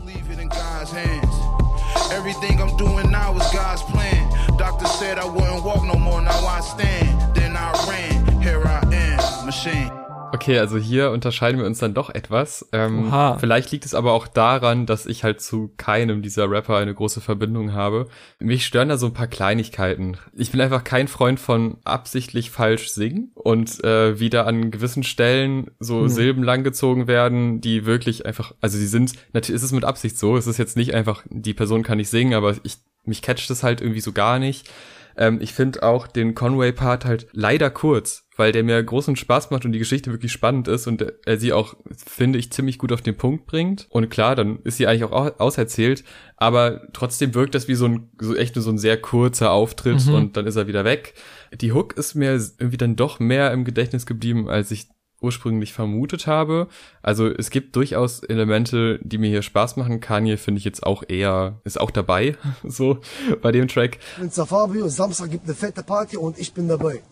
Everything 2.13 2.61
I'm 2.61 2.77
doing 2.77 3.11
now 3.11 3.35
is 3.37 3.51
God's 3.51 3.83
plan. 3.91 4.57
Doctor 4.57 4.87
said 4.87 5.19
I 5.19 5.25
wouldn't 5.25 5.65
walk 5.65 5.83
no 5.83 5.95
more, 5.95 6.21
now 6.23 6.47
I 6.47 6.61
stand. 6.61 7.35
Then 7.35 7.57
I 7.57 7.73
ran, 7.89 8.41
here 8.43 8.63
I 8.65 8.81
am, 8.95 9.47
machine. 9.47 10.02
Okay, 10.33 10.59
also 10.59 10.79
hier 10.79 11.11
unterscheiden 11.11 11.59
wir 11.61 11.67
uns 11.67 11.79
dann 11.79 11.95
doch 11.95 12.11
etwas. 12.11 12.69
Ähm, 12.73 13.09
Oha. 13.09 13.39
vielleicht 13.39 13.71
liegt 13.71 13.85
es 13.85 13.95
aber 13.95 14.13
auch 14.13 14.27
daran, 14.27 14.87
dass 14.87 15.07
ich 15.07 15.25
halt 15.25 15.41
zu 15.41 15.73
keinem 15.77 16.23
dieser 16.23 16.51
Rapper 16.51 16.77
eine 16.77 16.95
große 16.95 17.21
Verbindung 17.21 17.73
habe. 17.73 18.09
Mich 18.39 18.67
stören 18.67 18.89
da 18.89 18.97
so 18.97 19.07
ein 19.07 19.15
paar 19.15 19.27
Kleinigkeiten. 19.27 20.17
Ich 20.35 20.51
bin 20.51 20.61
einfach 20.61 20.85
kein 20.85 21.09
Freund 21.09 21.39
von 21.39 21.79
absichtlich 21.85 22.51
falsch 22.51 22.89
singen 22.91 23.31
und 23.35 23.83
äh, 23.85 24.19
wieder 24.19 24.47
an 24.47 24.71
gewissen 24.71 25.03
Stellen 25.03 25.71
so 25.79 26.03
Hm. 26.03 26.09
Silben 26.09 26.43
langgezogen 26.43 27.07
werden, 27.07 27.61
die 27.61 27.87
wirklich 27.87 28.27
einfach, 28.27 28.55
also 28.61 28.79
die 28.79 28.87
sind, 28.87 29.13
natürlich 29.33 29.57
ist 29.57 29.63
es 29.65 29.73
mit 29.73 29.85
Absicht 29.85 30.19
so, 30.19 30.37
es 30.37 30.47
ist 30.47 30.59
jetzt 30.59 30.77
nicht 30.77 30.95
einfach, 30.95 31.23
die 31.29 31.55
Person 31.55 31.83
kann 31.83 31.99
nicht 31.99 32.09
singen, 32.11 32.35
aber 32.35 32.57
ich, 32.63 32.77
mich 33.05 33.23
catcht 33.23 33.51
es 33.51 33.63
halt 33.63 33.81
irgendwie 33.81 34.01
so 34.01 34.13
gar 34.13 34.39
nicht. 34.39 34.71
Ähm, 35.17 35.39
ich 35.41 35.53
finde 35.53 35.83
auch 35.83 36.07
den 36.07 36.35
Conway-Part 36.35 37.05
halt 37.05 37.27
leider 37.33 37.71
kurz, 37.71 38.27
weil 38.37 38.53
der 38.53 38.65
mir 38.65 38.83
großen 38.83 39.17
Spaß 39.17 39.51
macht 39.51 39.65
und 39.65 39.73
die 39.73 39.79
Geschichte 39.79 40.11
wirklich 40.11 40.33
spannend 40.33 40.69
ist 40.69 40.87
und 40.87 41.05
er 41.27 41.39
sie 41.39 41.53
auch, 41.53 41.75
finde 41.95 42.39
ich, 42.39 42.51
ziemlich 42.53 42.79
gut 42.79 42.93
auf 42.93 43.03
den 43.03 43.17
Punkt 43.17 43.47
bringt. 43.47 43.87
Und 43.91 44.09
klar, 44.11 44.35
dann 44.37 44.61
ist 44.65 44.79
sie 44.79 44.87
eigentlich 44.87 45.05
auch 45.05 45.13
au- 45.13 45.35
auserzählt, 45.39 46.03
aber 46.37 46.83
trotzdem 46.93 47.35
wirkt 47.35 47.55
das 47.55 47.69
wie 47.69 47.75
so 47.75 47.87
ein, 47.87 48.11
so 48.21 48.35
echt 48.35 48.57
nur 48.57 48.63
so 48.63 48.71
ein 48.71 48.79
sehr 48.79 49.01
kurzer 49.01 49.51
Auftritt 49.53 50.07
Mhm. 50.07 50.15
und 50.15 50.37
dann 50.37 50.47
ist 50.47 50.57
er 50.57 50.67
wieder 50.67 50.85
weg. 50.85 51.15
Die 51.61 51.73
Hook 51.73 51.97
ist 51.99 52.15
mir 52.15 52.33
irgendwie 52.59 52.79
dann 52.79 52.97
doch 52.97 53.21
mehr 53.21 53.53
im 53.53 53.65
Gedächtnis 53.65 54.07
geblieben, 54.07 54.49
als 54.49 54.71
ich 54.71 54.89
ursprünglich 55.23 55.73
vermutet 55.73 56.27
habe. 56.27 56.69
Also 57.03 57.29
es 57.29 57.51
gibt 57.51 57.77
durchaus 57.77 58.23
Elemente, 58.23 58.99
die 59.03 59.19
mir 59.19 59.31
hier 59.31 59.43
Spaß 59.43 59.77
machen. 59.77 60.01
Kanye 60.01 60.37
finde 60.37 60.59
ich 60.59 60.65
jetzt 60.65 60.85
auch 60.85 61.03
eher, 61.07 61.61
ist 61.65 61.81
auch 61.81 61.91
dabei, 61.91 62.37
so 62.65 62.99
bei 63.41 63.53
dem 63.53 63.69
Track. 63.69 63.99
bin 64.21 64.47
Fabio, 64.47 64.89
Samstag 64.89 65.31
gibt 65.31 65.45
eine 65.45 65.55
fette 65.55 65.83
Party 65.83 66.17
und 66.17 66.39
ich 66.39 66.53
bin 66.53 66.69
dabei. 66.69 67.03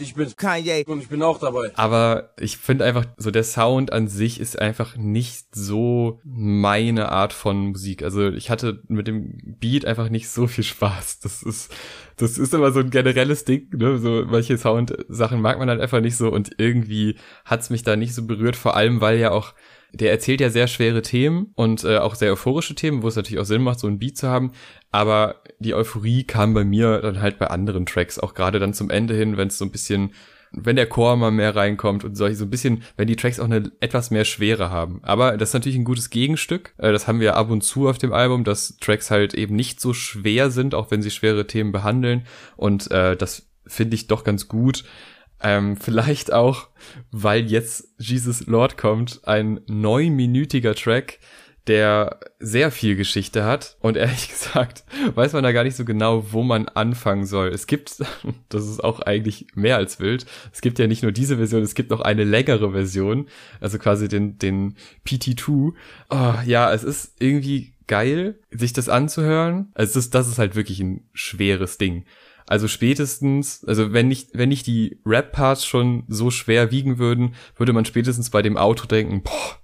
Ich 0.00 0.14
bin 0.14 0.34
Kanye. 0.36 0.84
und 0.86 1.02
ich 1.02 1.08
bin 1.08 1.22
auch 1.22 1.38
dabei. 1.38 1.70
Aber 1.74 2.30
ich 2.38 2.56
finde 2.56 2.84
einfach, 2.84 3.06
so 3.16 3.30
der 3.30 3.44
Sound 3.44 3.92
an 3.92 4.08
sich 4.08 4.40
ist 4.40 4.58
einfach 4.58 4.96
nicht 4.96 5.54
so 5.54 6.20
meine 6.24 7.10
Art 7.10 7.32
von 7.32 7.68
Musik. 7.68 8.02
Also 8.02 8.28
ich 8.30 8.50
hatte 8.50 8.82
mit 8.88 9.06
dem 9.06 9.56
Beat 9.60 9.84
einfach 9.84 10.08
nicht 10.08 10.28
so 10.28 10.46
viel 10.46 10.64
Spaß. 10.64 11.20
Das 11.20 11.42
ist, 11.42 11.72
das 12.16 12.38
ist 12.38 12.54
immer 12.54 12.72
so 12.72 12.80
ein 12.80 12.90
generelles 12.90 13.44
Ding, 13.44 13.68
ne? 13.72 13.98
So 13.98 14.24
manche 14.26 14.56
Sound-Sachen 14.56 15.40
mag 15.40 15.58
man 15.58 15.68
halt 15.68 15.80
einfach 15.80 16.00
nicht 16.00 16.16
so 16.16 16.28
und 16.28 16.52
irgendwie 16.58 17.16
hat's 17.44 17.70
mich 17.70 17.82
da 17.82 17.96
nicht 17.96 18.14
so 18.14 18.26
berührt, 18.26 18.56
vor 18.56 18.76
allem 18.76 19.00
weil 19.00 19.18
ja 19.18 19.30
auch 19.30 19.54
der 19.92 20.10
erzählt 20.10 20.40
ja 20.40 20.50
sehr 20.50 20.66
schwere 20.66 21.02
Themen 21.02 21.52
und 21.54 21.84
äh, 21.84 21.98
auch 21.98 22.14
sehr 22.14 22.32
euphorische 22.32 22.74
Themen, 22.74 23.02
wo 23.02 23.08
es 23.08 23.16
natürlich 23.16 23.40
auch 23.40 23.46
Sinn 23.46 23.62
macht, 23.62 23.80
so 23.80 23.86
ein 23.86 23.98
Beat 23.98 24.16
zu 24.16 24.28
haben. 24.28 24.52
Aber 24.90 25.42
die 25.58 25.74
Euphorie 25.74 26.24
kam 26.24 26.54
bei 26.54 26.64
mir 26.64 27.00
dann 27.00 27.20
halt 27.20 27.38
bei 27.38 27.46
anderen 27.46 27.86
Tracks, 27.86 28.18
auch 28.18 28.34
gerade 28.34 28.58
dann 28.58 28.74
zum 28.74 28.90
Ende 28.90 29.14
hin, 29.14 29.36
wenn 29.36 29.48
es 29.48 29.58
so 29.58 29.64
ein 29.64 29.70
bisschen, 29.70 30.12
wenn 30.52 30.76
der 30.76 30.86
Chor 30.86 31.16
mal 31.16 31.30
mehr 31.30 31.56
reinkommt 31.56 32.04
und 32.04 32.16
solche 32.16 32.36
so 32.36 32.44
ein 32.44 32.50
bisschen, 32.50 32.82
wenn 32.96 33.06
die 33.06 33.16
Tracks 33.16 33.40
auch 33.40 33.46
eine 33.46 33.70
etwas 33.80 34.10
mehr 34.10 34.24
Schwere 34.24 34.70
haben. 34.70 35.00
Aber 35.02 35.36
das 35.36 35.50
ist 35.50 35.54
natürlich 35.54 35.78
ein 35.78 35.84
gutes 35.84 36.10
Gegenstück. 36.10 36.74
Äh, 36.76 36.92
das 36.92 37.08
haben 37.08 37.20
wir 37.20 37.36
ab 37.36 37.50
und 37.50 37.62
zu 37.62 37.88
auf 37.88 37.98
dem 37.98 38.12
Album, 38.12 38.44
dass 38.44 38.76
Tracks 38.78 39.10
halt 39.10 39.32
eben 39.32 39.56
nicht 39.56 39.80
so 39.80 39.94
schwer 39.94 40.50
sind, 40.50 40.74
auch 40.74 40.90
wenn 40.90 41.02
sie 41.02 41.10
schwere 41.10 41.46
Themen 41.46 41.72
behandeln. 41.72 42.26
Und 42.56 42.90
äh, 42.90 43.16
das 43.16 43.48
finde 43.66 43.94
ich 43.94 44.06
doch 44.06 44.22
ganz 44.22 44.48
gut. 44.48 44.84
Ähm, 45.40 45.76
vielleicht 45.76 46.32
auch, 46.32 46.68
weil 47.10 47.46
jetzt 47.46 47.88
Jesus 47.98 48.46
Lord 48.46 48.76
kommt, 48.76 49.20
ein 49.24 49.60
neunminütiger 49.66 50.74
Track, 50.74 51.20
der 51.68 52.18
sehr 52.40 52.70
viel 52.70 52.96
Geschichte 52.96 53.44
hat. 53.44 53.76
Und 53.80 53.96
ehrlich 53.96 54.28
gesagt, 54.30 54.84
weiß 55.14 55.34
man 55.34 55.44
da 55.44 55.52
gar 55.52 55.64
nicht 55.64 55.76
so 55.76 55.84
genau, 55.84 56.32
wo 56.32 56.42
man 56.42 56.68
anfangen 56.68 57.26
soll. 57.26 57.48
Es 57.48 57.66
gibt, 57.66 57.96
das 58.48 58.66
ist 58.66 58.82
auch 58.82 59.00
eigentlich 59.00 59.46
mehr 59.54 59.76
als 59.76 60.00
wild, 60.00 60.26
es 60.52 60.60
gibt 60.60 60.78
ja 60.78 60.86
nicht 60.86 61.02
nur 61.02 61.12
diese 61.12 61.36
Version, 61.36 61.62
es 61.62 61.74
gibt 61.74 61.90
noch 61.90 62.00
eine 62.00 62.24
längere 62.24 62.72
Version, 62.72 63.28
also 63.60 63.78
quasi 63.78 64.08
den, 64.08 64.38
den 64.38 64.74
PT2. 65.06 65.72
Oh, 66.10 66.34
ja, 66.44 66.72
es 66.72 66.84
ist 66.84 67.16
irgendwie 67.20 67.74
geil, 67.86 68.38
sich 68.50 68.72
das 68.72 68.88
anzuhören. 68.88 69.70
Also 69.74 69.98
ist, 69.98 70.14
das 70.14 70.28
ist 70.28 70.38
halt 70.38 70.56
wirklich 70.56 70.80
ein 70.80 71.08
schweres 71.12 71.78
Ding. 71.78 72.04
Also 72.48 72.66
spätestens, 72.66 73.62
also 73.66 73.92
wenn 73.92 74.08
nicht, 74.08 74.30
wenn 74.32 74.48
nicht 74.48 74.66
die 74.66 75.00
Rap-Parts 75.04 75.66
schon 75.66 76.04
so 76.08 76.30
schwer 76.30 76.70
wiegen 76.70 76.98
würden, 76.98 77.34
würde 77.56 77.74
man 77.74 77.84
spätestens 77.84 78.30
bei 78.30 78.40
dem 78.40 78.56
Auto 78.56 78.86
denken, 78.86 79.22
boah, 79.22 79.58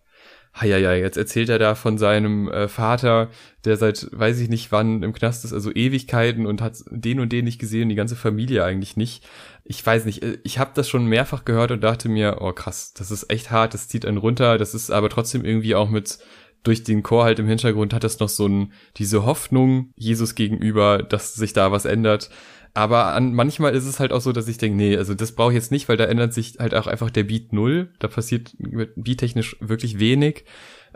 ja, 0.62 0.92
jetzt 0.92 1.16
erzählt 1.16 1.48
er 1.48 1.58
da 1.58 1.74
von 1.74 1.96
seinem 1.96 2.48
äh, 2.48 2.68
Vater, 2.68 3.30
der 3.64 3.76
seit 3.76 4.06
weiß 4.12 4.38
ich 4.38 4.50
nicht 4.50 4.70
wann 4.70 5.02
im 5.02 5.14
Knast 5.14 5.44
ist, 5.44 5.54
also 5.54 5.72
Ewigkeiten 5.72 6.46
und 6.46 6.60
hat 6.60 6.76
den 6.90 7.20
und 7.20 7.32
den 7.32 7.46
nicht 7.46 7.58
gesehen, 7.58 7.88
die 7.88 7.94
ganze 7.94 8.16
Familie 8.16 8.64
eigentlich 8.64 8.96
nicht. 8.96 9.26
Ich 9.64 9.84
weiß 9.84 10.04
nicht, 10.04 10.22
äh, 10.22 10.38
ich 10.44 10.58
habe 10.58 10.72
das 10.74 10.88
schon 10.88 11.06
mehrfach 11.06 11.46
gehört 11.46 11.70
und 11.70 11.82
dachte 11.82 12.10
mir, 12.10 12.38
oh 12.40 12.52
krass, 12.52 12.92
das 12.92 13.10
ist 13.10 13.30
echt 13.30 13.50
hart, 13.50 13.72
das 13.72 13.88
zieht 13.88 14.04
einen 14.04 14.18
runter, 14.18 14.58
das 14.58 14.74
ist 14.74 14.90
aber 14.90 15.08
trotzdem 15.08 15.44
irgendwie 15.44 15.74
auch 15.74 15.88
mit 15.88 16.18
durch 16.64 16.82
den 16.82 17.02
Chor 17.02 17.24
halt 17.24 17.38
im 17.38 17.46
Hintergrund 17.46 17.92
hat 17.92 18.04
das 18.04 18.18
noch 18.18 18.28
so 18.28 18.46
ein, 18.46 18.72
diese 18.96 19.24
Hoffnung 19.24 19.92
Jesus 19.96 20.34
gegenüber, 20.34 21.02
dass 21.02 21.34
sich 21.34 21.52
da 21.52 21.70
was 21.72 21.84
ändert. 21.84 22.30
Aber 22.74 23.14
an, 23.14 23.34
manchmal 23.34 23.72
ist 23.74 23.86
es 23.86 24.00
halt 24.00 24.12
auch 24.12 24.20
so, 24.20 24.32
dass 24.32 24.48
ich 24.48 24.58
denke, 24.58 24.76
nee, 24.76 24.96
also 24.96 25.14
das 25.14 25.32
brauche 25.32 25.52
ich 25.52 25.54
jetzt 25.54 25.70
nicht, 25.70 25.88
weil 25.88 25.96
da 25.96 26.04
ändert 26.04 26.34
sich 26.34 26.56
halt 26.58 26.74
auch 26.74 26.88
einfach 26.88 27.08
der 27.08 27.22
Beat 27.22 27.52
null. 27.52 27.92
Da 28.00 28.08
passiert 28.08 28.52
beattechnisch 28.58 29.56
wirklich 29.60 30.00
wenig. 30.00 30.44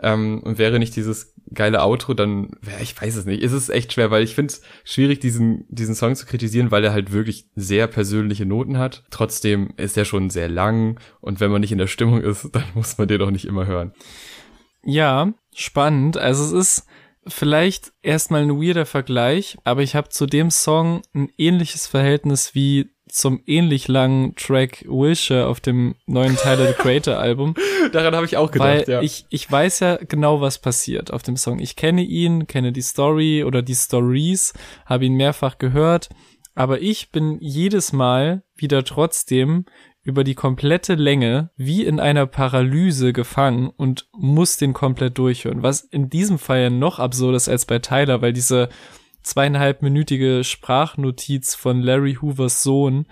Ähm, 0.01 0.41
und 0.43 0.57
wäre 0.57 0.79
nicht 0.79 0.95
dieses 0.95 1.33
geile 1.53 1.81
Outro, 1.83 2.13
dann 2.13 2.51
wäre, 2.61 2.81
ich 2.81 3.01
weiß 3.01 3.15
es 3.15 3.25
nicht. 3.25 3.43
Es 3.43 3.53
ist 3.53 3.69
echt 3.69 3.93
schwer, 3.93 4.11
weil 4.11 4.23
ich 4.23 4.35
finde 4.35 4.53
es 4.53 4.61
schwierig, 4.83 5.19
diesen, 5.19 5.65
diesen 5.69 5.95
Song 5.95 6.15
zu 6.15 6.25
kritisieren, 6.25 6.71
weil 6.71 6.83
er 6.83 6.93
halt 6.93 7.11
wirklich 7.11 7.47
sehr 7.55 7.87
persönliche 7.87 8.45
Noten 8.45 8.77
hat. 8.77 9.03
Trotzdem 9.09 9.73
ist 9.77 9.97
er 9.97 10.05
schon 10.05 10.29
sehr 10.29 10.47
lang 10.47 10.99
und 11.21 11.39
wenn 11.39 11.51
man 11.51 11.61
nicht 11.61 11.71
in 11.71 11.77
der 11.77 11.87
Stimmung 11.87 12.21
ist, 12.21 12.49
dann 12.53 12.63
muss 12.75 12.97
man 12.97 13.07
den 13.07 13.21
auch 13.21 13.31
nicht 13.31 13.45
immer 13.45 13.65
hören. 13.65 13.93
Ja, 14.83 15.33
spannend. 15.53 16.17
Also 16.17 16.43
es 16.43 16.51
ist 16.51 16.87
vielleicht 17.29 17.91
erstmal 18.01 18.41
ein 18.41 18.61
weirder 18.61 18.85
Vergleich, 18.85 19.57
aber 19.63 19.81
ich 19.81 19.95
habe 19.95 20.09
zu 20.09 20.25
dem 20.25 20.51
Song 20.51 21.01
ein 21.13 21.29
ähnliches 21.37 21.87
Verhältnis 21.87 22.55
wie 22.55 22.89
zum 23.07 23.41
ähnlich 23.47 23.87
langen 23.87 24.35
Track 24.35 24.85
Wisher 24.87 25.47
auf 25.47 25.59
dem 25.59 25.95
neuen 26.05 26.35
Tyler 26.35 26.67
the 26.67 26.73
Creator 26.73 27.17
Album, 27.17 27.55
Daran 27.91 28.15
habe 28.15 28.25
ich 28.25 28.37
auch 28.37 28.51
weil 28.55 28.79
gedacht, 28.79 28.87
ja. 28.87 29.01
ich 29.01 29.25
ich 29.29 29.51
weiß 29.51 29.79
ja 29.79 29.97
genau, 29.97 30.41
was 30.41 30.59
passiert 30.59 31.11
auf 31.11 31.23
dem 31.23 31.37
Song. 31.37 31.59
Ich 31.59 31.75
kenne 31.75 32.03
ihn, 32.03 32.47
kenne 32.47 32.71
die 32.71 32.81
Story 32.81 33.43
oder 33.43 33.61
die 33.61 33.75
Stories, 33.75 34.53
habe 34.85 35.05
ihn 35.05 35.15
mehrfach 35.15 35.57
gehört, 35.57 36.09
aber 36.55 36.81
ich 36.81 37.11
bin 37.11 37.37
jedes 37.39 37.93
Mal 37.93 38.43
wieder 38.55 38.83
trotzdem 38.83 39.65
über 40.03 40.23
die 40.23 40.35
komplette 40.35 40.95
Länge 40.95 41.51
wie 41.55 41.83
in 41.83 41.99
einer 41.99 42.25
Paralyse 42.25 43.13
gefangen 43.13 43.69
und 43.75 44.07
muss 44.13 44.57
den 44.57 44.73
komplett 44.73 45.17
durchhören. 45.17 45.61
Was 45.61 45.81
in 45.81 46.09
diesem 46.09 46.39
Fall 46.39 46.61
ja 46.61 46.69
noch 46.69 46.99
absurd 46.99 47.35
ist 47.35 47.49
als 47.49 47.65
bei 47.65 47.79
Tyler, 47.79 48.21
weil 48.21 48.33
diese 48.33 48.69
zweieinhalbminütige 49.23 50.43
Sprachnotiz 50.43 51.55
von 51.55 51.81
Larry 51.81 52.15
Hoovers 52.21 52.63
Sohn 52.63 53.05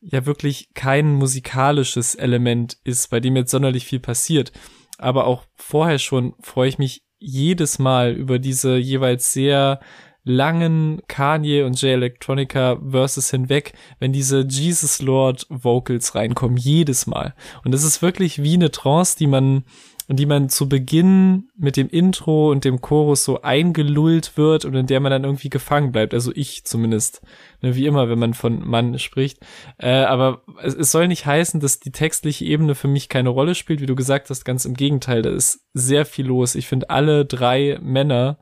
ja 0.00 0.26
wirklich 0.26 0.70
kein 0.74 1.14
musikalisches 1.14 2.14
Element 2.14 2.78
ist, 2.84 3.10
bei 3.10 3.20
dem 3.20 3.36
jetzt 3.36 3.50
sonderlich 3.50 3.84
viel 3.84 4.00
passiert. 4.00 4.52
Aber 4.96 5.26
auch 5.26 5.44
vorher 5.56 5.98
schon 5.98 6.34
freue 6.40 6.68
ich 6.68 6.78
mich 6.78 7.02
jedes 7.18 7.78
Mal 7.78 8.12
über 8.12 8.38
diese 8.38 8.76
jeweils 8.76 9.32
sehr 9.32 9.80
langen 10.28 11.02
Kanye 11.08 11.62
und 11.62 11.80
J 11.80 11.92
Electronica 11.92 12.78
Verses 12.88 13.30
hinweg, 13.30 13.72
wenn 13.98 14.12
diese 14.12 14.46
Jesus 14.48 15.02
Lord 15.02 15.46
Vocals 15.48 16.14
reinkommen, 16.14 16.56
jedes 16.56 17.06
Mal. 17.06 17.34
Und 17.64 17.74
es 17.74 17.82
ist 17.82 18.02
wirklich 18.02 18.42
wie 18.42 18.54
eine 18.54 18.70
Trance, 18.70 19.16
die 19.18 19.26
man, 19.26 19.64
die 20.08 20.26
man 20.26 20.48
zu 20.48 20.68
Beginn 20.68 21.48
mit 21.56 21.76
dem 21.76 21.88
Intro 21.88 22.50
und 22.50 22.64
dem 22.64 22.80
Chorus 22.80 23.24
so 23.24 23.42
eingelullt 23.42 24.36
wird 24.36 24.64
und 24.64 24.74
in 24.74 24.86
der 24.86 25.00
man 25.00 25.10
dann 25.10 25.24
irgendwie 25.24 25.50
gefangen 25.50 25.92
bleibt. 25.92 26.14
Also 26.14 26.30
ich 26.34 26.64
zumindest. 26.64 27.22
Ne, 27.60 27.74
wie 27.74 27.86
immer, 27.86 28.08
wenn 28.08 28.20
man 28.20 28.34
von 28.34 28.60
Mann 28.64 29.00
spricht. 29.00 29.40
Äh, 29.78 29.90
aber 29.90 30.42
es 30.62 30.92
soll 30.92 31.08
nicht 31.08 31.26
heißen, 31.26 31.58
dass 31.58 31.80
die 31.80 31.90
textliche 31.90 32.44
Ebene 32.44 32.76
für 32.76 32.86
mich 32.86 33.08
keine 33.08 33.30
Rolle 33.30 33.56
spielt, 33.56 33.80
wie 33.80 33.86
du 33.86 33.96
gesagt 33.96 34.30
hast, 34.30 34.44
ganz 34.44 34.64
im 34.64 34.74
Gegenteil. 34.74 35.22
Da 35.22 35.30
ist 35.30 35.66
sehr 35.74 36.06
viel 36.06 36.26
los. 36.26 36.54
Ich 36.54 36.68
finde, 36.68 36.88
alle 36.90 37.24
drei 37.24 37.80
Männer 37.82 38.38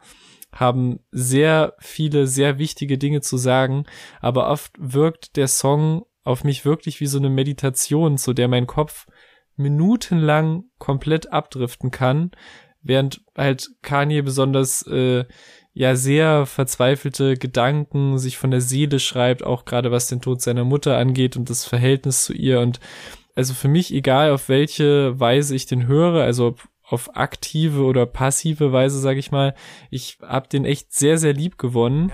haben 0.60 1.00
sehr 1.10 1.74
viele, 1.78 2.26
sehr 2.26 2.58
wichtige 2.58 2.98
Dinge 2.98 3.20
zu 3.20 3.36
sagen, 3.36 3.84
aber 4.20 4.48
oft 4.48 4.72
wirkt 4.78 5.36
der 5.36 5.48
Song 5.48 6.04
auf 6.24 6.42
mich 6.42 6.64
wirklich 6.64 7.00
wie 7.00 7.06
so 7.06 7.18
eine 7.18 7.30
Meditation, 7.30 8.18
zu 8.18 8.32
der 8.32 8.48
mein 8.48 8.66
Kopf 8.66 9.06
minutenlang 9.56 10.64
komplett 10.78 11.32
abdriften 11.32 11.90
kann, 11.90 12.32
während 12.82 13.22
halt 13.36 13.70
Kanye 13.82 14.22
besonders 14.22 14.86
äh, 14.86 15.24
ja 15.72 15.94
sehr 15.94 16.46
verzweifelte 16.46 17.36
Gedanken 17.36 18.18
sich 18.18 18.38
von 18.38 18.50
der 18.50 18.60
Seele 18.60 18.98
schreibt, 18.98 19.44
auch 19.44 19.64
gerade 19.64 19.90
was 19.90 20.08
den 20.08 20.20
Tod 20.20 20.40
seiner 20.40 20.64
Mutter 20.64 20.96
angeht 20.96 21.36
und 21.36 21.50
das 21.50 21.64
Verhältnis 21.64 22.24
zu 22.24 22.32
ihr. 22.32 22.60
Und 22.60 22.80
also 23.34 23.54
für 23.54 23.68
mich 23.68 23.92
egal 23.92 24.30
auf 24.30 24.48
welche 24.48 25.18
Weise 25.20 25.54
ich 25.54 25.66
den 25.66 25.86
höre, 25.86 26.22
also 26.22 26.48
ob 26.48 26.68
auf 26.88 27.16
aktive 27.16 27.82
oder 27.82 28.06
passive 28.06 28.72
Weise, 28.72 29.00
sag 29.00 29.16
ich 29.16 29.32
mal. 29.32 29.54
Ich 29.90 30.18
hab 30.22 30.48
den 30.50 30.64
echt 30.64 30.92
sehr, 30.92 31.18
sehr 31.18 31.32
lieb 31.32 31.58
gewonnen. 31.58 32.12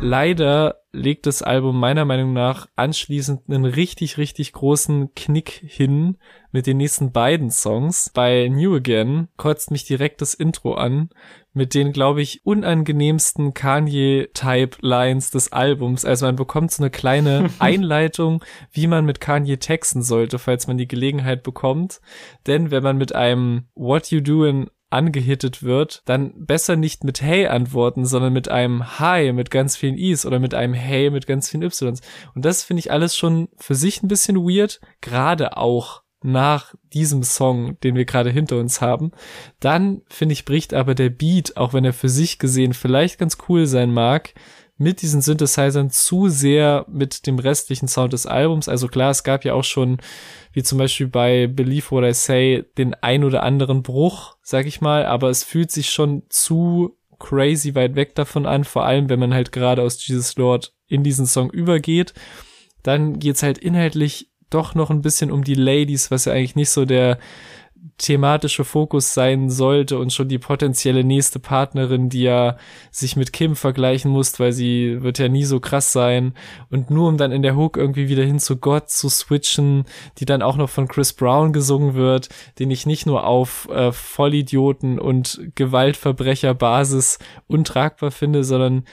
Leider 0.00 0.80
legt 0.92 1.26
das 1.26 1.42
Album 1.42 1.78
meiner 1.78 2.04
Meinung 2.04 2.32
nach 2.32 2.66
anschließend 2.74 3.42
einen 3.48 3.66
richtig, 3.66 4.18
richtig 4.18 4.52
großen 4.52 5.14
Knick 5.14 5.62
hin 5.64 6.16
mit 6.52 6.66
den 6.66 6.76
nächsten 6.76 7.12
beiden 7.12 7.50
Songs. 7.50 8.10
Bei 8.12 8.48
New 8.48 8.74
Again 8.76 9.28
kotzt 9.36 9.70
mich 9.70 9.84
direkt 9.84 10.20
das 10.20 10.34
Intro 10.34 10.74
an 10.74 11.10
mit 11.52 11.74
den, 11.74 11.92
glaube 11.92 12.22
ich, 12.22 12.44
unangenehmsten 12.44 13.54
Kanye-Type-Lines 13.54 15.30
des 15.30 15.52
Albums. 15.52 16.04
Also 16.04 16.26
man 16.26 16.36
bekommt 16.36 16.70
so 16.70 16.82
eine 16.82 16.90
kleine 16.90 17.50
Einleitung, 17.58 18.44
wie 18.72 18.86
man 18.86 19.04
mit 19.04 19.20
Kanye 19.20 19.58
texten 19.58 20.02
sollte, 20.02 20.38
falls 20.38 20.66
man 20.66 20.78
die 20.78 20.88
Gelegenheit 20.88 21.42
bekommt. 21.42 22.00
Denn 22.46 22.70
wenn 22.70 22.82
man 22.82 22.98
mit 22.98 23.14
einem 23.14 23.68
What 23.74 24.10
You 24.10 24.20
Doing 24.20 24.68
angehittet 24.90 25.62
wird, 25.62 26.02
dann 26.04 26.32
besser 26.46 26.76
nicht 26.76 27.04
mit 27.04 27.22
Hey 27.22 27.46
antworten, 27.46 28.04
sondern 28.04 28.32
mit 28.32 28.48
einem 28.48 28.98
Hi 28.98 29.32
mit 29.32 29.50
ganz 29.50 29.76
vielen 29.76 29.96
Is 29.96 30.26
oder 30.26 30.40
mit 30.40 30.52
einem 30.52 30.74
Hey 30.74 31.10
mit 31.10 31.26
ganz 31.26 31.48
vielen 31.48 31.62
Ys. 31.62 31.82
Und 31.82 32.00
das 32.34 32.64
finde 32.64 32.80
ich 32.80 32.90
alles 32.90 33.16
schon 33.16 33.48
für 33.56 33.76
sich 33.76 34.02
ein 34.02 34.08
bisschen 34.08 34.36
weird, 34.36 34.80
gerade 35.00 35.56
auch 35.56 36.02
nach 36.22 36.74
diesem 36.92 37.22
Song, 37.22 37.78
den 37.80 37.94
wir 37.94 38.04
gerade 38.04 38.30
hinter 38.30 38.58
uns 38.58 38.80
haben. 38.80 39.12
Dann 39.58 40.02
finde 40.08 40.34
ich 40.34 40.44
bricht 40.44 40.74
aber 40.74 40.94
der 40.94 41.10
Beat, 41.10 41.56
auch 41.56 41.72
wenn 41.72 41.84
er 41.84 41.92
für 41.92 42.08
sich 42.08 42.38
gesehen 42.38 42.74
vielleicht 42.74 43.18
ganz 43.18 43.38
cool 43.48 43.66
sein 43.66 43.92
mag, 43.92 44.34
mit 44.80 45.02
diesen 45.02 45.20
Synthesizern 45.20 45.90
zu 45.90 46.30
sehr 46.30 46.86
mit 46.88 47.26
dem 47.26 47.38
restlichen 47.38 47.86
Sound 47.86 48.14
des 48.14 48.24
Albums. 48.24 48.66
Also 48.66 48.88
klar, 48.88 49.10
es 49.10 49.24
gab 49.24 49.44
ja 49.44 49.52
auch 49.52 49.64
schon, 49.64 49.98
wie 50.54 50.62
zum 50.62 50.78
Beispiel 50.78 51.06
bei 51.06 51.46
Believe 51.48 51.90
What 51.90 52.04
I 52.04 52.14
Say, 52.14 52.64
den 52.78 52.94
ein 52.94 53.22
oder 53.22 53.42
anderen 53.42 53.82
Bruch, 53.82 54.36
sag 54.42 54.64
ich 54.64 54.80
mal, 54.80 55.04
aber 55.04 55.28
es 55.28 55.44
fühlt 55.44 55.70
sich 55.70 55.90
schon 55.90 56.22
zu 56.30 56.96
crazy 57.18 57.74
weit 57.74 57.94
weg 57.94 58.14
davon 58.14 58.46
an, 58.46 58.64
vor 58.64 58.86
allem 58.86 59.10
wenn 59.10 59.20
man 59.20 59.34
halt 59.34 59.52
gerade 59.52 59.82
aus 59.82 60.04
Jesus 60.06 60.36
Lord 60.36 60.72
in 60.86 61.04
diesen 61.04 61.26
Song 61.26 61.50
übergeht. 61.50 62.14
Dann 62.82 63.18
geht's 63.18 63.42
halt 63.42 63.58
inhaltlich 63.58 64.29
doch 64.50 64.74
noch 64.74 64.90
ein 64.90 65.02
bisschen 65.02 65.30
um 65.30 65.44
die 65.44 65.54
Ladies, 65.54 66.10
was 66.10 66.26
ja 66.26 66.32
eigentlich 66.32 66.56
nicht 66.56 66.70
so 66.70 66.84
der 66.84 67.18
thematische 68.00 68.64
Fokus 68.64 69.14
sein 69.14 69.50
sollte 69.50 69.98
und 69.98 70.12
schon 70.12 70.28
die 70.28 70.38
potenzielle 70.38 71.04
nächste 71.04 71.38
Partnerin, 71.38 72.08
die 72.08 72.22
ja 72.22 72.56
sich 72.90 73.16
mit 73.16 73.32
Kim 73.32 73.56
vergleichen 73.56 74.10
muss, 74.10 74.38
weil 74.40 74.52
sie 74.52 75.02
wird 75.02 75.18
ja 75.18 75.28
nie 75.28 75.44
so 75.44 75.60
krass 75.60 75.92
sein. 75.92 76.34
Und 76.70 76.90
nur 76.90 77.08
um 77.08 77.16
dann 77.16 77.32
in 77.32 77.42
der 77.42 77.56
Hook 77.56 77.76
irgendwie 77.76 78.08
wieder 78.08 78.24
hin 78.24 78.38
zu 78.38 78.56
Gott 78.56 78.90
zu 78.90 79.08
switchen, 79.08 79.84
die 80.18 80.24
dann 80.24 80.42
auch 80.42 80.56
noch 80.56 80.70
von 80.70 80.88
Chris 80.88 81.12
Brown 81.12 81.52
gesungen 81.52 81.94
wird, 81.94 82.28
den 82.58 82.70
ich 82.70 82.86
nicht 82.86 83.06
nur 83.06 83.26
auf 83.26 83.68
äh, 83.70 83.92
Vollidioten 83.92 84.98
und 84.98 85.40
Gewaltverbrecher 85.54 86.54
Basis 86.54 87.18
untragbar 87.46 88.10
finde, 88.10 88.44
sondern 88.44 88.84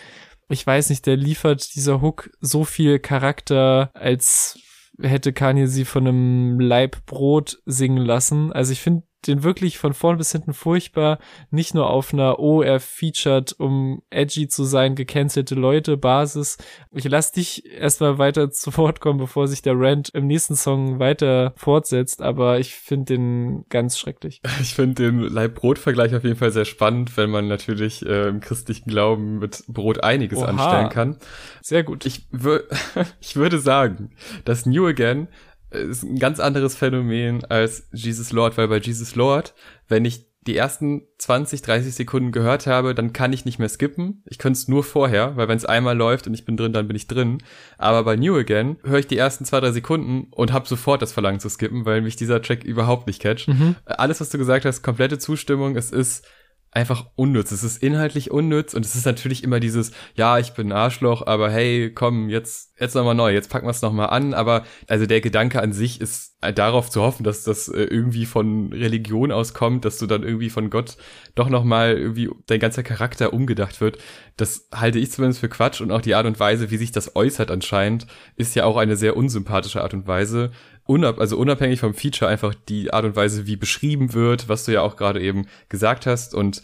ich 0.49 0.65
weiß 0.65 0.89
nicht, 0.89 1.05
der 1.05 1.17
liefert 1.17 1.75
dieser 1.75 2.01
Hook 2.01 2.29
so 2.39 2.63
viel 2.63 2.99
Charakter 2.99 3.89
als 3.93 4.59
hätte 5.01 5.33
Kanye 5.33 5.67
sie 5.67 5.85
von 5.85 6.07
einem 6.07 6.59
Laib 6.59 7.05
Brot 7.05 7.61
singen 7.65 7.97
lassen. 7.97 8.51
Also 8.51 8.71
ich 8.71 8.81
finde 8.81 9.06
den 9.25 9.43
wirklich 9.43 9.77
von 9.77 9.93
vorn 9.93 10.17
bis 10.17 10.31
hinten 10.31 10.53
furchtbar. 10.53 11.19
Nicht 11.49 11.73
nur 11.73 11.89
auf 11.89 12.13
einer, 12.13 12.39
oh, 12.39 12.61
er 12.61 12.79
featured, 12.79 13.55
um 13.57 14.01
edgy 14.09 14.47
zu 14.47 14.63
sein, 14.63 14.95
gecancelte 14.95 15.55
Leute 15.55 15.97
Basis. 15.97 16.57
Ich 16.93 17.05
lass 17.05 17.31
dich 17.31 17.65
erstmal 17.71 18.17
weiter 18.17 18.51
zu 18.51 18.75
Wort 18.77 18.99
kommen, 18.99 19.19
bevor 19.19 19.47
sich 19.47 19.61
der 19.61 19.73
Rant 19.75 20.09
im 20.09 20.27
nächsten 20.27 20.55
Song 20.55 20.99
weiter 20.99 21.53
fortsetzt, 21.55 22.21
aber 22.21 22.59
ich 22.59 22.75
finde 22.75 23.13
den 23.15 23.65
ganz 23.69 23.97
schrecklich. 23.97 24.41
Ich 24.59 24.73
finde 24.73 25.03
den 25.03 25.19
Leib-Brot-Vergleich 25.19 26.15
auf 26.15 26.23
jeden 26.23 26.35
Fall 26.35 26.51
sehr 26.51 26.65
spannend, 26.65 27.15
wenn 27.15 27.29
man 27.29 27.47
natürlich 27.47 28.05
äh, 28.05 28.27
im 28.27 28.41
christlichen 28.41 28.89
Glauben 28.89 29.39
mit 29.39 29.63
Brot 29.67 30.03
einiges 30.03 30.39
Oha. 30.39 30.47
anstellen 30.47 30.89
kann. 30.89 31.17
Sehr 31.61 31.83
gut. 31.83 32.05
Ich, 32.05 32.27
wür 32.31 32.63
ich 33.21 33.35
würde 33.35 33.59
sagen, 33.59 34.11
dass 34.45 34.65
New 34.65 34.85
Again 34.85 35.27
ist 35.71 36.03
ein 36.03 36.19
ganz 36.19 36.39
anderes 36.39 36.75
Phänomen 36.75 37.43
als 37.45 37.87
Jesus 37.91 38.31
Lord, 38.31 38.57
weil 38.57 38.67
bei 38.67 38.77
Jesus 38.77 39.15
Lord, 39.15 39.53
wenn 39.87 40.05
ich 40.05 40.27
die 40.47 40.55
ersten 40.55 41.01
20, 41.17 41.61
30 41.61 41.93
Sekunden 41.93 42.31
gehört 42.31 42.67
habe, 42.67 42.95
dann 42.95 43.11
kann 43.11 43.33
ich 43.33 43.43
nicht 43.43 43.59
mehr 43.59 43.67
skippen. 43.67 44.23
Ich 44.25 44.37
könnte 44.37 44.57
es 44.57 44.69
nur 44.69 44.83
vorher, 44.83 45.35
weil 45.35 45.49
wenn 45.49 45.57
es 45.57 45.65
einmal 45.65 45.95
läuft 45.95 46.25
und 46.25 46.33
ich 46.33 46.45
bin 46.45 46.55
drin, 46.55 46.71
dann 46.71 46.87
bin 46.87 46.95
ich 46.95 47.07
drin. 47.07 47.39
Aber 47.77 48.03
bei 48.05 48.15
New 48.15 48.35
Again 48.35 48.77
höre 48.83 48.99
ich 48.99 49.07
die 49.07 49.17
ersten 49.17 49.43
zwei, 49.43 49.59
drei 49.59 49.71
Sekunden 49.71 50.27
und 50.31 50.53
habe 50.53 50.67
sofort 50.67 51.01
das 51.01 51.11
Verlangen 51.11 51.41
zu 51.41 51.49
skippen, 51.49 51.85
weil 51.85 52.01
mich 52.01 52.15
dieser 52.15 52.41
Track 52.41 52.63
überhaupt 52.63 53.07
nicht 53.07 53.21
catcht. 53.21 53.49
Alles, 53.85 54.21
was 54.21 54.29
du 54.29 54.37
gesagt 54.37 54.63
hast, 54.63 54.83
komplette 54.83 55.19
Zustimmung. 55.19 55.75
Es 55.75 55.91
ist 55.91 56.25
einfach 56.77 57.07
unnütz. 57.15 57.51
Es 57.51 57.63
ist 57.63 57.81
inhaltlich 57.81 58.29
unnütz 58.29 58.75
und 58.75 58.85
es 58.85 58.93
ist 58.93 59.07
natürlich 59.07 59.43
immer 59.43 59.59
dieses, 59.59 59.91
ja, 60.13 60.37
ich 60.37 60.51
bin 60.51 60.71
Arschloch, 60.71 61.25
aber 61.25 61.49
hey, 61.49 61.91
komm, 61.91 62.29
jetzt, 62.29 62.79
jetzt 62.79 62.93
nochmal 62.93 63.15
neu, 63.15 63.33
jetzt 63.33 63.49
packen 63.49 63.65
wir 63.65 63.71
es 63.71 63.81
nochmal 63.81 64.11
an. 64.11 64.35
Aber 64.35 64.63
also 64.87 65.07
der 65.07 65.19
Gedanke 65.19 65.59
an 65.59 65.73
sich 65.73 65.99
ist 65.99 66.35
äh, 66.41 66.53
darauf 66.53 66.91
zu 66.91 67.01
hoffen, 67.01 67.23
dass 67.23 67.43
das 67.43 67.67
äh, 67.67 67.81
irgendwie 67.81 68.27
von 68.27 68.71
Religion 68.71 69.31
auskommt, 69.31 69.85
dass 69.85 69.97
du 69.97 70.05
dann 70.05 70.21
irgendwie 70.21 70.51
von 70.51 70.69
Gott 70.69 70.97
doch 71.33 71.49
nochmal 71.49 71.97
irgendwie 71.97 72.29
dein 72.45 72.59
ganzer 72.59 72.83
Charakter 72.83 73.33
umgedacht 73.33 73.81
wird. 73.81 73.97
Das 74.37 74.67
halte 74.71 74.99
ich 74.99 75.11
zumindest 75.11 75.39
für 75.39 75.49
Quatsch 75.49 75.81
und 75.81 75.91
auch 75.91 76.01
die 76.01 76.13
Art 76.13 76.27
und 76.27 76.39
Weise, 76.39 76.69
wie 76.69 76.77
sich 76.77 76.91
das 76.91 77.15
äußert 77.15 77.49
anscheinend, 77.49 78.05
ist 78.35 78.55
ja 78.55 78.65
auch 78.65 78.77
eine 78.77 78.97
sehr 78.97 79.17
unsympathische 79.17 79.81
Art 79.81 79.95
und 79.95 80.05
Weise 80.05 80.51
unab 80.87 81.19
also 81.19 81.37
unabhängig 81.37 81.79
vom 81.79 81.93
Feature 81.93 82.29
einfach 82.29 82.55
die 82.67 82.91
Art 82.91 83.05
und 83.05 83.15
Weise, 83.15 83.45
wie 83.45 83.55
beschrieben 83.55 84.13
wird, 84.13 84.49
was 84.49 84.65
du 84.65 84.73
ja 84.73 84.81
auch 84.81 84.95
gerade 84.95 85.21
eben 85.21 85.47
gesagt 85.69 86.05
hast. 86.05 86.33
Und 86.33 86.63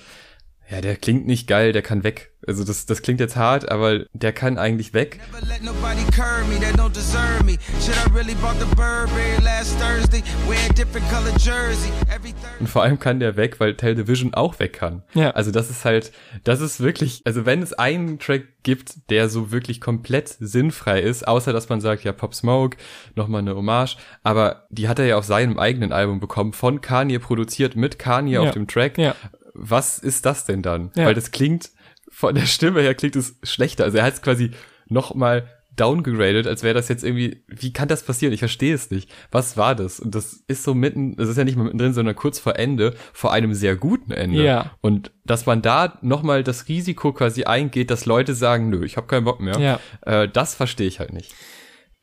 ja, 0.74 0.82
der 0.82 0.96
klingt 0.96 1.28
nicht 1.28 1.48
geil, 1.48 1.72
der 1.72 1.84
kann 1.84 2.04
weg. 2.04 2.32
Also 2.48 2.64
das, 2.66 2.86
das 2.88 3.02
klingt 3.04 3.20
jetzt 3.20 3.36
hart, 3.36 3.72
aber 3.72 4.06
der 4.12 4.34
kann 4.34 4.58
eigentlich 4.58 4.94
weg. 4.94 5.20
Never 5.32 5.46
let 5.46 5.62
nobody 5.64 6.04
curb 6.12 6.46
me 6.50 6.60
that 6.60 6.78
don't 6.78 6.94
deserve 6.94 7.44
me. 7.46 7.58
Should 7.80 7.96
I 7.96 8.10
really 8.14 8.34
bought 8.42 8.56
the 8.60 8.66
Burberry 8.76 9.42
last 9.44 9.80
Thursday? 9.80 10.24
Wear 10.48 10.58
a 10.70 10.74
different 10.74 11.08
color 11.10 11.32
jersey. 11.38 11.90
Every 12.10 12.32
Thursday. 12.34 12.60
Und 12.60 12.68
vor 12.70 12.82
allem 12.84 13.00
kann 13.00 13.20
der 13.20 13.38
weg, 13.38 13.60
weil 13.60 13.76
Tell 13.78 13.94
Division 13.96 14.34
auch 14.34 14.60
weg 14.60 14.74
kann. 14.74 15.04
Ja. 15.14 15.30
Also 15.32 15.52
das 15.52 15.70
ist 15.70 15.86
halt, 15.86 16.12
das 16.44 16.60
ist 16.60 16.80
wirklich, 16.82 17.22
also 17.24 17.46
wenn 17.46 17.62
es 17.62 17.72
einen 17.74 18.18
Track 18.20 18.44
gibt, 18.64 19.10
der 19.12 19.30
so 19.30 19.52
wirklich 19.52 19.80
komplett 19.80 20.36
sinnfrei 20.40 21.02
ist, 21.02 21.28
außer 21.28 21.54
dass 21.54 21.70
man 21.70 21.82
sagt, 21.82 22.04
ja, 22.04 22.12
Pop 22.14 22.34
Smoke, 22.34 22.78
nochmal 23.16 23.40
eine 23.42 23.56
Hommage, 23.56 23.96
aber 24.24 24.66
die 24.70 24.90
hat 24.90 25.00
er 25.00 25.06
ja 25.06 25.18
auf 25.18 25.26
seinem 25.26 25.60
eigenen 25.60 25.94
Album 25.94 26.20
bekommen, 26.20 26.52
von 26.52 26.82
Kanye 26.82 27.20
produziert, 27.20 27.76
mit 27.76 28.00
Kanye 28.00 28.34
Ja. 28.34 28.42
auf 28.42 28.52
dem 28.52 28.68
Track. 28.68 28.98
Ja. 28.98 29.16
Was 29.54 30.00
ist 30.00 30.26
das 30.26 30.46
denn 30.46 30.62
dann? 30.62 30.92
Ja. 30.96 31.06
Weil 31.06 31.14
das 31.16 31.32
klingt, 31.32 31.72
von 32.10 32.36
der 32.36 32.46
Stimme 32.46 32.82
her 32.82 32.96
klingt 32.96 33.16
es 33.16 33.36
schlechter. 33.44 33.84
Also 33.84 33.98
er 33.98 34.04
hat 34.04 34.14
es 34.14 34.22
quasi 34.22 34.52
nochmal 34.88 35.48
downgegradet, 35.76 36.46
als 36.46 36.62
wäre 36.62 36.76
das 36.76 36.88
jetzt 36.88 37.04
irgendwie, 37.04 37.44
wie 37.48 37.74
kann 37.74 37.88
das 37.88 38.04
passieren? 38.04 38.32
Ich 38.32 38.40
verstehe 38.42 38.76
es 38.76 38.92
nicht. 38.92 39.10
Was 39.32 39.58
war 39.58 39.74
das? 39.74 40.00
Und 40.00 40.14
das 40.14 40.44
ist 40.48 40.64
so 40.64 40.76
mitten, 40.76 41.16
das 41.16 41.30
ist 41.30 41.38
ja 41.38 41.44
nicht 41.44 41.56
mal 41.56 41.64
mittendrin, 41.64 41.94
sondern 41.94 42.16
kurz 42.16 42.38
vor 42.38 42.58
Ende, 42.60 42.94
vor 43.12 43.34
einem 43.34 43.56
sehr 43.56 43.76
guten 43.76 44.12
Ende. 44.12 44.44
Ja. 44.44 44.72
Und 44.82 45.12
dass 45.26 45.48
man 45.48 45.64
da 45.64 45.98
nochmal 46.04 46.44
das 46.44 46.68
Risiko 46.68 47.12
quasi 47.12 47.46
eingeht, 47.46 47.90
dass 47.90 48.06
Leute 48.06 48.36
sagen, 48.36 48.70
nö, 48.70 48.86
ich 48.86 48.98
habe 48.98 49.08
keinen 49.08 49.24
Bock 49.24 49.40
mehr, 49.40 49.60
Ja. 49.60 49.80
äh, 50.02 50.30
das 50.30 50.54
verstehe 50.54 50.88
ich 50.88 51.00
halt 51.00 51.12
nicht. 51.12 51.34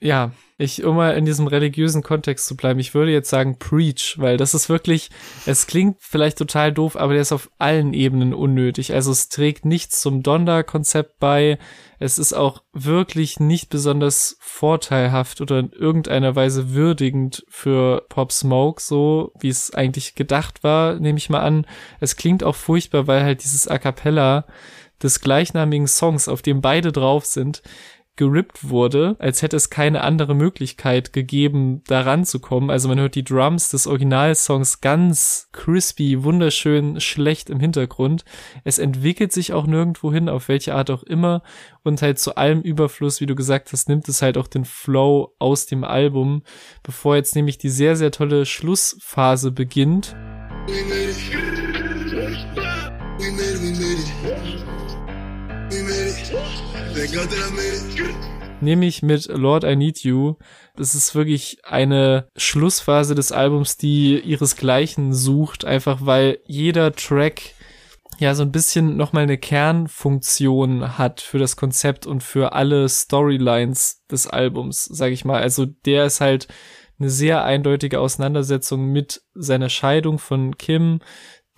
Ja, 0.01 0.33
ich, 0.57 0.85
um 0.85 0.97
mal 0.97 1.17
in 1.17 1.25
diesem 1.25 1.47
religiösen 1.47 2.03
Kontext 2.03 2.47
zu 2.47 2.57
bleiben, 2.57 2.81
ich 2.81 2.95
würde 2.95 3.13
jetzt 3.13 3.31
sagen 3.31 3.59
Preach, 3.59 4.17
weil 4.19 4.37
das 4.37 4.55
ist 4.55 4.69
wirklich, 4.69 5.11
es 5.47 5.67
klingt 5.67 5.97
vielleicht 6.01 6.39
total 6.39 6.73
doof, 6.73 6.97
aber 6.97 7.13
der 7.13 7.23
ist 7.23 7.33
auf 7.33 7.51
allen 7.59 7.95
Ebenen 7.95 8.35
unnötig. 8.35 8.93
Also 8.95 9.11
es 9.13 9.29
trägt 9.29 9.65
nichts 9.65 10.01
zum 10.01 10.23
Donda-Konzept 10.23 11.19
bei. 11.19 11.59
Es 11.99 12.19
ist 12.19 12.33
auch 12.33 12.63
wirklich 12.73 13.41
nicht 13.41 13.69
besonders 13.69 14.37
vorteilhaft 14.41 15.41
oder 15.41 15.59
in 15.59 15.73
irgendeiner 15.73 16.35
Weise 16.35 16.75
würdigend 16.75 17.45
für 17.49 18.07
Pop 18.09 18.33
Smoke, 18.33 18.83
so 18.83 19.33
wie 19.39 19.49
es 19.49 19.73
eigentlich 19.73 20.15
gedacht 20.15 20.63
war, 20.63 20.95
nehme 20.99 21.19
ich 21.19 21.31
mal 21.31 21.41
an. 21.41 21.67
Es 22.01 22.17
klingt 22.17 22.43
auch 22.43 22.57
furchtbar, 22.57 23.07
weil 23.07 23.23
halt 23.23 23.45
dieses 23.45 23.69
A 23.69 23.79
Cappella 23.79 24.47
des 25.03 25.21
gleichnamigen 25.21 25.89
Songs, 25.89 26.29
auf 26.29 26.43
dem 26.43 26.61
beide 26.61 26.93
drauf 26.93 27.25
sind, 27.25 27.63
gerippt 28.21 28.69
wurde, 28.69 29.17
als 29.19 29.41
hätte 29.41 29.57
es 29.57 29.71
keine 29.71 30.03
andere 30.03 30.35
Möglichkeit 30.35 31.15
gegeben, 31.15 31.83
daran 31.87 32.27
zu 32.27 32.39
kommen. 32.39 32.69
Also 32.69 32.87
man 32.87 33.01
hört 33.01 33.15
die 33.15 33.25
Drums 33.25 33.71
des 33.71 33.87
Originalsongs 33.87 34.83
ganz 34.83 35.49
crispy, 35.53 36.23
wunderschön 36.23 37.01
schlecht 37.01 37.49
im 37.49 37.61
Hintergrund. 37.61 38.27
Es 38.63 38.79
entwickelt 38.79 39.33
sich 39.33 39.55
auch 39.55 39.67
nirgendwo 39.67 40.13
hin, 40.13 40.29
auf 40.29 40.49
welche 40.49 40.75
Art 40.75 40.91
auch 40.91 41.03
immer. 41.03 41.43
Und 41.83 42.03
halt 42.03 42.19
zu 42.19 42.37
allem 42.37 42.61
Überfluss, 42.61 43.23
wie 43.23 43.27
du 43.27 43.35
gesagt 43.35 43.73
hast, 43.73 43.89
nimmt 43.89 44.07
es 44.07 44.21
halt 44.21 44.37
auch 44.37 44.49
den 44.49 44.67
Flow 44.67 45.35
aus 45.39 45.65
dem 45.65 45.83
Album, 45.83 46.43
bevor 46.83 47.17
jetzt 47.17 47.35
nämlich 47.35 47.57
die 47.57 47.71
sehr, 47.71 47.97
sehr 47.97 48.11
tolle 48.11 48.45
Schlussphase 48.45 49.51
beginnt. 49.51 50.15
We 55.71 55.85
made 55.85 56.19
it. 56.33 56.70
Nämlich 58.61 59.03
mit 59.03 59.27
Lord 59.29 59.65
I 59.65 59.77
Need 59.77 60.01
You. 60.01 60.35
Das 60.77 60.95
ist 60.95 61.15
wirklich 61.15 61.59
eine 61.65 62.29
Schlussphase 62.37 63.15
des 63.15 63.33
Albums, 63.33 63.77
die 63.77 64.19
ihresgleichen 64.19 65.13
sucht, 65.13 65.65
einfach 65.65 66.01
weil 66.03 66.39
jeder 66.47 66.93
Track 66.93 67.55
ja 68.19 68.35
so 68.35 68.43
ein 68.43 68.53
bisschen 68.53 68.97
nochmal 68.97 69.23
eine 69.23 69.39
Kernfunktion 69.39 70.99
hat 70.99 71.21
für 71.21 71.39
das 71.39 71.57
Konzept 71.57 72.07
und 72.07 72.23
für 72.23 72.53
alle 72.53 72.89
Storylines 72.89 74.05
des 74.11 74.27
Albums, 74.27 74.85
sag 74.85 75.13
ich 75.13 75.25
mal. 75.25 75.41
Also 75.41 75.65
der 75.65 76.05
ist 76.05 76.21
halt 76.21 76.49
eine 76.99 77.09
sehr 77.09 77.45
eindeutige 77.45 77.99
Auseinandersetzung 77.99 78.93
mit 78.93 79.23
seiner 79.35 79.71
Scheidung 79.71 80.19
von 80.19 80.59
Kim, 80.59 81.01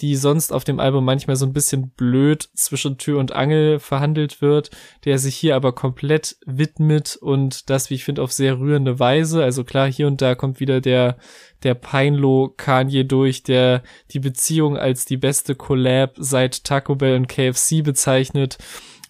die 0.03 0.17
sonst 0.17 0.53
auf 0.53 0.65
dem 0.65 0.81
Album 0.81 1.05
manchmal 1.05 1.37
so 1.37 1.47
ein 1.47 1.53
bisschen 1.53 1.91
blöd 1.91 2.43
zwischen 2.55 2.99
Tür 2.99 3.21
und 3.21 3.33
Angel 3.33 3.79
verhandelt 3.79 4.43
wird, 4.43 4.71
der 5.05 5.19
sich 5.19 5.37
hier 5.37 5.55
aber 5.55 5.73
komplett 5.73 6.37
widmet 6.45 7.17
und 7.17 7.71
das, 7.71 7.89
wie 7.89 7.95
ich 7.95 8.05
finde, 8.05 8.21
auf 8.21 8.33
sehr 8.33 8.59
rührende 8.59 8.99
Weise. 8.99 9.45
Also 9.45 9.63
klar, 9.63 9.91
hier 9.91 10.09
und 10.09 10.21
da 10.21 10.35
kommt 10.35 10.59
wieder 10.59 10.81
der, 10.81 11.19
der 11.63 11.75
Peinlo 11.75 12.53
Kanye 12.57 13.05
durch, 13.05 13.45
der 13.45 13.85
die 14.11 14.19
Beziehung 14.19 14.77
als 14.77 15.05
die 15.05 15.17
beste 15.17 15.55
Collab 15.55 16.15
seit 16.19 16.65
Taco 16.65 16.97
Bell 16.97 17.17
und 17.17 17.29
KFC 17.29 17.85
bezeichnet 17.85 18.59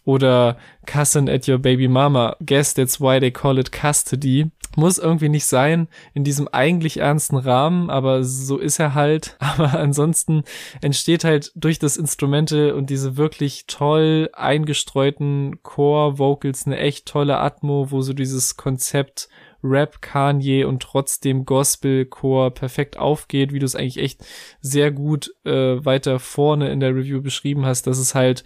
oder 0.04 0.58
Cousin 0.84 1.28
at 1.28 1.48
your 1.48 1.58
baby 1.58 1.88
mama. 1.88 2.36
Guess 2.44 2.74
that's 2.74 3.00
why 3.00 3.18
they 3.18 3.30
call 3.30 3.58
it 3.58 3.72
custody. 3.72 4.50
Muss 4.76 4.98
irgendwie 4.98 5.28
nicht 5.28 5.46
sein 5.46 5.88
in 6.14 6.24
diesem 6.24 6.48
eigentlich 6.48 6.98
ernsten 6.98 7.36
Rahmen, 7.36 7.90
aber 7.90 8.24
so 8.24 8.58
ist 8.58 8.78
er 8.78 8.94
halt. 8.94 9.36
Aber 9.52 9.78
ansonsten 9.78 10.44
entsteht 10.80 11.24
halt 11.24 11.52
durch 11.54 11.78
das 11.78 11.98
Instrumente 11.98 12.74
und 12.74 12.88
diese 12.88 13.16
wirklich 13.16 13.66
toll 13.66 14.30
eingestreuten 14.32 15.62
Core-Vocals 15.62 16.66
eine 16.66 16.78
echt 16.78 17.06
tolle 17.06 17.38
Atmo, 17.38 17.90
wo 17.90 18.00
so 18.00 18.14
dieses 18.14 18.56
Konzept 18.56 19.28
Rap 19.62 20.02
Kanye 20.02 20.64
und 20.64 20.82
trotzdem 20.82 21.44
Gospel 21.44 22.06
Core 22.06 22.50
perfekt 22.50 22.96
aufgeht, 22.96 23.52
wie 23.52 23.58
du 23.58 23.66
es 23.66 23.76
eigentlich 23.76 23.98
echt 23.98 24.24
sehr 24.60 24.90
gut 24.90 25.32
äh, 25.44 25.84
weiter 25.84 26.18
vorne 26.18 26.70
in 26.70 26.80
der 26.80 26.94
Review 26.94 27.22
beschrieben 27.22 27.64
hast, 27.64 27.86
dass 27.86 27.98
es 27.98 28.14
halt 28.14 28.42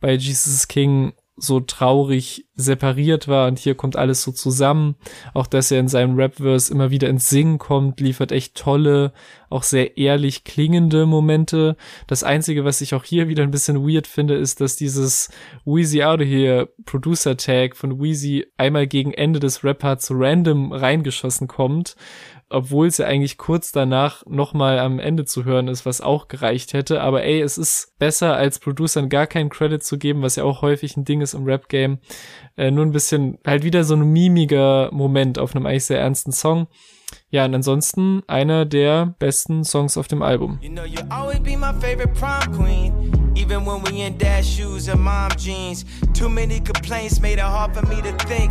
bei 0.00 0.12
Jesus 0.12 0.68
King 0.68 1.14
so 1.38 1.60
traurig 1.60 2.46
separiert 2.54 3.28
war 3.28 3.46
und 3.46 3.58
hier 3.58 3.74
kommt 3.74 3.96
alles 3.96 4.22
so 4.22 4.32
zusammen. 4.32 4.96
Auch 5.34 5.46
dass 5.46 5.70
er 5.70 5.80
in 5.80 5.88
seinem 5.88 6.16
Rap-Verse 6.16 6.72
immer 6.72 6.90
wieder 6.90 7.08
ins 7.08 7.28
Singen 7.28 7.58
kommt, 7.58 8.00
liefert 8.00 8.32
echt 8.32 8.56
tolle, 8.56 9.12
auch 9.48 9.62
sehr 9.62 9.96
ehrlich 9.96 10.44
klingende 10.44 11.06
Momente. 11.06 11.76
Das 12.06 12.24
Einzige, 12.24 12.64
was 12.64 12.80
ich 12.80 12.94
auch 12.94 13.04
hier 13.04 13.28
wieder 13.28 13.44
ein 13.44 13.50
bisschen 13.50 13.88
weird 13.88 14.06
finde, 14.06 14.34
ist, 14.34 14.60
dass 14.60 14.76
dieses 14.76 15.30
Wheezy 15.64 16.02
Out 16.02 16.20
of 16.20 16.26
Here 16.26 16.68
Producer 16.84 17.36
Tag 17.36 17.76
von 17.76 18.00
Wheezy 18.00 18.46
einmal 18.56 18.86
gegen 18.86 19.14
Ende 19.14 19.40
des 19.40 19.62
Rap-Parts 19.62 20.10
random 20.10 20.72
reingeschossen 20.72 21.46
kommt 21.46 21.94
obwohl 22.50 22.86
es 22.86 22.98
ja 22.98 23.06
eigentlich 23.06 23.36
kurz 23.36 23.72
danach 23.72 24.24
nochmal 24.26 24.78
am 24.78 24.98
Ende 24.98 25.24
zu 25.24 25.44
hören 25.44 25.68
ist, 25.68 25.84
was 25.84 26.00
auch 26.00 26.28
gereicht 26.28 26.72
hätte. 26.72 27.00
Aber 27.00 27.22
ey, 27.22 27.40
es 27.40 27.58
ist 27.58 27.98
besser 27.98 28.36
als 28.36 28.58
Producern 28.58 29.08
gar 29.08 29.26
keinen 29.26 29.50
Credit 29.50 29.82
zu 29.82 29.98
geben, 29.98 30.22
was 30.22 30.36
ja 30.36 30.44
auch 30.44 30.62
häufig 30.62 30.96
ein 30.96 31.04
Ding 31.04 31.20
ist 31.20 31.34
im 31.34 31.44
Rap-Game. 31.44 31.98
Äh, 32.56 32.70
nur 32.70 32.86
ein 32.86 32.92
bisschen 32.92 33.38
halt 33.46 33.64
wieder 33.64 33.84
so 33.84 33.94
ein 33.94 34.12
mimiger 34.12 34.88
Moment 34.92 35.38
auf 35.38 35.54
einem 35.54 35.66
eigentlich 35.66 35.84
sehr 35.84 36.00
ernsten 36.00 36.32
Song. 36.32 36.68
Ja, 37.30 37.44
und 37.44 37.54
ansonsten 37.54 38.22
einer 38.26 38.64
der 38.64 39.14
besten 39.18 39.64
Songs 39.64 39.96
auf 39.96 40.08
dem 40.08 40.22
Album. 40.22 40.58
You 40.62 40.70
know 40.70 40.84
Even 43.38 43.64
when 43.64 43.82
we 43.84 44.02
in 44.02 44.18
dad 44.18 44.44
shoes 44.44 44.88
and 44.88 45.00
mom 45.00 45.30
jeans. 45.36 45.84
Too 46.12 46.28
many 46.28 46.60
complaints 46.60 47.20
made 47.20 47.34
it 47.34 47.44
hard 47.44 47.72
for 47.72 47.86
me 47.86 48.02
to 48.02 48.12
think. 48.26 48.50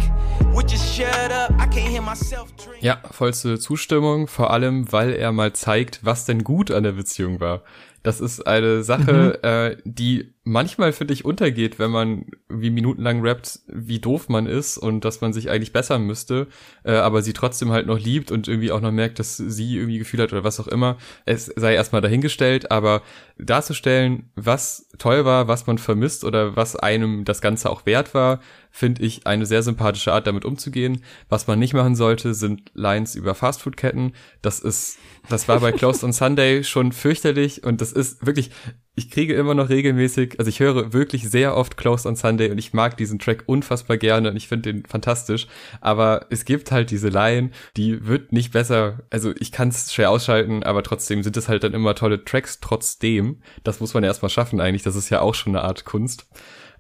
Would 0.53 0.71
you 0.71 0.77
shut 0.77 1.31
up? 1.31 1.51
I 1.59 1.67
can't 1.67 1.89
hear 1.89 2.01
myself 2.01 2.55
drink. 2.55 2.81
Ja, 2.81 2.97
vollste 3.11 3.59
Zustimmung, 3.59 4.27
vor 4.27 4.51
allem, 4.51 4.89
weil 4.91 5.11
er 5.13 5.33
mal 5.33 5.51
zeigt, 5.51 5.99
was 6.05 6.23
denn 6.23 6.43
gut 6.45 6.71
an 6.71 6.83
der 6.83 6.93
Beziehung 6.93 7.41
war. 7.41 7.63
Das 8.03 8.21
ist 8.21 8.47
eine 8.47 8.83
Sache, 8.83 9.43
äh, 9.43 9.77
die 9.83 10.33
manchmal, 10.47 10.93
finde 10.93 11.13
ich, 11.13 11.25
untergeht, 11.25 11.77
wenn 11.77 11.91
man 11.91 12.25
wie 12.47 12.69
minutenlang 12.69 13.21
rappt, 13.21 13.59
wie 13.67 13.99
doof 13.99 14.29
man 14.29 14.45
ist 14.45 14.77
und 14.77 15.03
dass 15.03 15.19
man 15.19 15.33
sich 15.33 15.49
eigentlich 15.49 15.73
bessern 15.73 16.03
müsste, 16.03 16.47
äh, 16.83 16.93
aber 16.93 17.21
sie 17.21 17.33
trotzdem 17.33 17.71
halt 17.71 17.85
noch 17.85 17.99
liebt 17.99 18.31
und 18.31 18.47
irgendwie 18.47 18.71
auch 18.71 18.79
noch 18.79 18.91
merkt, 18.91 19.19
dass 19.19 19.37
sie 19.37 19.75
irgendwie 19.75 19.99
Gefühl 19.99 20.21
hat 20.21 20.31
oder 20.31 20.45
was 20.45 20.59
auch 20.59 20.67
immer. 20.67 20.97
Es 21.25 21.47
sei 21.47 21.75
erstmal 21.75 22.01
dahingestellt, 22.01 22.71
aber 22.71 23.01
darzustellen, 23.37 24.29
was 24.35 24.89
toll 24.97 25.25
war, 25.25 25.47
was 25.47 25.67
man 25.67 25.77
vermisst 25.77 26.23
oder 26.23 26.55
was 26.55 26.75
einem 26.75 27.25
das 27.25 27.41
Ganze 27.41 27.69
auch 27.69 27.85
wert 27.85 28.13
war, 28.13 28.39
finde 28.78 29.01
ich 29.01 29.25
eine 29.25 29.47
sehr 29.47 29.63
sympathische 29.63 30.13
Art, 30.13 30.28
damit 30.28 30.45
umzugehen. 30.45 31.01
Was 31.30 31.47
man 31.47 31.57
nicht 31.57 31.73
machen 31.73 31.95
sollte, 31.95 32.36
sind 32.36 32.69
Lines 32.75 33.15
über 33.15 33.34
Fastfood-Ketten. 33.34 34.13
Das 34.43 34.59
ist, 34.59 34.99
das 35.30 35.47
war 35.47 35.59
bei 35.61 35.71
Closed 35.71 36.03
on 36.03 36.13
Sunday 36.13 36.63
schon 36.63 36.91
fürchterlich 36.91 37.63
und 37.63 37.82
das 37.82 37.91
ist 37.91 38.23
wirklich, 38.28 38.51
ich 38.93 39.09
kriege 39.09 39.34
immer 39.34 39.55
noch 39.55 39.69
regelmäßig, 39.69 40.36
also 40.38 40.49
ich 40.49 40.59
höre 40.59 40.93
wirklich 40.93 41.28
sehr 41.28 41.57
oft 41.57 41.75
Closed 41.75 42.05
on 42.05 42.15
Sunday 42.15 42.51
und 42.51 42.59
ich 42.59 42.73
mag 42.73 42.97
diesen 42.97 43.17
Track 43.17 43.45
unfassbar 43.47 43.97
gerne 43.97 44.30
und 44.30 44.38
ich 44.38 44.47
finde 44.47 44.71
den 44.71 44.86
fantastisch. 44.86 45.47
Aber 45.82 46.28
es 46.30 46.45
gibt 46.45 46.71
halt 46.71 46.91
diese 46.91 47.09
Line, 47.09 47.49
die 47.78 48.05
wird 48.05 48.32
nicht 48.32 48.53
besser, 48.53 48.99
also 49.09 49.34
ich 49.39 49.51
kann 49.51 49.69
es 49.69 49.91
schwer 49.91 50.11
ausschalten, 50.11 50.61
aber 50.61 50.84
trotzdem 50.84 51.23
sind 51.23 51.36
es 51.36 51.49
halt 51.49 51.63
dann 51.63 51.73
immer 51.73 51.95
tolle 51.95 52.23
Tracks 52.23 52.59
trotzdem. 52.59 53.41
Das 53.63 53.80
muss 53.80 53.95
man 53.95 54.03
ja 54.03 54.09
erstmal 54.09 54.30
schaffen 54.30 54.61
eigentlich, 54.61 54.84
das 54.84 54.95
ist 54.95 55.09
ja 55.09 55.21
auch 55.21 55.34
schon 55.34 55.55
eine 55.55 55.65
Art 55.65 55.84
Kunst. 55.84 56.28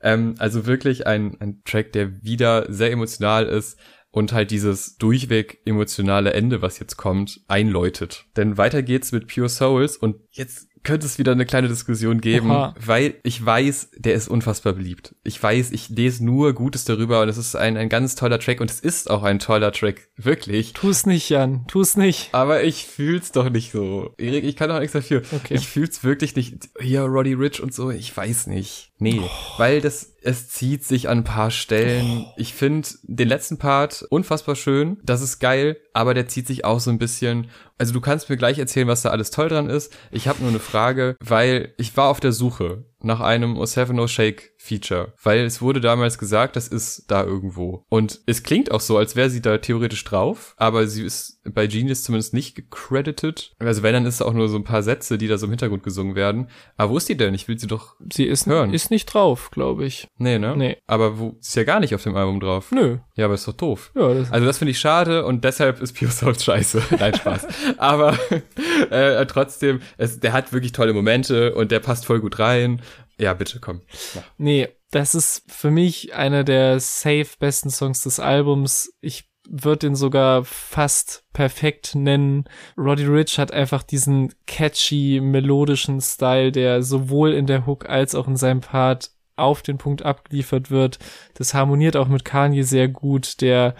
Ähm, 0.07 0.35
also 0.39 0.65
wirklich 0.65 1.05
ein, 1.05 1.35
ein 1.41 1.61
Track, 1.65 1.91
der 1.91 2.23
wieder 2.23 2.71
sehr 2.71 2.91
emotional 2.91 3.45
ist 3.45 3.77
und 4.09 4.31
halt 4.31 4.51
dieses 4.51 4.97
durchweg 4.97 5.59
emotionale 5.65 6.31
Ende, 6.31 6.61
was 6.61 6.79
jetzt 6.79 6.95
kommt, 6.95 7.41
einläutet. 7.49 8.25
Denn 8.37 8.57
weiter 8.57 8.83
geht's 8.83 9.11
mit 9.11 9.27
Pure 9.27 9.49
Souls 9.49 9.97
und 9.97 10.15
jetzt 10.31 10.67
könnte 10.83 11.05
es 11.05 11.17
wieder 11.19 11.33
eine 11.33 11.45
kleine 11.45 11.67
Diskussion 11.67 12.21
geben, 12.21 12.49
Oha. 12.51 12.73
weil 12.79 13.15
ich 13.23 13.45
weiß, 13.45 13.91
der 13.97 14.13
ist 14.13 14.29
unfassbar 14.29 14.71
beliebt. 14.71 15.13
Ich 15.23 15.43
weiß, 15.43 15.71
ich 15.71 15.89
lese 15.89 16.23
nur 16.23 16.53
Gutes 16.53 16.85
darüber 16.85 17.21
und 17.21 17.27
es 17.27 17.37
ist 17.37 17.57
ein, 17.57 17.75
ein 17.75 17.89
ganz 17.89 18.15
toller 18.15 18.39
Track 18.39 18.61
und 18.61 18.71
es 18.71 18.79
ist 18.79 19.09
auch 19.09 19.23
ein 19.23 19.39
toller 19.39 19.73
Track, 19.73 20.07
wirklich. 20.15 20.71
Tu's 20.71 21.05
nicht, 21.05 21.27
Jan, 21.27 21.65
tu's 21.67 21.97
nicht. 21.97 22.29
Aber 22.31 22.63
ich 22.63 22.85
fühl's 22.85 23.33
doch 23.33 23.49
nicht 23.49 23.71
so. 23.73 24.13
Erik, 24.17 24.45
ich 24.45 24.55
kann 24.55 24.69
doch 24.69 24.79
nichts 24.79 24.93
dafür. 24.93 25.23
Okay. 25.33 25.55
Ich 25.55 25.67
fühl's 25.67 26.05
wirklich 26.05 26.37
nicht. 26.37 26.69
Hier, 26.79 27.01
Roddy 27.01 27.33
Rich 27.33 27.61
und 27.61 27.73
so, 27.73 27.91
ich 27.91 28.15
weiß 28.15 28.47
nicht. 28.47 28.86
Nee, 28.99 29.21
weil 29.57 29.79
das, 29.79 30.15
es 30.23 30.49
zieht 30.49 30.83
sich 30.83 31.07
an 31.07 31.19
ein 31.19 31.23
paar 31.23 31.51
Stellen. 31.51 32.25
Ich 32.35 32.53
finde 32.53 32.87
den 33.03 33.27
letzten 33.27 33.59
Part 33.59 34.03
unfassbar 34.09 34.55
schön. 34.55 34.97
Das 35.03 35.21
ist 35.21 35.39
geil, 35.39 35.77
aber 35.93 36.15
der 36.15 36.27
zieht 36.27 36.47
sich 36.47 36.65
auch 36.65 36.79
so 36.79 36.89
ein 36.89 36.97
bisschen. 36.97 37.49
Also 37.77 37.93
du 37.93 38.01
kannst 38.01 38.29
mir 38.29 38.37
gleich 38.37 38.57
erzählen, 38.57 38.87
was 38.87 39.03
da 39.03 39.09
alles 39.09 39.29
toll 39.29 39.49
dran 39.49 39.69
ist. 39.69 39.95
Ich 40.09 40.27
habe 40.27 40.41
nur 40.41 40.49
eine 40.49 40.59
Frage, 40.59 41.15
weil 41.19 41.75
ich 41.77 41.95
war 41.95 42.09
auf 42.09 42.19
der 42.19 42.31
Suche 42.31 42.85
nach 43.01 43.19
einem 43.19 43.57
O7 43.57 44.07
Shake 44.07 44.53
Feature, 44.57 45.13
weil 45.23 45.41
es 45.41 45.61
wurde 45.61 45.79
damals 45.81 46.17
gesagt, 46.17 46.55
das 46.55 46.67
ist 46.67 47.05
da 47.09 47.23
irgendwo. 47.23 47.85
Und 47.89 48.19
es 48.25 48.43
klingt 48.43 48.71
auch 48.71 48.81
so, 48.81 48.97
als 48.97 49.15
wäre 49.15 49.29
sie 49.29 49.41
da 49.41 49.57
theoretisch 49.59 50.03
drauf, 50.03 50.55
aber 50.57 50.87
sie 50.87 51.03
ist 51.03 51.41
bei 51.45 51.67
Genius 51.67 52.03
zumindest 52.03 52.33
nicht 52.33 52.55
gecredited. 52.55 53.51
Also 53.59 53.83
wenn, 53.83 53.93
dann 53.93 54.05
ist 54.05 54.15
es 54.15 54.21
auch 54.21 54.33
nur 54.33 54.49
so 54.49 54.57
ein 54.57 54.63
paar 54.63 54.83
Sätze, 54.83 55.17
die 55.17 55.27
da 55.27 55.37
so 55.37 55.45
im 55.45 55.51
Hintergrund 55.51 55.83
gesungen 55.83 56.15
werden. 56.15 56.49
Aber 56.75 56.91
wo 56.93 56.97
ist 56.97 57.07
die 57.07 57.15
denn? 57.17 57.33
Ich 57.33 57.47
will 57.47 57.57
sie 57.59 57.67
doch 57.67 57.95
Sie 58.11 58.25
ist, 58.25 58.47
Hören. 58.47 58.73
ist 58.73 58.91
nicht 58.91 59.05
drauf, 59.05 59.51
glaube 59.51 59.85
ich. 59.85 60.07
Nee, 60.17 60.39
ne? 60.39 60.55
Nee. 60.57 60.77
Aber 60.87 61.19
wo 61.19 61.37
ist 61.39 61.55
ja 61.55 61.63
gar 61.63 61.79
nicht 61.79 61.93
auf 61.95 62.03
dem 62.03 62.15
Album 62.15 62.39
drauf. 62.39 62.71
Nö. 62.71 62.97
Ja, 63.15 63.25
aber 63.25 63.35
ist 63.35 63.47
doch 63.47 63.53
doof. 63.53 63.91
Ja, 63.95 64.13
das, 64.13 64.31
Also 64.31 64.45
das 64.45 64.57
finde 64.57 64.71
ich 64.71 64.79
schade 64.79 65.25
und 65.25 65.43
deshalb 65.43 65.81
ist 65.81 65.93
Pure 65.97 66.11
Soul 66.11 66.37
scheiße. 66.37 66.81
Nein, 66.99 67.15
Spaß. 67.15 67.47
aber 67.77 68.17
äh, 68.89 69.25
trotzdem, 69.27 69.81
es, 69.97 70.19
der 70.19 70.33
hat 70.33 70.51
wirklich 70.51 70.71
tolle 70.71 70.93
Momente 70.93 71.53
und 71.55 71.71
der 71.71 71.79
passt 71.79 72.05
voll 72.05 72.19
gut 72.19 72.39
rein. 72.39 72.81
Ja, 73.19 73.33
bitte, 73.33 73.59
komm. 73.59 73.81
Mach. 74.15 74.23
nee, 74.37 74.69
das 74.91 75.15
ist 75.15 75.43
für 75.47 75.71
mich 75.71 76.13
einer 76.13 76.43
der 76.43 76.79
safe 76.79 77.29
besten 77.39 77.69
Songs 77.69 78.01
des 78.01 78.19
Albums. 78.19 78.93
Ich 79.01 79.29
würde 79.49 79.87
den 79.87 79.95
sogar 79.95 80.43
fast 80.43 81.23
perfekt 81.33 81.95
nennen. 81.95 82.45
Roddy 82.77 83.05
Rich 83.05 83.39
hat 83.39 83.51
einfach 83.51 83.83
diesen 83.83 84.33
catchy, 84.45 85.19
melodischen 85.21 86.01
Style, 86.01 86.51
der 86.51 86.83
sowohl 86.83 87.33
in 87.33 87.47
der 87.47 87.65
Hook 87.65 87.89
als 87.89 88.13
auch 88.13 88.27
in 88.27 88.35
seinem 88.35 88.61
Part 88.61 89.11
auf 89.35 89.61
den 89.61 89.77
Punkt 89.77 90.03
abgeliefert 90.03 90.71
wird. 90.71 90.99
Das 91.35 91.53
harmoniert 91.53 91.95
auch 91.95 92.07
mit 92.07 92.25
Kanye 92.25 92.63
sehr 92.63 92.87
gut, 92.87 93.41
der 93.41 93.75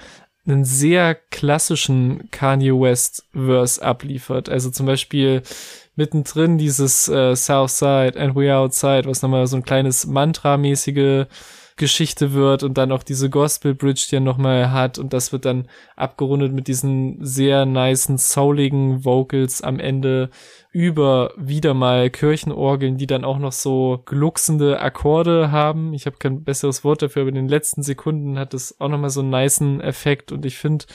einen 0.47 0.63
sehr 0.63 1.15
klassischen 1.15 2.29
Kanye 2.31 2.71
West 2.71 3.25
Verse 3.33 3.81
abliefert. 3.81 4.49
Also 4.49 4.69
zum 4.71 4.85
Beispiel 4.85 5.41
mittendrin 5.95 6.57
dieses 6.57 7.09
äh, 7.09 7.36
Southside 7.36 8.19
and 8.19 8.36
we 8.36 8.53
outside, 8.55 9.05
was 9.05 9.21
nochmal 9.21 9.47
so 9.47 9.57
ein 9.57 9.63
kleines 9.63 10.05
Mantra-mäßige 10.05 11.25
Geschichte 11.75 12.33
wird 12.33 12.63
und 12.63 12.78
dann 12.78 12.91
auch 12.91 13.03
diese 13.03 13.29
Gospel 13.29 13.75
Bridge, 13.75 14.07
die 14.09 14.15
er 14.15 14.21
nochmal 14.21 14.71
hat 14.71 14.97
und 14.97 15.13
das 15.13 15.32
wird 15.32 15.45
dann 15.45 15.67
abgerundet 15.95 16.51
mit 16.51 16.67
diesen 16.67 17.24
sehr 17.24 17.65
nicen, 17.65 18.17
souligen 18.17 19.05
Vocals 19.05 19.61
am 19.61 19.79
Ende 19.79 20.32
über 20.78 21.33
wieder 21.37 21.74
mal 21.74 22.12
Kirchenorgeln, 22.12 22.97
die 22.97 23.08
dann 23.08 23.25
auch 23.25 23.39
noch 23.39 23.51
so 23.51 24.04
glucksende 24.05 24.79
Akkorde 24.79 25.49
haben. 25.49 25.91
Ich 25.95 26.05
habe 26.05 26.17
kein 26.17 26.43
besseres 26.43 26.83
Wort 26.83 27.01
dafür, 27.01 27.24
aber 27.24 27.29
in 27.29 27.36
den 27.36 27.47
letzten 27.47 27.82
Sekunden 27.82 28.37
hat 28.37 28.54
es 28.54 28.79
auch 28.79 28.87
nochmal 28.87 29.09
so 29.09 29.21
einen 29.21 29.32
nicen 29.32 29.82
Effekt 29.82 30.32
und 30.32 30.45
ich 30.45 30.59
finde, 30.59 30.86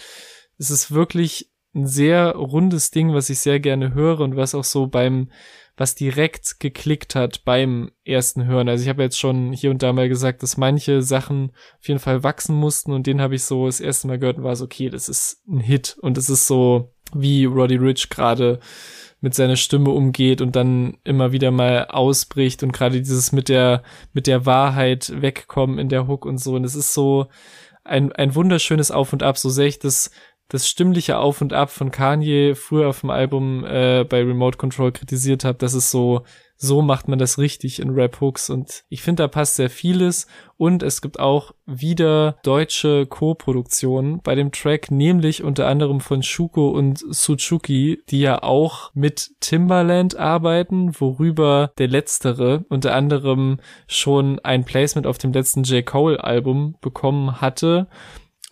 es 0.57 0.71
ist 0.71 0.95
wirklich 0.95 1.51
ein 1.75 1.89
sehr 1.89 2.37
rundes 2.37 2.93
Ding, 2.93 3.13
was 3.13 3.29
ich 3.29 3.41
sehr 3.41 3.59
gerne 3.59 3.93
höre 3.93 4.21
und 4.21 4.37
was 4.37 4.55
auch 4.55 4.63
so 4.63 4.87
beim 4.87 5.31
was 5.77 5.97
direkt 5.97 6.61
geklickt 6.61 7.17
hat 7.17 7.45
beim 7.45 7.91
ersten 8.05 8.45
Hören. 8.45 8.69
Also 8.69 8.85
ich 8.85 8.89
habe 8.89 9.03
jetzt 9.03 9.19
schon 9.19 9.53
hier 9.53 9.73
und 9.73 9.83
da 9.83 9.93
mal 9.93 10.09
gesagt, 10.09 10.45
dass 10.45 10.57
manche 10.57 11.03
Sachen 11.03 11.51
auf 11.81 11.89
jeden 11.89 11.99
Fall 11.99 12.23
wachsen 12.23 12.55
mussten 12.55 12.93
und 12.93 13.09
den 13.09 13.21
habe 13.21 13.35
ich 13.35 13.43
so 13.43 13.67
das 13.67 13.81
erste 13.81 14.07
Mal 14.07 14.21
gehört 14.21 14.39
und 14.39 14.45
war 14.45 14.55
so, 14.55 14.67
okay, 14.67 14.91
das 14.91 15.09
ist 15.09 15.43
ein 15.49 15.59
Hit 15.59 15.97
und 16.01 16.19
es 16.19 16.29
ist 16.29 16.47
so, 16.47 16.93
wie 17.15 17.47
Roddy 17.47 17.77
Rich 17.77 18.11
gerade 18.11 18.61
mit 19.23 19.35
seiner 19.35 19.57
Stimme 19.57 19.91
umgeht 19.91 20.41
und 20.43 20.57
dann 20.57 20.99
immer 21.05 21.33
wieder 21.33 21.51
mal 21.51 21.87
ausbricht 21.87 22.63
und 22.63 22.73
gerade 22.73 23.01
dieses 23.01 23.33
mit 23.33 23.49
der 23.49 23.83
mit 24.13 24.27
der 24.27 24.45
Wahrheit 24.45 25.13
wegkommen 25.23 25.79
in 25.79 25.89
der 25.89 26.07
Hook 26.09 26.27
und 26.27 26.39
so. 26.39 26.57
Und 26.57 26.65
es 26.65 26.75
ist 26.75 26.93
so 26.93 27.29
ein 27.85 28.13
ein 28.13 28.35
wunderschönes 28.35 28.91
Auf 28.91 29.13
und 29.13 29.23
Ab, 29.23 29.39
so 29.39 29.49
sehr 29.49 29.67
ich 29.67 29.79
das 29.79 30.11
das 30.49 30.69
stimmliche 30.69 31.19
Auf 31.19 31.41
und 31.41 31.53
Ab 31.53 31.71
von 31.71 31.91
Kanye 31.93 32.55
früher 32.57 32.89
auf 32.89 33.01
dem 33.01 33.11
Album 33.11 33.65
äh, 33.65 34.05
bei 34.05 34.19
Remote 34.23 34.59
Control 34.59 34.93
kritisiert 34.93 35.45
habe, 35.45 35.57
dass 35.57 35.73
es 35.73 35.91
so 35.91 36.25
so 36.63 36.81
macht 36.81 37.09
man 37.09 37.19
das 37.19 37.39
richtig 37.39 37.81
in 37.81 37.91
Rap-Hooks 37.91 38.49
und 38.49 38.85
ich 38.89 39.03
finde, 39.03 39.25
da 39.25 39.29
passt 39.29 39.57
sehr 39.57 39.69
vieles 39.69 40.29
und 40.57 40.85
es 40.85 41.03
gibt 41.03 41.19
auch 41.19 41.51
wieder 41.67 42.37
deutsche 42.45 43.07
Co-Produktionen 43.07 44.21
bei 44.23 44.37
dem 44.37 44.53
Track, 44.53 44.93
nämlich 44.93 45.43
unter 45.43 45.67
anderem 45.67 45.99
von 45.99 46.23
Shuko 46.23 46.71
und 46.71 47.01
Suzuki, 47.11 48.01
die 48.11 48.21
ja 48.21 48.45
auch 48.45 48.93
mit 48.95 49.33
Timbaland 49.41 50.17
arbeiten, 50.17 50.93
worüber 51.01 51.73
der 51.79 51.89
letztere 51.89 52.65
unter 52.69 52.95
anderem 52.95 53.59
schon 53.89 54.39
ein 54.39 54.65
Placement 54.65 55.09
auf 55.09 55.19
dem 55.19 55.33
letzten 55.33 55.65
J. 55.65 55.85
Cole 55.85 56.23
Album 56.23 56.77
bekommen 56.81 57.41
hatte 57.41 57.89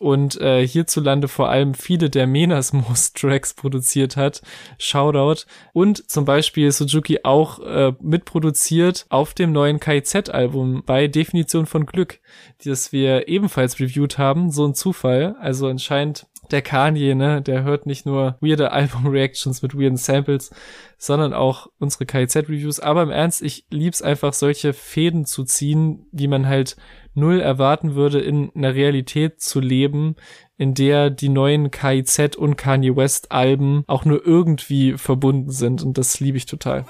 und 0.00 0.40
äh, 0.40 0.66
hierzulande 0.66 1.28
vor 1.28 1.50
allem 1.50 1.74
viele 1.74 2.08
der 2.08 2.26
Menas 2.26 2.72
Most 2.72 3.16
Tracks 3.18 3.52
produziert 3.52 4.16
hat. 4.16 4.40
Shoutout. 4.78 5.44
Und 5.74 6.10
zum 6.10 6.24
Beispiel 6.24 6.72
Suzuki 6.72 7.20
auch 7.22 7.58
äh, 7.60 7.92
mitproduziert 8.00 9.04
auf 9.10 9.34
dem 9.34 9.52
neuen 9.52 9.78
KIZ-Album 9.78 10.84
bei 10.86 11.06
Definition 11.06 11.66
von 11.66 11.84
Glück, 11.84 12.18
das 12.64 12.92
wir 12.92 13.28
ebenfalls 13.28 13.78
reviewed 13.78 14.16
haben. 14.16 14.50
So 14.50 14.64
ein 14.64 14.74
Zufall. 14.74 15.36
Also 15.38 15.66
anscheinend 15.68 16.26
der 16.52 16.62
Kanye, 16.62 17.14
ne, 17.14 17.42
der 17.42 17.62
hört 17.62 17.86
nicht 17.86 18.06
nur 18.06 18.36
weirde 18.40 18.72
Album-Reactions 18.72 19.62
mit 19.62 19.74
weirden 19.74 19.96
Samples, 19.96 20.50
sondern 20.98 21.32
auch 21.32 21.68
unsere 21.78 22.06
KIZ-Reviews. 22.06 22.80
Aber 22.80 23.02
im 23.02 23.10
Ernst, 23.10 23.42
ich 23.42 23.64
lieb's 23.70 24.02
einfach, 24.02 24.32
solche 24.32 24.72
Fäden 24.72 25.24
zu 25.24 25.44
ziehen, 25.44 26.06
die 26.12 26.28
man 26.28 26.46
halt 26.46 26.76
null 27.14 27.40
erwarten 27.40 27.94
würde, 27.94 28.20
in 28.20 28.50
einer 28.54 28.74
Realität 28.74 29.40
zu 29.40 29.60
leben, 29.60 30.16
in 30.56 30.74
der 30.74 31.10
die 31.10 31.28
neuen 31.28 31.70
KIZ 31.70 32.36
und 32.36 32.56
Kanye 32.56 32.94
West 32.94 33.32
Alben 33.32 33.84
auch 33.86 34.04
nur 34.04 34.24
irgendwie 34.26 34.98
verbunden 34.98 35.50
sind. 35.50 35.82
Und 35.82 35.96
das 35.98 36.20
liebe 36.20 36.36
ich 36.36 36.46
total. 36.46 36.84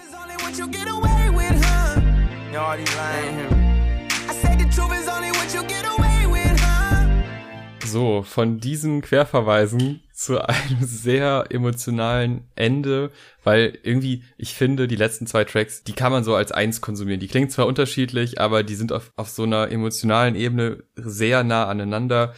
So, 7.90 8.22
von 8.22 8.60
diesen 8.60 9.02
Querverweisen 9.02 10.00
zu 10.12 10.40
einem 10.40 10.78
sehr 10.80 11.46
emotionalen 11.50 12.44
Ende, 12.54 13.10
weil 13.42 13.78
irgendwie, 13.82 14.22
ich 14.38 14.54
finde, 14.54 14.86
die 14.86 14.96
letzten 14.96 15.26
zwei 15.26 15.44
Tracks, 15.44 15.82
die 15.82 15.92
kann 15.92 16.12
man 16.12 16.22
so 16.22 16.36
als 16.36 16.52
eins 16.52 16.80
konsumieren. 16.80 17.18
Die 17.18 17.26
klingen 17.26 17.50
zwar 17.50 17.66
unterschiedlich, 17.66 18.40
aber 18.40 18.62
die 18.62 18.76
sind 18.76 18.92
auf, 18.92 19.12
auf 19.16 19.28
so 19.28 19.42
einer 19.42 19.72
emotionalen 19.72 20.36
Ebene 20.36 20.84
sehr 20.94 21.42
nah 21.42 21.66
aneinander. 21.66 22.34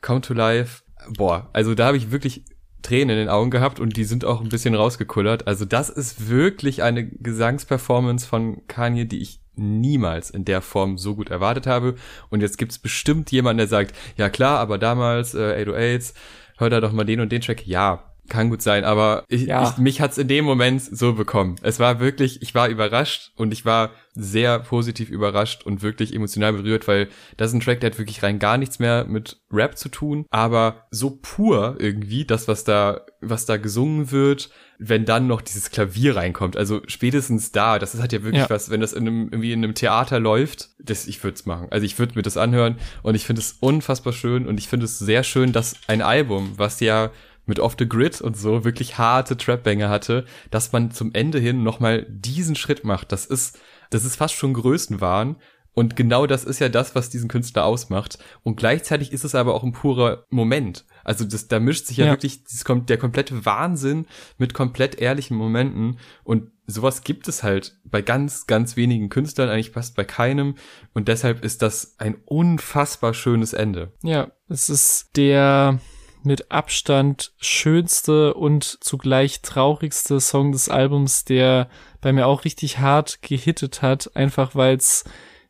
Come 0.00 0.22
to 0.22 0.32
Life, 0.32 0.82
boah, 1.18 1.50
also 1.52 1.74
da 1.74 1.86
habe 1.86 1.98
ich 1.98 2.10
wirklich 2.10 2.46
Tränen 2.80 3.10
in 3.10 3.24
den 3.24 3.28
Augen 3.28 3.50
gehabt 3.50 3.80
und 3.80 3.96
die 3.96 4.04
sind 4.04 4.24
auch 4.24 4.40
ein 4.40 4.48
bisschen 4.48 4.74
rausgekullert. 4.74 5.46
Also 5.46 5.66
das 5.66 5.90
ist 5.90 6.28
wirklich 6.28 6.82
eine 6.82 7.06
Gesangsperformance 7.06 8.26
von 8.26 8.66
Kanye, 8.68 9.04
die 9.04 9.20
ich 9.20 9.43
niemals 9.56 10.30
in 10.30 10.44
der 10.44 10.62
Form 10.62 10.98
so 10.98 11.14
gut 11.14 11.30
erwartet 11.30 11.66
habe. 11.66 11.94
Und 12.30 12.40
jetzt 12.40 12.58
gibt's 12.58 12.78
bestimmt 12.78 13.30
jemanden, 13.30 13.58
der 13.58 13.68
sagt, 13.68 13.94
ja 14.16 14.28
klar, 14.28 14.58
aber 14.58 14.78
damals 14.78 15.34
äh, 15.34 15.64
808s, 15.64 16.14
hör 16.58 16.70
da 16.70 16.80
doch 16.80 16.92
mal 16.92 17.04
den 17.04 17.20
und 17.20 17.32
den 17.32 17.40
Track. 17.40 17.66
Ja, 17.66 18.13
kann 18.28 18.50
gut 18.50 18.62
sein, 18.62 18.84
aber 18.84 19.24
ich, 19.28 19.42
ja. 19.42 19.68
ich, 19.68 19.78
mich 19.78 20.00
hat's 20.00 20.18
in 20.18 20.28
dem 20.28 20.44
Moment 20.44 20.82
so 20.82 21.12
bekommen. 21.12 21.56
Es 21.62 21.78
war 21.78 22.00
wirklich, 22.00 22.40
ich 22.42 22.54
war 22.54 22.68
überrascht 22.68 23.32
und 23.36 23.52
ich 23.52 23.64
war 23.64 23.90
sehr 24.14 24.60
positiv 24.60 25.10
überrascht 25.10 25.64
und 25.64 25.82
wirklich 25.82 26.14
emotional 26.14 26.52
berührt, 26.52 26.88
weil 26.88 27.08
das 27.36 27.50
ist 27.50 27.54
ein 27.54 27.60
Track, 27.60 27.80
der 27.80 27.90
hat 27.90 27.98
wirklich 27.98 28.22
rein 28.22 28.38
gar 28.38 28.56
nichts 28.56 28.78
mehr 28.78 29.04
mit 29.04 29.42
Rap 29.52 29.76
zu 29.76 29.88
tun, 29.88 30.24
aber 30.30 30.86
so 30.90 31.18
pur 31.20 31.76
irgendwie, 31.78 32.24
das, 32.24 32.48
was 32.48 32.64
da, 32.64 33.02
was 33.20 33.44
da 33.44 33.56
gesungen 33.56 34.10
wird, 34.10 34.50
wenn 34.78 35.04
dann 35.04 35.26
noch 35.26 35.40
dieses 35.40 35.70
Klavier 35.70 36.16
reinkommt. 36.16 36.56
Also 36.56 36.82
spätestens 36.86 37.52
da, 37.52 37.78
das 37.78 38.00
hat 38.00 38.12
ja 38.12 38.22
wirklich 38.22 38.44
ja. 38.44 38.50
was, 38.50 38.70
wenn 38.70 38.80
das 38.80 38.92
in 38.92 39.06
einem, 39.06 39.28
irgendwie 39.30 39.52
in 39.52 39.64
einem 39.64 39.74
Theater 39.74 40.20
läuft, 40.20 40.70
das, 40.78 41.06
ich 41.06 41.22
würde 41.22 41.34
es 41.34 41.46
machen. 41.46 41.68
Also 41.70 41.84
ich 41.84 41.98
würde 41.98 42.14
mir 42.14 42.22
das 42.22 42.36
anhören 42.36 42.76
und 43.02 43.14
ich 43.14 43.26
finde 43.26 43.40
es 43.40 43.56
unfassbar 43.60 44.12
schön 44.12 44.46
und 44.46 44.58
ich 44.58 44.68
finde 44.68 44.84
es 44.84 44.98
sehr 44.98 45.22
schön, 45.24 45.52
dass 45.52 45.76
ein 45.88 46.02
Album, 46.02 46.52
was 46.56 46.80
ja 46.80 47.10
mit 47.46 47.60
Off 47.60 47.76
the 47.78 47.88
Grid 47.88 48.20
und 48.20 48.36
so 48.36 48.64
wirklich 48.64 48.98
harte 48.98 49.36
Trap-Banger 49.36 49.88
hatte, 49.88 50.24
dass 50.50 50.72
man 50.72 50.90
zum 50.90 51.12
Ende 51.12 51.38
hin 51.38 51.62
nochmal 51.62 52.06
diesen 52.08 52.56
Schritt 52.56 52.84
macht. 52.84 53.12
Das 53.12 53.26
ist, 53.26 53.58
das 53.90 54.04
ist 54.04 54.16
fast 54.16 54.34
schon 54.34 54.54
Größenwahn. 54.54 55.36
Und 55.74 55.96
genau 55.96 56.26
das 56.26 56.44
ist 56.44 56.60
ja 56.60 56.68
das, 56.68 56.94
was 56.94 57.10
diesen 57.10 57.28
Künstler 57.28 57.64
ausmacht. 57.64 58.18
Und 58.44 58.56
gleichzeitig 58.56 59.12
ist 59.12 59.24
es 59.24 59.34
aber 59.34 59.54
auch 59.54 59.64
ein 59.64 59.72
purer 59.72 60.24
Moment. 60.30 60.84
Also 61.02 61.24
das, 61.24 61.48
da 61.48 61.58
mischt 61.58 61.86
sich 61.86 61.96
ja, 61.96 62.06
ja. 62.06 62.12
wirklich 62.12 62.44
das, 62.44 62.64
der 62.86 62.96
komplette 62.96 63.44
Wahnsinn 63.44 64.06
mit 64.38 64.54
komplett 64.54 64.94
ehrlichen 64.94 65.36
Momenten. 65.36 65.98
Und 66.22 66.52
sowas 66.66 67.02
gibt 67.02 67.26
es 67.26 67.42
halt 67.42 67.76
bei 67.84 68.02
ganz, 68.02 68.46
ganz 68.46 68.76
wenigen 68.76 69.08
Künstlern, 69.08 69.48
eigentlich 69.48 69.72
fast 69.72 69.96
bei 69.96 70.04
keinem. 70.04 70.54
Und 70.94 71.08
deshalb 71.08 71.44
ist 71.44 71.60
das 71.60 71.96
ein 71.98 72.16
unfassbar 72.24 73.12
schönes 73.12 73.52
Ende. 73.52 73.92
Ja, 74.02 74.30
es 74.48 74.70
ist 74.70 75.16
der 75.16 75.80
mit 76.24 76.50
Abstand 76.50 77.32
schönste 77.38 78.34
und 78.34 78.78
zugleich 78.80 79.42
traurigste 79.42 80.20
Song 80.20 80.52
des 80.52 80.68
Albums, 80.68 81.24
der 81.24 81.68
bei 82.00 82.12
mir 82.12 82.26
auch 82.26 82.44
richtig 82.44 82.78
hart 82.78 83.22
gehittet 83.22 83.82
hat, 83.82 84.14
einfach 84.16 84.54
weil 84.54 84.76
es 84.76 85.04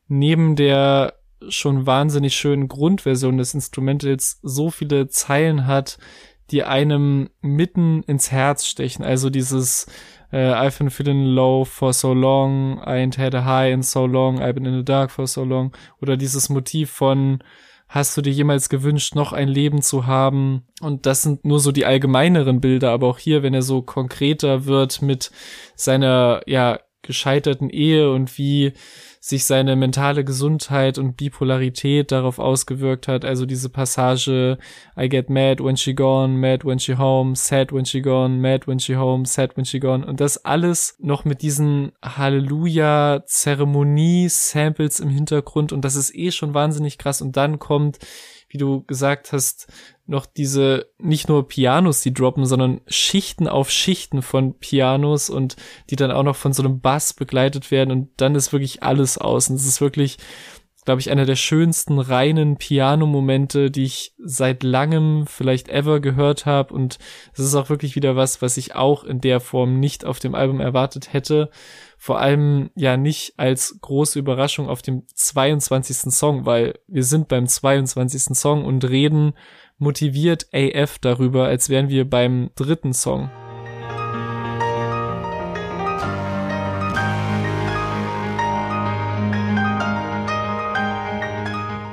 neben 0.08 0.56
der 0.56 1.14
schon 1.48 1.86
wahnsinnig 1.86 2.34
schönen 2.34 2.68
Grundversion 2.68 3.38
des 3.38 3.54
Instrumentals 3.54 4.38
so 4.42 4.70
viele 4.70 5.08
Zeilen 5.08 5.66
hat, 5.66 5.98
die 6.50 6.64
einem 6.64 7.30
mitten 7.40 8.02
ins 8.02 8.30
Herz 8.30 8.66
stechen. 8.66 9.04
Also 9.04 9.30
dieses 9.30 9.86
uh, 10.32 10.36
I've 10.36 10.78
been 10.78 10.90
feeling 10.90 11.24
low 11.24 11.64
for 11.64 11.92
so 11.92 12.12
long, 12.12 12.78
I 12.84 12.96
ain't 12.96 13.16
had 13.18 13.34
a 13.34 13.44
high 13.44 13.72
in 13.72 13.82
so 13.82 14.04
long, 14.06 14.40
I've 14.40 14.54
been 14.54 14.66
in 14.66 14.76
the 14.76 14.84
dark 14.84 15.10
for 15.10 15.26
so 15.26 15.44
long. 15.44 15.72
Oder 16.02 16.16
dieses 16.16 16.48
Motiv 16.48 16.90
von 16.90 17.42
Hast 17.94 18.16
du 18.16 18.22
dir 18.22 18.32
jemals 18.32 18.70
gewünscht, 18.70 19.14
noch 19.14 19.32
ein 19.32 19.46
Leben 19.46 19.80
zu 19.80 20.04
haben? 20.04 20.64
Und 20.80 21.06
das 21.06 21.22
sind 21.22 21.44
nur 21.44 21.60
so 21.60 21.70
die 21.70 21.86
allgemeineren 21.86 22.60
Bilder, 22.60 22.90
aber 22.90 23.06
auch 23.06 23.20
hier, 23.20 23.44
wenn 23.44 23.54
er 23.54 23.62
so 23.62 23.82
konkreter 23.82 24.64
wird 24.66 25.00
mit 25.00 25.30
seiner, 25.76 26.42
ja, 26.46 26.80
gescheiterten 27.02 27.70
Ehe 27.70 28.10
und 28.10 28.36
wie 28.36 28.72
sich 29.26 29.46
seine 29.46 29.74
mentale 29.74 30.22
Gesundheit 30.22 30.98
und 30.98 31.16
Bipolarität 31.16 32.12
darauf 32.12 32.38
ausgewirkt 32.38 33.08
hat. 33.08 33.24
Also 33.24 33.46
diese 33.46 33.70
Passage, 33.70 34.58
I 34.98 35.08
get 35.08 35.30
mad 35.30 35.64
when 35.64 35.78
she 35.78 35.94
gone, 35.94 36.36
mad 36.36 36.62
when 36.62 36.78
she 36.78 36.98
home, 36.98 37.34
sad 37.34 37.72
when 37.72 37.86
she 37.86 38.02
gone, 38.02 38.38
mad 38.38 38.66
when 38.66 38.78
she 38.78 38.96
home, 38.96 39.24
sad 39.24 39.56
when 39.56 39.64
she 39.64 39.80
gone. 39.80 40.04
Und 40.04 40.20
das 40.20 40.44
alles 40.44 40.96
noch 40.98 41.24
mit 41.24 41.40
diesen 41.40 41.92
Halleluja-Zeremonie-Samples 42.04 45.00
im 45.00 45.08
Hintergrund. 45.08 45.72
Und 45.72 45.86
das 45.86 45.96
ist 45.96 46.14
eh 46.14 46.30
schon 46.30 46.52
wahnsinnig 46.52 46.98
krass. 46.98 47.22
Und 47.22 47.38
dann 47.38 47.58
kommt 47.58 48.00
wie 48.54 48.58
du 48.58 48.84
gesagt 48.84 49.32
hast, 49.32 49.66
noch 50.06 50.26
diese, 50.26 50.86
nicht 50.98 51.28
nur 51.28 51.48
Pianos, 51.48 52.02
die 52.02 52.14
droppen, 52.14 52.46
sondern 52.46 52.80
Schichten 52.86 53.48
auf 53.48 53.68
Schichten 53.68 54.22
von 54.22 54.56
Pianos 54.56 55.28
und 55.28 55.56
die 55.90 55.96
dann 55.96 56.12
auch 56.12 56.22
noch 56.22 56.36
von 56.36 56.52
so 56.52 56.62
einem 56.62 56.80
Bass 56.80 57.14
begleitet 57.14 57.72
werden 57.72 57.90
und 57.90 58.10
dann 58.18 58.36
ist 58.36 58.52
wirklich 58.52 58.84
alles 58.84 59.18
aus. 59.18 59.50
Und 59.50 59.56
es 59.56 59.66
ist 59.66 59.80
wirklich, 59.80 60.18
glaube 60.84 61.00
ich, 61.00 61.10
einer 61.10 61.24
der 61.24 61.34
schönsten 61.34 61.98
reinen 61.98 62.58
Piano-Momente, 62.58 63.72
die 63.72 63.84
ich 63.84 64.14
seit 64.18 64.62
langem, 64.62 65.26
vielleicht 65.26 65.68
ever 65.68 65.98
gehört 65.98 66.46
habe. 66.46 66.74
Und 66.74 66.98
es 67.32 67.40
ist 67.40 67.56
auch 67.56 67.70
wirklich 67.70 67.96
wieder 67.96 68.14
was, 68.14 68.40
was 68.40 68.56
ich 68.56 68.76
auch 68.76 69.02
in 69.02 69.20
der 69.20 69.40
Form 69.40 69.80
nicht 69.80 70.04
auf 70.04 70.20
dem 70.20 70.36
Album 70.36 70.60
erwartet 70.60 71.12
hätte. 71.12 71.50
Vor 72.06 72.20
allem 72.20 72.68
ja 72.74 72.98
nicht 72.98 73.32
als 73.38 73.78
große 73.80 74.18
Überraschung 74.18 74.68
auf 74.68 74.82
dem 74.82 75.04
22. 75.14 76.12
Song, 76.12 76.44
weil 76.44 76.78
wir 76.86 77.02
sind 77.02 77.28
beim 77.28 77.46
22. 77.46 78.36
Song 78.36 78.66
und 78.66 78.84
reden 78.84 79.32
motiviert 79.78 80.46
AF 80.52 80.98
darüber, 80.98 81.46
als 81.46 81.70
wären 81.70 81.88
wir 81.88 82.04
beim 82.06 82.50
dritten 82.56 82.92
Song. 82.92 83.30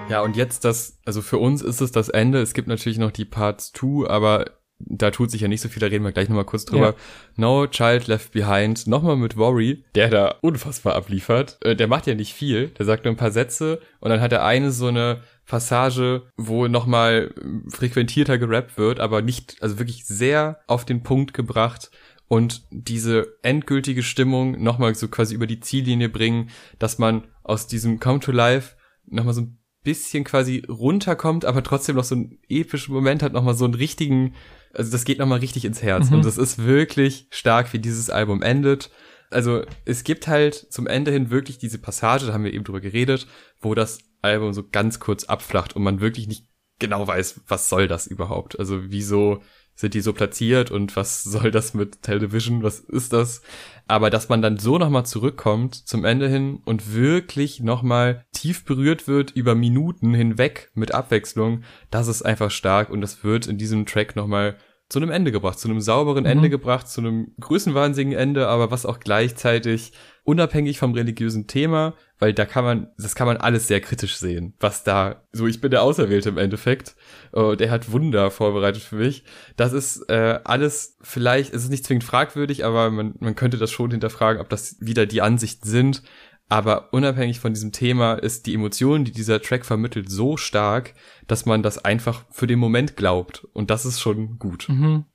Ja, 0.10 0.20
und 0.22 0.36
jetzt 0.36 0.66
das, 0.66 1.00
also 1.06 1.22
für 1.22 1.38
uns 1.38 1.62
ist 1.62 1.80
es 1.80 1.94
das 1.94 2.10
Ende. 2.10 2.42
Es 2.42 2.54
gibt 2.54 2.68
natürlich 2.68 2.98
noch 2.98 3.12
die 3.12 3.24
Parts 3.24 3.72
2, 3.72 4.10
aber 4.10 4.61
da 4.86 5.12
tut 5.12 5.32
sich 5.32 5.42
ja 5.42 5.48
nicht 5.48 5.62
so 5.62 5.70
viel, 5.70 5.80
da 5.80 5.88
reden 5.88 6.04
wir 6.04 6.12
gleich 6.12 6.30
nochmal 6.30 6.46
kurz 6.46 6.66
drüber. 6.66 6.88
Ja. 6.88 6.96
No 7.36 7.68
Child 7.68 8.08
Left 8.08 8.32
Behind, 8.32 8.88
nochmal 8.88 9.16
mit 9.16 9.38
Worry, 9.38 9.84
der 9.96 10.10
da 10.10 10.36
unfassbar 10.42 10.96
abliefert. 10.96 11.58
Äh, 11.62 11.76
der 11.76 11.88
macht 11.88 12.08
ja 12.08 12.16
nicht 12.16 12.34
viel, 12.34 12.68
der 12.70 12.86
sagt 12.86 13.06
nur 13.06 13.14
ein 13.14 13.18
paar 13.18 13.32
Sätze 13.32 13.80
und 14.00 14.10
dann 14.10 14.22
hat 14.22 14.32
er 14.32 14.46
eine 14.46 14.72
so 14.72 14.88
eine 14.88 15.22
Passage, 15.46 16.24
wo 16.38 16.68
nochmal 16.68 17.34
frequentierter 17.68 18.38
gerappt 18.38 18.78
wird, 18.78 19.00
aber 19.00 19.22
nicht, 19.22 19.58
also 19.62 19.80
wirklich 19.80 20.06
sehr 20.06 20.60
auf 20.68 20.86
den 20.86 21.04
Punkt 21.04 21.34
gebracht 21.34 21.92
und 22.28 22.64
diese 22.72 23.38
endgültige 23.42 24.04
Stimmung 24.04 24.64
nochmal 24.64 24.96
so 24.96 25.10
quasi 25.10 25.36
über 25.36 25.48
die 25.48 25.60
Ziellinie 25.60 26.08
bringen, 26.08 26.50
dass 26.80 26.98
man 26.98 27.26
aus 27.44 27.68
diesem 27.68 28.00
Come 28.00 28.22
to 28.22 28.32
Life 28.32 28.78
nochmal 29.06 29.34
so 29.34 29.42
ein 29.42 29.58
bisschen 29.84 30.24
quasi 30.24 30.64
runterkommt, 30.70 31.44
aber 31.44 31.64
trotzdem 31.64 31.98
noch 31.98 32.04
so 32.04 32.16
einen 32.16 32.40
epischen 32.48 32.94
Moment 32.94 33.24
hat, 33.24 33.34
nochmal 33.34 33.56
so 33.56 33.66
einen 33.66 33.74
richtigen, 33.74 34.36
also 34.74 34.92
das 34.92 35.04
geht 35.04 35.20
nochmal 35.20 35.40
richtig 35.40 35.66
ins 35.66 35.82
Herz. 35.82 36.10
Mhm. 36.10 36.18
Und 36.18 36.26
das 36.26 36.38
ist 36.38 36.64
wirklich 36.64 37.28
stark, 37.30 37.74
wie 37.74 37.80
dieses 37.80 38.10
Album 38.10 38.42
endet. 38.42 38.90
Also 39.30 39.64
es 39.86 40.04
gibt 40.04 40.28
halt 40.28 40.56
zum 40.56 40.88
Ende 40.88 41.12
hin 41.12 41.30
wirklich 41.30 41.58
diese 41.58 41.78
Passage, 41.78 42.26
da 42.26 42.34
haben 42.34 42.44
wir 42.44 42.54
eben 42.54 42.64
drüber 42.64 42.82
geredet, 42.82 43.28
wo 43.62 43.74
das 43.74 44.00
Album 44.22 44.54
so 44.54 44.68
ganz 44.68 45.00
kurz 45.00 45.24
abflacht 45.24 45.76
und 45.76 45.84
man 45.84 46.02
wirklich 46.02 46.28
nicht 46.28 46.48
genau 46.80 47.08
weiß, 47.08 47.42
was 47.48 47.70
soll 47.70 47.88
das 47.88 48.08
überhaupt? 48.08 48.60
Also 48.60 48.92
wieso 48.92 49.42
sind 49.82 49.96
die 49.96 50.02
so 50.02 50.14
platziert 50.14 50.72
und 50.72 50.96
was 50.96 51.24
soll 51.24 51.52
das 51.52 51.74
mit 51.74 52.04
Television? 52.04 52.64
Was 52.64 52.80
ist 52.80 53.12
das? 53.12 53.42
Aber 53.88 54.10
dass 54.10 54.30
man 54.30 54.42
dann 54.42 54.58
so 54.58 54.78
nochmal 54.78 55.06
zurückkommt 55.06 55.76
zum 55.76 56.06
Ende 56.06 56.30
hin 56.30 56.62
und 56.64 56.94
wirklich 56.94 57.60
nochmal 57.60 58.26
tief 58.32 58.64
berührt 58.64 59.08
wird 59.08 59.32
über 59.32 59.56
Minuten 59.56 60.14
hinweg 60.14 60.72
mit 60.76 60.94
Abwechslung, 60.94 61.64
das 61.90 62.08
ist 62.08 62.22
einfach 62.22 62.52
stark 62.52 62.90
und 62.90 63.02
das 63.02 63.24
wird 63.24 63.48
in 63.48 63.58
diesem 63.58 63.86
Track 63.86 64.16
nochmal 64.16 64.58
zu 64.88 65.00
einem 65.00 65.10
Ende 65.10 65.32
gebracht, 65.32 65.58
zu 65.58 65.68
einem 65.68 65.82
sauberen 65.82 66.26
mhm. 66.26 66.30
Ende 66.30 66.50
gebracht, 66.50 66.88
zu 66.88 67.02
einem 67.02 67.34
größenwahnsinnigen 67.40 68.18
Ende, 68.18 68.48
aber 68.48 68.72
was 68.72 68.86
auch 68.86 69.00
gleichzeitig 69.00 69.94
unabhängig 70.24 70.78
vom 70.78 70.94
religiösen 70.94 71.48
Thema, 71.48 71.96
weil 72.20 72.34
da 72.34 72.46
kann 72.46 72.64
man, 72.64 72.88
das 72.98 73.16
kann 73.16 73.28
man 73.28 73.38
alles 73.38 73.68
sehr 73.68 73.82
kritisch 73.82 74.18
sehen, 74.18 74.54
was 74.60 74.84
da, 74.84 75.24
so 75.32 75.48
ich 75.48 75.62
bin 75.62 75.72
der 75.72 75.82
Auserwählte 75.82 76.30
im 76.30 76.38
Endeffekt, 76.38 76.96
uh, 77.36 77.56
der 77.56 77.72
hat 77.72 77.92
Wunder 77.92 78.30
vorbereitet 78.30 78.84
für 78.84 78.98
mich. 78.98 79.24
Das 79.58 79.74
ist 79.74 80.10
äh, 80.10 80.40
alles 80.44 80.98
vielleicht, 81.02 81.54
es 81.54 81.64
ist 81.64 81.70
nicht 81.70 81.86
zwingend 81.86 82.04
fragwürdig, 82.04 82.64
aber 82.66 82.92
man, 82.92 83.16
man 83.20 83.36
könnte 83.36 83.58
das 83.58 83.72
schon 83.72 83.92
hinterfragen, 83.92 84.42
ob 84.42 84.50
das 84.50 84.78
wieder 84.80 85.06
die 85.06 85.22
Ansichten 85.22 85.68
sind. 85.68 86.04
Aber 86.50 86.94
unabhängig 86.94 87.40
von 87.40 87.54
diesem 87.54 87.72
Thema 87.72 88.16
ist 88.16 88.46
die 88.46 88.54
Emotion, 88.54 89.06
die 89.06 89.14
dieser 89.14 89.42
Track 89.42 89.66
vermittelt, 89.66 90.12
so 90.12 90.36
stark, 90.36 90.94
dass 91.26 91.46
man 91.46 91.64
das 91.64 91.78
einfach 91.86 92.26
für 92.30 92.46
den 92.46 92.60
Moment 92.60 92.98
glaubt. 92.98 93.48
Und 93.54 93.72
das 93.72 93.86
ist 93.86 94.02
schon 94.02 94.38
gut. 94.38 94.68
Mhm. 94.68 95.06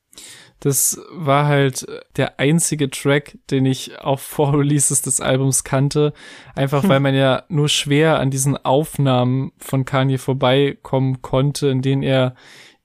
Das 0.60 1.00
war 1.10 1.46
halt 1.46 1.86
der 2.16 2.40
einzige 2.40 2.90
Track, 2.90 3.38
den 3.50 3.66
ich 3.66 3.98
auch 4.00 4.18
vor 4.18 4.54
Releases 4.58 5.02
des 5.02 5.20
Albums 5.20 5.64
kannte. 5.64 6.12
Einfach 6.54 6.82
hm. 6.82 6.88
weil 6.88 7.00
man 7.00 7.14
ja 7.14 7.44
nur 7.48 7.68
schwer 7.68 8.18
an 8.18 8.30
diesen 8.30 8.56
Aufnahmen 8.56 9.52
von 9.58 9.84
Kanye 9.84 10.18
vorbeikommen 10.18 11.22
konnte, 11.22 11.68
in 11.68 11.82
denen 11.82 12.02
er 12.02 12.34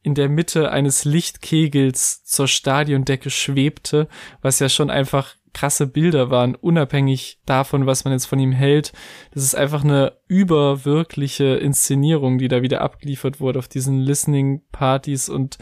in 0.04 0.16
der 0.16 0.30
Mitte 0.30 0.72
eines 0.72 1.06
Lichtkegels 1.06 2.24
zur 2.24 2.48
Stadiondecke 2.48 3.30
schwebte, 3.30 4.08
was 4.42 4.60
ja 4.60 4.68
schon 4.68 4.90
einfach 4.90 5.36
krasse 5.54 5.86
Bilder 5.86 6.30
waren, 6.30 6.56
unabhängig 6.56 7.40
davon, 7.46 7.86
was 7.86 8.04
man 8.04 8.14
jetzt 8.14 8.26
von 8.26 8.40
ihm 8.40 8.52
hält. 8.52 8.94
Das 9.34 9.44
ist 9.44 9.56
einfach 9.56 9.84
eine 9.84 10.14
überwirkliche 10.28 11.56
Inszenierung, 11.56 12.38
die 12.38 12.48
da 12.48 12.62
wieder 12.62 12.82
abgeliefert 12.82 13.40
wurde 13.40 13.60
auf 13.60 13.68
diesen 13.68 14.00
Listening-Partys 14.00 15.30
und 15.30 15.58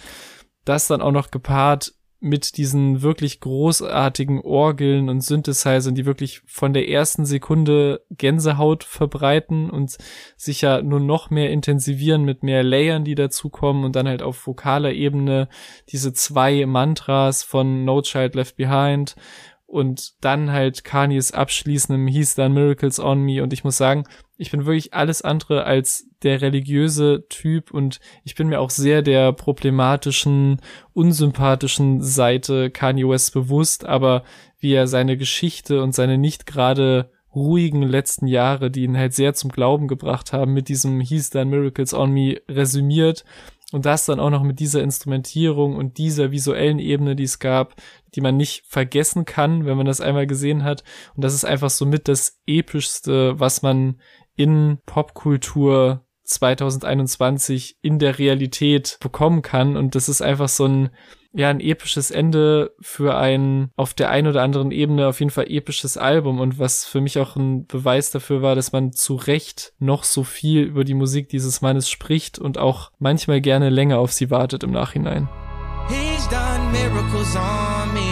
das 0.66 0.88
dann 0.88 1.02
auch 1.02 1.12
noch 1.12 1.32
gepaart 1.32 1.94
mit 2.22 2.58
diesen 2.58 3.02
wirklich 3.02 3.40
großartigen 3.40 4.42
Orgeln 4.42 5.08
und 5.10 5.22
Synthesizern, 5.22 5.96
die 5.96 6.06
wirklich 6.06 6.42
von 6.46 6.74
der 6.74 6.90
ersten 6.90 7.26
Sekunde 7.26 8.02
Gänsehaut 8.12 8.84
verbreiten 8.84 9.70
und 9.70 9.98
sich 10.36 10.62
ja 10.62 10.82
nur 10.82 11.00
noch 11.00 11.30
mehr 11.30 11.50
intensivieren 11.50 12.26
mit 12.26 12.44
mehr 12.44 12.64
Layern, 12.64 13.06
die 13.06 13.16
dazukommen 13.16 13.86
und 13.86 13.96
dann 13.96 14.08
halt 14.08 14.22
auf 14.22 14.46
vokaler 14.46 14.92
Ebene 14.92 15.48
diese 15.90 16.12
zwei 16.12 16.66
Mantras 16.66 17.44
von 17.44 17.86
No 17.86 18.02
Child 18.02 18.36
Left 18.36 18.58
Behind 18.58 19.16
und 19.70 20.14
dann 20.22 20.52
halt 20.52 20.84
Kanyes 20.84 21.32
abschließendem 21.32 22.08
He's 22.08 22.34
Done 22.34 22.56
Miracles 22.56 23.00
on 23.00 23.22
Me. 23.22 23.44
Und 23.44 23.54
ich 23.54 23.64
muss 23.64 23.78
sagen, 23.78 24.04
ich 24.38 24.50
bin 24.50 24.66
wirklich 24.66 24.94
alles 24.96 25.22
andere 25.22 25.64
als 25.64 26.08
der 26.24 26.42
religiöse 26.42 27.26
Typ. 27.30 27.72
Und 27.72 28.00
ich 28.24 28.34
bin 28.34 28.50
mir 28.50 28.60
auch 28.60 28.72
sehr 28.72 29.04
der 29.04 29.32
problematischen, 29.32 30.60
unsympathischen 30.94 32.02
Seite 32.02 32.72
Kanye 32.72 33.08
West 33.08 33.34
bewusst, 33.34 33.86
aber 33.86 34.24
wie 34.60 34.74
er 34.74 34.88
seine 34.88 35.18
Geschichte 35.18 35.84
und 35.84 35.94
seine 35.94 36.18
nicht 36.18 36.48
gerade 36.48 37.12
ruhigen 37.36 37.84
letzten 37.84 38.26
Jahre, 38.26 38.72
die 38.72 38.84
ihn 38.84 38.98
halt 38.98 39.14
sehr 39.14 39.36
zum 39.36 39.52
Glauben 39.52 39.88
gebracht 39.88 40.34
haben, 40.34 40.54
mit 40.54 40.68
diesem 40.68 41.00
He's 41.00 41.30
Done 41.30 41.46
Miracles 41.46 41.94
on 41.94 42.12
Me 42.12 42.42
resümiert. 42.50 43.24
Und 43.72 43.86
das 43.86 44.06
dann 44.06 44.20
auch 44.20 44.32
noch 44.32 44.42
mit 44.42 44.60
dieser 44.60 44.82
Instrumentierung 44.82 45.76
und 45.76 46.00
dieser 46.00 46.32
visuellen 46.32 46.80
Ebene, 46.80 47.16
die 47.16 47.24
es 47.24 47.38
gab, 47.38 47.76
die 48.16 48.22
man 48.22 48.38
nicht 48.38 48.64
vergessen 48.68 49.26
kann, 49.26 49.66
wenn 49.66 49.78
man 49.78 49.86
das 49.86 50.02
einmal 50.02 50.28
gesehen 50.28 50.64
hat. 50.64 50.84
Und 51.16 51.24
das 51.24 51.34
ist 51.34 51.46
einfach 51.46 51.70
so 51.70 51.86
mit 51.86 52.08
das 52.08 52.40
epischste, 52.46 53.40
was 53.40 53.62
man 53.62 54.00
in 54.36 54.80
Popkultur 54.86 56.06
2021 56.30 57.78
in 57.82 58.00
der 58.00 58.20
Realität 58.20 58.98
bekommen 59.02 59.42
kann. 59.42 59.76
Und 59.76 59.96
das 59.96 60.08
ist 60.08 60.22
einfach 60.22 60.48
so 60.48 60.66
ein, 60.66 60.90
ja, 61.34 61.50
ein 61.50 61.60
episches 61.60 62.12
Ende 62.12 62.74
für 62.80 63.18
ein 63.18 63.72
auf 63.76 63.94
der 63.94 64.10
einen 64.10 64.28
oder 64.28 64.44
anderen 64.44 64.72
Ebene 64.72 65.08
auf 65.08 65.20
jeden 65.20 65.32
Fall 65.32 65.50
episches 65.50 65.98
Album 65.98 66.40
und 66.40 66.58
was 66.58 66.86
für 66.86 67.02
mich 67.02 67.20
auch 67.20 67.36
ein 67.36 67.66
Beweis 67.66 68.12
dafür 68.12 68.42
war, 68.42 68.56
dass 68.56 68.72
man 68.72 68.94
zu 68.94 69.16
Recht 69.16 69.74
noch 69.80 70.04
so 70.04 70.24
viel 70.24 70.64
über 70.64 70.84
die 70.84 70.94
Musik 70.94 71.30
dieses 71.30 71.62
Mannes 71.62 71.90
spricht 71.90 72.40
und 72.40 72.58
auch 72.58 72.92
manchmal 73.00 73.42
gerne 73.42 73.70
länger 73.70 74.00
auf 74.00 74.12
sie 74.12 74.32
wartet 74.32 74.64
im 74.64 74.72
Nachhinein. 74.72 75.28
Miracles 76.72 77.36
on 77.36 77.94
me. 77.94 78.12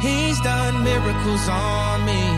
He's 0.00 0.40
done 0.40 0.82
miracles 0.82 1.48
on 1.48 2.04
me. 2.06 2.31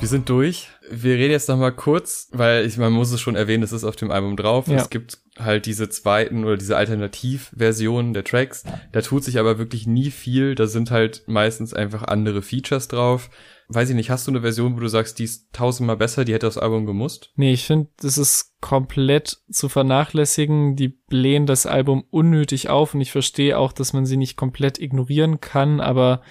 Wir 0.00 0.08
sind 0.08 0.28
durch 0.28 0.68
wir 0.90 1.14
reden 1.14 1.32
jetzt 1.32 1.48
noch 1.48 1.56
mal 1.56 1.72
kurz, 1.72 2.28
weil 2.32 2.64
ich, 2.64 2.76
man 2.76 2.92
muss 2.92 3.12
es 3.12 3.20
schon 3.20 3.36
erwähnen, 3.36 3.62
es 3.62 3.72
ist 3.72 3.84
auf 3.84 3.96
dem 3.96 4.10
Album 4.10 4.36
drauf. 4.36 4.68
Ja. 4.68 4.76
Es 4.76 4.90
gibt 4.90 5.18
halt 5.38 5.66
diese 5.66 5.88
zweiten 5.88 6.44
oder 6.44 6.56
diese 6.56 6.76
Alternativversionen 6.76 8.14
der 8.14 8.24
Tracks. 8.24 8.64
Da 8.92 9.00
tut 9.02 9.24
sich 9.24 9.38
aber 9.38 9.58
wirklich 9.58 9.86
nie 9.86 10.10
viel. 10.10 10.54
Da 10.54 10.66
sind 10.66 10.90
halt 10.90 11.22
meistens 11.26 11.74
einfach 11.74 12.02
andere 12.02 12.42
Features 12.42 12.88
drauf. 12.88 13.30
Weiß 13.68 13.90
ich 13.90 13.94
nicht, 13.94 14.10
hast 14.10 14.26
du 14.26 14.30
eine 14.30 14.40
Version, 14.40 14.76
wo 14.76 14.80
du 14.80 14.88
sagst, 14.88 15.18
die 15.18 15.24
ist 15.24 15.52
tausendmal 15.52 15.98
besser, 15.98 16.24
die 16.24 16.32
hätte 16.32 16.46
das 16.46 16.58
Album 16.58 16.86
gemusst? 16.86 17.32
Nee, 17.36 17.52
ich 17.52 17.66
finde, 17.66 17.88
das 18.00 18.16
ist 18.16 18.54
komplett 18.60 19.38
zu 19.50 19.68
vernachlässigen. 19.68 20.74
Die 20.74 20.88
blähen 20.88 21.44
das 21.44 21.66
Album 21.66 22.04
unnötig 22.10 22.70
auf 22.70 22.94
und 22.94 23.02
ich 23.02 23.12
verstehe 23.12 23.58
auch, 23.58 23.72
dass 23.72 23.92
man 23.92 24.06
sie 24.06 24.16
nicht 24.16 24.36
komplett 24.36 24.80
ignorieren 24.80 25.40
kann, 25.40 25.80
aber 25.80 26.22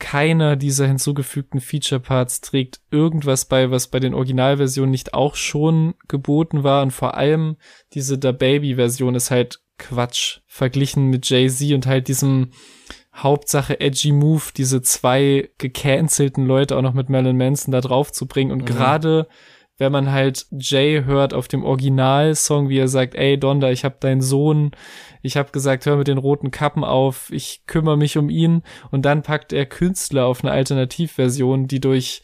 keiner 0.00 0.56
dieser 0.56 0.88
hinzugefügten 0.88 1.60
Feature 1.60 2.00
Parts 2.00 2.40
trägt 2.40 2.80
irgendwas 2.90 3.44
bei, 3.44 3.70
was 3.70 3.86
bei 3.86 4.00
den 4.00 4.14
Originalversionen 4.14 4.90
nicht 4.90 5.14
auch 5.14 5.36
schon 5.36 5.94
geboten 6.08 6.64
war. 6.64 6.82
Und 6.82 6.90
vor 6.90 7.16
allem 7.16 7.56
diese 7.92 8.18
Da 8.18 8.32
Baby 8.32 8.74
Version 8.74 9.14
ist 9.14 9.30
halt 9.30 9.60
Quatsch 9.78 10.40
verglichen 10.46 11.06
mit 11.06 11.28
Jay-Z 11.30 11.72
und 11.72 11.86
halt 11.86 12.08
diesem 12.08 12.50
Hauptsache 13.14 13.80
edgy 13.80 14.12
Move, 14.12 14.44
diese 14.56 14.82
zwei 14.82 15.50
gecancelten 15.58 16.46
Leute 16.46 16.76
auch 16.76 16.82
noch 16.82 16.94
mit 16.94 17.08
Marilyn 17.08 17.36
Manson 17.36 17.72
da 17.72 17.80
drauf 17.80 18.10
zu 18.10 18.26
bringen. 18.26 18.52
Und 18.52 18.62
mhm. 18.62 18.66
gerade 18.66 19.28
wenn 19.80 19.92
man 19.92 20.12
halt 20.12 20.46
Jay 20.50 21.04
hört 21.04 21.32
auf 21.32 21.48
dem 21.48 21.64
Originalsong, 21.64 22.68
wie 22.68 22.78
er 22.78 22.86
sagt, 22.86 23.14
ey 23.14 23.40
Donda, 23.40 23.70
ich 23.70 23.82
hab 23.82 23.98
deinen 24.00 24.20
Sohn, 24.20 24.72
ich 25.22 25.38
hab 25.38 25.54
gesagt, 25.54 25.86
hör 25.86 25.96
mit 25.96 26.06
den 26.06 26.18
roten 26.18 26.50
Kappen 26.50 26.84
auf, 26.84 27.30
ich 27.32 27.62
kümmere 27.66 27.96
mich 27.96 28.18
um 28.18 28.28
ihn. 28.28 28.62
Und 28.90 29.06
dann 29.06 29.22
packt 29.22 29.54
er 29.54 29.64
Künstler 29.64 30.26
auf 30.26 30.44
eine 30.44 30.52
Alternativversion, 30.52 31.66
die 31.66 31.80
durch 31.80 32.20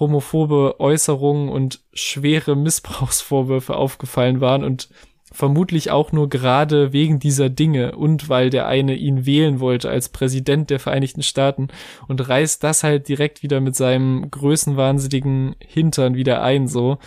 homophobe 0.00 0.80
Äußerungen 0.80 1.50
und 1.50 1.80
schwere 1.92 2.56
Missbrauchsvorwürfe 2.56 3.76
aufgefallen 3.76 4.40
waren. 4.40 4.64
Und 4.64 4.88
vermutlich 5.34 5.90
auch 5.90 6.12
nur 6.12 6.28
gerade 6.28 6.92
wegen 6.92 7.18
dieser 7.18 7.50
Dinge 7.50 7.96
und 7.96 8.28
weil 8.28 8.50
der 8.50 8.66
eine 8.66 8.94
ihn 8.94 9.26
wählen 9.26 9.58
wollte 9.60 9.90
als 9.90 10.08
Präsident 10.08 10.70
der 10.70 10.78
Vereinigten 10.78 11.22
Staaten 11.22 11.68
und 12.06 12.26
reißt 12.28 12.62
das 12.62 12.84
halt 12.84 13.08
direkt 13.08 13.42
wieder 13.42 13.60
mit 13.60 13.74
seinem 13.74 14.30
größenwahnsinnigen 14.30 15.56
Hintern 15.58 16.14
wieder 16.14 16.42
ein, 16.42 16.68
so. 16.68 16.98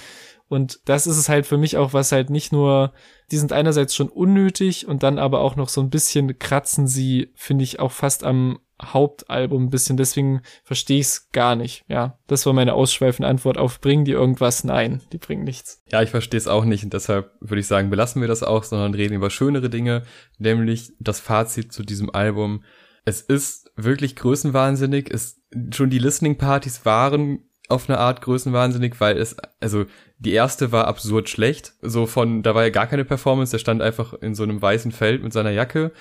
Und 0.49 0.79
das 0.85 1.07
ist 1.07 1.17
es 1.17 1.29
halt 1.29 1.45
für 1.45 1.57
mich 1.57 1.77
auch, 1.77 1.93
was 1.93 2.11
halt 2.11 2.29
nicht 2.29 2.51
nur, 2.51 2.93
die 3.31 3.37
sind 3.37 3.53
einerseits 3.53 3.95
schon 3.95 4.09
unnötig 4.09 4.87
und 4.87 5.03
dann 5.03 5.19
aber 5.19 5.41
auch 5.41 5.55
noch 5.55 5.69
so 5.69 5.81
ein 5.81 5.89
bisschen 5.89 6.37
kratzen 6.37 6.87
sie, 6.87 7.31
finde 7.35 7.63
ich, 7.63 7.79
auch 7.79 7.91
fast 7.91 8.23
am 8.23 8.59
Hauptalbum 8.81 9.65
ein 9.65 9.69
bisschen, 9.69 9.97
deswegen 9.97 10.41
verstehe 10.63 10.99
ich 10.99 11.07
es 11.07 11.31
gar 11.31 11.55
nicht. 11.55 11.83
Ja, 11.87 12.19
das 12.27 12.45
war 12.45 12.53
meine 12.53 12.73
ausschweifende 12.73 13.27
Antwort 13.27 13.57
auf 13.57 13.81
bringen 13.81 14.05
die 14.05 14.11
irgendwas? 14.11 14.63
Nein, 14.63 15.01
die 15.11 15.17
bringen 15.17 15.43
nichts. 15.43 15.83
Ja, 15.91 16.01
ich 16.01 16.11
verstehe 16.11 16.37
es 16.37 16.47
auch 16.47 16.65
nicht 16.65 16.83
und 16.83 16.93
deshalb 16.93 17.31
würde 17.39 17.59
ich 17.59 17.67
sagen, 17.67 17.89
belassen 17.89 18.21
wir 18.21 18.27
das 18.27 18.43
auch, 18.43 18.63
sondern 18.63 18.93
reden 18.93 19.15
über 19.15 19.29
schönere 19.29 19.69
Dinge, 19.69 20.03
nämlich 20.37 20.93
das 20.99 21.19
Fazit 21.19 21.71
zu 21.71 21.83
diesem 21.83 22.13
Album. 22.13 22.63
Es 23.05 23.21
ist 23.21 23.71
wirklich 23.75 24.15
größenwahnsinnig. 24.15 25.09
Es, 25.11 25.41
schon 25.73 25.89
die 25.89 25.99
Listening 25.99 26.37
Partys 26.37 26.85
waren 26.85 27.43
auf 27.69 27.89
eine 27.89 27.97
Art 27.97 28.21
größenwahnsinnig, 28.21 28.99
weil 28.99 29.17
es, 29.17 29.35
also 29.59 29.85
die 30.19 30.31
erste 30.31 30.71
war 30.71 30.87
absurd 30.87 31.29
schlecht. 31.29 31.73
So 31.81 32.05
von, 32.05 32.43
da 32.43 32.55
war 32.55 32.63
ja 32.63 32.69
gar 32.69 32.87
keine 32.87 33.05
Performance, 33.05 33.51
der 33.51 33.59
stand 33.59 33.81
einfach 33.81 34.13
in 34.13 34.35
so 34.35 34.43
einem 34.43 34.61
weißen 34.61 34.91
Feld 34.91 35.23
mit 35.23 35.33
seiner 35.33 35.51
Jacke 35.51 35.91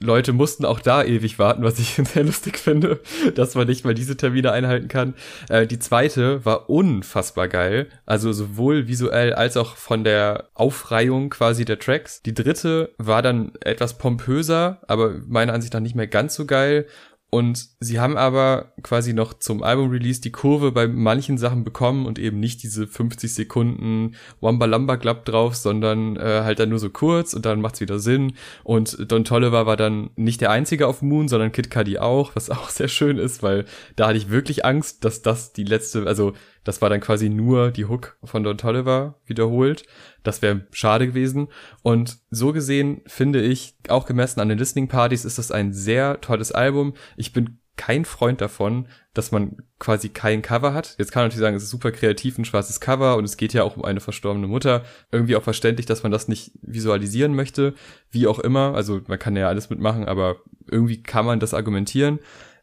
Leute 0.00 0.32
mussten 0.32 0.64
auch 0.64 0.80
da 0.80 1.02
ewig 1.04 1.38
warten, 1.38 1.62
was 1.62 1.78
ich 1.78 1.94
sehr 2.12 2.24
lustig 2.24 2.58
finde, 2.58 3.00
dass 3.34 3.54
man 3.54 3.66
nicht 3.66 3.84
mal 3.84 3.94
diese 3.94 4.16
Termine 4.16 4.52
einhalten 4.52 4.88
kann. 4.88 5.14
Äh, 5.48 5.66
die 5.66 5.78
zweite 5.78 6.44
war 6.44 6.68
unfassbar 6.68 7.48
geil, 7.48 7.88
also 8.06 8.32
sowohl 8.32 8.88
visuell 8.88 9.32
als 9.32 9.56
auch 9.56 9.76
von 9.76 10.04
der 10.04 10.48
Aufreihung 10.54 11.30
quasi 11.30 11.64
der 11.64 11.78
Tracks. 11.78 12.22
Die 12.22 12.34
dritte 12.34 12.94
war 12.98 13.22
dann 13.22 13.52
etwas 13.60 13.98
pompöser, 13.98 14.80
aber 14.88 15.14
meiner 15.26 15.52
Ansicht 15.52 15.74
nach 15.74 15.80
nicht 15.80 15.96
mehr 15.96 16.08
ganz 16.08 16.34
so 16.34 16.46
geil 16.46 16.86
und 17.34 17.70
sie 17.80 17.98
haben 17.98 18.18
aber 18.18 18.74
quasi 18.82 19.14
noch 19.14 19.32
zum 19.32 19.62
Album-Release 19.62 20.20
die 20.20 20.32
Kurve 20.32 20.70
bei 20.70 20.86
manchen 20.86 21.38
Sachen 21.38 21.64
bekommen 21.64 22.04
und 22.04 22.18
eben 22.18 22.38
nicht 22.38 22.62
diese 22.62 22.86
50 22.86 23.32
Sekunden 23.32 24.16
Wamba 24.42 24.66
Lamba 24.66 24.98
Club 24.98 25.24
drauf, 25.24 25.56
sondern 25.56 26.16
äh, 26.16 26.42
halt 26.44 26.58
dann 26.58 26.68
nur 26.68 26.78
so 26.78 26.90
kurz 26.90 27.32
und 27.32 27.46
dann 27.46 27.62
macht's 27.62 27.80
wieder 27.80 27.98
Sinn. 27.98 28.34
Und 28.64 29.10
Don 29.10 29.24
Tolliver 29.24 29.64
war 29.64 29.78
dann 29.78 30.10
nicht 30.14 30.42
der 30.42 30.50
einzige 30.50 30.86
auf 30.86 31.00
Moon, 31.00 31.26
sondern 31.26 31.52
Kid 31.52 31.70
Cudi 31.70 31.96
auch, 31.96 32.36
was 32.36 32.50
auch 32.50 32.68
sehr 32.68 32.88
schön 32.88 33.16
ist, 33.16 33.42
weil 33.42 33.64
da 33.96 34.08
hatte 34.08 34.18
ich 34.18 34.28
wirklich 34.28 34.66
Angst, 34.66 35.02
dass 35.02 35.22
das 35.22 35.54
die 35.54 35.64
letzte, 35.64 36.06
also 36.06 36.34
das 36.64 36.80
war 36.80 36.90
dann 36.90 37.00
quasi 37.00 37.28
nur 37.28 37.70
die 37.70 37.86
Hook 37.86 38.16
von 38.22 38.44
Don 38.44 38.58
Tolliver 38.58 39.16
wiederholt. 39.26 39.84
Das 40.22 40.42
wäre 40.42 40.66
schade 40.70 41.06
gewesen. 41.06 41.48
Und 41.82 42.18
so 42.30 42.52
gesehen 42.52 43.02
finde 43.06 43.42
ich, 43.42 43.74
auch 43.88 44.06
gemessen 44.06 44.40
an 44.40 44.48
den 44.48 44.58
Listening 44.58 44.88
Partys, 44.88 45.24
ist 45.24 45.38
das 45.38 45.50
ein 45.50 45.72
sehr 45.72 46.20
tolles 46.20 46.52
Album. 46.52 46.94
Ich 47.16 47.32
bin 47.32 47.58
kein 47.76 48.04
Freund 48.04 48.40
davon, 48.40 48.86
dass 49.14 49.32
man 49.32 49.56
quasi 49.78 50.10
kein 50.10 50.42
Cover 50.42 50.74
hat. 50.74 50.94
Jetzt 50.98 51.10
kann 51.10 51.22
man 51.22 51.26
natürlich 51.28 51.40
sagen, 51.40 51.56
es 51.56 51.64
ist 51.64 51.70
super 51.70 51.90
kreativ, 51.90 52.38
ein 52.38 52.44
schwarzes 52.44 52.80
Cover 52.80 53.16
und 53.16 53.24
es 53.24 53.36
geht 53.36 53.54
ja 53.54 53.64
auch 53.64 53.76
um 53.76 53.84
eine 53.84 54.00
verstorbene 54.00 54.46
Mutter. 54.46 54.84
Irgendwie 55.10 55.36
auch 55.36 55.42
verständlich, 55.42 55.86
dass 55.86 56.02
man 56.02 56.12
das 56.12 56.28
nicht 56.28 56.52
visualisieren 56.60 57.34
möchte. 57.34 57.74
Wie 58.10 58.26
auch 58.26 58.38
immer. 58.38 58.74
Also 58.74 59.00
man 59.06 59.18
kann 59.18 59.36
ja 59.36 59.48
alles 59.48 59.70
mitmachen, 59.70 60.04
aber 60.04 60.36
irgendwie 60.70 61.02
kann 61.02 61.24
man 61.24 61.40
das 61.40 61.54
argumentieren. 61.54 62.20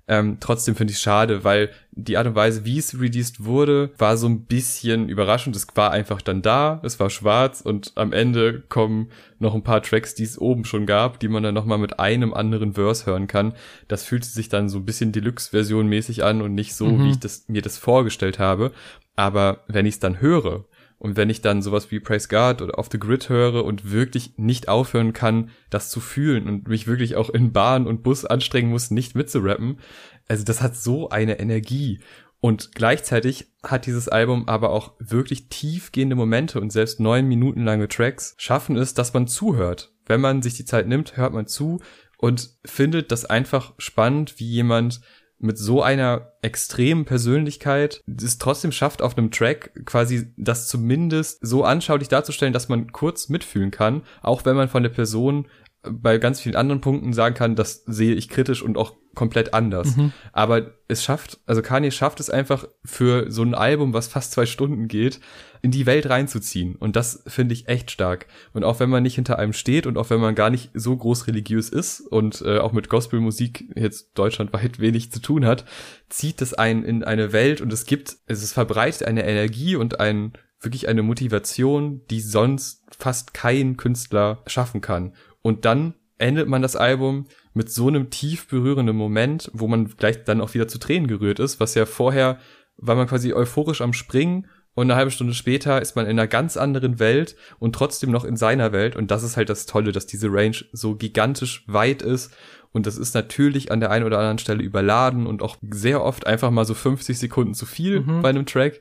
Ähm, 0.10 0.38
trotzdem 0.40 0.76
finde 0.76 0.90
ich 0.90 0.98
es 0.98 1.04
schade, 1.04 1.44
weil 1.44 1.70
die 1.92 2.18
Art 2.18 2.26
und 2.26 2.34
Weise, 2.34 2.66
wie 2.66 2.80
es 2.80 3.00
released 3.00 3.46
wurde, 3.46 3.92
war 4.00 4.18
so 4.18 4.28
ein 4.28 4.46
bisschen 4.46 5.08
überraschend. 5.08 5.56
Es 5.56 5.68
war 5.76 5.92
einfach 5.92 6.24
dann 6.24 6.42
da, 6.42 6.82
es 6.84 7.00
war 7.00 7.12
schwarz 7.12 7.62
und 7.62 7.92
am 7.94 8.12
Ende 8.12 8.64
kommen 8.70 9.12
noch 9.38 9.54
ein 9.54 9.64
paar 9.64 9.84
Tracks, 9.84 10.16
die 10.16 10.24
es 10.24 10.40
oben 10.40 10.66
schon 10.66 10.88
gab, 10.88 11.20
die 11.20 11.28
man 11.28 11.44
dann 11.44 11.54
nochmal 11.54 11.78
mit 11.78 12.00
einem 12.00 12.34
anderen 12.34 12.74
Verse 12.74 13.06
hören 13.06 13.28
kann. 13.28 13.54
Das 13.88 14.04
fühlte 14.04 14.28
sich 14.28 14.50
dann 14.50 14.68
so 14.68 14.80
ein 14.80 14.86
bisschen 14.86 15.12
Deluxe-Version 15.12 15.86
mäßig 15.86 16.24
an 16.24 16.42
und 16.42 16.56
nicht 16.56 16.74
so, 16.74 16.88
mhm. 16.88 17.04
wie 17.04 17.12
ich 17.12 17.20
das, 17.20 17.46
mir 17.48 17.62
das 17.62 17.78
vorgestellt 17.78 18.40
habe. 18.40 18.72
Aber 19.16 19.64
wenn 19.68 19.86
ich 19.86 19.96
es 19.96 20.00
dann 20.00 20.22
höre 20.22 20.66
und 21.00 21.16
wenn 21.16 21.30
ich 21.30 21.42
dann 21.42 21.62
sowas 21.62 21.92
wie 21.92 22.02
Praise 22.02 22.28
God 22.28 22.62
oder 22.62 22.78
Off 22.78 22.90
the 22.92 23.00
Grid 23.00 23.30
höre 23.30 23.64
und 23.64 23.90
wirklich 23.90 24.34
nicht 24.38 24.68
aufhören 24.68 25.14
kann, 25.14 25.50
das 25.70 25.90
zu 25.90 26.02
fühlen 26.02 26.48
und 26.48 26.68
mich 26.68 26.88
wirklich 26.88 27.16
auch 27.16 27.30
in 27.30 27.54
Bahn 27.54 27.88
und 27.88 28.04
Bus 28.04 28.26
anstrengen 28.26 28.70
muss, 28.70 28.92
nicht 28.92 29.16
mitzurappen, 29.16 29.80
also 30.28 30.44
das 30.44 30.62
hat 30.62 30.76
so 30.76 31.10
eine 31.10 31.40
Energie. 31.40 32.02
Und 32.42 32.74
gleichzeitig 32.74 33.48
hat 33.64 33.86
dieses 33.86 34.08
Album 34.08 34.48
aber 34.48 34.70
auch 34.70 34.94
wirklich 35.00 35.48
tiefgehende 35.50 36.16
Momente 36.16 36.60
und 36.62 36.72
selbst 36.72 37.00
neun 37.00 37.28
Minuten 37.28 37.64
lange 37.64 37.88
Tracks 37.88 38.36
schaffen 38.38 38.76
es, 38.76 38.94
dass 38.94 39.14
man 39.14 39.28
zuhört. 39.28 39.94
Wenn 40.06 40.22
man 40.22 40.42
sich 40.42 40.56
die 40.56 40.66
Zeit 40.66 40.88
nimmt, 40.88 41.18
hört 41.18 41.34
man 41.34 41.48
zu 41.48 41.80
und 42.18 42.50
findet 42.66 43.12
das 43.12 43.26
einfach 43.26 43.74
spannend, 43.78 44.40
wie 44.40 44.48
jemand 44.48 45.02
mit 45.40 45.58
so 45.58 45.82
einer 45.82 46.34
extremen 46.42 47.06
Persönlichkeit 47.06 48.02
es 48.08 48.38
trotzdem 48.38 48.72
schafft, 48.72 49.02
auf 49.02 49.18
einem 49.18 49.32
Track 49.32 49.86
quasi 49.86 50.34
das 50.38 50.68
zumindest 50.68 51.40
so 51.46 51.64
anschaulich 51.64 52.10
darzustellen, 52.10 52.54
dass 52.54 52.70
man 52.70 52.92
kurz 52.92 53.30
mitfühlen 53.30 53.72
kann, 53.72 54.04
auch 54.22 54.46
wenn 54.46 54.56
man 54.56 54.70
von 54.70 54.84
der 54.84 54.90
Person 54.90 55.48
bei 55.82 56.18
ganz 56.18 56.42
vielen 56.42 56.56
anderen 56.56 56.82
Punkten 56.82 57.14
sagen 57.14 57.36
kann, 57.36 57.56
das 57.56 57.84
sehe 57.86 58.14
ich 58.14 58.28
kritisch 58.28 58.62
und 58.62 58.78
auch 58.78 58.96
komplett 59.16 59.54
anders. 59.54 59.96
Mhm. 59.96 60.14
Aber 60.34 60.72
es 60.88 61.04
schafft, 61.04 61.40
also 61.46 61.62
Kanye 61.62 61.92
schafft 61.92 62.20
es 62.20 62.30
einfach 62.30 62.68
für 62.84 63.32
so 63.32 63.44
ein 63.44 63.56
Album, 63.56 63.94
was 63.94 64.08
fast 64.08 64.32
zwei 64.32 64.46
Stunden 64.46 64.88
geht, 64.88 65.20
in 65.62 65.72
die 65.72 65.86
Welt 65.86 66.10
reinzuziehen. 66.10 66.76
Und 66.76 66.96
das 66.96 67.24
finde 67.28 67.54
ich 67.54 67.68
echt 67.68 67.92
stark. 67.92 68.28
Und 68.54 68.64
auch 68.64 68.80
wenn 68.80 68.90
man 68.90 69.04
nicht 69.04 69.16
hinter 69.16 69.40
einem 69.40 69.54
steht 69.54 69.88
und 69.88 69.98
auch 69.98 70.10
wenn 70.10 70.22
man 70.22 70.36
gar 70.36 70.50
nicht 70.50 70.70
so 70.74 70.96
groß 70.96 71.28
religiös 71.28 71.70
ist 71.70 72.02
und 72.02 72.42
äh, 72.42 72.60
auch 72.60 72.72
mit 72.72 72.90
Gospelmusik 72.90 73.74
jetzt 73.76 74.18
deutschlandweit 74.18 74.80
wenig 74.80 75.12
zu 75.12 75.22
tun 75.22 75.46
hat, 75.46 75.66
zieht 76.10 76.42
es 76.42 76.54
einen 76.54 76.84
in 76.84 77.04
eine 77.04 77.34
Welt 77.34 77.62
und 77.62 77.72
es 77.74 77.86
gibt, 77.86 78.18
es 78.28 78.52
verbreitet 78.52 79.04
eine 79.04 79.26
Energie 79.26 79.76
und 79.76 80.00
ein 80.00 80.34
wirklich 80.62 80.88
eine 80.88 81.04
Motivation, 81.04 82.02
die 82.10 82.20
sonst 82.20 82.84
fast 82.98 83.34
kein 83.34 83.78
Künstler 83.78 84.44
schaffen 84.46 84.82
kann. 84.82 85.14
Und 85.42 85.66
dann 85.66 85.94
endet 86.18 86.48
man 86.48 86.62
das 86.62 86.76
Album 86.76 87.26
mit 87.54 87.72
so 87.72 87.88
einem 87.88 88.10
tief 88.10 88.48
berührenden 88.48 88.96
Moment, 88.96 89.50
wo 89.54 89.68
man 89.68 89.88
gleich 89.88 90.24
dann 90.24 90.42
auch 90.42 90.54
wieder 90.54 90.68
zu 90.68 90.78
Tränen 90.78 91.08
gerührt 91.08 91.40
ist, 91.40 91.60
was 91.60 91.76
ja 91.76 91.86
vorher 91.86 92.40
war 92.78 92.96
man 92.96 93.08
quasi 93.08 93.34
euphorisch 93.34 93.82
am 93.82 93.94
Springen 93.94 94.48
und 94.74 94.90
eine 94.90 94.96
halbe 94.96 95.12
Stunde 95.12 95.34
später 95.34 95.82
ist 95.82 95.96
man 95.96 96.06
in 96.06 96.12
einer 96.12 96.28
ganz 96.28 96.56
anderen 96.56 97.00
Welt 97.00 97.36
und 97.60 97.74
trotzdem 97.74 98.12
noch 98.12 98.24
in 98.24 98.38
seiner 98.38 98.72
Welt 98.72 98.96
und 98.96 99.12
das 99.12 99.24
ist 99.24 99.36
halt 99.36 99.50
das 99.50 99.66
Tolle, 99.66 99.92
dass 99.92 100.06
diese 100.06 100.32
Range 100.32 100.56
so 100.72 100.96
gigantisch 100.96 101.64
weit 101.68 102.02
ist 102.02 102.34
und 102.72 102.86
das 102.86 102.98
ist 102.98 103.14
natürlich 103.16 103.72
an 103.72 103.80
der 103.80 103.92
einen 103.92 104.06
oder 104.06 104.20
anderen 104.20 104.40
Stelle 104.40 104.64
überladen 104.64 105.28
und 105.28 105.42
auch 105.42 105.58
sehr 105.70 106.04
oft 106.04 106.28
einfach 106.28 106.52
mal 106.52 106.66
so 106.66 106.74
50 106.74 107.18
Sekunden 107.18 107.54
zu 107.54 107.66
viel 107.66 108.02
mhm. 108.02 108.22
bei 108.22 108.30
einem 108.30 108.46
Track, 108.46 108.80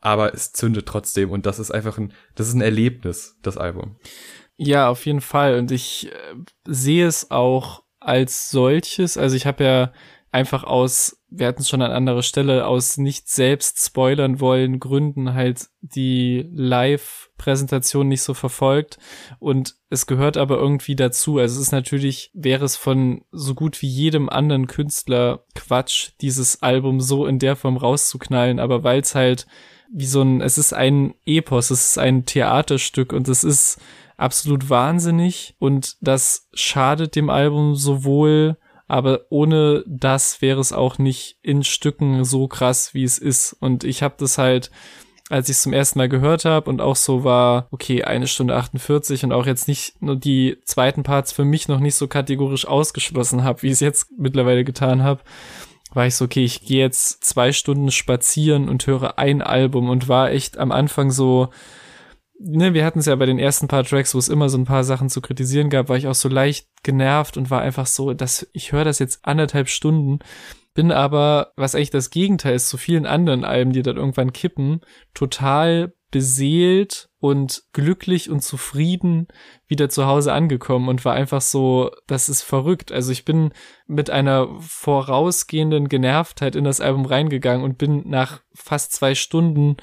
aber 0.00 0.34
es 0.34 0.52
zündet 0.52 0.86
trotzdem 0.86 1.30
und 1.30 1.46
das 1.46 1.58
ist 1.58 1.70
einfach 1.70 1.98
ein, 1.98 2.12
das 2.36 2.48
ist 2.48 2.54
ein 2.54 2.62
Erlebnis, 2.62 3.38
das 3.42 3.56
Album. 3.56 3.96
Ja, 4.62 4.90
auf 4.90 5.06
jeden 5.06 5.22
Fall. 5.22 5.58
Und 5.58 5.70
ich 5.70 6.08
äh, 6.08 6.34
sehe 6.66 7.06
es 7.06 7.30
auch 7.30 7.82
als 7.98 8.50
solches. 8.50 9.16
Also 9.16 9.34
ich 9.34 9.46
habe 9.46 9.64
ja 9.64 9.92
einfach 10.32 10.64
aus, 10.64 11.18
wir 11.30 11.46
hatten 11.46 11.62
es 11.62 11.68
schon 11.70 11.80
an 11.80 11.92
anderer 11.92 12.22
Stelle, 12.22 12.66
aus 12.66 12.98
nicht 12.98 13.26
selbst 13.30 13.82
spoilern 13.82 14.38
wollen 14.38 14.78
Gründen 14.78 15.32
halt 15.32 15.68
die 15.80 16.46
Live-Präsentation 16.52 18.06
nicht 18.06 18.20
so 18.20 18.34
verfolgt. 18.34 18.98
Und 19.38 19.76
es 19.88 20.06
gehört 20.06 20.36
aber 20.36 20.58
irgendwie 20.58 20.94
dazu. 20.94 21.38
Also 21.38 21.58
es 21.58 21.68
ist 21.68 21.72
natürlich, 21.72 22.30
wäre 22.34 22.66
es 22.66 22.76
von 22.76 23.24
so 23.32 23.54
gut 23.54 23.80
wie 23.80 23.88
jedem 23.88 24.28
anderen 24.28 24.66
Künstler 24.66 25.46
Quatsch, 25.54 26.10
dieses 26.20 26.62
Album 26.62 27.00
so 27.00 27.24
in 27.24 27.38
der 27.38 27.56
Form 27.56 27.78
rauszuknallen. 27.78 28.60
Aber 28.60 28.84
weil 28.84 29.00
es 29.00 29.14
halt 29.14 29.46
wie 29.90 30.06
so 30.06 30.20
ein, 30.20 30.42
es 30.42 30.58
ist 30.58 30.74
ein 30.74 31.14
Epos, 31.24 31.70
es 31.70 31.92
ist 31.92 31.98
ein 31.98 32.26
Theaterstück 32.26 33.14
und 33.14 33.26
es 33.26 33.42
ist 33.42 33.80
absolut 34.20 34.68
wahnsinnig 34.68 35.54
und 35.58 35.96
das 36.00 36.48
schadet 36.52 37.16
dem 37.16 37.30
Album 37.30 37.74
sowohl, 37.74 38.56
aber 38.86 39.20
ohne 39.30 39.84
das 39.86 40.42
wäre 40.42 40.60
es 40.60 40.72
auch 40.72 40.98
nicht 40.98 41.38
in 41.42 41.64
Stücken 41.64 42.24
so 42.24 42.48
krass, 42.48 42.92
wie 42.92 43.04
es 43.04 43.18
ist. 43.18 43.56
Und 43.60 43.84
ich 43.84 44.02
habe 44.02 44.16
das 44.18 44.36
halt, 44.36 44.70
als 45.28 45.48
ich 45.48 45.56
es 45.56 45.62
zum 45.62 45.72
ersten 45.72 45.98
Mal 45.98 46.08
gehört 46.08 46.44
habe 46.44 46.68
und 46.68 46.80
auch 46.80 46.96
so 46.96 47.24
war, 47.24 47.68
okay, 47.70 48.02
eine 48.02 48.26
Stunde 48.26 48.56
48 48.56 49.24
und 49.24 49.32
auch 49.32 49.46
jetzt 49.46 49.68
nicht 49.68 50.02
nur 50.02 50.16
die 50.16 50.58
zweiten 50.64 51.02
Parts 51.02 51.32
für 51.32 51.44
mich 51.44 51.68
noch 51.68 51.80
nicht 51.80 51.94
so 51.94 52.08
kategorisch 52.08 52.66
ausgeschlossen 52.66 53.44
habe, 53.44 53.62
wie 53.62 53.68
ich 53.68 53.74
es 53.74 53.80
jetzt 53.80 54.08
mittlerweile 54.18 54.64
getan 54.64 55.02
habe, 55.02 55.22
war 55.94 56.06
ich 56.06 56.14
so, 56.14 56.26
okay, 56.26 56.44
ich 56.44 56.62
gehe 56.62 56.80
jetzt 56.80 57.24
zwei 57.24 57.52
Stunden 57.52 57.90
spazieren 57.90 58.68
und 58.68 58.86
höre 58.86 59.18
ein 59.18 59.40
Album 59.40 59.88
und 59.88 60.08
war 60.08 60.30
echt 60.30 60.58
am 60.58 60.72
Anfang 60.72 61.10
so, 61.10 61.48
ne, 62.40 62.74
wir 62.74 62.84
hatten 62.84 63.00
es 63.00 63.06
ja 63.06 63.14
bei 63.16 63.26
den 63.26 63.38
ersten 63.38 63.68
paar 63.68 63.84
Tracks, 63.84 64.14
wo 64.14 64.18
es 64.18 64.28
immer 64.28 64.48
so 64.48 64.58
ein 64.58 64.64
paar 64.64 64.84
Sachen 64.84 65.08
zu 65.08 65.20
kritisieren 65.20 65.70
gab, 65.70 65.88
war 65.88 65.96
ich 65.96 66.08
auch 66.08 66.14
so 66.14 66.28
leicht 66.28 66.68
genervt 66.82 67.36
und 67.36 67.50
war 67.50 67.60
einfach 67.60 67.86
so, 67.86 68.14
dass 68.14 68.48
ich 68.52 68.72
höre 68.72 68.84
das 68.84 68.98
jetzt 68.98 69.24
anderthalb 69.24 69.68
Stunden, 69.68 70.20
bin 70.74 70.92
aber, 70.92 71.52
was 71.56 71.74
eigentlich 71.74 71.90
das 71.90 72.10
Gegenteil 72.10 72.54
ist 72.54 72.68
zu 72.68 72.78
vielen 72.78 73.06
anderen 73.06 73.44
Alben, 73.44 73.72
die 73.72 73.82
dann 73.82 73.96
irgendwann 73.96 74.32
kippen, 74.32 74.80
total 75.14 75.92
beseelt 76.10 77.08
und 77.20 77.62
glücklich 77.72 78.30
und 78.30 78.40
zufrieden 78.40 79.28
wieder 79.68 79.88
zu 79.88 80.06
Hause 80.06 80.32
angekommen 80.32 80.88
und 80.88 81.04
war 81.04 81.14
einfach 81.14 81.40
so, 81.40 81.90
das 82.06 82.28
ist 82.28 82.42
verrückt. 82.42 82.90
Also 82.90 83.12
ich 83.12 83.24
bin 83.24 83.52
mit 83.86 84.10
einer 84.10 84.48
vorausgehenden 84.58 85.88
Genervtheit 85.88 86.56
in 86.56 86.64
das 86.64 86.80
Album 86.80 87.04
reingegangen 87.04 87.64
und 87.64 87.78
bin 87.78 88.08
nach 88.08 88.40
fast 88.54 88.92
zwei 88.92 89.14
Stunden 89.14 89.76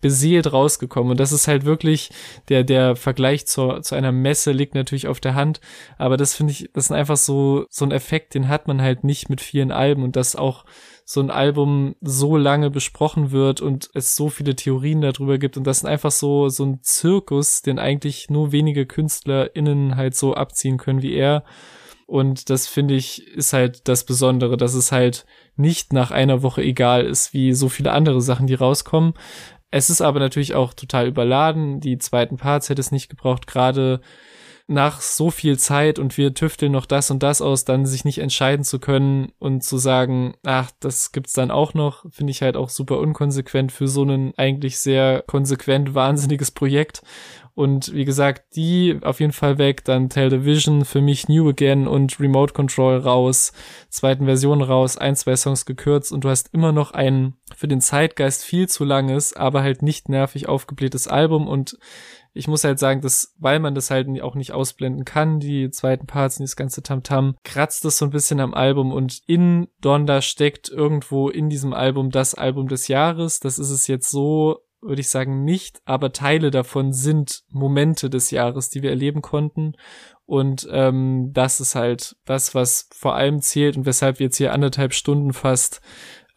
beseelt 0.00 0.52
rausgekommen. 0.52 1.12
Und 1.12 1.20
das 1.20 1.32
ist 1.32 1.48
halt 1.48 1.64
wirklich, 1.64 2.10
der, 2.48 2.64
der 2.64 2.96
Vergleich 2.96 3.46
zu, 3.46 3.80
zu 3.80 3.94
einer 3.94 4.12
Messe 4.12 4.52
liegt 4.52 4.74
natürlich 4.74 5.08
auf 5.08 5.20
der 5.20 5.34
Hand. 5.34 5.60
Aber 5.98 6.16
das 6.16 6.34
finde 6.34 6.52
ich, 6.52 6.70
das 6.72 6.86
ist 6.86 6.92
einfach 6.92 7.16
so, 7.16 7.66
so 7.68 7.84
ein 7.84 7.92
Effekt, 7.92 8.34
den 8.34 8.48
hat 8.48 8.68
man 8.68 8.80
halt 8.80 9.04
nicht 9.04 9.28
mit 9.28 9.40
vielen 9.40 9.72
Alben 9.72 10.02
und 10.02 10.16
dass 10.16 10.36
auch 10.36 10.64
so 11.04 11.20
ein 11.20 11.30
Album 11.30 11.96
so 12.00 12.36
lange 12.36 12.70
besprochen 12.70 13.32
wird 13.32 13.60
und 13.60 13.90
es 13.94 14.14
so 14.14 14.28
viele 14.28 14.54
Theorien 14.54 15.00
darüber 15.00 15.38
gibt 15.38 15.56
und 15.56 15.66
das 15.66 15.78
ist 15.78 15.84
einfach 15.84 16.12
so, 16.12 16.48
so 16.48 16.64
ein 16.64 16.78
Zirkus, 16.82 17.62
den 17.62 17.80
eigentlich 17.80 18.30
nur 18.30 18.52
wenige 18.52 18.86
KünstlerInnen 18.86 19.96
halt 19.96 20.14
so 20.14 20.34
abziehen 20.34 20.78
können 20.78 21.02
wie 21.02 21.14
er. 21.14 21.42
Und 22.06 22.50
das 22.50 22.66
finde 22.66 22.94
ich 22.94 23.26
ist 23.26 23.52
halt 23.52 23.88
das 23.88 24.04
Besondere, 24.04 24.56
dass 24.56 24.74
es 24.74 24.90
halt 24.92 25.26
nicht 25.56 25.92
nach 25.92 26.10
einer 26.10 26.42
Woche 26.42 26.62
egal 26.62 27.04
ist, 27.04 27.32
wie 27.34 27.54
so 27.54 27.68
viele 27.68 27.92
andere 27.92 28.20
Sachen, 28.20 28.46
die 28.46 28.54
rauskommen. 28.54 29.14
Es 29.70 29.90
ist 29.90 30.00
aber 30.00 30.18
natürlich 30.20 30.54
auch 30.54 30.74
total 30.74 31.06
überladen. 31.06 31.80
Die 31.80 31.98
zweiten 31.98 32.36
Parts 32.36 32.68
hätte 32.68 32.80
es 32.80 32.92
nicht 32.92 33.08
gebraucht, 33.08 33.46
gerade 33.46 34.00
nach 34.70 35.00
so 35.00 35.32
viel 35.32 35.58
Zeit 35.58 35.98
und 35.98 36.16
wir 36.16 36.32
tüfteln 36.32 36.70
noch 36.70 36.86
das 36.86 37.10
und 37.10 37.24
das 37.24 37.42
aus, 37.42 37.64
dann 37.64 37.86
sich 37.86 38.04
nicht 38.04 38.18
entscheiden 38.18 38.64
zu 38.64 38.78
können 38.78 39.32
und 39.40 39.64
zu 39.64 39.78
sagen, 39.78 40.34
ach, 40.44 40.70
das 40.78 41.10
gibt's 41.10 41.32
dann 41.32 41.50
auch 41.50 41.74
noch, 41.74 42.04
finde 42.12 42.30
ich 42.30 42.40
halt 42.40 42.56
auch 42.56 42.68
super 42.68 42.98
unkonsequent 43.00 43.72
für 43.72 43.88
so 43.88 44.04
ein 44.04 44.32
eigentlich 44.36 44.78
sehr 44.78 45.24
konsequent 45.26 45.94
wahnsinniges 45.96 46.52
Projekt. 46.52 47.02
Und 47.54 47.92
wie 47.92 48.04
gesagt, 48.04 48.54
die 48.56 48.98
auf 49.02 49.20
jeden 49.20 49.32
Fall 49.32 49.58
weg, 49.58 49.84
dann 49.84 50.08
Television, 50.08 50.84
für 50.84 51.00
mich 51.00 51.28
New 51.28 51.48
Again 51.48 51.86
und 51.86 52.20
Remote 52.20 52.52
Control 52.52 52.98
raus, 52.98 53.52
zweiten 53.88 54.24
Version 54.24 54.62
raus, 54.62 54.96
ein, 54.96 55.16
zwei 55.16 55.36
Songs 55.36 55.66
gekürzt 55.66 56.12
und 56.12 56.24
du 56.24 56.30
hast 56.30 56.54
immer 56.54 56.72
noch 56.72 56.92
ein 56.92 57.34
für 57.56 57.68
den 57.68 57.80
Zeitgeist 57.80 58.44
viel 58.44 58.68
zu 58.68 58.84
langes, 58.84 59.34
aber 59.34 59.62
halt 59.62 59.82
nicht 59.82 60.08
nervig 60.08 60.48
aufgeblähtes 60.48 61.08
Album 61.08 61.48
und 61.48 61.76
ich 62.32 62.46
muss 62.46 62.62
halt 62.62 62.78
sagen, 62.78 63.00
dass, 63.00 63.34
weil 63.38 63.58
man 63.58 63.74
das 63.74 63.90
halt 63.90 64.08
auch 64.22 64.36
nicht 64.36 64.52
ausblenden 64.52 65.04
kann, 65.04 65.40
die 65.40 65.70
zweiten 65.70 66.06
Parts 66.06 66.38
und 66.38 66.44
das 66.44 66.56
ganze 66.56 66.82
Tamtam, 66.82 67.30
-Tam, 67.30 67.34
kratzt 67.44 67.84
es 67.84 67.98
so 67.98 68.04
ein 68.04 68.10
bisschen 68.10 68.40
am 68.40 68.54
Album 68.54 68.92
und 68.92 69.20
in 69.26 69.68
Donda 69.80 70.22
steckt 70.22 70.68
irgendwo 70.68 71.28
in 71.28 71.48
diesem 71.50 71.72
Album 71.72 72.10
das 72.10 72.34
Album 72.34 72.68
des 72.68 72.88
Jahres. 72.88 73.40
Das 73.40 73.58
ist 73.58 73.70
es 73.70 73.88
jetzt 73.88 74.10
so, 74.10 74.60
würde 74.82 75.00
ich 75.00 75.08
sagen, 75.08 75.44
nicht, 75.44 75.80
aber 75.84 76.12
Teile 76.12 76.50
davon 76.50 76.92
sind 76.92 77.42
Momente 77.48 78.10
des 78.10 78.30
Jahres, 78.30 78.70
die 78.70 78.82
wir 78.82 78.90
erleben 78.90 79.22
konnten. 79.22 79.74
Und 80.26 80.68
ähm, 80.70 81.30
das 81.32 81.60
ist 81.60 81.74
halt 81.74 82.16
das, 82.24 82.54
was 82.54 82.88
vor 82.94 83.14
allem 83.14 83.40
zählt 83.42 83.76
und 83.76 83.86
weshalb 83.86 84.18
wir 84.18 84.26
jetzt 84.26 84.36
hier 84.36 84.52
anderthalb 84.52 84.94
Stunden 84.94 85.32
fast 85.32 85.80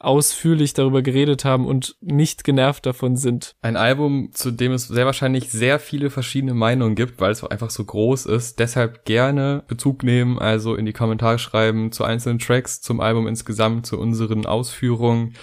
ausführlich 0.04 0.74
darüber 0.74 1.02
geredet 1.02 1.46
haben 1.46 1.66
und 1.66 1.96
nicht 2.02 2.44
genervt 2.44 2.86
davon 2.86 3.16
sind. 3.16 3.56
Ein 3.62 3.78
Album, 3.78 4.30
zu 4.34 4.52
dem 4.52 4.74
es 4.74 4.88
sehr 4.88 5.06
wahrscheinlich 5.06 5.50
sehr 5.50 5.80
viele 5.80 6.10
verschiedene 6.10 6.54
Meinungen 6.54 6.96
gibt, 6.96 7.22
weil 7.22 7.32
es 7.32 7.44
einfach 7.44 7.70
so 7.70 7.86
groß 7.86 8.26
ist. 8.26 8.60
Deshalb 8.60 9.06
gerne 9.06 9.64
Bezug 9.68 10.04
nehmen, 10.04 10.40
also 10.40 10.76
in 10.76 10.86
die 10.86 10.94
Kommentare 10.94 11.40
schreiben 11.40 11.92
zu 11.92 12.04
einzelnen 12.04 12.40
Tracks, 12.40 12.82
zum 12.82 13.00
Album 13.00 13.28
insgesamt, 13.28 13.86
zu 13.86 13.98
unseren 13.98 14.46
Ausführungen. 14.46 15.36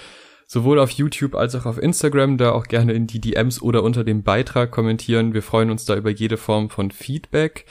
Sowohl 0.53 0.81
auf 0.81 0.91
YouTube 0.91 1.37
als 1.37 1.55
auch 1.55 1.65
auf 1.65 1.81
Instagram, 1.81 2.37
da 2.37 2.51
auch 2.51 2.67
gerne 2.67 2.93
in 2.93 3.07
die 3.07 3.21
DMs 3.21 3.63
oder 3.63 3.85
unter 3.85 4.03
dem 4.03 4.25
Beitrag 4.25 4.73
kommentieren. 4.73 5.33
Wir 5.33 5.45
freuen 5.45 5.71
uns 5.71 5.85
da 5.85 5.95
über 5.95 6.11
jede 6.11 6.37
Form 6.37 6.71
von 6.71 6.91
Feedback. 6.91 7.67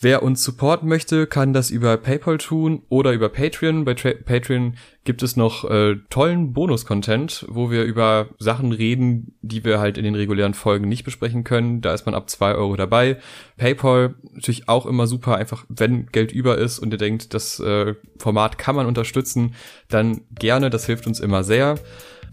Wer 0.00 0.22
uns 0.22 0.44
supporten 0.44 0.88
möchte, 0.88 1.26
kann 1.26 1.52
das 1.52 1.70
über 1.70 1.96
PayPal 1.96 2.38
tun 2.38 2.82
oder 2.88 3.12
über 3.12 3.28
Patreon. 3.28 3.84
Bei 3.84 3.94
Tra 3.94 4.12
Patreon 4.12 4.76
gibt 5.02 5.24
es 5.24 5.36
noch 5.36 5.68
äh, 5.68 5.96
tollen 6.08 6.52
Bonus-Content, 6.52 7.46
wo 7.48 7.72
wir 7.72 7.82
über 7.82 8.28
Sachen 8.38 8.70
reden, 8.70 9.34
die 9.42 9.64
wir 9.64 9.80
halt 9.80 9.98
in 9.98 10.04
den 10.04 10.14
regulären 10.14 10.54
Folgen 10.54 10.88
nicht 10.88 11.02
besprechen 11.02 11.42
können. 11.42 11.80
Da 11.80 11.92
ist 11.94 12.06
man 12.06 12.14
ab 12.14 12.30
zwei 12.30 12.54
Euro 12.54 12.76
dabei. 12.76 13.18
PayPal 13.56 14.14
natürlich 14.34 14.68
auch 14.68 14.86
immer 14.86 15.08
super, 15.08 15.34
einfach 15.34 15.64
wenn 15.68 16.06
Geld 16.06 16.30
über 16.30 16.58
ist 16.58 16.78
und 16.78 16.92
ihr 16.92 16.98
denkt, 16.98 17.34
das 17.34 17.58
äh, 17.58 17.96
Format 18.18 18.56
kann 18.56 18.76
man 18.76 18.86
unterstützen, 18.86 19.56
dann 19.88 20.20
gerne, 20.30 20.70
das 20.70 20.86
hilft 20.86 21.08
uns 21.08 21.18
immer 21.18 21.42
sehr. 21.42 21.76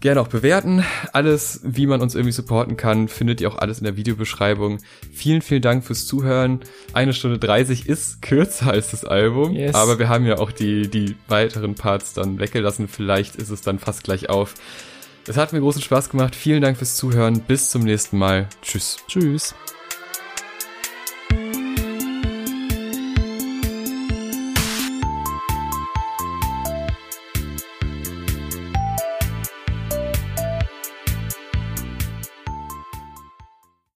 Gerne 0.00 0.20
auch 0.20 0.28
bewerten. 0.28 0.84
Alles, 1.12 1.60
wie 1.64 1.86
man 1.86 2.00
uns 2.00 2.14
irgendwie 2.14 2.32
supporten 2.32 2.76
kann, 2.76 3.08
findet 3.08 3.40
ihr 3.40 3.48
auch 3.48 3.58
alles 3.58 3.78
in 3.78 3.84
der 3.84 3.96
Videobeschreibung. 3.96 4.78
Vielen, 5.12 5.42
vielen 5.42 5.62
Dank 5.62 5.84
fürs 5.84 6.06
Zuhören. 6.06 6.60
Eine 6.92 7.12
Stunde 7.12 7.38
30 7.38 7.88
ist 7.88 8.22
kürzer 8.22 8.70
als 8.70 8.90
das 8.90 9.04
Album, 9.04 9.52
yes. 9.52 9.74
aber 9.74 9.98
wir 9.98 10.08
haben 10.08 10.26
ja 10.26 10.38
auch 10.38 10.52
die, 10.52 10.88
die 10.88 11.16
weiteren 11.28 11.74
Parts 11.74 12.12
dann 12.12 12.38
weggelassen. 12.38 12.88
Vielleicht 12.88 13.36
ist 13.36 13.50
es 13.50 13.62
dann 13.62 13.78
fast 13.78 14.04
gleich 14.04 14.28
auf. 14.28 14.54
Es 15.28 15.36
hat 15.36 15.52
mir 15.52 15.60
großen 15.60 15.82
Spaß 15.82 16.10
gemacht. 16.10 16.36
Vielen 16.36 16.62
Dank 16.62 16.76
fürs 16.76 16.96
Zuhören. 16.96 17.40
Bis 17.40 17.70
zum 17.70 17.82
nächsten 17.82 18.16
Mal. 18.18 18.48
Tschüss. 18.62 18.98
Tschüss. 19.08 19.54